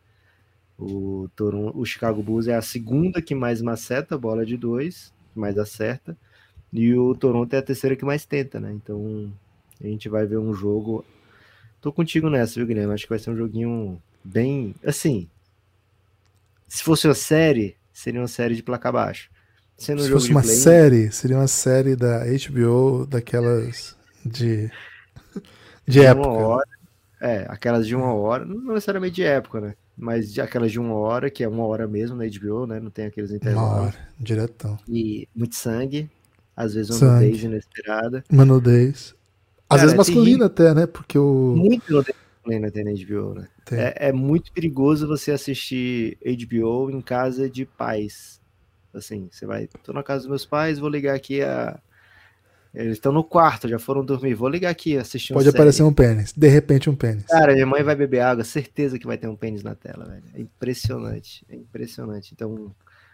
O, 0.78 1.30
Toronto, 1.36 1.78
o 1.78 1.86
Chicago 1.86 2.24
Bulls 2.24 2.48
é 2.48 2.56
a 2.56 2.62
segunda 2.62 3.22
que 3.22 3.36
mais 3.36 3.62
maceta 3.62 4.16
a 4.16 4.18
bola 4.18 4.46
de 4.46 4.56
dois, 4.56 5.14
que 5.34 5.40
mais 5.40 5.58
acerta, 5.58 6.18
e 6.72 6.94
o 6.96 7.14
Toronto 7.16 7.54
é 7.54 7.58
a 7.58 7.64
terceira 7.64 7.96
que 7.96 8.06
mais 8.06 8.26
tenta, 8.26 8.60
né? 8.60 8.72
Então 8.72 9.32
a 9.82 9.88
gente 9.88 10.08
vai 10.08 10.26
ver 10.26 10.38
um 10.38 10.54
jogo. 10.54 11.04
Tô 11.82 11.92
contigo 11.92 12.30
nessa, 12.30 12.56
viu, 12.56 12.68
Guilherme? 12.68 12.94
Acho 12.94 13.04
que 13.04 13.10
vai 13.10 13.20
ser 13.20 13.32
um 13.32 13.38
joguinho 13.38 14.02
bem. 14.24 14.76
Assim. 14.86 15.28
Se 16.68 16.84
fosse 16.84 17.08
uma 17.08 17.16
série, 17.16 17.76
seria 17.92 18.22
uma 18.22 18.28
série 18.28 18.56
de 18.56 18.62
placa 18.62 18.92
baixo. 18.92 19.30
Sendo 19.78 20.04
Se 20.04 20.12
fosse 20.12 20.30
uma 20.30 20.42
play, 20.42 20.56
série, 20.56 21.12
seria 21.12 21.38
uma 21.38 21.48
série 21.48 21.96
da 21.96 22.26
HBO, 22.26 23.08
daquelas 23.08 23.98
de. 24.26 24.70
de 25.88 26.02
época. 26.02 26.28
Hora, 26.30 26.79
é, 27.22 27.46
aquelas 27.50 27.86
de 27.86 27.96
uma 27.96 28.14
hora, 28.14 28.46
não 28.46 28.74
necessariamente 28.74 29.16
de 29.16 29.24
época, 29.24 29.60
né? 29.60 29.76
Mas 29.98 30.32
de 30.32 30.40
aquelas 30.40 30.72
de 30.72 30.80
uma 30.80 30.96
hora, 30.96 31.30
que 31.30 31.44
é 31.44 31.48
uma 31.48 31.66
hora 31.66 31.88
mesmo 31.88 32.16
na 32.16 32.26
HBO, 32.26 32.66
né? 32.66 32.80
Não 32.80 32.90
tem 32.90 33.06
aqueles 33.06 33.32
intervalos. 33.32 33.72
Uma 33.72 33.82
hora, 33.82 33.96
diretão. 34.20 34.80
E 34.88 35.28
muito 35.36 35.56
sangue, 35.56 36.10
às 36.56 36.74
vezes 36.74 36.92
uma 36.92 37.00
sangue. 37.00 37.26
nudez 37.26 37.44
inesperada. 37.44 38.24
Uma 38.30 38.46
nudez. 38.46 39.16
Às 39.70 39.78
Cara, 39.78 39.82
vezes 39.82 39.98
masculina 39.98 40.46
até, 40.46 40.74
né? 40.74 40.88
Porque 40.88 41.18
o. 41.18 41.54
Muito 41.56 41.92
nudez 41.92 42.16
masculina 42.50 42.72
tem 42.72 42.84
na 42.84 42.92
HBO, 42.92 43.34
né? 43.36 43.48
É, 43.72 44.10
é 44.10 44.12
muito 44.12 44.52
perigoso 44.52 45.08
você 45.08 45.32
assistir 45.32 46.18
HBO 46.24 46.90
em 46.90 47.02
casa 47.02 47.50
de 47.50 47.66
pais. 47.66 48.40
Assim, 48.94 49.30
você 49.32 49.46
vai, 49.46 49.68
tô 49.84 49.94
na 49.94 50.02
casa 50.02 50.22
dos 50.22 50.30
meus 50.30 50.46
pais, 50.46 50.80
vou 50.80 50.90
ligar 50.90 51.16
aqui 51.16 51.44
a 51.44 51.80
eles 52.74 52.94
estão 52.94 53.12
no 53.12 53.24
quarto, 53.24 53.68
já 53.68 53.80
foram 53.80 54.06
dormir. 54.06 54.36
Vou 54.36 54.48
ligar 54.48 54.70
aqui, 54.70 54.96
assistir 54.96 55.34
um 55.34 55.38
Pode 55.38 55.50
aparecer 55.50 55.84
um 55.84 55.94
pênis. 55.94 56.34
De 56.34 56.48
repente, 56.48 56.90
um 56.90 56.96
pênis. 56.96 57.26
Cara, 57.26 57.54
minha 57.54 57.66
mãe 57.66 57.84
vai 57.84 57.96
beber 57.96 58.20
água, 58.20 58.44
certeza 58.44 59.00
que 59.00 59.08
vai 59.08 59.18
ter 59.18 59.28
um 59.28 59.36
pênis 59.36 59.64
na 59.64 59.74
tela, 59.74 60.06
velho. 60.06 60.24
É 60.36 60.40
impressionante. 60.40 61.44
É 61.50 61.56
impressionante. 61.56 62.32
Então, 62.34 62.74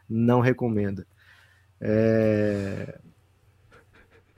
não 0.10 0.42
recomendo. 0.42 1.06
É... 1.80 3.00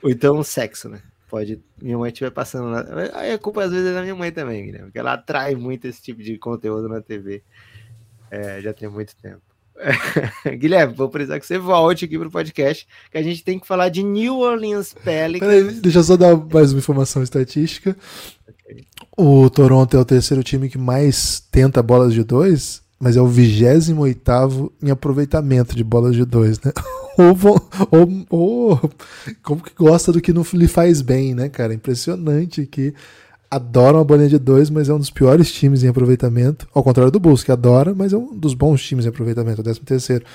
Ou 0.03 0.09
então, 0.11 0.43
sexo, 0.43 0.87
né? 0.87 1.01
Pode. 1.27 1.61
Minha 1.81 1.97
mãe 1.97 2.11
estiver 2.11 2.31
passando. 2.31 2.69
Na... 2.69 3.19
Aí 3.19 3.33
a 3.33 3.39
culpa 3.39 3.63
às 3.63 3.71
vezes 3.71 3.89
é 3.89 3.93
da 3.93 4.01
minha 4.01 4.15
mãe 4.15 4.31
também, 4.31 4.65
Guilherme, 4.65 4.87
porque 4.87 4.99
ela 4.99 5.13
atrai 5.13 5.55
muito 5.55 5.85
esse 5.85 6.01
tipo 6.01 6.21
de 6.21 6.37
conteúdo 6.37 6.87
na 6.87 7.01
TV. 7.01 7.43
É, 8.29 8.61
já 8.61 8.71
tem 8.71 8.87
muito 8.87 9.15
tempo. 9.15 9.41
Guilherme, 10.57 10.93
vou 10.93 11.09
precisar 11.09 11.39
que 11.39 11.45
você 11.45 11.57
volte 11.57 12.05
aqui 12.05 12.17
pro 12.17 12.31
podcast, 12.31 12.87
que 13.11 13.17
a 13.17 13.23
gente 13.23 13.43
tem 13.43 13.59
que 13.59 13.67
falar 13.67 13.89
de 13.89 14.03
New 14.03 14.39
Orleans 14.39 14.93
Pelicans. 14.93 15.49
Peraí, 15.49 15.71
deixa 15.75 15.99
eu 15.99 16.03
só 16.03 16.17
dar 16.17 16.35
mais 16.35 16.71
uma 16.71 16.79
informação 16.79 17.21
estatística. 17.21 17.95
O 19.15 19.49
Toronto 19.49 19.95
é 19.95 19.99
o 19.99 20.05
terceiro 20.05 20.43
time 20.43 20.69
que 20.69 20.77
mais 20.77 21.39
tenta 21.51 21.81
bolas 21.81 22.13
de 22.13 22.23
dois, 22.23 22.81
mas 22.99 23.15
é 23.15 23.21
o 23.21 23.27
28 23.27 24.73
em 24.81 24.91
aproveitamento 24.91 25.75
de 25.75 25.83
bolas 25.83 26.15
de 26.15 26.25
dois, 26.25 26.59
né? 26.61 26.71
ou, 27.17 27.35
ou, 27.91 28.25
ou, 28.29 28.91
como 29.41 29.63
que 29.63 29.73
gosta 29.75 30.11
do 30.11 30.21
que 30.21 30.33
não 30.33 30.45
lhe 30.53 30.67
faz 30.67 31.01
bem, 31.01 31.33
né, 31.33 31.49
cara? 31.49 31.73
Impressionante 31.73 32.65
que 32.65 32.93
adoram 33.49 33.99
a 33.99 34.03
bolinha 34.03 34.29
de 34.29 34.37
dois, 34.37 34.69
mas 34.69 34.89
é 34.89 34.93
um 34.93 34.99
dos 34.99 35.09
piores 35.09 35.51
times 35.51 35.83
em 35.83 35.87
aproveitamento. 35.87 36.67
Ao 36.73 36.83
contrário 36.83 37.11
do 37.11 37.19
Bulls, 37.19 37.43
que 37.43 37.51
adora, 37.51 37.93
mas 37.95 38.13
é 38.13 38.17
um 38.17 38.35
dos 38.37 38.53
bons 38.53 38.83
times 38.83 39.05
em 39.05 39.09
aproveitamento, 39.09 39.61
o 39.61 39.63
13 39.63 39.79
terceiro. 39.81 40.25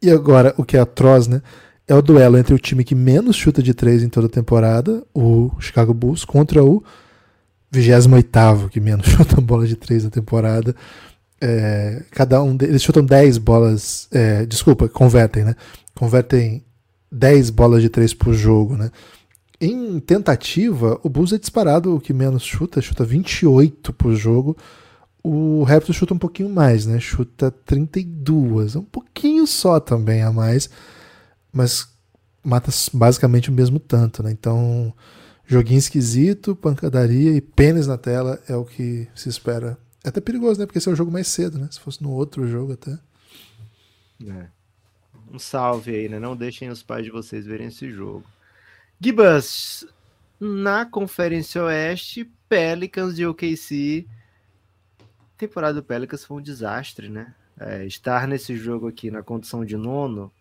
E 0.00 0.10
agora, 0.10 0.54
o 0.56 0.64
que 0.64 0.76
é 0.76 0.80
atroz, 0.80 1.26
né? 1.26 1.42
É 1.88 1.94
o 1.94 2.02
duelo 2.02 2.36
entre 2.36 2.54
o 2.54 2.58
time 2.58 2.82
que 2.82 2.94
menos 2.94 3.36
chuta 3.36 3.62
de 3.62 3.72
três 3.72 4.02
em 4.02 4.08
toda 4.08 4.26
a 4.26 4.30
temporada, 4.30 5.04
o 5.14 5.50
Chicago 5.60 5.94
Bulls, 5.94 6.24
contra 6.24 6.64
o 6.64 6.82
28 7.70 8.68
que 8.70 8.80
menos 8.80 9.06
chuta 9.10 9.40
bola 9.40 9.66
de 9.66 9.76
três 9.76 10.04
na 10.04 10.10
temporada. 10.10 10.74
É, 11.40 12.02
cada 12.10 12.42
um 12.42 12.56
deles 12.56 12.82
chutam 12.82 13.04
10 13.04 13.38
bolas. 13.38 14.08
É, 14.10 14.46
desculpa, 14.46 14.88
convertem, 14.88 15.44
né? 15.44 15.54
Convertem 15.94 16.64
10 17.10 17.50
bolas 17.50 17.82
de 17.82 17.88
três 17.88 18.12
por 18.12 18.32
jogo, 18.34 18.76
né? 18.76 18.90
Em 19.60 19.98
tentativa, 20.00 21.00
o 21.02 21.08
Bulls 21.08 21.32
é 21.32 21.38
disparado 21.38 21.94
o 21.94 22.00
que 22.00 22.12
menos 22.12 22.42
chuta, 22.42 22.80
chuta 22.80 23.04
28 23.04 23.92
por 23.92 24.14
jogo. 24.14 24.56
O 25.22 25.62
Raptors 25.64 25.96
chuta 25.96 26.14
um 26.14 26.18
pouquinho 26.18 26.50
mais, 26.50 26.86
né? 26.86 27.00
Chuta 27.00 27.50
32, 27.50 28.76
um 28.76 28.82
pouquinho 28.82 29.46
só 29.46 29.80
também 29.80 30.22
a 30.22 30.30
mais, 30.30 30.68
mas 31.52 31.88
mata 32.44 32.70
basicamente 32.92 33.50
o 33.50 33.52
mesmo 33.52 33.80
tanto, 33.80 34.22
né? 34.22 34.30
Então, 34.30 34.94
joguinho 35.46 35.78
esquisito, 35.78 36.54
pancadaria 36.54 37.32
e 37.32 37.40
pênis 37.40 37.86
na 37.86 37.98
tela 37.98 38.40
é 38.46 38.54
o 38.54 38.64
que 38.64 39.08
se 39.14 39.28
espera. 39.28 39.78
É 40.04 40.10
até 40.10 40.20
perigoso, 40.20 40.60
né? 40.60 40.66
Porque 40.66 40.78
esse 40.78 40.88
é 40.88 40.92
o 40.92 40.96
jogo 40.96 41.10
mais 41.10 41.26
cedo, 41.26 41.58
né? 41.58 41.66
Se 41.72 41.80
fosse 41.80 42.02
no 42.02 42.12
outro 42.12 42.46
jogo 42.46 42.74
até. 42.74 42.96
É. 44.24 44.46
Um 45.32 45.38
salve 45.38 45.92
aí, 45.92 46.08
né? 46.08 46.20
Não 46.20 46.36
deixem 46.36 46.68
os 46.68 46.82
pais 46.82 47.04
de 47.04 47.10
vocês 47.10 47.44
verem 47.44 47.66
esse 47.66 47.90
jogo. 47.90 48.22
Gibas, 48.98 49.86
na 50.40 50.86
Conferência 50.86 51.62
Oeste, 51.62 52.24
Pelicans 52.48 53.14
de 53.14 53.26
OKC. 53.26 54.06
A 54.98 55.38
temporada 55.38 55.74
do 55.74 55.86
Pelicans 55.86 56.24
foi 56.24 56.38
um 56.38 56.42
desastre, 56.42 57.10
né? 57.10 57.34
É, 57.60 57.84
estar 57.84 58.26
nesse 58.26 58.56
jogo 58.56 58.88
aqui 58.88 59.10
na 59.10 59.22
condição 59.22 59.64
de 59.64 59.76
nono 59.76 60.32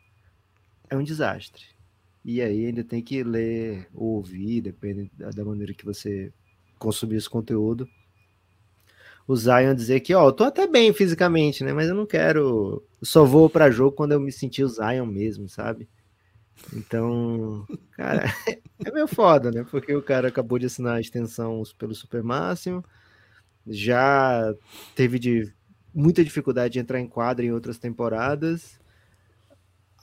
é 0.89 0.95
um 0.95 1.03
desastre. 1.03 1.65
E 2.23 2.41
aí 2.41 2.65
ainda 2.65 2.83
tem 2.83 3.01
que 3.01 3.23
ler 3.23 3.89
ou 3.93 4.15
ouvir, 4.15 4.61
depende 4.61 5.11
da 5.17 5.43
maneira 5.43 5.73
que 5.73 5.85
você 5.85 6.31
consumir 6.79 7.17
esse 7.17 7.29
conteúdo. 7.29 7.87
O 9.27 9.35
Zion 9.35 9.75
dizer 9.75 9.99
que, 9.99 10.13
ó, 10.13 10.27
eu 10.27 10.33
tô 10.33 10.45
até 10.45 10.65
bem 10.65 10.93
fisicamente, 10.93 11.63
né? 11.63 11.73
Mas 11.73 11.89
eu 11.89 11.95
não 11.95 12.05
quero. 12.05 12.81
Eu 13.01 13.05
só 13.05 13.25
vou 13.25 13.49
para 13.49 13.69
jogo 13.69 13.95
quando 13.95 14.13
eu 14.13 14.19
me 14.19 14.31
sentir 14.31 14.63
o 14.63 14.69
Zion 14.69 15.05
mesmo, 15.05 15.49
sabe? 15.49 15.89
Então, 16.73 17.65
cara, 17.91 18.23
é 18.85 18.91
meio 18.91 19.07
foda, 19.07 19.51
né? 19.51 19.65
Porque 19.69 19.93
o 19.93 20.01
cara 20.01 20.27
acabou 20.27 20.57
de 20.59 20.65
assinar 20.65 20.97
a 20.97 21.01
extensão 21.01 21.63
pelo 21.77 21.93
Super 21.95 22.23
Máximo, 22.23 22.83
já 23.67 24.53
teve 24.95 25.19
de 25.19 25.53
muita 25.93 26.23
dificuldade 26.23 26.73
de 26.73 26.79
entrar 26.79 26.99
em 26.99 27.07
quadra 27.07 27.45
em 27.45 27.51
outras 27.51 27.77
temporadas. 27.77 28.79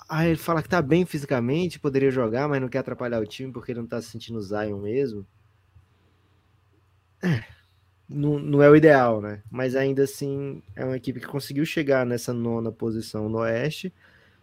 Aí 0.08 0.28
ele 0.28 0.36
fala 0.38 0.62
que 0.62 0.68
tá 0.68 0.82
bem 0.82 1.06
fisicamente, 1.06 1.78
poderia 1.80 2.10
jogar, 2.10 2.48
mas 2.48 2.60
não 2.60 2.68
quer 2.68 2.78
atrapalhar 2.78 3.20
o 3.20 3.26
time 3.26 3.52
porque 3.52 3.72
ele 3.72 3.80
não 3.80 3.86
tá 3.86 4.00
se 4.00 4.10
sentindo 4.10 4.40
Zion 4.42 4.78
mesmo. 4.80 5.26
É, 7.22 7.44
não, 8.08 8.38
não 8.38 8.62
é 8.62 8.68
o 8.70 8.76
ideal, 8.76 9.20
né? 9.20 9.42
Mas 9.50 9.74
ainda 9.76 10.04
assim 10.04 10.62
é 10.76 10.84
uma 10.84 10.96
equipe 10.96 11.20
que 11.20 11.26
conseguiu 11.26 11.64
chegar 11.64 12.06
nessa 12.06 12.32
nona 12.32 12.72
posição 12.72 13.28
no 13.28 13.38
Oeste. 13.38 13.92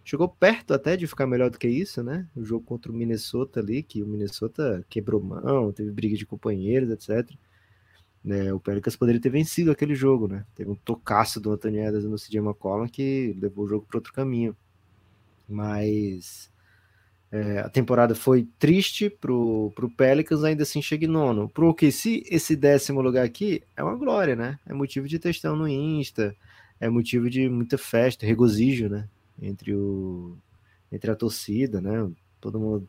Chegou 0.10 0.28
perto 0.28 0.74
até 0.74 0.98
de 0.98 1.06
ficar 1.06 1.28
melhor 1.28 1.52
do 1.52 1.60
que 1.60 1.68
isso, 1.68 2.02
né? 2.02 2.28
O 2.36 2.44
jogo 2.44 2.66
contra 2.66 2.92
o 2.92 2.96
Minnesota 2.96 3.60
ali, 3.60 3.84
que 3.84 4.02
o 4.02 4.08
Minnesota 4.08 4.84
quebrou 4.90 5.22
mão, 5.22 5.72
teve 5.72 5.92
briga 5.92 6.18
de 6.18 6.26
companheiros, 6.26 6.90
etc. 6.90 7.32
Né, 8.24 8.52
o 8.52 8.60
Pelicans 8.60 8.96
poderia 8.96 9.22
ter 9.22 9.30
vencido 9.30 9.70
aquele 9.70 9.94
jogo, 9.94 10.28
né? 10.28 10.44
Teve 10.56 10.72
um 10.72 10.76
tocaço 10.76 11.40
do 11.40 11.52
Anthony 11.52 11.78
Edwards 11.78 12.10
no 12.10 12.16
CJ 12.16 12.40
McCollum 12.40 12.88
que 12.88 13.38
levou 13.40 13.66
o 13.66 13.70
jogo 13.70 13.86
para 13.86 14.00
outro 14.00 14.12
caminho. 14.12 14.58
Mas 15.48 16.50
é, 17.32 17.60
a 17.60 17.70
temporada 17.70 18.16
foi 18.16 18.48
triste 18.58 19.12
pro, 19.12 19.72
pro 19.76 19.92
Pelicans, 19.92 20.44
ainda 20.44 20.64
assim 20.64 20.82
chega 20.82 21.06
em 21.06 21.08
nono. 21.08 21.48
Pro 21.48 21.70
OKC, 21.70 22.24
esse 22.32 22.56
décimo 22.56 23.00
lugar 23.00 23.26
aqui 23.26 23.62
é 23.78 23.84
uma 23.84 23.96
glória, 23.96 24.36
né? 24.36 24.58
É 24.66 24.74
motivo 24.74 25.08
de 25.08 25.20
testão 25.20 25.56
no 25.56 25.68
Insta, 25.68 26.36
é 26.80 26.90
motivo 26.90 27.30
de 27.30 27.48
muita 27.48 27.78
festa, 27.78 28.26
regozijo, 28.26 28.90
né? 28.90 29.08
Entre, 29.42 29.74
o, 29.74 30.38
entre 30.92 31.12
a 31.12 31.16
torcida, 31.16 31.82
né? 31.82 32.12
Todo 32.42 32.60
mundo 32.60 32.88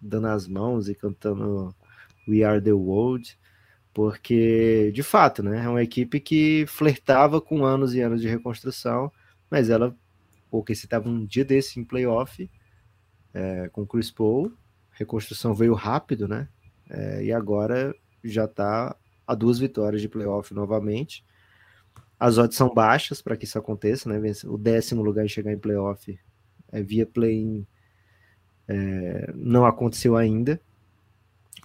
dando 0.00 0.26
as 0.28 0.48
mãos 0.48 0.88
e 0.88 0.94
cantando 0.94 1.74
We 2.28 2.42
Are 2.42 2.60
The 2.60 2.72
World 2.72 3.38
porque 3.92 4.90
de 4.94 5.02
fato, 5.02 5.42
né, 5.42 5.64
é 5.64 5.68
uma 5.68 5.82
equipe 5.82 6.18
que 6.18 6.64
flertava 6.66 7.40
com 7.40 7.64
anos 7.64 7.94
e 7.94 8.00
anos 8.00 8.20
de 8.20 8.28
reconstrução, 8.28 9.12
mas 9.50 9.68
ela, 9.68 9.94
porque 10.50 10.74
se 10.74 10.86
estava 10.86 11.08
um 11.08 11.24
dia 11.24 11.44
desse 11.44 11.78
em 11.78 11.84
playoff 11.84 12.50
é, 13.34 13.68
com 13.68 13.86
Chris 13.86 14.10
Paul, 14.10 14.52
reconstrução 14.92 15.54
veio 15.54 15.74
rápido, 15.74 16.26
né, 16.26 16.48
é, 16.88 17.24
e 17.24 17.32
agora 17.32 17.94
já 18.24 18.46
está 18.46 18.96
a 19.26 19.34
duas 19.34 19.58
vitórias 19.58 20.00
de 20.00 20.08
playoff 20.08 20.54
novamente. 20.54 21.24
As 22.22 22.38
odds 22.38 22.56
são 22.56 22.72
baixas 22.72 23.20
para 23.20 23.36
que 23.36 23.44
isso 23.44 23.58
aconteça, 23.58 24.08
né? 24.08 24.20
O 24.44 24.56
décimo 24.56 25.02
lugar 25.02 25.24
em 25.24 25.28
chegar 25.28 25.52
em 25.52 25.58
playoff 25.58 26.18
é, 26.70 26.82
via 26.82 27.04
play-in 27.04 27.66
é, 28.68 29.32
não 29.34 29.66
aconteceu 29.66 30.16
ainda 30.16 30.60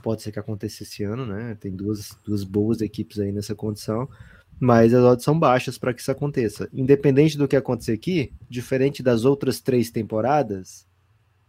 pode 0.07 0.21
ser 0.21 0.31
que 0.31 0.39
aconteça 0.39 0.83
esse 0.83 1.03
ano, 1.03 1.25
né? 1.25 1.57
Tem 1.59 1.69
duas, 1.69 2.17
duas 2.23 2.41
boas 2.41 2.79
equipes 2.79 3.19
aí 3.19 3.29
nessa 3.29 3.53
condição, 3.53 4.07
mas 4.57 4.93
as 4.93 5.03
odds 5.03 5.25
são 5.25 5.37
baixas 5.37 5.77
para 5.77 5.93
que 5.93 5.99
isso 5.99 6.09
aconteça. 6.09 6.69
Independente 6.71 7.37
do 7.37 7.45
que 7.45 7.57
acontecer 7.57 7.91
aqui, 7.91 8.31
diferente 8.49 9.03
das 9.03 9.25
outras 9.25 9.59
três 9.59 9.91
temporadas, 9.91 10.87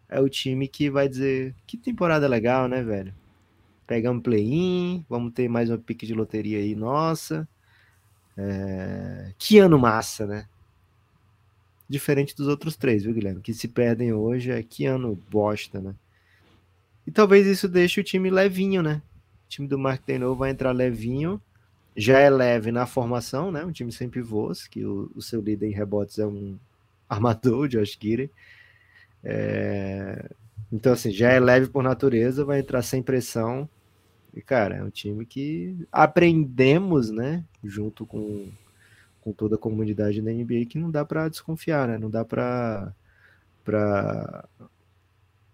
é 0.08 0.20
o 0.20 0.28
time 0.28 0.66
que 0.66 0.90
vai 0.90 1.08
dizer 1.08 1.54
que 1.68 1.76
temporada 1.76 2.26
legal, 2.26 2.66
né, 2.66 2.82
velho? 2.82 3.14
Pegamos 3.86 4.24
play-in, 4.24 5.04
vamos 5.08 5.32
ter 5.32 5.48
mais 5.48 5.70
uma 5.70 5.78
pique 5.78 6.04
de 6.04 6.12
loteria 6.12 6.58
aí, 6.58 6.74
nossa. 6.74 7.48
É... 8.38 9.32
Que 9.36 9.58
ano 9.58 9.78
massa, 9.78 10.26
né? 10.26 10.46
Diferente 11.88 12.36
dos 12.36 12.46
outros 12.46 12.76
três, 12.76 13.02
viu, 13.02 13.12
Guilherme? 13.12 13.40
Que 13.40 13.52
se 13.52 13.66
perdem 13.66 14.12
hoje 14.12 14.52
é 14.52 14.62
que 14.62 14.86
ano 14.86 15.20
bosta, 15.28 15.80
né? 15.80 15.94
E 17.06 17.10
talvez 17.10 17.46
isso 17.46 17.68
deixe 17.68 18.00
o 18.00 18.04
time 18.04 18.30
levinho, 18.30 18.82
né? 18.82 19.02
O 19.46 19.48
time 19.48 19.66
do 19.66 19.78
Mark 19.78 20.02
Taylor 20.04 20.36
vai 20.36 20.50
entrar 20.50 20.72
levinho, 20.72 21.40
já 21.96 22.18
é 22.18 22.30
leve 22.30 22.70
na 22.70 22.86
formação, 22.86 23.50
né? 23.50 23.64
Um 23.64 23.72
time 23.72 23.90
sem 23.90 24.08
pivôs, 24.08 24.66
que 24.66 24.84
o, 24.84 25.10
o 25.16 25.22
seu 25.22 25.40
líder 25.40 25.68
em 25.68 25.72
rebotes 25.72 26.18
é 26.18 26.26
um 26.26 26.56
armador, 27.08 27.66
Josh 27.66 27.98
Giri. 28.00 28.30
É... 29.24 30.30
Então, 30.70 30.92
assim, 30.92 31.10
já 31.10 31.30
é 31.30 31.40
leve 31.40 31.68
por 31.68 31.82
natureza, 31.82 32.44
vai 32.44 32.60
entrar 32.60 32.82
sem 32.82 33.02
pressão. 33.02 33.68
E, 34.34 34.42
cara, 34.42 34.76
é 34.76 34.82
um 34.82 34.90
time 34.90 35.24
que 35.26 35.86
aprendemos, 35.90 37.10
né? 37.10 37.44
Junto 37.62 38.06
com, 38.06 38.48
com 39.20 39.32
toda 39.32 39.56
a 39.56 39.58
comunidade 39.58 40.22
da 40.22 40.32
NBA, 40.32 40.66
que 40.68 40.78
não 40.78 40.90
dá 40.90 41.04
para 41.04 41.28
desconfiar, 41.28 41.88
né? 41.88 41.98
Não 41.98 42.10
dá 42.10 42.24
para 42.24 42.92
para 43.64 44.48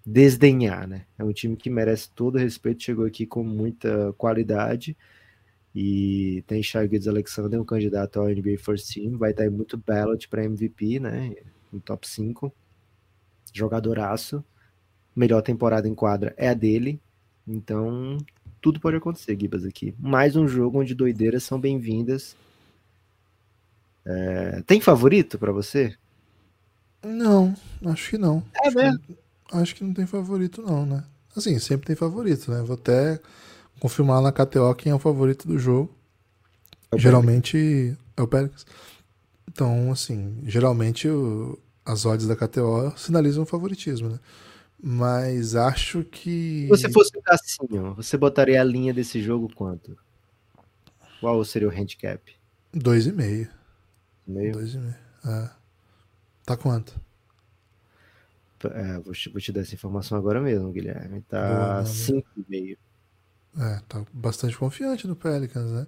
desdenhar, 0.07 0.87
né? 0.87 1.07
É 1.19 1.25
um 1.25 1.33
time 1.33 1.57
que 1.57 1.69
merece 1.69 2.11
todo 2.11 2.39
respeito, 2.39 2.83
chegou 2.83 3.05
aqui 3.07 3.27
com 3.27 3.43
muita 3.43 4.13
qualidade 4.13 4.97
e 5.75 6.45
tem 6.47 6.63
Shai 6.63 6.89
Alexander, 7.09 7.61
um 7.61 7.65
candidato 7.65 8.21
ao 8.21 8.29
NBA 8.29 8.59
First 8.59 8.95
Team, 8.95 9.19
vai 9.19 9.33
estar 9.33 9.51
muito 9.51 9.77
ballot 9.77 10.29
para 10.29 10.45
MVP, 10.45 11.01
né? 11.01 11.35
No 11.73 11.81
top 11.81 12.09
5. 12.09 12.55
Jogadoraço. 13.53 14.45
Melhor 15.17 15.43
temporada 15.43 15.89
em 15.89 15.95
quadra 15.95 16.33
é 16.37 16.49
a 16.49 16.55
dele. 16.55 17.01
Então, 17.47 18.19
tudo 18.65 18.81
pode 18.81 18.97
acontecer, 18.97 19.39
Gibas, 19.39 19.63
aqui. 19.63 19.95
Mais 19.99 20.37
um 20.37 20.49
jogo 20.49 20.81
onde 20.81 20.95
doideiras 20.95 21.43
são 21.43 21.61
bem-vindas. 21.61 22.35
É... 24.07 24.63
Tem 24.67 24.81
favorito 24.81 25.39
para 25.39 25.53
você? 25.53 25.95
Não, 27.03 27.55
acho 27.85 28.09
que 28.09 28.17
não. 28.17 28.43
É 28.63 28.71
mesmo? 28.71 29.01
Acho 29.53 29.75
que 29.75 29.85
não 29.85 29.93
tem 29.93 30.07
favorito, 30.07 30.63
não, 30.63 30.87
né? 30.87 31.05
Assim, 31.37 31.59
sempre 31.59 31.89
tem 31.89 31.95
favorito, 31.95 32.51
né? 32.51 32.63
Vou 32.63 32.77
até 32.77 33.21
confirmar 33.79 34.23
na 34.23 34.33
KTO 34.33 34.75
quem 34.75 34.93
é 34.93 34.95
o 34.95 34.99
favorito 34.99 35.47
do 35.47 35.59
jogo. 35.59 35.95
É 36.91 36.97
geralmente 36.97 37.95
é 38.17 38.23
o 38.23 38.27
Pelicans. 38.27 38.65
Então, 39.47 39.93
assim, 39.93 40.39
geralmente 40.47 41.07
o, 41.07 41.59
as 41.85 42.07
odds 42.07 42.27
da 42.27 42.35
KTO 42.35 42.95
sinalizam 42.97 43.45
favoritismo, 43.45 44.09
né? 44.09 44.19
Mas 44.83 45.55
acho 45.55 46.05
que. 46.05 46.63
Se 46.63 46.69
você 46.69 46.93
fosse 46.93 47.17
um 47.17 47.23
cassinho, 47.23 47.95
você 47.95 48.17
botaria 48.17 48.61
a 48.61 48.65
linha 48.65 48.93
desse 48.93 49.23
jogo 49.23 49.51
quanto? 49.55 49.97
Qual 51.21 51.43
seria 51.45 51.69
o 51.69 51.71
handicap? 51.71 52.21
Dois 52.73 53.07
e 53.07 53.13
meio. 53.13 53.49
Meio? 54.27 54.53
Dois 54.53 54.75
e 54.75 54.79
meio. 54.79 54.97
É. 55.25 55.51
Tá 56.45 56.57
quanto? 56.57 57.01
É, 58.73 58.99
vou, 58.99 59.13
te, 59.13 59.29
vou, 59.29 59.41
te 59.41 59.53
dar 59.53 59.61
essa 59.61 59.75
informação 59.75 60.17
agora 60.17 60.41
mesmo, 60.41 60.73
Guilherme. 60.73 61.23
Tá 61.23 61.83
5,5. 61.85 62.79
É, 63.59 63.81
tá 63.89 64.05
bastante 64.13 64.57
confiante 64.57 65.07
no 65.07 65.15
Pelicans, 65.15 65.71
né? 65.71 65.87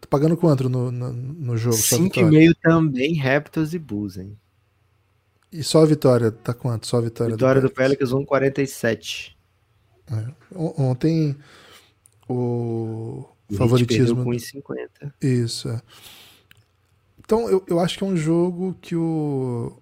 Tá 0.00 0.06
pagando 0.08 0.36
quanto 0.36 0.68
no, 0.68 0.90
no, 0.90 1.12
no 1.12 1.56
jogo? 1.56 1.76
5,5 1.76 2.54
também, 2.62 3.16
Raptors 3.16 3.74
e 3.74 3.78
Bulls, 3.78 4.16
hein? 4.16 4.38
E 5.52 5.62
só 5.62 5.82
a 5.82 5.86
vitória, 5.86 6.30
tá 6.30 6.52
quanto? 6.52 6.86
Só 6.86 6.98
a 6.98 7.00
vitória, 7.00 7.32
vitória 7.34 7.60
do 7.60 7.70
Pelicans? 7.70 8.10
do 8.10 8.16
Pelicans 8.26 8.52
1,47. 8.52 9.34
É. 10.10 10.26
Ontem 10.54 11.36
o, 12.28 13.24
o 13.50 13.54
favoritismo. 13.54 14.24
Com 14.24 14.30
1,50. 14.30 15.12
Isso, 15.22 15.68
é. 15.68 15.80
Então 17.18 17.48
eu, 17.48 17.62
eu 17.66 17.78
acho 17.78 17.98
que 17.98 18.04
é 18.04 18.06
um 18.06 18.16
jogo 18.16 18.76
que 18.80 18.96
o 18.96 19.72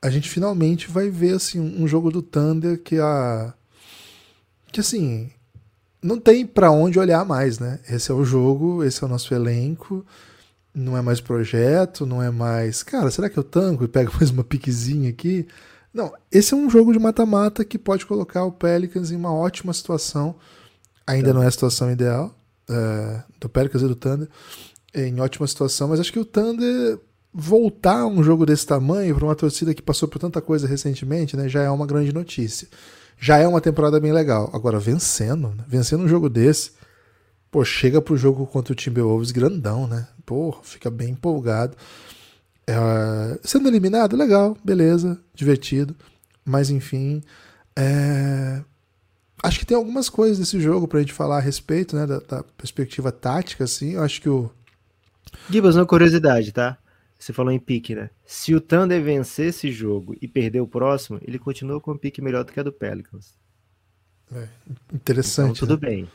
a 0.00 0.10
gente 0.10 0.28
finalmente 0.28 0.90
vai 0.90 1.08
ver 1.08 1.34
assim 1.34 1.60
um 1.60 1.86
jogo 1.86 2.10
do 2.10 2.20
Thunder 2.20 2.76
que 2.82 2.98
a 2.98 3.54
que 4.72 4.80
assim 4.80 5.30
não 6.02 6.18
tem 6.18 6.44
para 6.44 6.70
onde 6.72 6.98
olhar 6.98 7.24
mais, 7.24 7.60
né? 7.60 7.78
Esse 7.88 8.10
é 8.10 8.14
o 8.14 8.24
jogo, 8.24 8.82
esse 8.82 9.04
é 9.04 9.06
o 9.06 9.08
nosso 9.08 9.32
elenco, 9.32 10.04
não 10.74 10.96
é 10.96 11.02
mais 11.02 11.20
projeto, 11.20 12.06
não 12.06 12.22
é 12.22 12.30
mais, 12.30 12.82
cara, 12.82 13.10
será 13.10 13.28
que 13.28 13.38
eu 13.38 13.44
tanco 13.44 13.84
e 13.84 13.88
pego 13.88 14.12
mais 14.16 14.30
uma 14.30 14.44
piquezinha 14.44 15.10
aqui? 15.10 15.46
Não, 15.92 16.12
esse 16.30 16.54
é 16.54 16.56
um 16.56 16.70
jogo 16.70 16.92
de 16.92 16.98
mata-mata 16.98 17.64
que 17.64 17.78
pode 17.78 18.06
colocar 18.06 18.44
o 18.44 18.52
Pelicans 18.52 19.10
em 19.10 19.16
uma 19.16 19.32
ótima 19.32 19.72
situação. 19.72 20.34
Ainda 21.06 21.28
tá. 21.28 21.34
não 21.34 21.42
é 21.42 21.46
a 21.46 21.50
situação 21.50 21.90
ideal 21.90 22.34
é, 22.68 23.22
do 23.38 23.48
Pelicans 23.48 23.82
e 23.82 23.88
do 23.88 23.94
Thunder, 23.94 24.28
em 24.94 25.20
ótima 25.20 25.46
situação, 25.46 25.88
mas 25.88 26.00
acho 26.00 26.12
que 26.12 26.18
o 26.18 26.24
Thunder 26.24 26.98
voltar 27.32 28.00
a 28.00 28.06
um 28.06 28.22
jogo 28.22 28.44
desse 28.44 28.66
tamanho 28.66 29.14
para 29.14 29.24
uma 29.24 29.34
torcida 29.34 29.74
que 29.74 29.82
passou 29.82 30.08
por 30.08 30.18
tanta 30.18 30.40
coisa 30.40 30.66
recentemente, 30.66 31.36
né, 31.36 31.48
já 31.48 31.62
é 31.62 31.70
uma 31.70 31.86
grande 31.86 32.12
notícia. 32.12 32.68
Já 33.18 33.38
é 33.38 33.46
uma 33.46 33.60
temporada 33.60 34.00
bem 34.00 34.12
legal. 34.12 34.50
Agora, 34.52 34.78
vencendo, 34.78 35.48
né, 35.48 35.64
vencendo 35.66 36.02
um 36.04 36.08
jogo 36.08 36.28
desse, 36.28 36.72
pô, 37.52 37.62
chega 37.66 38.00
pro 38.00 38.16
jogo 38.16 38.46
contra 38.46 38.72
o 38.72 38.74
Timberwolves 38.74 39.30
grandão, 39.30 39.86
né? 39.86 40.08
Pô, 40.24 40.58
fica 40.62 40.90
bem 40.90 41.10
empolgado. 41.10 41.76
É, 42.66 43.38
sendo 43.44 43.68
eliminado, 43.68 44.16
legal, 44.16 44.56
beleza, 44.64 45.20
divertido. 45.34 45.94
Mas 46.44 46.70
enfim, 46.70 47.22
é, 47.76 48.62
acho 49.42 49.58
que 49.58 49.66
tem 49.66 49.76
algumas 49.76 50.08
coisas 50.08 50.38
desse 50.38 50.58
jogo 50.60 50.88
pra 50.88 51.00
gente 51.00 51.12
falar 51.12 51.36
a 51.36 51.40
respeito, 51.40 51.94
né? 51.94 52.06
Da, 52.06 52.20
da 52.20 52.42
perspectiva 52.42 53.12
tática, 53.12 53.64
assim. 53.64 53.92
Eu 53.92 54.02
acho 54.02 54.22
que 54.22 54.30
o. 54.30 54.50
Gibas, 55.50 55.76
uma 55.76 55.86
curiosidade, 55.86 56.52
tá? 56.52 56.78
Você 57.18 57.34
falou 57.34 57.52
em 57.52 57.58
pique, 57.58 57.94
né? 57.94 58.08
Se 58.24 58.54
o 58.54 58.60
Thunder 58.60 59.00
vencer 59.02 59.48
esse 59.48 59.70
jogo 59.70 60.16
e 60.20 60.26
perder 60.26 60.60
o 60.60 60.66
próximo, 60.66 61.20
ele 61.22 61.38
continua 61.38 61.80
com 61.80 61.92
um 61.92 61.98
pique 61.98 62.22
melhor 62.22 62.44
do 62.44 62.52
que 62.52 62.58
a 62.58 62.62
do 62.62 62.72
Pelicans. 62.72 63.34
É, 64.34 64.48
interessante. 64.92 65.58
Então, 65.58 65.68
tudo 65.68 65.74
né? 65.74 65.88
bem. 65.88 66.08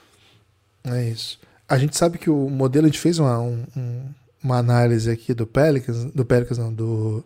É 0.93 1.09
isso. 1.09 1.39
A 1.67 1.77
gente 1.77 1.97
sabe 1.97 2.17
que 2.17 2.29
o 2.29 2.49
modelo, 2.49 2.85
a 2.85 2.89
gente 2.89 2.99
fez 2.99 3.19
uma, 3.19 3.39
um, 3.39 4.05
uma 4.43 4.57
análise 4.57 5.09
aqui 5.09 5.33
do 5.33 5.45
Pelicans, 5.45 6.05
do 6.05 6.25
Pelicans 6.25 6.57
não, 6.57 6.73
do, 6.73 7.23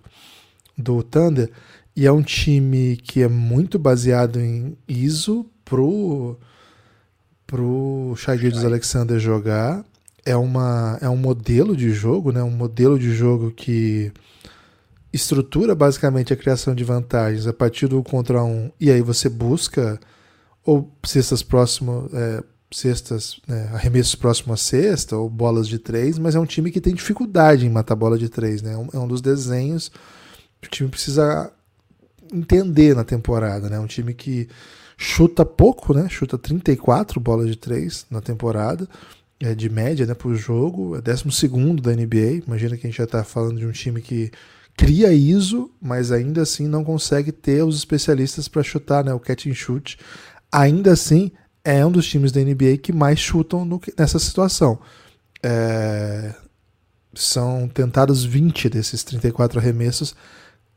do 0.77 1.03
Thunder, 1.03 1.49
e 1.95 2.07
é 2.07 2.11
um 2.11 2.23
time 2.23 2.97
que 2.97 3.21
é 3.21 3.27
muito 3.27 3.77
baseado 3.77 4.39
em 4.39 4.77
ISO 4.87 5.45
pro, 5.65 6.37
pro 7.45 8.15
Gildes 8.15 8.63
Alexander 8.63 9.19
jogar. 9.19 9.85
É, 10.25 10.35
uma, 10.35 10.97
é 11.01 11.09
um 11.09 11.17
modelo 11.17 11.75
de 11.75 11.91
jogo, 11.91 12.31
né? 12.31 12.43
um 12.43 12.51
modelo 12.51 12.97
de 12.97 13.11
jogo 13.11 13.51
que 13.51 14.11
estrutura 15.11 15.75
basicamente 15.75 16.31
a 16.31 16.37
criação 16.37 16.73
de 16.73 16.83
vantagens 16.83 17.47
a 17.47 17.53
partir 17.53 17.87
do 17.87 18.01
contra 18.03 18.43
um, 18.43 18.71
e 18.79 18.89
aí 18.89 19.01
você 19.01 19.27
busca 19.27 19.99
ou 20.63 20.91
cestas 21.03 21.41
próximo, 21.41 22.07
é, 22.13 22.43
cestas, 22.71 23.39
né, 23.47 23.69
arremessos 23.73 24.15
próximo 24.15 24.53
à 24.53 24.57
cesta, 24.57 25.17
ou 25.17 25.29
bolas 25.29 25.67
de 25.67 25.77
três, 25.77 26.17
mas 26.17 26.35
é 26.35 26.39
um 26.39 26.45
time 26.45 26.71
que 26.71 26.81
tem 26.81 26.93
dificuldade 26.93 27.65
em 27.65 27.69
matar 27.69 27.95
bola 27.95 28.17
de 28.17 28.29
três. 28.29 28.61
Né? 28.61 28.73
É 28.93 28.97
um 28.97 29.07
dos 29.07 29.21
desenhos 29.21 29.91
que 30.61 30.67
o 30.67 30.71
time 30.71 30.89
precisa 30.89 31.51
entender 32.31 32.95
na 32.95 33.03
temporada. 33.03 33.69
Né? 33.69 33.79
Um 33.79 33.87
time 33.87 34.13
que 34.13 34.47
chuta 34.97 35.45
pouco, 35.45 35.93
né? 35.93 36.07
chuta 36.09 36.37
34 36.37 37.19
bolas 37.19 37.47
de 37.47 37.57
três 37.57 38.05
na 38.09 38.21
temporada, 38.21 38.87
é 39.39 39.55
de 39.55 39.69
média 39.69 40.05
né, 40.05 40.13
por 40.13 40.35
jogo, 40.35 40.95
é 40.95 41.01
12 41.01 41.47
da 41.81 41.91
NBA. 41.91 42.43
Imagina 42.45 42.77
que 42.77 42.85
a 42.85 42.89
gente 42.89 42.97
já 42.97 43.05
está 43.05 43.23
falando 43.23 43.57
de 43.57 43.65
um 43.65 43.71
time 43.71 43.99
que 43.99 44.31
cria 44.77 45.11
ISO, 45.11 45.71
mas 45.81 46.11
ainda 46.11 46.43
assim 46.43 46.67
não 46.67 46.83
consegue 46.83 47.31
ter 47.31 47.63
os 47.63 47.75
especialistas 47.75 48.47
para 48.47 48.63
chutar 48.63 49.03
né, 49.03 49.13
o 49.13 49.19
catch 49.19 49.47
and 49.47 49.53
shoot. 49.53 49.97
Ainda 50.51 50.91
assim, 50.93 51.31
é 51.63 51.85
um 51.85 51.91
dos 51.91 52.07
times 52.07 52.31
da 52.31 52.41
NBA 52.41 52.77
que 52.81 52.91
mais 52.91 53.19
chutam 53.19 53.65
no, 53.65 53.79
nessa 53.97 54.19
situação. 54.19 54.79
É, 55.43 56.33
são 57.13 57.67
tentados 57.67 58.23
20 58.23 58.69
desses 58.69 59.03
34 59.03 59.59
arremessos 59.59 60.15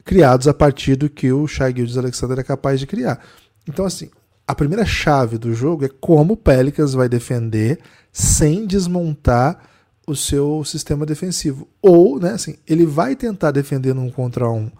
criados 0.05 0.47
a 0.47 0.55
partir 0.55 0.97
do 0.97 1.09
que 1.09 1.32
o 1.32 1.47
Shai 1.47 1.74
Gildes 1.74 1.97
Alexander 1.97 2.39
é 2.39 2.43
capaz 2.43 2.78
de 2.78 2.86
criar. 2.86 3.24
Então, 3.66 3.85
assim, 3.85 4.11
a 4.47 4.55
primeira 4.55 4.85
chave 4.85 5.39
do 5.39 5.55
jogo 5.55 5.86
é 5.86 5.89
como 5.89 6.35
o 6.35 6.36
Pelicans 6.36 6.93
vai 6.93 7.09
defender 7.09 7.81
sem 8.12 8.66
desmontar 8.66 9.59
o 10.06 10.15
seu 10.15 10.62
sistema 10.65 11.06
defensivo. 11.06 11.66
Ou, 11.81 12.20
né, 12.20 12.32
assim, 12.32 12.56
ele 12.66 12.85
vai 12.85 13.16
tentar 13.16 13.51
defender 13.51 13.94
num 13.94 14.11
contra 14.11 14.51
um 14.51 14.70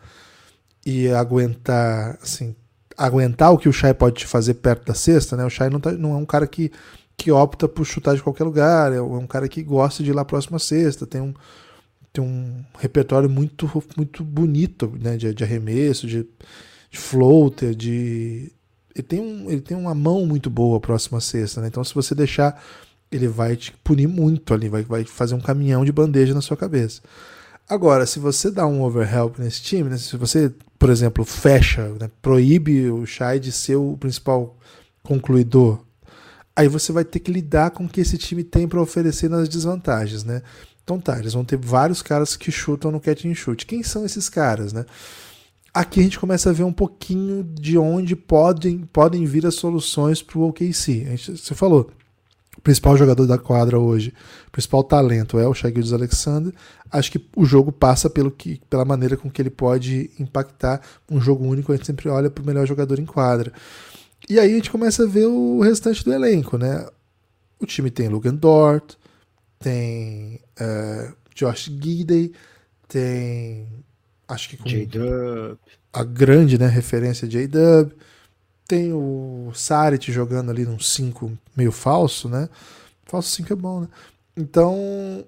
e 0.85 1.09
aguentar, 1.09 2.19
assim, 2.23 2.55
aguentar 2.97 3.53
o 3.53 3.59
que 3.59 3.69
o 3.69 3.73
Shai 3.73 3.95
pode 3.95 4.17
te 4.17 4.27
fazer 4.27 4.55
perto 4.55 4.87
da 4.87 4.95
cesta, 4.95 5.37
né? 5.37 5.45
O 5.45 5.51
Shai 5.51 5.71
não, 5.71 5.81
tá, 5.81 5.93
não 5.93 6.13
é 6.13 6.17
um 6.17 6.25
cara 6.25 6.47
que, 6.47 6.71
que 7.17 7.31
opta 7.31 7.69
por 7.69 7.85
chutar 7.85 8.15
de 8.15 8.23
qualquer 8.23 8.45
lugar, 8.45 8.93
é 8.93 9.01
um 9.01 9.27
cara 9.27 9.49
que 9.49 9.63
gosta 9.63 10.03
de 10.03 10.11
ir 10.11 10.13
lá 10.13 10.25
próximo 10.25 10.57
à 10.57 10.59
cesta, 10.59 11.07
tem 11.07 11.21
um, 11.21 11.35
tem 12.13 12.23
um 12.23 12.65
repertório 12.79 13.29
muito, 13.29 13.71
muito 13.97 14.23
bonito 14.23 14.93
né? 15.01 15.17
de, 15.17 15.35
de 15.35 15.45
arremesso, 15.45 16.07
de, 16.07 16.27
de 16.91 16.99
floater, 16.99 17.75
de. 17.75 18.53
Ele 18.95 19.03
tem, 19.03 19.21
um, 19.21 19.51
ele 19.51 19.61
tem 19.61 19.77
uma 19.77 19.95
mão 19.95 20.25
muito 20.25 20.49
boa 20.49 20.79
próxima 20.79 21.19
à 21.19 21.21
cesta, 21.21 21.61
né? 21.61 21.67
Então, 21.67 21.83
se 21.83 21.93
você 21.93 22.15
deixar, 22.15 22.63
ele 23.11 23.27
vai 23.27 23.57
te 23.57 23.73
punir 23.83 24.07
muito 24.07 24.55
ali, 24.55 24.69
vai, 24.69 24.83
vai 24.83 25.05
fazer 25.05 25.35
um 25.35 25.41
caminhão 25.41 25.85
de 25.85 25.91
bandeja 25.91 26.33
na 26.33 26.41
sua 26.41 26.57
cabeça. 26.57 27.03
Agora, 27.69 28.07
se 28.07 28.19
você 28.19 28.51
dá 28.51 28.67
um 28.67 28.83
overhelp 28.83 29.39
nesse 29.39 29.63
time, 29.63 29.89
né, 29.89 29.97
se 29.97 30.17
você, 30.17 30.53
por 30.85 30.91
exemplo, 30.91 31.25
fecha, 31.25 31.89
né, 31.99 32.11
proíbe 32.21 32.91
o 32.91 33.07
Shai 33.07 33.41
de 33.41 33.51
ser 33.51 33.77
o 33.77 33.97
principal 33.97 34.55
concluidor, 35.03 35.83
aí 36.55 36.69
você 36.69 36.93
vai 36.93 37.07
ter 37.07 37.21
que 37.21 37.33
lidar 37.33 37.71
com 37.71 37.87
o 37.87 37.89
que 37.89 38.03
esse 38.03 38.19
time 38.19 38.45
tem 38.45 38.69
para 38.69 38.83
oferecer 38.83 39.31
nas 39.31 39.49
desvantagens, 39.49 40.25
né? 40.25 40.43
Então 40.83 41.01
tá, 41.01 41.19
eles 41.19 41.33
vão 41.33 41.43
ter 41.43 41.57
vários 41.57 42.03
caras 42.03 42.37
que 42.37 42.53
chutam 42.53 42.91
no 42.91 43.01
catch 43.01 43.25
and 43.25 43.35
shoot. 43.35 43.65
Quem 43.65 43.83
são 43.83 44.05
esses 44.05 44.29
caras, 44.29 44.75
né? 44.75 44.85
Aqui 45.73 46.01
a 46.01 46.03
gente 46.03 46.21
começa 46.21 46.51
a 46.51 46.53
ver 46.53 46.65
um 46.65 46.73
pouquinho 46.73 47.43
de 47.43 47.79
onde 47.79 48.15
podem, 48.15 48.81
podem 48.81 49.25
vir 49.25 49.47
as 49.47 49.55
soluções 49.55 50.21
para 50.21 50.39
o 50.39 50.49
OKC. 50.49 51.07
A 51.07 51.11
gente, 51.17 51.39
você 51.39 51.55
falou, 51.55 51.91
principal 52.65 52.97
jogador 52.97 53.27
da 53.27 53.39
quadra 53.39 53.79
hoje, 53.79 54.13
principal 54.51 54.83
talento 54.83 55.39
é 55.39 55.47
o 55.47 55.55
Shai 55.55 55.73
Alexander. 55.93 56.53
Acho 56.91 57.13
que 57.13 57.25
o 57.37 57.45
jogo 57.45 57.71
passa 57.71 58.09
pelo 58.09 58.31
que, 58.31 58.61
pela 58.71 58.87
maneira 58.87 59.17
com 59.17 59.31
que 59.31 59.43
ele 59.43 59.51
pode 59.51 60.11
impactar 60.19 60.81
um 61.09 61.21
jogo 61.21 61.45
único. 61.47 61.71
A 61.71 61.77
gente 61.77 61.87
sempre 61.87 62.09
olha 62.09 62.31
para 62.31 62.43
o 62.43 62.47
melhor 62.47 62.67
jogador 62.67 62.99
em 62.99 63.05
quadra. 63.05 63.53
E 64.29 64.41
aí 64.41 64.51
a 64.51 64.55
gente 64.57 64.71
começa 64.71 65.05
a 65.05 65.07
ver 65.07 65.27
o 65.27 65.61
restante 65.61 66.03
do 66.03 66.13
elenco, 66.13 66.57
né? 66.57 66.87
O 67.61 67.67
time 67.67 67.91
tem 67.91 68.09
Logan 68.09 68.35
Dort, 68.35 68.95
tem 69.59 70.41
uh, 70.59 71.15
Josh 71.35 71.71
Gidey, 71.81 72.33
tem 72.89 73.69
acho 74.27 74.49
que 74.49 74.57
J-Dub. 74.57 75.59
a 75.93 76.03
grande 76.03 76.59
né, 76.59 76.67
referência 76.67 77.29
J-Dub, 77.29 77.93
tem 78.67 78.93
o 78.93 79.51
Sarit 79.55 80.11
jogando 80.11 80.51
ali 80.51 80.65
num 80.65 80.79
5 80.79 81.33
meio 81.57 81.73
falso, 81.73 82.29
né? 82.29 82.49
Falso 83.05 83.31
5 83.31 83.53
é 83.53 83.57
bom, 83.57 83.81
né? 83.83 83.89
Então, 84.37 85.25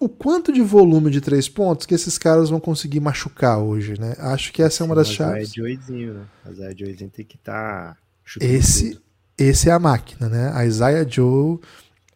o 0.00 0.08
quanto 0.08 0.52
de 0.52 0.62
volume 0.62 1.10
de 1.10 1.20
três 1.20 1.48
pontos 1.48 1.86
que 1.86 1.94
esses 1.94 2.18
caras 2.18 2.50
vão 2.50 2.58
conseguir 2.58 3.00
machucar 3.00 3.58
hoje, 3.58 3.98
né? 4.00 4.14
Acho 4.18 4.52
que 4.52 4.62
essa 4.62 4.82
é 4.82 4.86
uma 4.86 4.94
das 4.94 5.08
chaves. 5.08 5.50
A 5.50 5.54
Joezinho, 5.54 6.14
né? 6.14 6.24
A 6.44 6.50
Isaiah 6.50 6.74
Joezinho 6.76 7.10
tem 7.10 7.24
que 7.24 7.36
estar. 7.36 7.94
Tá 7.94 7.98
esse, 8.40 8.98
esse 9.36 9.68
é 9.68 9.72
a 9.72 9.78
máquina, 9.78 10.28
né? 10.28 10.50
A 10.54 10.64
Isaiah 10.64 11.06
Joe, 11.08 11.58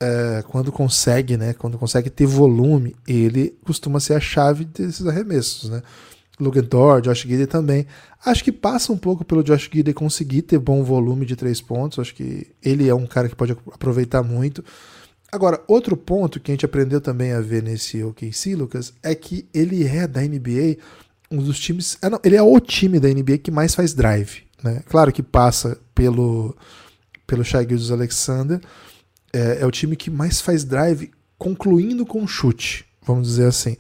é, 0.01 0.43
quando 0.49 0.73
consegue, 0.73 1.37
né? 1.37 1.53
Quando 1.53 1.79
consegue 1.79 2.09
ter 2.09 2.27
volume, 2.27 2.97
ele 3.07 3.57
costuma 3.65 4.01
ser 4.01 4.15
a 4.15 4.21
chave 4.21 4.65
desses 4.65 5.07
arremessos, 5.07 5.69
né? 5.69 5.83
Logan 6.39 6.65
Thor, 6.65 7.01
Josh 7.01 7.23
Gidey 7.23 7.47
também. 7.47 7.87
Acho 8.25 8.45
que 8.45 8.53
passa 8.53 8.93
um 8.93 8.99
pouco 8.99 9.25
pelo 9.25 9.43
Josh 9.43 9.71
Gidey 9.73 9.95
conseguir 9.95 10.43
ter 10.43 10.59
bom 10.59 10.83
volume 10.83 11.25
de 11.25 11.37
três 11.37 11.61
pontos. 11.61 11.99
Acho 11.99 12.15
que 12.15 12.47
ele 12.63 12.89
é 12.89 12.95
um 12.95 13.07
cara 13.07 13.29
que 13.29 13.37
pode 13.37 13.57
aproveitar 13.73 14.23
muito. 14.23 14.65
Agora, 15.33 15.63
outro 15.67 15.97
ponto 15.97 16.39
que 16.39 16.51
a 16.51 16.55
gente 16.55 16.65
aprendeu 16.65 17.01
também 17.01 17.33
a 17.33 17.41
ver 17.41 17.63
nesse 17.63 18.03
OKC, 18.03 18.55
Lucas, 18.55 18.93
é 19.03 19.15
que 19.15 19.49
ele 19.53 19.85
é 19.87 20.07
da 20.07 20.21
NBA 20.21 20.77
um 21.31 21.39
dos 21.39 21.59
times. 21.59 21.99
É, 22.01 22.09
não, 22.09 22.21
ele 22.23 22.37
é 22.37 22.43
o 22.43 22.61
time 22.61 23.01
da 23.01 23.09
NBA 23.09 23.39
que 23.39 23.51
mais 23.51 23.75
faz 23.75 23.93
drive. 23.93 24.43
Né? 24.63 24.83
Claro 24.89 25.13
que 25.13 25.23
passa 25.23 25.79
pelo, 25.95 26.57
pelo 27.27 27.45
Shai 27.45 27.67
Gildes 27.67 27.91
Alexander. 27.91 28.61
É, 29.33 29.59
é 29.61 29.67
o 29.67 29.71
time 29.71 29.97
que 29.97 30.11
mais 30.11 30.41
faz 30.41 30.65
drive, 30.65 31.11
concluindo 31.37 32.07
com 32.07 32.27
chute, 32.27 32.87
vamos 33.03 33.29
dizer 33.29 33.47
assim. 33.47 33.77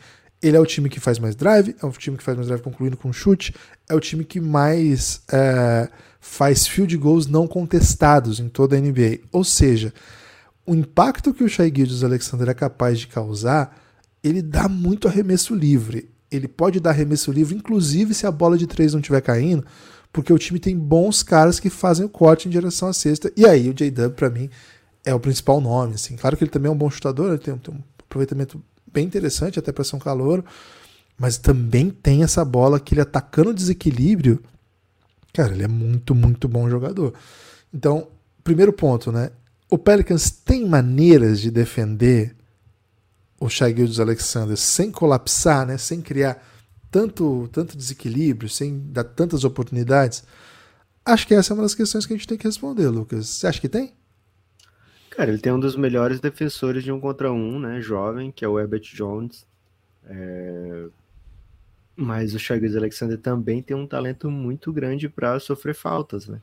Ele 0.47 0.57
é 0.57 0.61
o 0.61 0.67
time 0.67 0.89
que 0.89 1.01
faz 1.01 1.19
mais 1.19 1.35
drive, 1.35 1.75
é 1.83 1.85
o 1.85 1.91
time 1.91 2.17
que 2.17 2.23
faz 2.23 2.37
mais 2.37 2.47
drive 2.47 2.63
concluindo 2.63 2.97
com 2.97 3.13
chute, 3.13 3.53
é 3.89 3.95
o 3.97 4.01
time 4.01 4.25
que 4.25 4.41
mais 4.41 5.21
é, 5.33 5.89
faz 6.21 6.69
field 6.69 6.97
goals 6.97 7.27
não 7.27 7.49
contestados 7.49 8.39
em 8.39 8.49
toda 8.49 8.77
a 8.77 8.81
NBA. 8.81 9.23
Ou 9.33 9.43
seja, 9.43 9.93
o 10.65 10.73
impacto 10.73 11.35
que 11.35 11.43
o 11.43 11.49
Shai 11.49 11.73
Gildes 11.75 12.05
Alexander 12.05 12.49
é 12.49 12.55
capaz 12.55 13.01
de 13.01 13.09
causar, 13.09 13.77
ele 14.23 14.41
dá 14.41 14.69
muito 14.69 15.09
arremesso 15.09 15.53
livre. 15.53 16.09
Ele 16.31 16.47
pode 16.47 16.79
dar 16.79 16.91
arremesso 16.91 17.33
livre, 17.33 17.57
inclusive 17.57 18.15
se 18.15 18.25
a 18.25 18.31
bola 18.31 18.57
de 18.57 18.69
três 18.69 18.93
não 18.93 19.01
estiver 19.01 19.23
caindo, 19.23 19.65
porque 20.13 20.33
o 20.33 20.39
time 20.39 20.61
tem 20.61 20.79
bons 20.79 21.25
caras 21.25 21.59
que 21.59 21.69
fazem 21.69 22.07
o 22.07 22.09
corte 22.09 22.47
em 22.47 22.53
direção 22.53 22.87
à 22.87 22.93
cesta. 22.93 23.33
E 23.37 23.45
aí 23.45 23.69
o 23.69 23.75
J-Dub, 23.75 24.15
para 24.15 24.31
mim, 24.31 24.49
é 25.05 25.13
o 25.13 25.19
principal 25.19 25.61
nome. 25.61 25.95
Assim. 25.95 26.15
Claro 26.15 26.37
que 26.37 26.45
ele 26.45 26.53
também 26.53 26.71
é 26.71 26.73
um 26.73 26.79
bom 26.79 26.89
chutador, 26.89 27.31
ele 27.31 27.39
tem, 27.39 27.59
tem 27.59 27.75
um 27.75 27.83
aproveitamento 27.99 28.63
bem 28.93 29.05
interessante, 29.05 29.59
até 29.59 29.73
para 29.73 29.85
ser 29.85 29.97
um 29.97 30.01
calor, 30.01 30.45
mas 31.19 31.39
também 31.39 31.91
tem 31.91 32.23
essa 32.23 32.45
bola 32.45 32.81
que 32.81 32.95
ele 32.95 33.01
atacando 33.01 33.51
o 33.51 33.55
desequilíbrio. 33.55 34.43
Cara, 35.33 35.53
ele 35.53 35.65
é 35.65 35.69
muito, 35.69 36.15
muito 36.15 36.49
bom 36.49 36.69
jogador. 36.69 37.15
Então, 37.73 38.09
primeiro 38.43 38.73
ponto, 38.73 39.13
né? 39.13 39.31
o 39.69 39.77
Pelicans 39.77 40.31
tem 40.31 40.67
maneiras 40.67 41.41
de 41.41 41.51
defender 41.51 42.35
o 43.41 43.49
Shai 43.49 43.75
Gildes 43.75 44.01
Alexander 44.01 44.57
sem 44.57 44.91
colapsar, 44.91 45.67
né, 45.67 45.77
sem 45.77 46.01
criar 46.01 46.43
tanto, 46.91 47.49
tanto 47.53 47.77
desequilíbrio, 47.77 48.49
sem 48.49 48.79
dar 48.91 49.05
tantas 49.05 49.45
oportunidades? 49.45 50.25
Acho 51.05 51.27
que 51.27 51.35
essa 51.35 51.53
é 51.53 51.55
uma 51.55 51.63
das 51.63 51.75
questões 51.75 52.07
que 52.07 52.15
a 52.15 52.17
gente 52.17 52.27
tem 52.27 52.39
que 52.39 52.47
responder, 52.47 52.89
Lucas. 52.89 53.29
Você 53.29 53.47
acha 53.47 53.61
que 53.61 53.69
tem? 53.69 53.93
Cara, 55.17 55.31
ele 55.31 55.39
tem 55.39 55.51
um 55.51 55.59
dos 55.59 55.77
melhores 55.77 56.21
defensores 56.21 56.85
de 56.85 56.93
um 56.93 57.01
contra 57.01 57.33
um, 57.33 57.59
né, 57.59 57.81
jovem, 57.81 58.31
que 58.31 58.45
é 58.45 58.49
o 58.49 58.61
Herbert 58.61 58.83
Jones. 58.83 59.47
É... 60.05 60.89
Mas 61.97 62.35
o 62.35 62.39
Chagas 62.39 62.77
Alexander 62.77 63.17
também 63.17 63.63
tem 63.63 63.75
um 63.75 63.87
talento 63.87 64.31
muito 64.31 64.71
grande 64.71 65.09
para 65.09 65.41
sofrer 65.41 65.75
faltas, 65.75 66.29
né? 66.29 66.39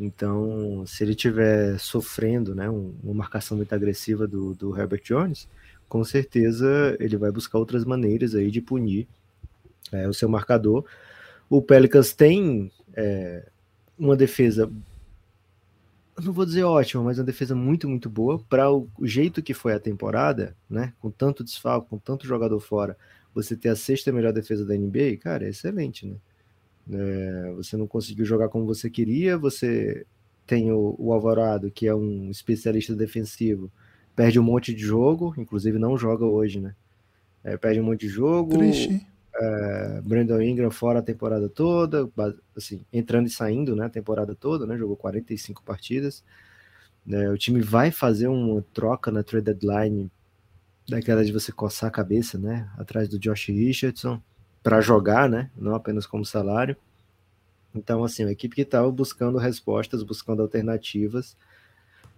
Então, 0.00 0.82
se 0.86 1.04
ele 1.04 1.10
estiver 1.10 1.78
sofrendo 1.78 2.54
né, 2.54 2.70
uma 2.70 3.12
marcação 3.12 3.58
muito 3.58 3.74
agressiva 3.74 4.26
do, 4.26 4.54
do 4.54 4.74
Herbert 4.74 5.02
Jones, 5.04 5.46
com 5.86 6.02
certeza 6.02 6.96
ele 6.98 7.18
vai 7.18 7.30
buscar 7.30 7.58
outras 7.58 7.84
maneiras 7.84 8.34
aí 8.34 8.50
de 8.50 8.62
punir 8.62 9.06
é, 9.92 10.08
o 10.08 10.14
seu 10.14 10.26
marcador. 10.26 10.86
O 11.50 11.60
Pelicans 11.60 12.14
tem 12.14 12.72
é, 12.94 13.46
uma 13.98 14.16
defesa, 14.16 14.72
não 16.18 16.32
vou 16.32 16.44
dizer 16.44 16.64
ótima, 16.64 17.02
mas 17.02 17.18
uma 17.18 17.24
defesa 17.24 17.54
muito, 17.54 17.88
muito 17.88 18.08
boa 18.10 18.38
para 18.48 18.70
o 18.70 18.88
jeito 19.02 19.42
que 19.42 19.54
foi 19.54 19.72
a 19.72 19.80
temporada, 19.80 20.56
né? 20.68 20.92
Com 21.00 21.10
tanto 21.10 21.44
desfalque, 21.44 21.88
com 21.88 21.98
tanto 21.98 22.26
jogador 22.26 22.58
fora, 22.60 22.96
você 23.34 23.56
ter 23.56 23.68
a 23.68 23.76
sexta 23.76 24.12
melhor 24.12 24.32
defesa 24.32 24.64
da 24.64 24.74
NBA, 24.74 25.18
cara, 25.20 25.44
é 25.44 25.50
excelente, 25.50 26.06
né? 26.06 26.16
É, 26.92 27.52
você 27.52 27.76
não 27.76 27.86
conseguiu 27.86 28.24
jogar 28.24 28.48
como 28.48 28.66
você 28.66 28.90
queria, 28.90 29.38
você 29.38 30.04
tem 30.46 30.72
o, 30.72 30.96
o 30.98 31.12
Alvarado, 31.12 31.70
que 31.70 31.86
é 31.86 31.94
um 31.94 32.30
especialista 32.30 32.94
defensivo, 32.94 33.70
perde 34.16 34.40
um 34.40 34.42
monte 34.42 34.74
de 34.74 34.82
jogo, 34.82 35.34
inclusive 35.38 35.78
não 35.78 35.96
joga 35.96 36.24
hoje, 36.24 36.60
né? 36.60 36.74
É, 37.44 37.56
perde 37.56 37.80
um 37.80 37.84
monte 37.84 38.00
de 38.00 38.08
jogo. 38.08 38.58
Triste. 38.58 39.06
É, 39.40 40.00
Brandon 40.02 40.40
Ingram 40.42 40.70
fora 40.70 40.98
a 40.98 41.02
temporada 41.02 41.48
toda, 41.48 42.08
assim, 42.54 42.84
entrando 42.92 43.26
e 43.26 43.30
saindo, 43.30 43.74
né? 43.74 43.86
A 43.86 43.90
temporada 43.90 44.34
toda, 44.34 44.66
né? 44.66 44.76
Jogou 44.76 44.96
45 44.96 45.62
partidas. 45.62 46.22
É, 47.08 47.30
o 47.30 47.38
time 47.38 47.60
vai 47.62 47.90
fazer 47.90 48.28
uma 48.28 48.62
troca 48.74 49.10
na 49.10 49.22
trade 49.22 49.46
deadline 49.46 50.10
daquela 50.86 51.24
de 51.24 51.32
você 51.32 51.50
coçar 51.52 51.88
a 51.88 51.92
cabeça, 51.92 52.38
né? 52.38 52.68
Atrás 52.76 53.08
do 53.08 53.18
Josh 53.18 53.46
Richardson 53.46 54.20
para 54.62 54.80
jogar, 54.82 55.28
né? 55.28 55.50
Não 55.56 55.74
apenas 55.74 56.06
como 56.06 56.24
salário. 56.24 56.76
Então, 57.74 58.04
assim, 58.04 58.24
a 58.24 58.32
equipe 58.32 58.54
que 58.54 58.62
estava 58.62 58.90
buscando 58.90 59.38
respostas, 59.38 60.02
buscando 60.02 60.42
alternativas, 60.42 61.36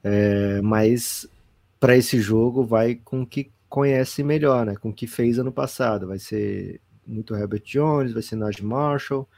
é, 0.03 0.61
mas 0.63 1.29
para 1.79 1.97
esse 1.97 2.21
jogo 2.21 2.65
vai 2.65 2.97
com 2.97 3.23
o 3.23 3.27
que 3.27 3.51
conhece 3.69 4.25
melhor, 4.25 4.67
né? 4.67 4.75
Com 4.77 4.89
o 4.89 4.93
que 4.93 5.07
fez 5.07 5.39
ano 5.39 5.53
passado. 5.53 6.09
Vai 6.09 6.19
ser 6.19 6.81
muito 7.07 7.35
Herbert 7.35 7.63
Jones, 7.65 8.13
vai 8.13 8.23
ser 8.23 8.37
Najee 8.37 8.65
Marshall, 8.65 9.29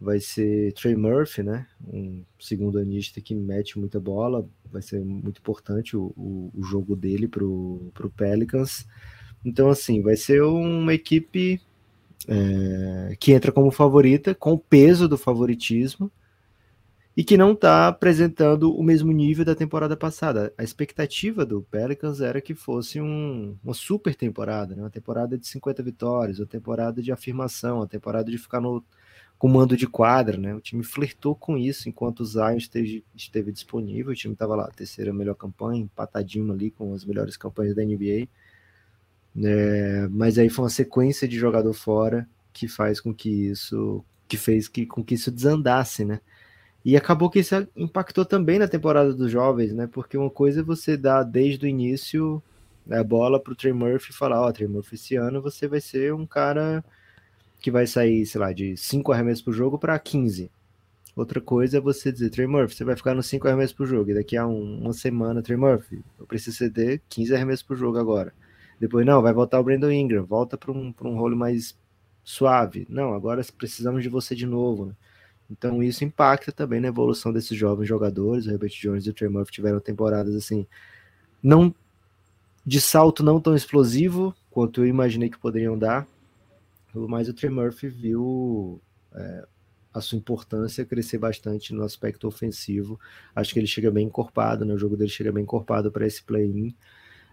vai 0.00 0.20
ser 0.20 0.72
Trey 0.74 0.94
Murphy, 0.94 1.42
né? 1.42 1.66
Um 1.86 2.22
segundo 2.38 2.78
anista 2.78 3.20
que 3.20 3.34
mete 3.34 3.78
muita 3.78 3.98
bola. 3.98 4.46
Vai 4.70 4.82
ser 4.82 5.00
muito 5.04 5.38
importante 5.38 5.96
o, 5.96 6.12
o, 6.16 6.50
o 6.54 6.62
jogo 6.62 6.94
dele 6.96 7.28
para 7.28 7.44
o 7.44 7.92
Pelicans. 8.16 8.86
Então, 9.44 9.70
assim, 9.70 10.02
vai 10.02 10.16
ser 10.16 10.42
uma 10.42 10.94
equipe 10.94 11.60
é, 12.26 13.16
que 13.18 13.32
entra 13.32 13.52
como 13.52 13.70
favorita, 13.70 14.34
com 14.34 14.52
o 14.52 14.58
peso 14.58 15.08
do 15.08 15.16
favoritismo 15.16 16.10
e 17.16 17.22
que 17.22 17.36
não 17.36 17.52
está 17.52 17.86
apresentando 17.86 18.74
o 18.74 18.82
mesmo 18.82 19.12
nível 19.12 19.44
da 19.44 19.54
temporada 19.54 19.96
passada. 19.96 20.52
A 20.58 20.64
expectativa 20.64 21.46
do 21.46 21.62
Pelicans 21.62 22.20
era 22.20 22.40
que 22.40 22.54
fosse 22.54 23.00
um, 23.00 23.56
uma 23.62 23.74
super 23.74 24.16
temporada, 24.16 24.74
né? 24.74 24.82
uma 24.82 24.90
temporada 24.90 25.38
de 25.38 25.46
50 25.46 25.82
vitórias, 25.82 26.40
uma 26.40 26.46
temporada 26.46 27.00
de 27.00 27.12
afirmação, 27.12 27.76
uma 27.78 27.86
temporada 27.86 28.30
de 28.30 28.36
ficar 28.36 28.60
no 28.60 28.84
comando 29.38 29.76
de 29.76 29.86
quadra. 29.86 30.36
Né? 30.36 30.54
O 30.54 30.60
time 30.60 30.82
flertou 30.82 31.36
com 31.36 31.56
isso 31.56 31.88
enquanto 31.88 32.20
o 32.20 32.24
Zion 32.24 32.56
esteve, 32.56 33.04
esteve 33.14 33.52
disponível. 33.52 34.10
O 34.10 34.16
time 34.16 34.34
estava 34.34 34.56
lá, 34.56 34.68
terceira 34.72 35.12
melhor 35.12 35.34
campanha, 35.34 35.82
empatadinho 35.82 36.52
ali 36.52 36.72
com 36.72 36.92
as 36.94 37.04
melhores 37.04 37.36
campanhas 37.36 37.76
da 37.76 37.84
NBA. 37.84 38.26
É, 39.36 40.08
mas 40.10 40.36
aí 40.36 40.48
foi 40.48 40.64
uma 40.64 40.70
sequência 40.70 41.28
de 41.28 41.36
jogador 41.36 41.72
fora 41.72 42.28
que 42.52 42.66
faz 42.66 43.00
com 43.00 43.14
que 43.14 43.28
isso 43.50 44.04
que 44.26 44.36
fez 44.36 44.68
que, 44.68 44.86
com 44.86 45.04
que 45.04 45.14
isso 45.14 45.30
desandasse, 45.30 46.04
né? 46.04 46.20
E 46.84 46.96
acabou 46.96 47.30
que 47.30 47.38
isso 47.38 47.54
impactou 47.74 48.24
também 48.26 48.58
na 48.58 48.68
temporada 48.68 49.14
dos 49.14 49.30
jovens, 49.30 49.72
né? 49.72 49.86
Porque 49.90 50.18
uma 50.18 50.28
coisa 50.28 50.60
é 50.60 50.62
você 50.62 50.96
dar 50.96 51.22
desde 51.22 51.64
o 51.64 51.68
início 51.68 52.42
a 52.90 53.02
bola 53.02 53.40
para 53.40 53.52
o 53.52 53.56
Trey 53.56 53.72
Murphy 53.72 54.10
e 54.10 54.14
falar: 54.14 54.42
Ó, 54.42 54.48
oh, 54.48 54.52
Trey 54.52 54.68
Murphy, 54.68 54.96
esse 54.96 55.16
ano 55.16 55.40
você 55.40 55.66
vai 55.66 55.80
ser 55.80 56.12
um 56.12 56.26
cara 56.26 56.84
que 57.60 57.70
vai 57.70 57.86
sair, 57.86 58.26
sei 58.26 58.40
lá, 58.40 58.52
de 58.52 58.76
5 58.76 59.10
arremessos 59.12 59.42
por 59.42 59.54
jogo 59.54 59.78
para 59.78 59.98
15. 59.98 60.50
Outra 61.16 61.40
coisa 61.40 61.78
é 61.78 61.80
você 61.80 62.12
dizer: 62.12 62.28
Trey 62.28 62.46
Murphy, 62.46 62.74
você 62.74 62.84
vai 62.84 62.96
ficar 62.96 63.14
nos 63.14 63.26
5 63.26 63.48
arremessos 63.48 63.74
por 63.74 63.86
jogo. 63.86 64.10
E 64.10 64.14
daqui 64.14 64.36
a 64.36 64.46
um, 64.46 64.82
uma 64.82 64.92
semana, 64.92 65.42
Trey 65.42 65.56
Murphy, 65.56 66.02
eu 66.18 66.26
preciso 66.26 66.58
ceder 66.58 67.00
15 67.08 67.34
arremessos 67.34 67.62
por 67.62 67.76
jogo 67.76 67.98
agora. 67.98 68.32
Depois, 68.78 69.06
não, 69.06 69.22
vai 69.22 69.32
voltar 69.32 69.58
o 69.60 69.64
Brandon 69.64 69.90
Ingram, 69.90 70.24
volta 70.24 70.58
para 70.58 70.70
um, 70.70 70.92
um 71.02 71.16
rolo 71.16 71.36
mais 71.36 71.78
suave. 72.22 72.86
Não, 72.90 73.14
agora 73.14 73.42
precisamos 73.56 74.02
de 74.02 74.08
você 74.10 74.34
de 74.34 74.44
novo. 74.44 74.86
Né? 74.86 74.92
Então 75.50 75.82
isso 75.82 76.04
impacta 76.04 76.50
também 76.50 76.80
na 76.80 76.88
evolução 76.88 77.32
desses 77.32 77.56
jovens 77.56 77.86
jogadores. 77.86 78.46
O 78.46 78.50
Herbert 78.50 78.72
Jones 78.80 79.06
e 79.06 79.10
o 79.10 79.12
Trey 79.12 79.28
Murphy 79.28 79.52
tiveram 79.52 79.80
temporadas 79.80 80.34
assim, 80.34 80.66
não 81.42 81.74
de 82.66 82.80
salto 82.80 83.22
não 83.22 83.40
tão 83.40 83.54
explosivo 83.54 84.34
quanto 84.50 84.80
eu 84.80 84.86
imaginei 84.86 85.28
que 85.28 85.38
poderiam 85.38 85.76
dar, 85.76 86.06
mas 86.94 87.28
o 87.28 87.34
Trey 87.34 87.50
Murphy 87.50 87.88
viu 87.88 88.80
é, 89.14 89.44
a 89.92 90.00
sua 90.00 90.16
importância 90.16 90.84
crescer 90.84 91.18
bastante 91.18 91.74
no 91.74 91.84
aspecto 91.84 92.26
ofensivo. 92.26 92.98
Acho 93.34 93.52
que 93.52 93.60
ele 93.60 93.66
chega 93.66 93.90
bem 93.90 94.06
encorpado, 94.06 94.64
né? 94.64 94.72
o 94.74 94.78
jogo 94.78 94.96
dele 94.96 95.10
chega 95.10 95.30
bem 95.30 95.42
encorpado 95.42 95.90
para 95.90 96.06
esse 96.06 96.22
play-in. 96.22 96.74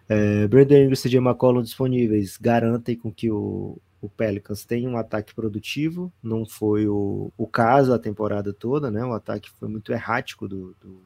É, 0.08 0.46
Brandon 0.48 0.76
Ingram 0.76 0.92
e 0.92 0.96
CJ 0.96 1.18
McCollum 1.18 1.62
disponíveis 1.62 2.36
garantem 2.36 2.96
com 2.96 3.10
que 3.10 3.30
o, 3.30 3.78
o 4.02 4.08
Pelicans 4.08 4.64
tem 4.64 4.88
um 4.88 4.96
ataque 4.96 5.32
produtivo, 5.32 6.12
não 6.20 6.44
foi 6.44 6.88
o, 6.88 7.32
o 7.38 7.46
caso 7.46 7.94
a 7.94 7.98
temporada 8.00 8.52
toda, 8.52 8.90
né? 8.90 9.04
O 9.04 9.12
ataque 9.12 9.48
foi 9.52 9.68
muito 9.68 9.92
errático 9.92 10.48
do, 10.48 10.74
do, 10.80 11.00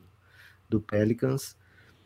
do, 0.67 0.81
Pelicans, 0.81 1.55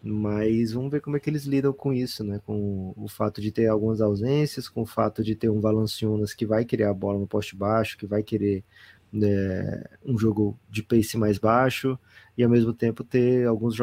mas 0.02 0.72
vamos 0.72 0.90
ver 0.90 1.00
como 1.00 1.16
é 1.16 1.20
que 1.20 1.30
eles 1.30 1.44
lidam 1.44 1.72
com 1.72 1.92
isso, 1.92 2.24
né? 2.24 2.40
Com 2.44 2.92
o 2.96 3.06
fato 3.06 3.40
de 3.40 3.52
ter 3.52 3.68
algumas 3.68 4.00
ausências, 4.00 4.68
com 4.68 4.82
o 4.82 4.86
fato 4.86 5.22
de 5.22 5.36
ter 5.36 5.48
um 5.48 5.60
Valanciunas 5.60 6.34
que 6.34 6.44
vai 6.44 6.64
querer 6.64 6.84
a 6.84 6.92
bola 6.94 7.20
no 7.20 7.26
poste 7.26 7.54
baixo, 7.54 7.96
que 7.96 8.04
vai 8.06 8.24
querer 8.24 8.64
né, 9.12 9.84
um 10.04 10.18
jogo 10.18 10.58
de 10.68 10.82
pace 10.82 11.16
mais 11.16 11.38
baixo, 11.38 11.96
e 12.36 12.42
ao 12.42 12.50
mesmo 12.50 12.72
tempo 12.72 13.04
ter 13.04 13.46
alguns 13.46 13.76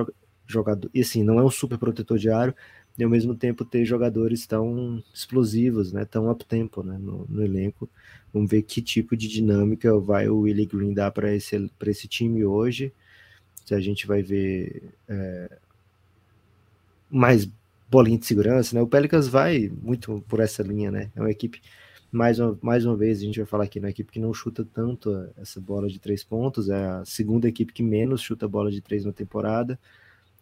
jogadores. 0.46 0.92
E 0.94 1.02
assim, 1.02 1.24
não 1.24 1.40
é 1.40 1.44
um 1.44 1.50
super 1.50 1.78
protetor 1.78 2.18
diário, 2.18 2.54
e 2.98 3.04
ao 3.04 3.10
mesmo 3.10 3.36
tempo 3.36 3.64
ter 3.64 3.86
jogadores 3.86 4.48
tão 4.48 5.04
explosivos, 5.14 5.94
né, 5.94 6.04
tão 6.04 6.30
up-tempo 6.32 6.82
né, 6.82 6.98
no, 6.98 7.26
no, 7.30 7.44
elenco. 7.44 7.88
Vamos 8.34 8.50
ver 8.50 8.64
que 8.64 8.82
tipo 8.82 9.16
de 9.16 9.28
dinâmica 9.28 9.98
vai 10.00 10.28
o 10.28 10.40
Willie 10.40 10.66
Green 10.66 10.94
dar 10.94 11.12
para 11.12 11.34
esse, 11.36 11.70
esse 11.86 12.08
time 12.08 12.44
hoje. 12.44 12.92
Se 13.66 13.76
a 13.76 13.80
gente 13.80 14.08
vai 14.08 14.24
ver 14.24 14.94
é, 15.08 15.58
mais 17.10 17.48
bolinha 17.90 18.18
de 18.18 18.26
segurança, 18.26 18.76
né? 18.76 18.82
O 18.82 18.88
Pelicans 18.88 19.28
vai 19.28 19.72
muito 19.82 20.24
por 20.28 20.40
essa 20.40 20.64
linha, 20.64 20.92
né? 20.92 21.12
É 21.16 21.20
uma 21.20 21.32
equipe, 21.32 21.62
mais 22.12 22.40
uma, 22.40 22.58
mais 22.62 22.86
uma 22.86 22.96
vez, 22.96 23.20
a 23.20 23.22
gente 23.22 23.38
vai 23.38 23.46
falar 23.46 23.66
aqui, 23.66 23.80
uma 23.80 23.90
equipe 23.90 24.12
que 24.12 24.20
não 24.20 24.34
chuta 24.34 24.66
tanto 24.74 25.30
essa 25.38 25.62
bola 25.62 25.88
de 25.88 26.00
três 26.00 26.24
pontos, 26.24 26.70
é 26.70 26.76
a 26.76 27.06
segunda 27.06 27.48
equipe 27.48 27.74
que 27.74 27.84
menos 27.84 28.22
chuta 28.22 28.48
bola 28.48 28.72
de 28.72 28.82
três 28.82 29.06
na 29.06 29.14
temporada. 29.14 29.80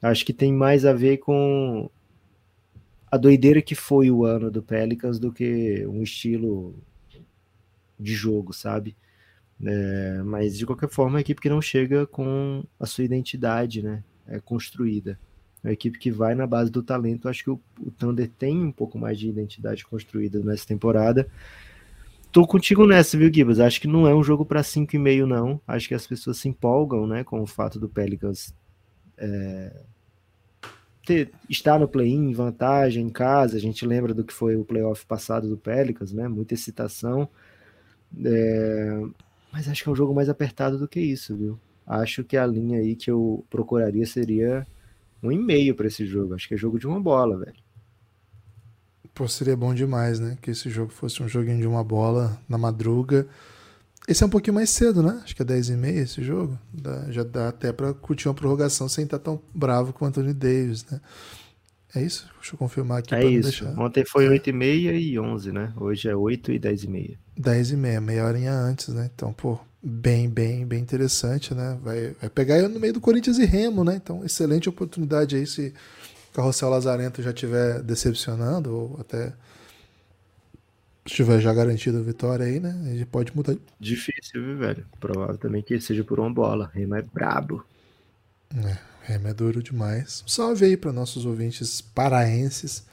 Acho 0.02 0.26
que 0.26 0.34
tem 0.34 0.53
mais 0.53 0.86
a 0.86 0.94
ver 0.94 1.18
com 1.18 1.90
a 3.16 3.18
doideira 3.18 3.62
que 3.62 3.76
foi 3.76 4.12
o 4.12 4.26
ano 4.26 4.52
do 4.52 4.62
Pelicans 4.62 5.18
do 5.18 5.32
que 5.32 5.86
um 5.88 6.04
estilo 6.04 6.76
de 8.00 8.14
jogo, 8.14 8.54
sabe? 8.54 8.96
É, 9.64 10.22
mas 10.24 10.58
de 10.58 10.66
qualquer 10.66 10.90
forma, 10.90 11.12
é 11.12 11.16
uma 11.16 11.22
equipe 11.22 11.42
que 11.42 11.50
não 11.50 11.62
chega 11.62 12.06
com 12.06 12.64
a 12.80 12.86
sua 12.86 13.06
identidade, 13.06 13.82
né? 13.82 14.04
É 14.28 14.40
construída. 14.40 15.18
É 15.64 15.70
uma 15.70 15.74
equipe 15.74 15.98
que 15.98 16.12
vai 16.12 16.36
na 16.36 16.46
base 16.46 16.70
do 16.70 16.84
talento. 16.84 17.30
Acho 17.30 17.44
que 17.44 17.50
o, 17.50 17.60
o 17.80 17.90
Thunder 17.90 18.30
tem 18.38 18.62
um 18.62 18.72
pouco 18.72 19.00
mais 19.00 19.18
de 19.18 19.30
identidade 19.30 19.86
construída 19.86 20.40
nessa 20.40 20.68
temporada. 20.68 21.28
Tô 22.34 22.46
contigo 22.46 22.86
nessa, 22.86 23.18
viu, 23.18 23.34
Gibas? 23.34 23.62
Acho 23.62 23.80
que 23.80 23.88
não 23.88 24.06
é 24.06 24.14
um 24.14 24.24
jogo 24.24 24.46
para 24.46 24.62
5,5, 24.62 25.26
não. 25.26 25.62
Acho 25.66 25.88
que 25.88 25.96
as 25.96 26.06
pessoas 26.06 26.38
se 26.38 26.50
empolgam, 26.50 27.08
né, 27.08 27.24
com 27.24 27.42
o 27.42 27.48
fato 27.48 27.80
do 27.80 27.88
Pelicans 27.88 28.54
é, 29.18 29.74
ter, 31.06 31.32
estar 31.49 31.80
no 31.80 31.88
play-in, 31.88 32.34
vantagem 32.34 33.06
em 33.06 33.10
casa, 33.10 33.57
a 33.57 33.60
gente 33.60 33.86
lembra 33.86 34.14
do 34.14 34.23
que 34.23 34.34
foi 34.34 34.56
o 34.56 34.65
playoff 34.65 35.06
passado 35.06 35.48
do 35.48 35.57
Pelicans, 35.57 36.11
né? 36.11 36.27
Muita 36.27 36.53
excitação. 36.53 37.30
É, 38.23 39.02
mas 39.52 39.68
acho 39.69 39.84
que 39.84 39.90
é 39.90 39.91
um 39.91 39.95
jogo 39.95 40.14
mais 40.14 40.30
apertado 40.30 40.77
do 40.77 40.88
que 40.88 40.99
isso, 40.99 41.36
viu? 41.36 41.60
Acho 41.86 42.23
que 42.23 42.36
a 42.36 42.45
linha 42.45 42.80
aí 42.80 42.95
que 42.95 43.11
eu 43.11 43.45
procuraria 43.49 44.06
seria 44.06 44.65
um 45.22 45.32
e 45.32 45.38
meio 45.38 45.76
para 45.76 45.88
esse 45.88 46.06
jogo. 46.06 46.34
Acho 46.34 46.48
que 46.48 46.56
é 46.56 46.57
jogo 46.57 46.80
de 46.80 46.88
uma 46.88 46.99
bola, 46.99 47.38
velho. 47.38 47.56
Pô, 49.14 49.27
seria 49.27 49.56
bom 49.56 49.73
demais, 49.73 50.19
né? 50.19 50.38
Que 50.41 50.52
esse 50.52 50.69
jogo 50.69 50.91
fosse 50.91 51.23
um 51.23 51.27
joguinho 51.27 51.60
de 51.60 51.68
uma 51.68 51.84
bola 51.84 52.38
na 52.49 52.57
madruga. 52.57 53.27
Esse 54.07 54.23
é 54.23 54.26
um 54.26 54.30
pouquinho 54.30 54.53
mais 54.53 54.69
cedo, 54.69 55.02
né? 55.02 55.19
Acho 55.23 55.36
que 55.36 55.41
é 55.41 55.45
10 55.45 55.69
e 55.69 55.76
meia 55.76 56.02
esse 56.02 56.23
jogo. 56.23 56.57
Dá, 56.72 57.11
já 57.11 57.23
dá 57.23 57.49
até 57.49 57.73
para 57.73 57.94
curtir 57.94 58.27
uma 58.27 58.34
prorrogação 58.34 58.88
sem 58.88 59.06
estar 59.06 59.19
tão 59.19 59.41
bravo 59.53 59.94
com 59.94 60.06
o 60.06 60.07
Anthony 60.07 60.34
Davis, 60.34 60.86
né? 60.90 61.02
É 61.95 62.03
isso? 62.03 62.30
Deixa 62.40 62.53
eu 62.53 62.57
confirmar 62.60 62.99
aqui. 62.99 63.15
É 63.15 63.26
isso. 63.26 63.65
Ontem 63.77 64.03
foi 64.06 64.27
8h30 64.27 64.99
e 64.99 65.18
11, 65.18 65.52
né? 65.52 65.73
Hoje 65.77 66.10
é 66.10 66.15
8 66.15 66.52
e 66.52 66.60
10 66.60 66.84
e 66.84 66.88
meia. 66.90 67.19
10 67.38 67.72
e 67.72 67.77
meia, 67.77 68.02
meia 68.02 68.26
horinha 68.26 68.53
antes, 68.53 68.90
né? 68.90 69.10
Então, 69.15 69.32
pô, 69.32 69.57
bem, 69.82 70.30
bem, 70.30 70.65
bem 70.65 70.82
interessante, 70.82 71.53
né? 71.53 71.77
Vai, 71.82 72.14
vai 72.19 72.30
pegar 72.30 72.68
no 72.68 72.80
meio 72.80 72.94
do 72.94 73.02
Corinthians 73.02 73.38
e 73.38 73.45
Remo, 73.45 73.84
né? 73.86 73.95
Então, 73.95 74.26
excelente 74.26 74.68
oportunidade 74.68 75.38
aí 75.38 75.48
se 75.48 75.73
o 76.32 76.36
Carrossel 76.36 76.69
Lazarento 76.69 77.23
já 77.23 77.30
estiver 77.30 77.82
decepcionando 77.82 78.76
ou 78.76 78.98
até 78.99 79.34
estiver 81.06 81.40
já 81.40 81.53
garantido 81.53 81.99
a 81.99 82.02
vitória 82.02 82.45
aí, 82.45 82.60
né? 82.60 82.76
A 82.86 82.90
gente 82.90 83.06
pode 83.06 83.36
mudar. 83.36 83.56
Difícil, 83.80 84.44
viu, 84.44 84.57
velho? 84.57 84.86
Provável 84.99 85.38
também 85.38 85.61
que 85.61 85.80
seja 85.80 86.03
por 86.03 86.19
uma 86.19 86.34
bola. 86.34 86.72
Remo 86.73 86.95
é 86.95 87.02
brabo. 87.02 87.64
É, 88.56 88.77
Remo 89.03 89.27
é 89.27 89.34
duro 89.34 89.61
demais. 89.61 90.23
Um 90.26 90.30
salve 90.30 90.65
aí 90.65 90.76
para 90.76 90.91
nossos 90.91 91.26
ouvintes 91.26 91.82
paraenses. 91.82 92.86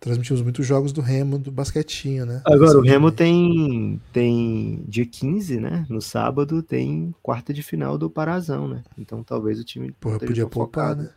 Transmitimos 0.00 0.42
muitos 0.42 0.66
jogos 0.66 0.92
do 0.92 1.00
Remo, 1.00 1.38
do 1.38 1.50
basquetinho, 1.50 2.26
né? 2.26 2.42
Agora, 2.44 2.78
o 2.78 2.82
Remo 2.82 3.10
tem, 3.10 4.00
tem 4.12 4.84
dia 4.86 5.06
15, 5.06 5.58
né? 5.58 5.86
No 5.88 6.00
sábado 6.00 6.62
tem 6.62 7.14
quarta 7.22 7.52
de 7.52 7.62
final 7.62 7.98
do 7.98 8.08
Parazão, 8.08 8.68
né? 8.68 8.82
Então 8.96 9.22
talvez 9.22 9.58
o 9.58 9.64
time. 9.64 9.92
Porra, 9.92 10.18
podia 10.18 10.46
poupar, 10.46 10.94
né? 10.94 11.10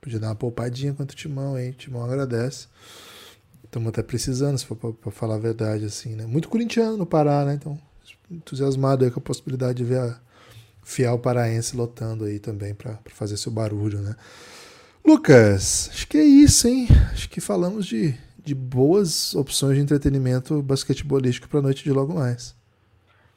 Podia 0.00 0.18
dar 0.20 0.28
uma 0.28 0.34
poupadinha 0.34 0.92
contra 0.92 1.14
o 1.14 1.18
Timão 1.18 1.54
aí. 1.54 1.70
O 1.70 1.74
Timão 1.74 2.04
agradece. 2.04 2.68
Estamos 3.68 3.90
até 3.90 4.02
precisando, 4.02 4.56
se 4.56 4.64
for 4.64 4.76
para 4.76 5.12
falar 5.12 5.34
a 5.34 5.38
verdade, 5.38 5.84
assim, 5.84 6.16
né? 6.16 6.24
Muito 6.24 6.48
corintiano 6.48 6.96
no 6.96 7.04
Pará, 7.04 7.44
né? 7.44 7.52
Então, 7.52 7.78
entusiasmado 8.30 9.04
aí 9.04 9.10
com 9.10 9.20
a 9.20 9.22
possibilidade 9.22 9.76
de 9.76 9.84
ver 9.84 10.00
a 10.00 10.18
fiel 10.82 11.18
paraense 11.18 11.76
lotando 11.76 12.24
aí 12.24 12.38
também 12.38 12.74
para 12.74 12.98
fazer 13.08 13.36
seu 13.36 13.52
barulho, 13.52 14.00
né? 14.00 14.16
Lucas, 15.04 15.90
acho 15.92 16.08
que 16.08 16.16
é 16.16 16.24
isso, 16.24 16.66
hein? 16.66 16.88
Acho 17.12 17.28
que 17.28 17.42
falamos 17.42 17.86
de, 17.86 18.14
de 18.42 18.54
boas 18.54 19.34
opções 19.34 19.76
de 19.76 19.82
entretenimento 19.82 20.62
basquetebolístico 20.62 21.46
para 21.46 21.58
a 21.58 21.62
noite 21.62 21.84
de 21.84 21.92
logo 21.92 22.14
mais. 22.14 22.56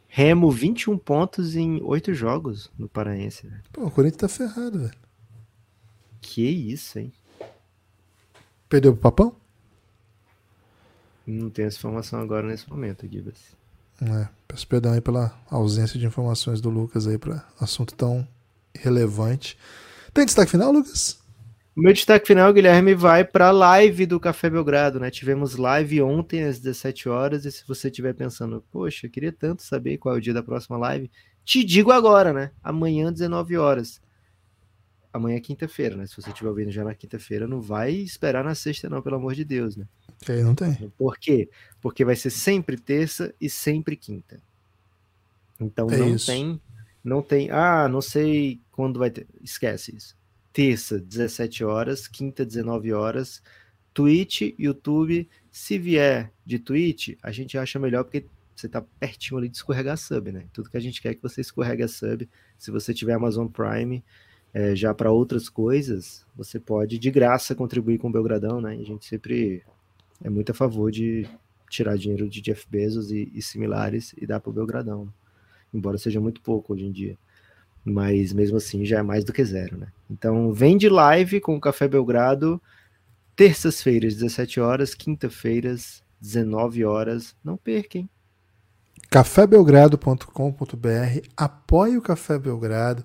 Remo, 0.07 0.49
21 0.49 0.97
pontos 0.97 1.57
em 1.57 1.81
8 1.83 2.13
jogos 2.13 2.71
no 2.79 2.87
Paraense. 2.87 3.47
Né? 3.47 3.59
Pô, 3.73 3.85
o 3.85 3.91
Corinthians 3.91 4.21
tá 4.21 4.29
ferrado, 4.29 4.79
velho. 4.79 4.97
Que 6.21 6.41
isso, 6.41 6.99
hein? 6.99 7.11
Perdeu 8.69 8.93
pro 8.93 9.01
papão? 9.01 9.40
Não 11.31 11.49
tenho 11.49 11.67
essa 11.67 11.77
informação 11.77 12.19
agora 12.19 12.45
nesse 12.45 12.69
momento, 12.69 13.07
Gibas. 13.09 13.55
É, 14.01 14.27
peço 14.47 14.67
perdão 14.67 14.93
aí 14.93 15.01
pela 15.01 15.33
ausência 15.49 15.99
de 15.99 16.05
informações 16.05 16.59
do 16.59 16.69
Lucas 16.69 17.07
aí 17.07 17.17
para 17.17 17.45
assunto 17.59 17.93
tão 17.93 18.27
relevante. 18.75 19.57
Tem 20.13 20.25
destaque 20.25 20.51
final, 20.51 20.71
Lucas? 20.71 21.19
O 21.73 21.81
meu 21.81 21.93
destaque 21.93 22.27
final, 22.27 22.51
Guilherme, 22.51 22.93
vai 22.93 23.23
para 23.23 23.47
a 23.47 23.51
live 23.51 24.05
do 24.05 24.19
Café 24.19 24.49
Belgrado, 24.49 24.99
né? 24.99 25.09
Tivemos 25.09 25.55
live 25.55 26.01
ontem 26.01 26.43
às 26.43 26.59
17 26.59 27.07
horas 27.07 27.45
e 27.45 27.51
se 27.51 27.65
você 27.65 27.87
estiver 27.87 28.13
pensando, 28.13 28.61
poxa, 28.69 29.07
eu 29.07 29.09
queria 29.09 29.31
tanto 29.31 29.63
saber 29.63 29.97
qual 29.97 30.15
é 30.15 30.17
o 30.17 30.21
dia 30.21 30.33
da 30.33 30.43
próxima 30.43 30.77
live, 30.77 31.09
te 31.45 31.63
digo 31.63 31.91
agora, 31.91 32.33
né? 32.33 32.51
Amanhã, 32.61 33.11
19 33.11 33.57
horas. 33.57 34.01
Amanhã 35.13 35.37
é 35.37 35.41
quinta-feira, 35.41 35.95
né? 35.95 36.07
Se 36.07 36.15
você 36.15 36.29
estiver 36.29 36.49
ouvindo 36.49 36.71
já 36.71 36.83
na 36.83 36.95
quinta-feira, 36.95 37.47
não 37.47 37.59
vai 37.59 37.91
esperar 37.91 38.43
na 38.43 38.55
sexta, 38.55 38.89
não, 38.89 39.01
pelo 39.01 39.17
amor 39.17 39.35
de 39.35 39.43
Deus, 39.43 39.75
né? 39.75 39.85
Que 40.19 40.31
aí 40.31 40.43
não 40.43 40.55
tem. 40.55 40.91
Por 40.97 41.17
quê? 41.17 41.49
Porque 41.81 42.05
vai 42.05 42.15
ser 42.15 42.29
sempre 42.29 42.77
terça 42.77 43.33
e 43.39 43.49
sempre 43.49 43.97
quinta. 43.97 44.41
Então 45.59 45.89
é 45.89 45.97
não 45.97 46.15
isso. 46.15 46.27
tem, 46.27 46.61
não 47.03 47.21
tem, 47.21 47.51
ah, 47.51 47.87
não 47.87 48.01
sei 48.01 48.61
quando 48.71 48.99
vai 48.99 49.09
ter. 49.09 49.27
Esquece 49.41 49.95
isso. 49.95 50.15
Terça, 50.53 50.99
17 50.99 51.63
horas, 51.63 52.07
quinta, 52.07 52.45
19 52.45 52.93
horas. 52.93 53.41
Twitch, 53.93 54.53
YouTube. 54.57 55.29
Se 55.51 55.77
vier 55.77 56.31
de 56.45 56.59
Twitch, 56.59 57.17
a 57.21 57.31
gente 57.31 57.57
acha 57.57 57.77
melhor 57.77 58.03
porque 58.03 58.25
você 58.55 58.69
tá 58.69 58.81
pertinho 58.99 59.37
ali 59.37 59.49
de 59.49 59.57
escorregar 59.57 59.97
sub, 59.97 60.31
né? 60.31 60.45
Tudo 60.53 60.69
que 60.69 60.77
a 60.77 60.81
gente 60.81 61.01
quer 61.01 61.09
é 61.09 61.15
que 61.15 61.21
você 61.21 61.41
escorregue 61.41 61.83
a 61.83 61.87
sub. 61.87 62.29
Se 62.57 62.71
você 62.71 62.93
tiver 62.93 63.13
Amazon 63.13 63.47
Prime, 63.47 64.03
é, 64.53 64.75
já 64.75 64.93
para 64.93 65.11
outras 65.11 65.47
coisas, 65.47 66.25
você 66.35 66.59
pode 66.59 66.99
de 66.99 67.09
graça 67.09 67.55
contribuir 67.55 67.97
com 67.97 68.09
o 68.09 68.11
Belgradão, 68.11 68.59
né? 68.59 68.73
A 68.73 68.83
gente 68.83 69.05
sempre 69.05 69.63
é 70.23 70.29
muito 70.29 70.51
a 70.51 70.55
favor 70.55 70.91
de 70.91 71.27
tirar 71.69 71.97
dinheiro 71.97 72.29
de 72.29 72.41
Jeff 72.41 72.67
Bezos 72.69 73.11
e, 73.11 73.31
e 73.33 73.41
similares 73.41 74.13
e 74.17 74.27
dar 74.27 74.41
para 74.41 74.49
o 74.49 74.53
Belgradão, 74.53 75.11
embora 75.73 75.97
seja 75.97 76.19
muito 76.19 76.41
pouco 76.41 76.73
hoje 76.73 76.85
em 76.85 76.91
dia. 76.91 77.17
Mas 77.83 78.31
mesmo 78.33 78.57
assim 78.57 78.85
já 78.85 78.99
é 78.99 79.01
mais 79.01 79.23
do 79.23 79.33
que 79.33 79.43
zero, 79.43 79.75
né? 79.77 79.87
Então 80.09 80.53
vem 80.53 80.77
de 80.77 80.89
live 80.89 81.39
com 81.39 81.55
o 81.55 81.61
Café 81.61 81.87
Belgrado, 81.87 82.61
terças-feiras, 83.35 84.15
17 84.15 84.59
horas, 84.59 84.93
quinta-feiras, 84.93 86.03
19 86.19 86.83
horas. 86.83 87.35
Não 87.43 87.57
perquem. 87.57 88.07
cafébelgrado.com.br 89.09 91.27
apoie 91.37 91.97
o 91.97 92.01
Café 92.01 92.37
Belgrado 92.37 93.03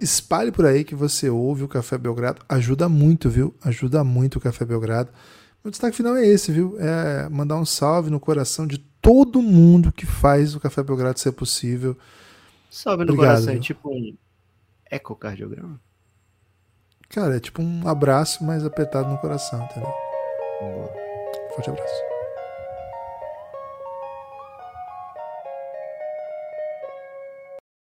espalhe 0.00 0.52
por 0.52 0.66
aí 0.66 0.84
que 0.84 0.94
você 0.94 1.28
ouve 1.28 1.62
o 1.62 1.68
Café 1.68 1.96
Belgrado 1.98 2.42
ajuda 2.48 2.88
muito 2.88 3.28
viu 3.28 3.54
ajuda 3.62 4.02
muito 4.04 4.36
o 4.36 4.40
Café 4.40 4.64
Belgrado 4.64 5.10
o 5.64 5.70
destaque 5.70 5.96
final 5.96 6.14
é 6.14 6.26
esse, 6.26 6.52
viu? 6.52 6.76
É 6.78 7.26
mandar 7.30 7.56
um 7.56 7.64
salve 7.64 8.10
no 8.10 8.20
coração 8.20 8.66
de 8.66 8.76
todo 8.76 9.40
mundo 9.40 9.90
que 9.90 10.04
faz 10.04 10.54
o 10.54 10.60
Café 10.60 10.82
Belgrado 10.82 11.18
ser 11.18 11.32
possível. 11.32 11.96
Salve 12.70 13.04
no 13.06 13.14
Obrigado, 13.14 13.36
coração, 13.36 13.54
é 13.54 13.58
tipo 13.58 13.90
um 13.90 14.14
ecocardiograma? 14.90 15.80
Cara, 17.08 17.36
é 17.36 17.40
tipo 17.40 17.62
um 17.62 17.88
abraço 17.88 18.44
mais 18.44 18.62
apertado 18.62 19.08
no 19.08 19.16
coração, 19.16 19.64
entendeu? 19.64 19.90
Boa. 20.60 20.92
Forte 21.54 21.70
abraço. 21.70 22.13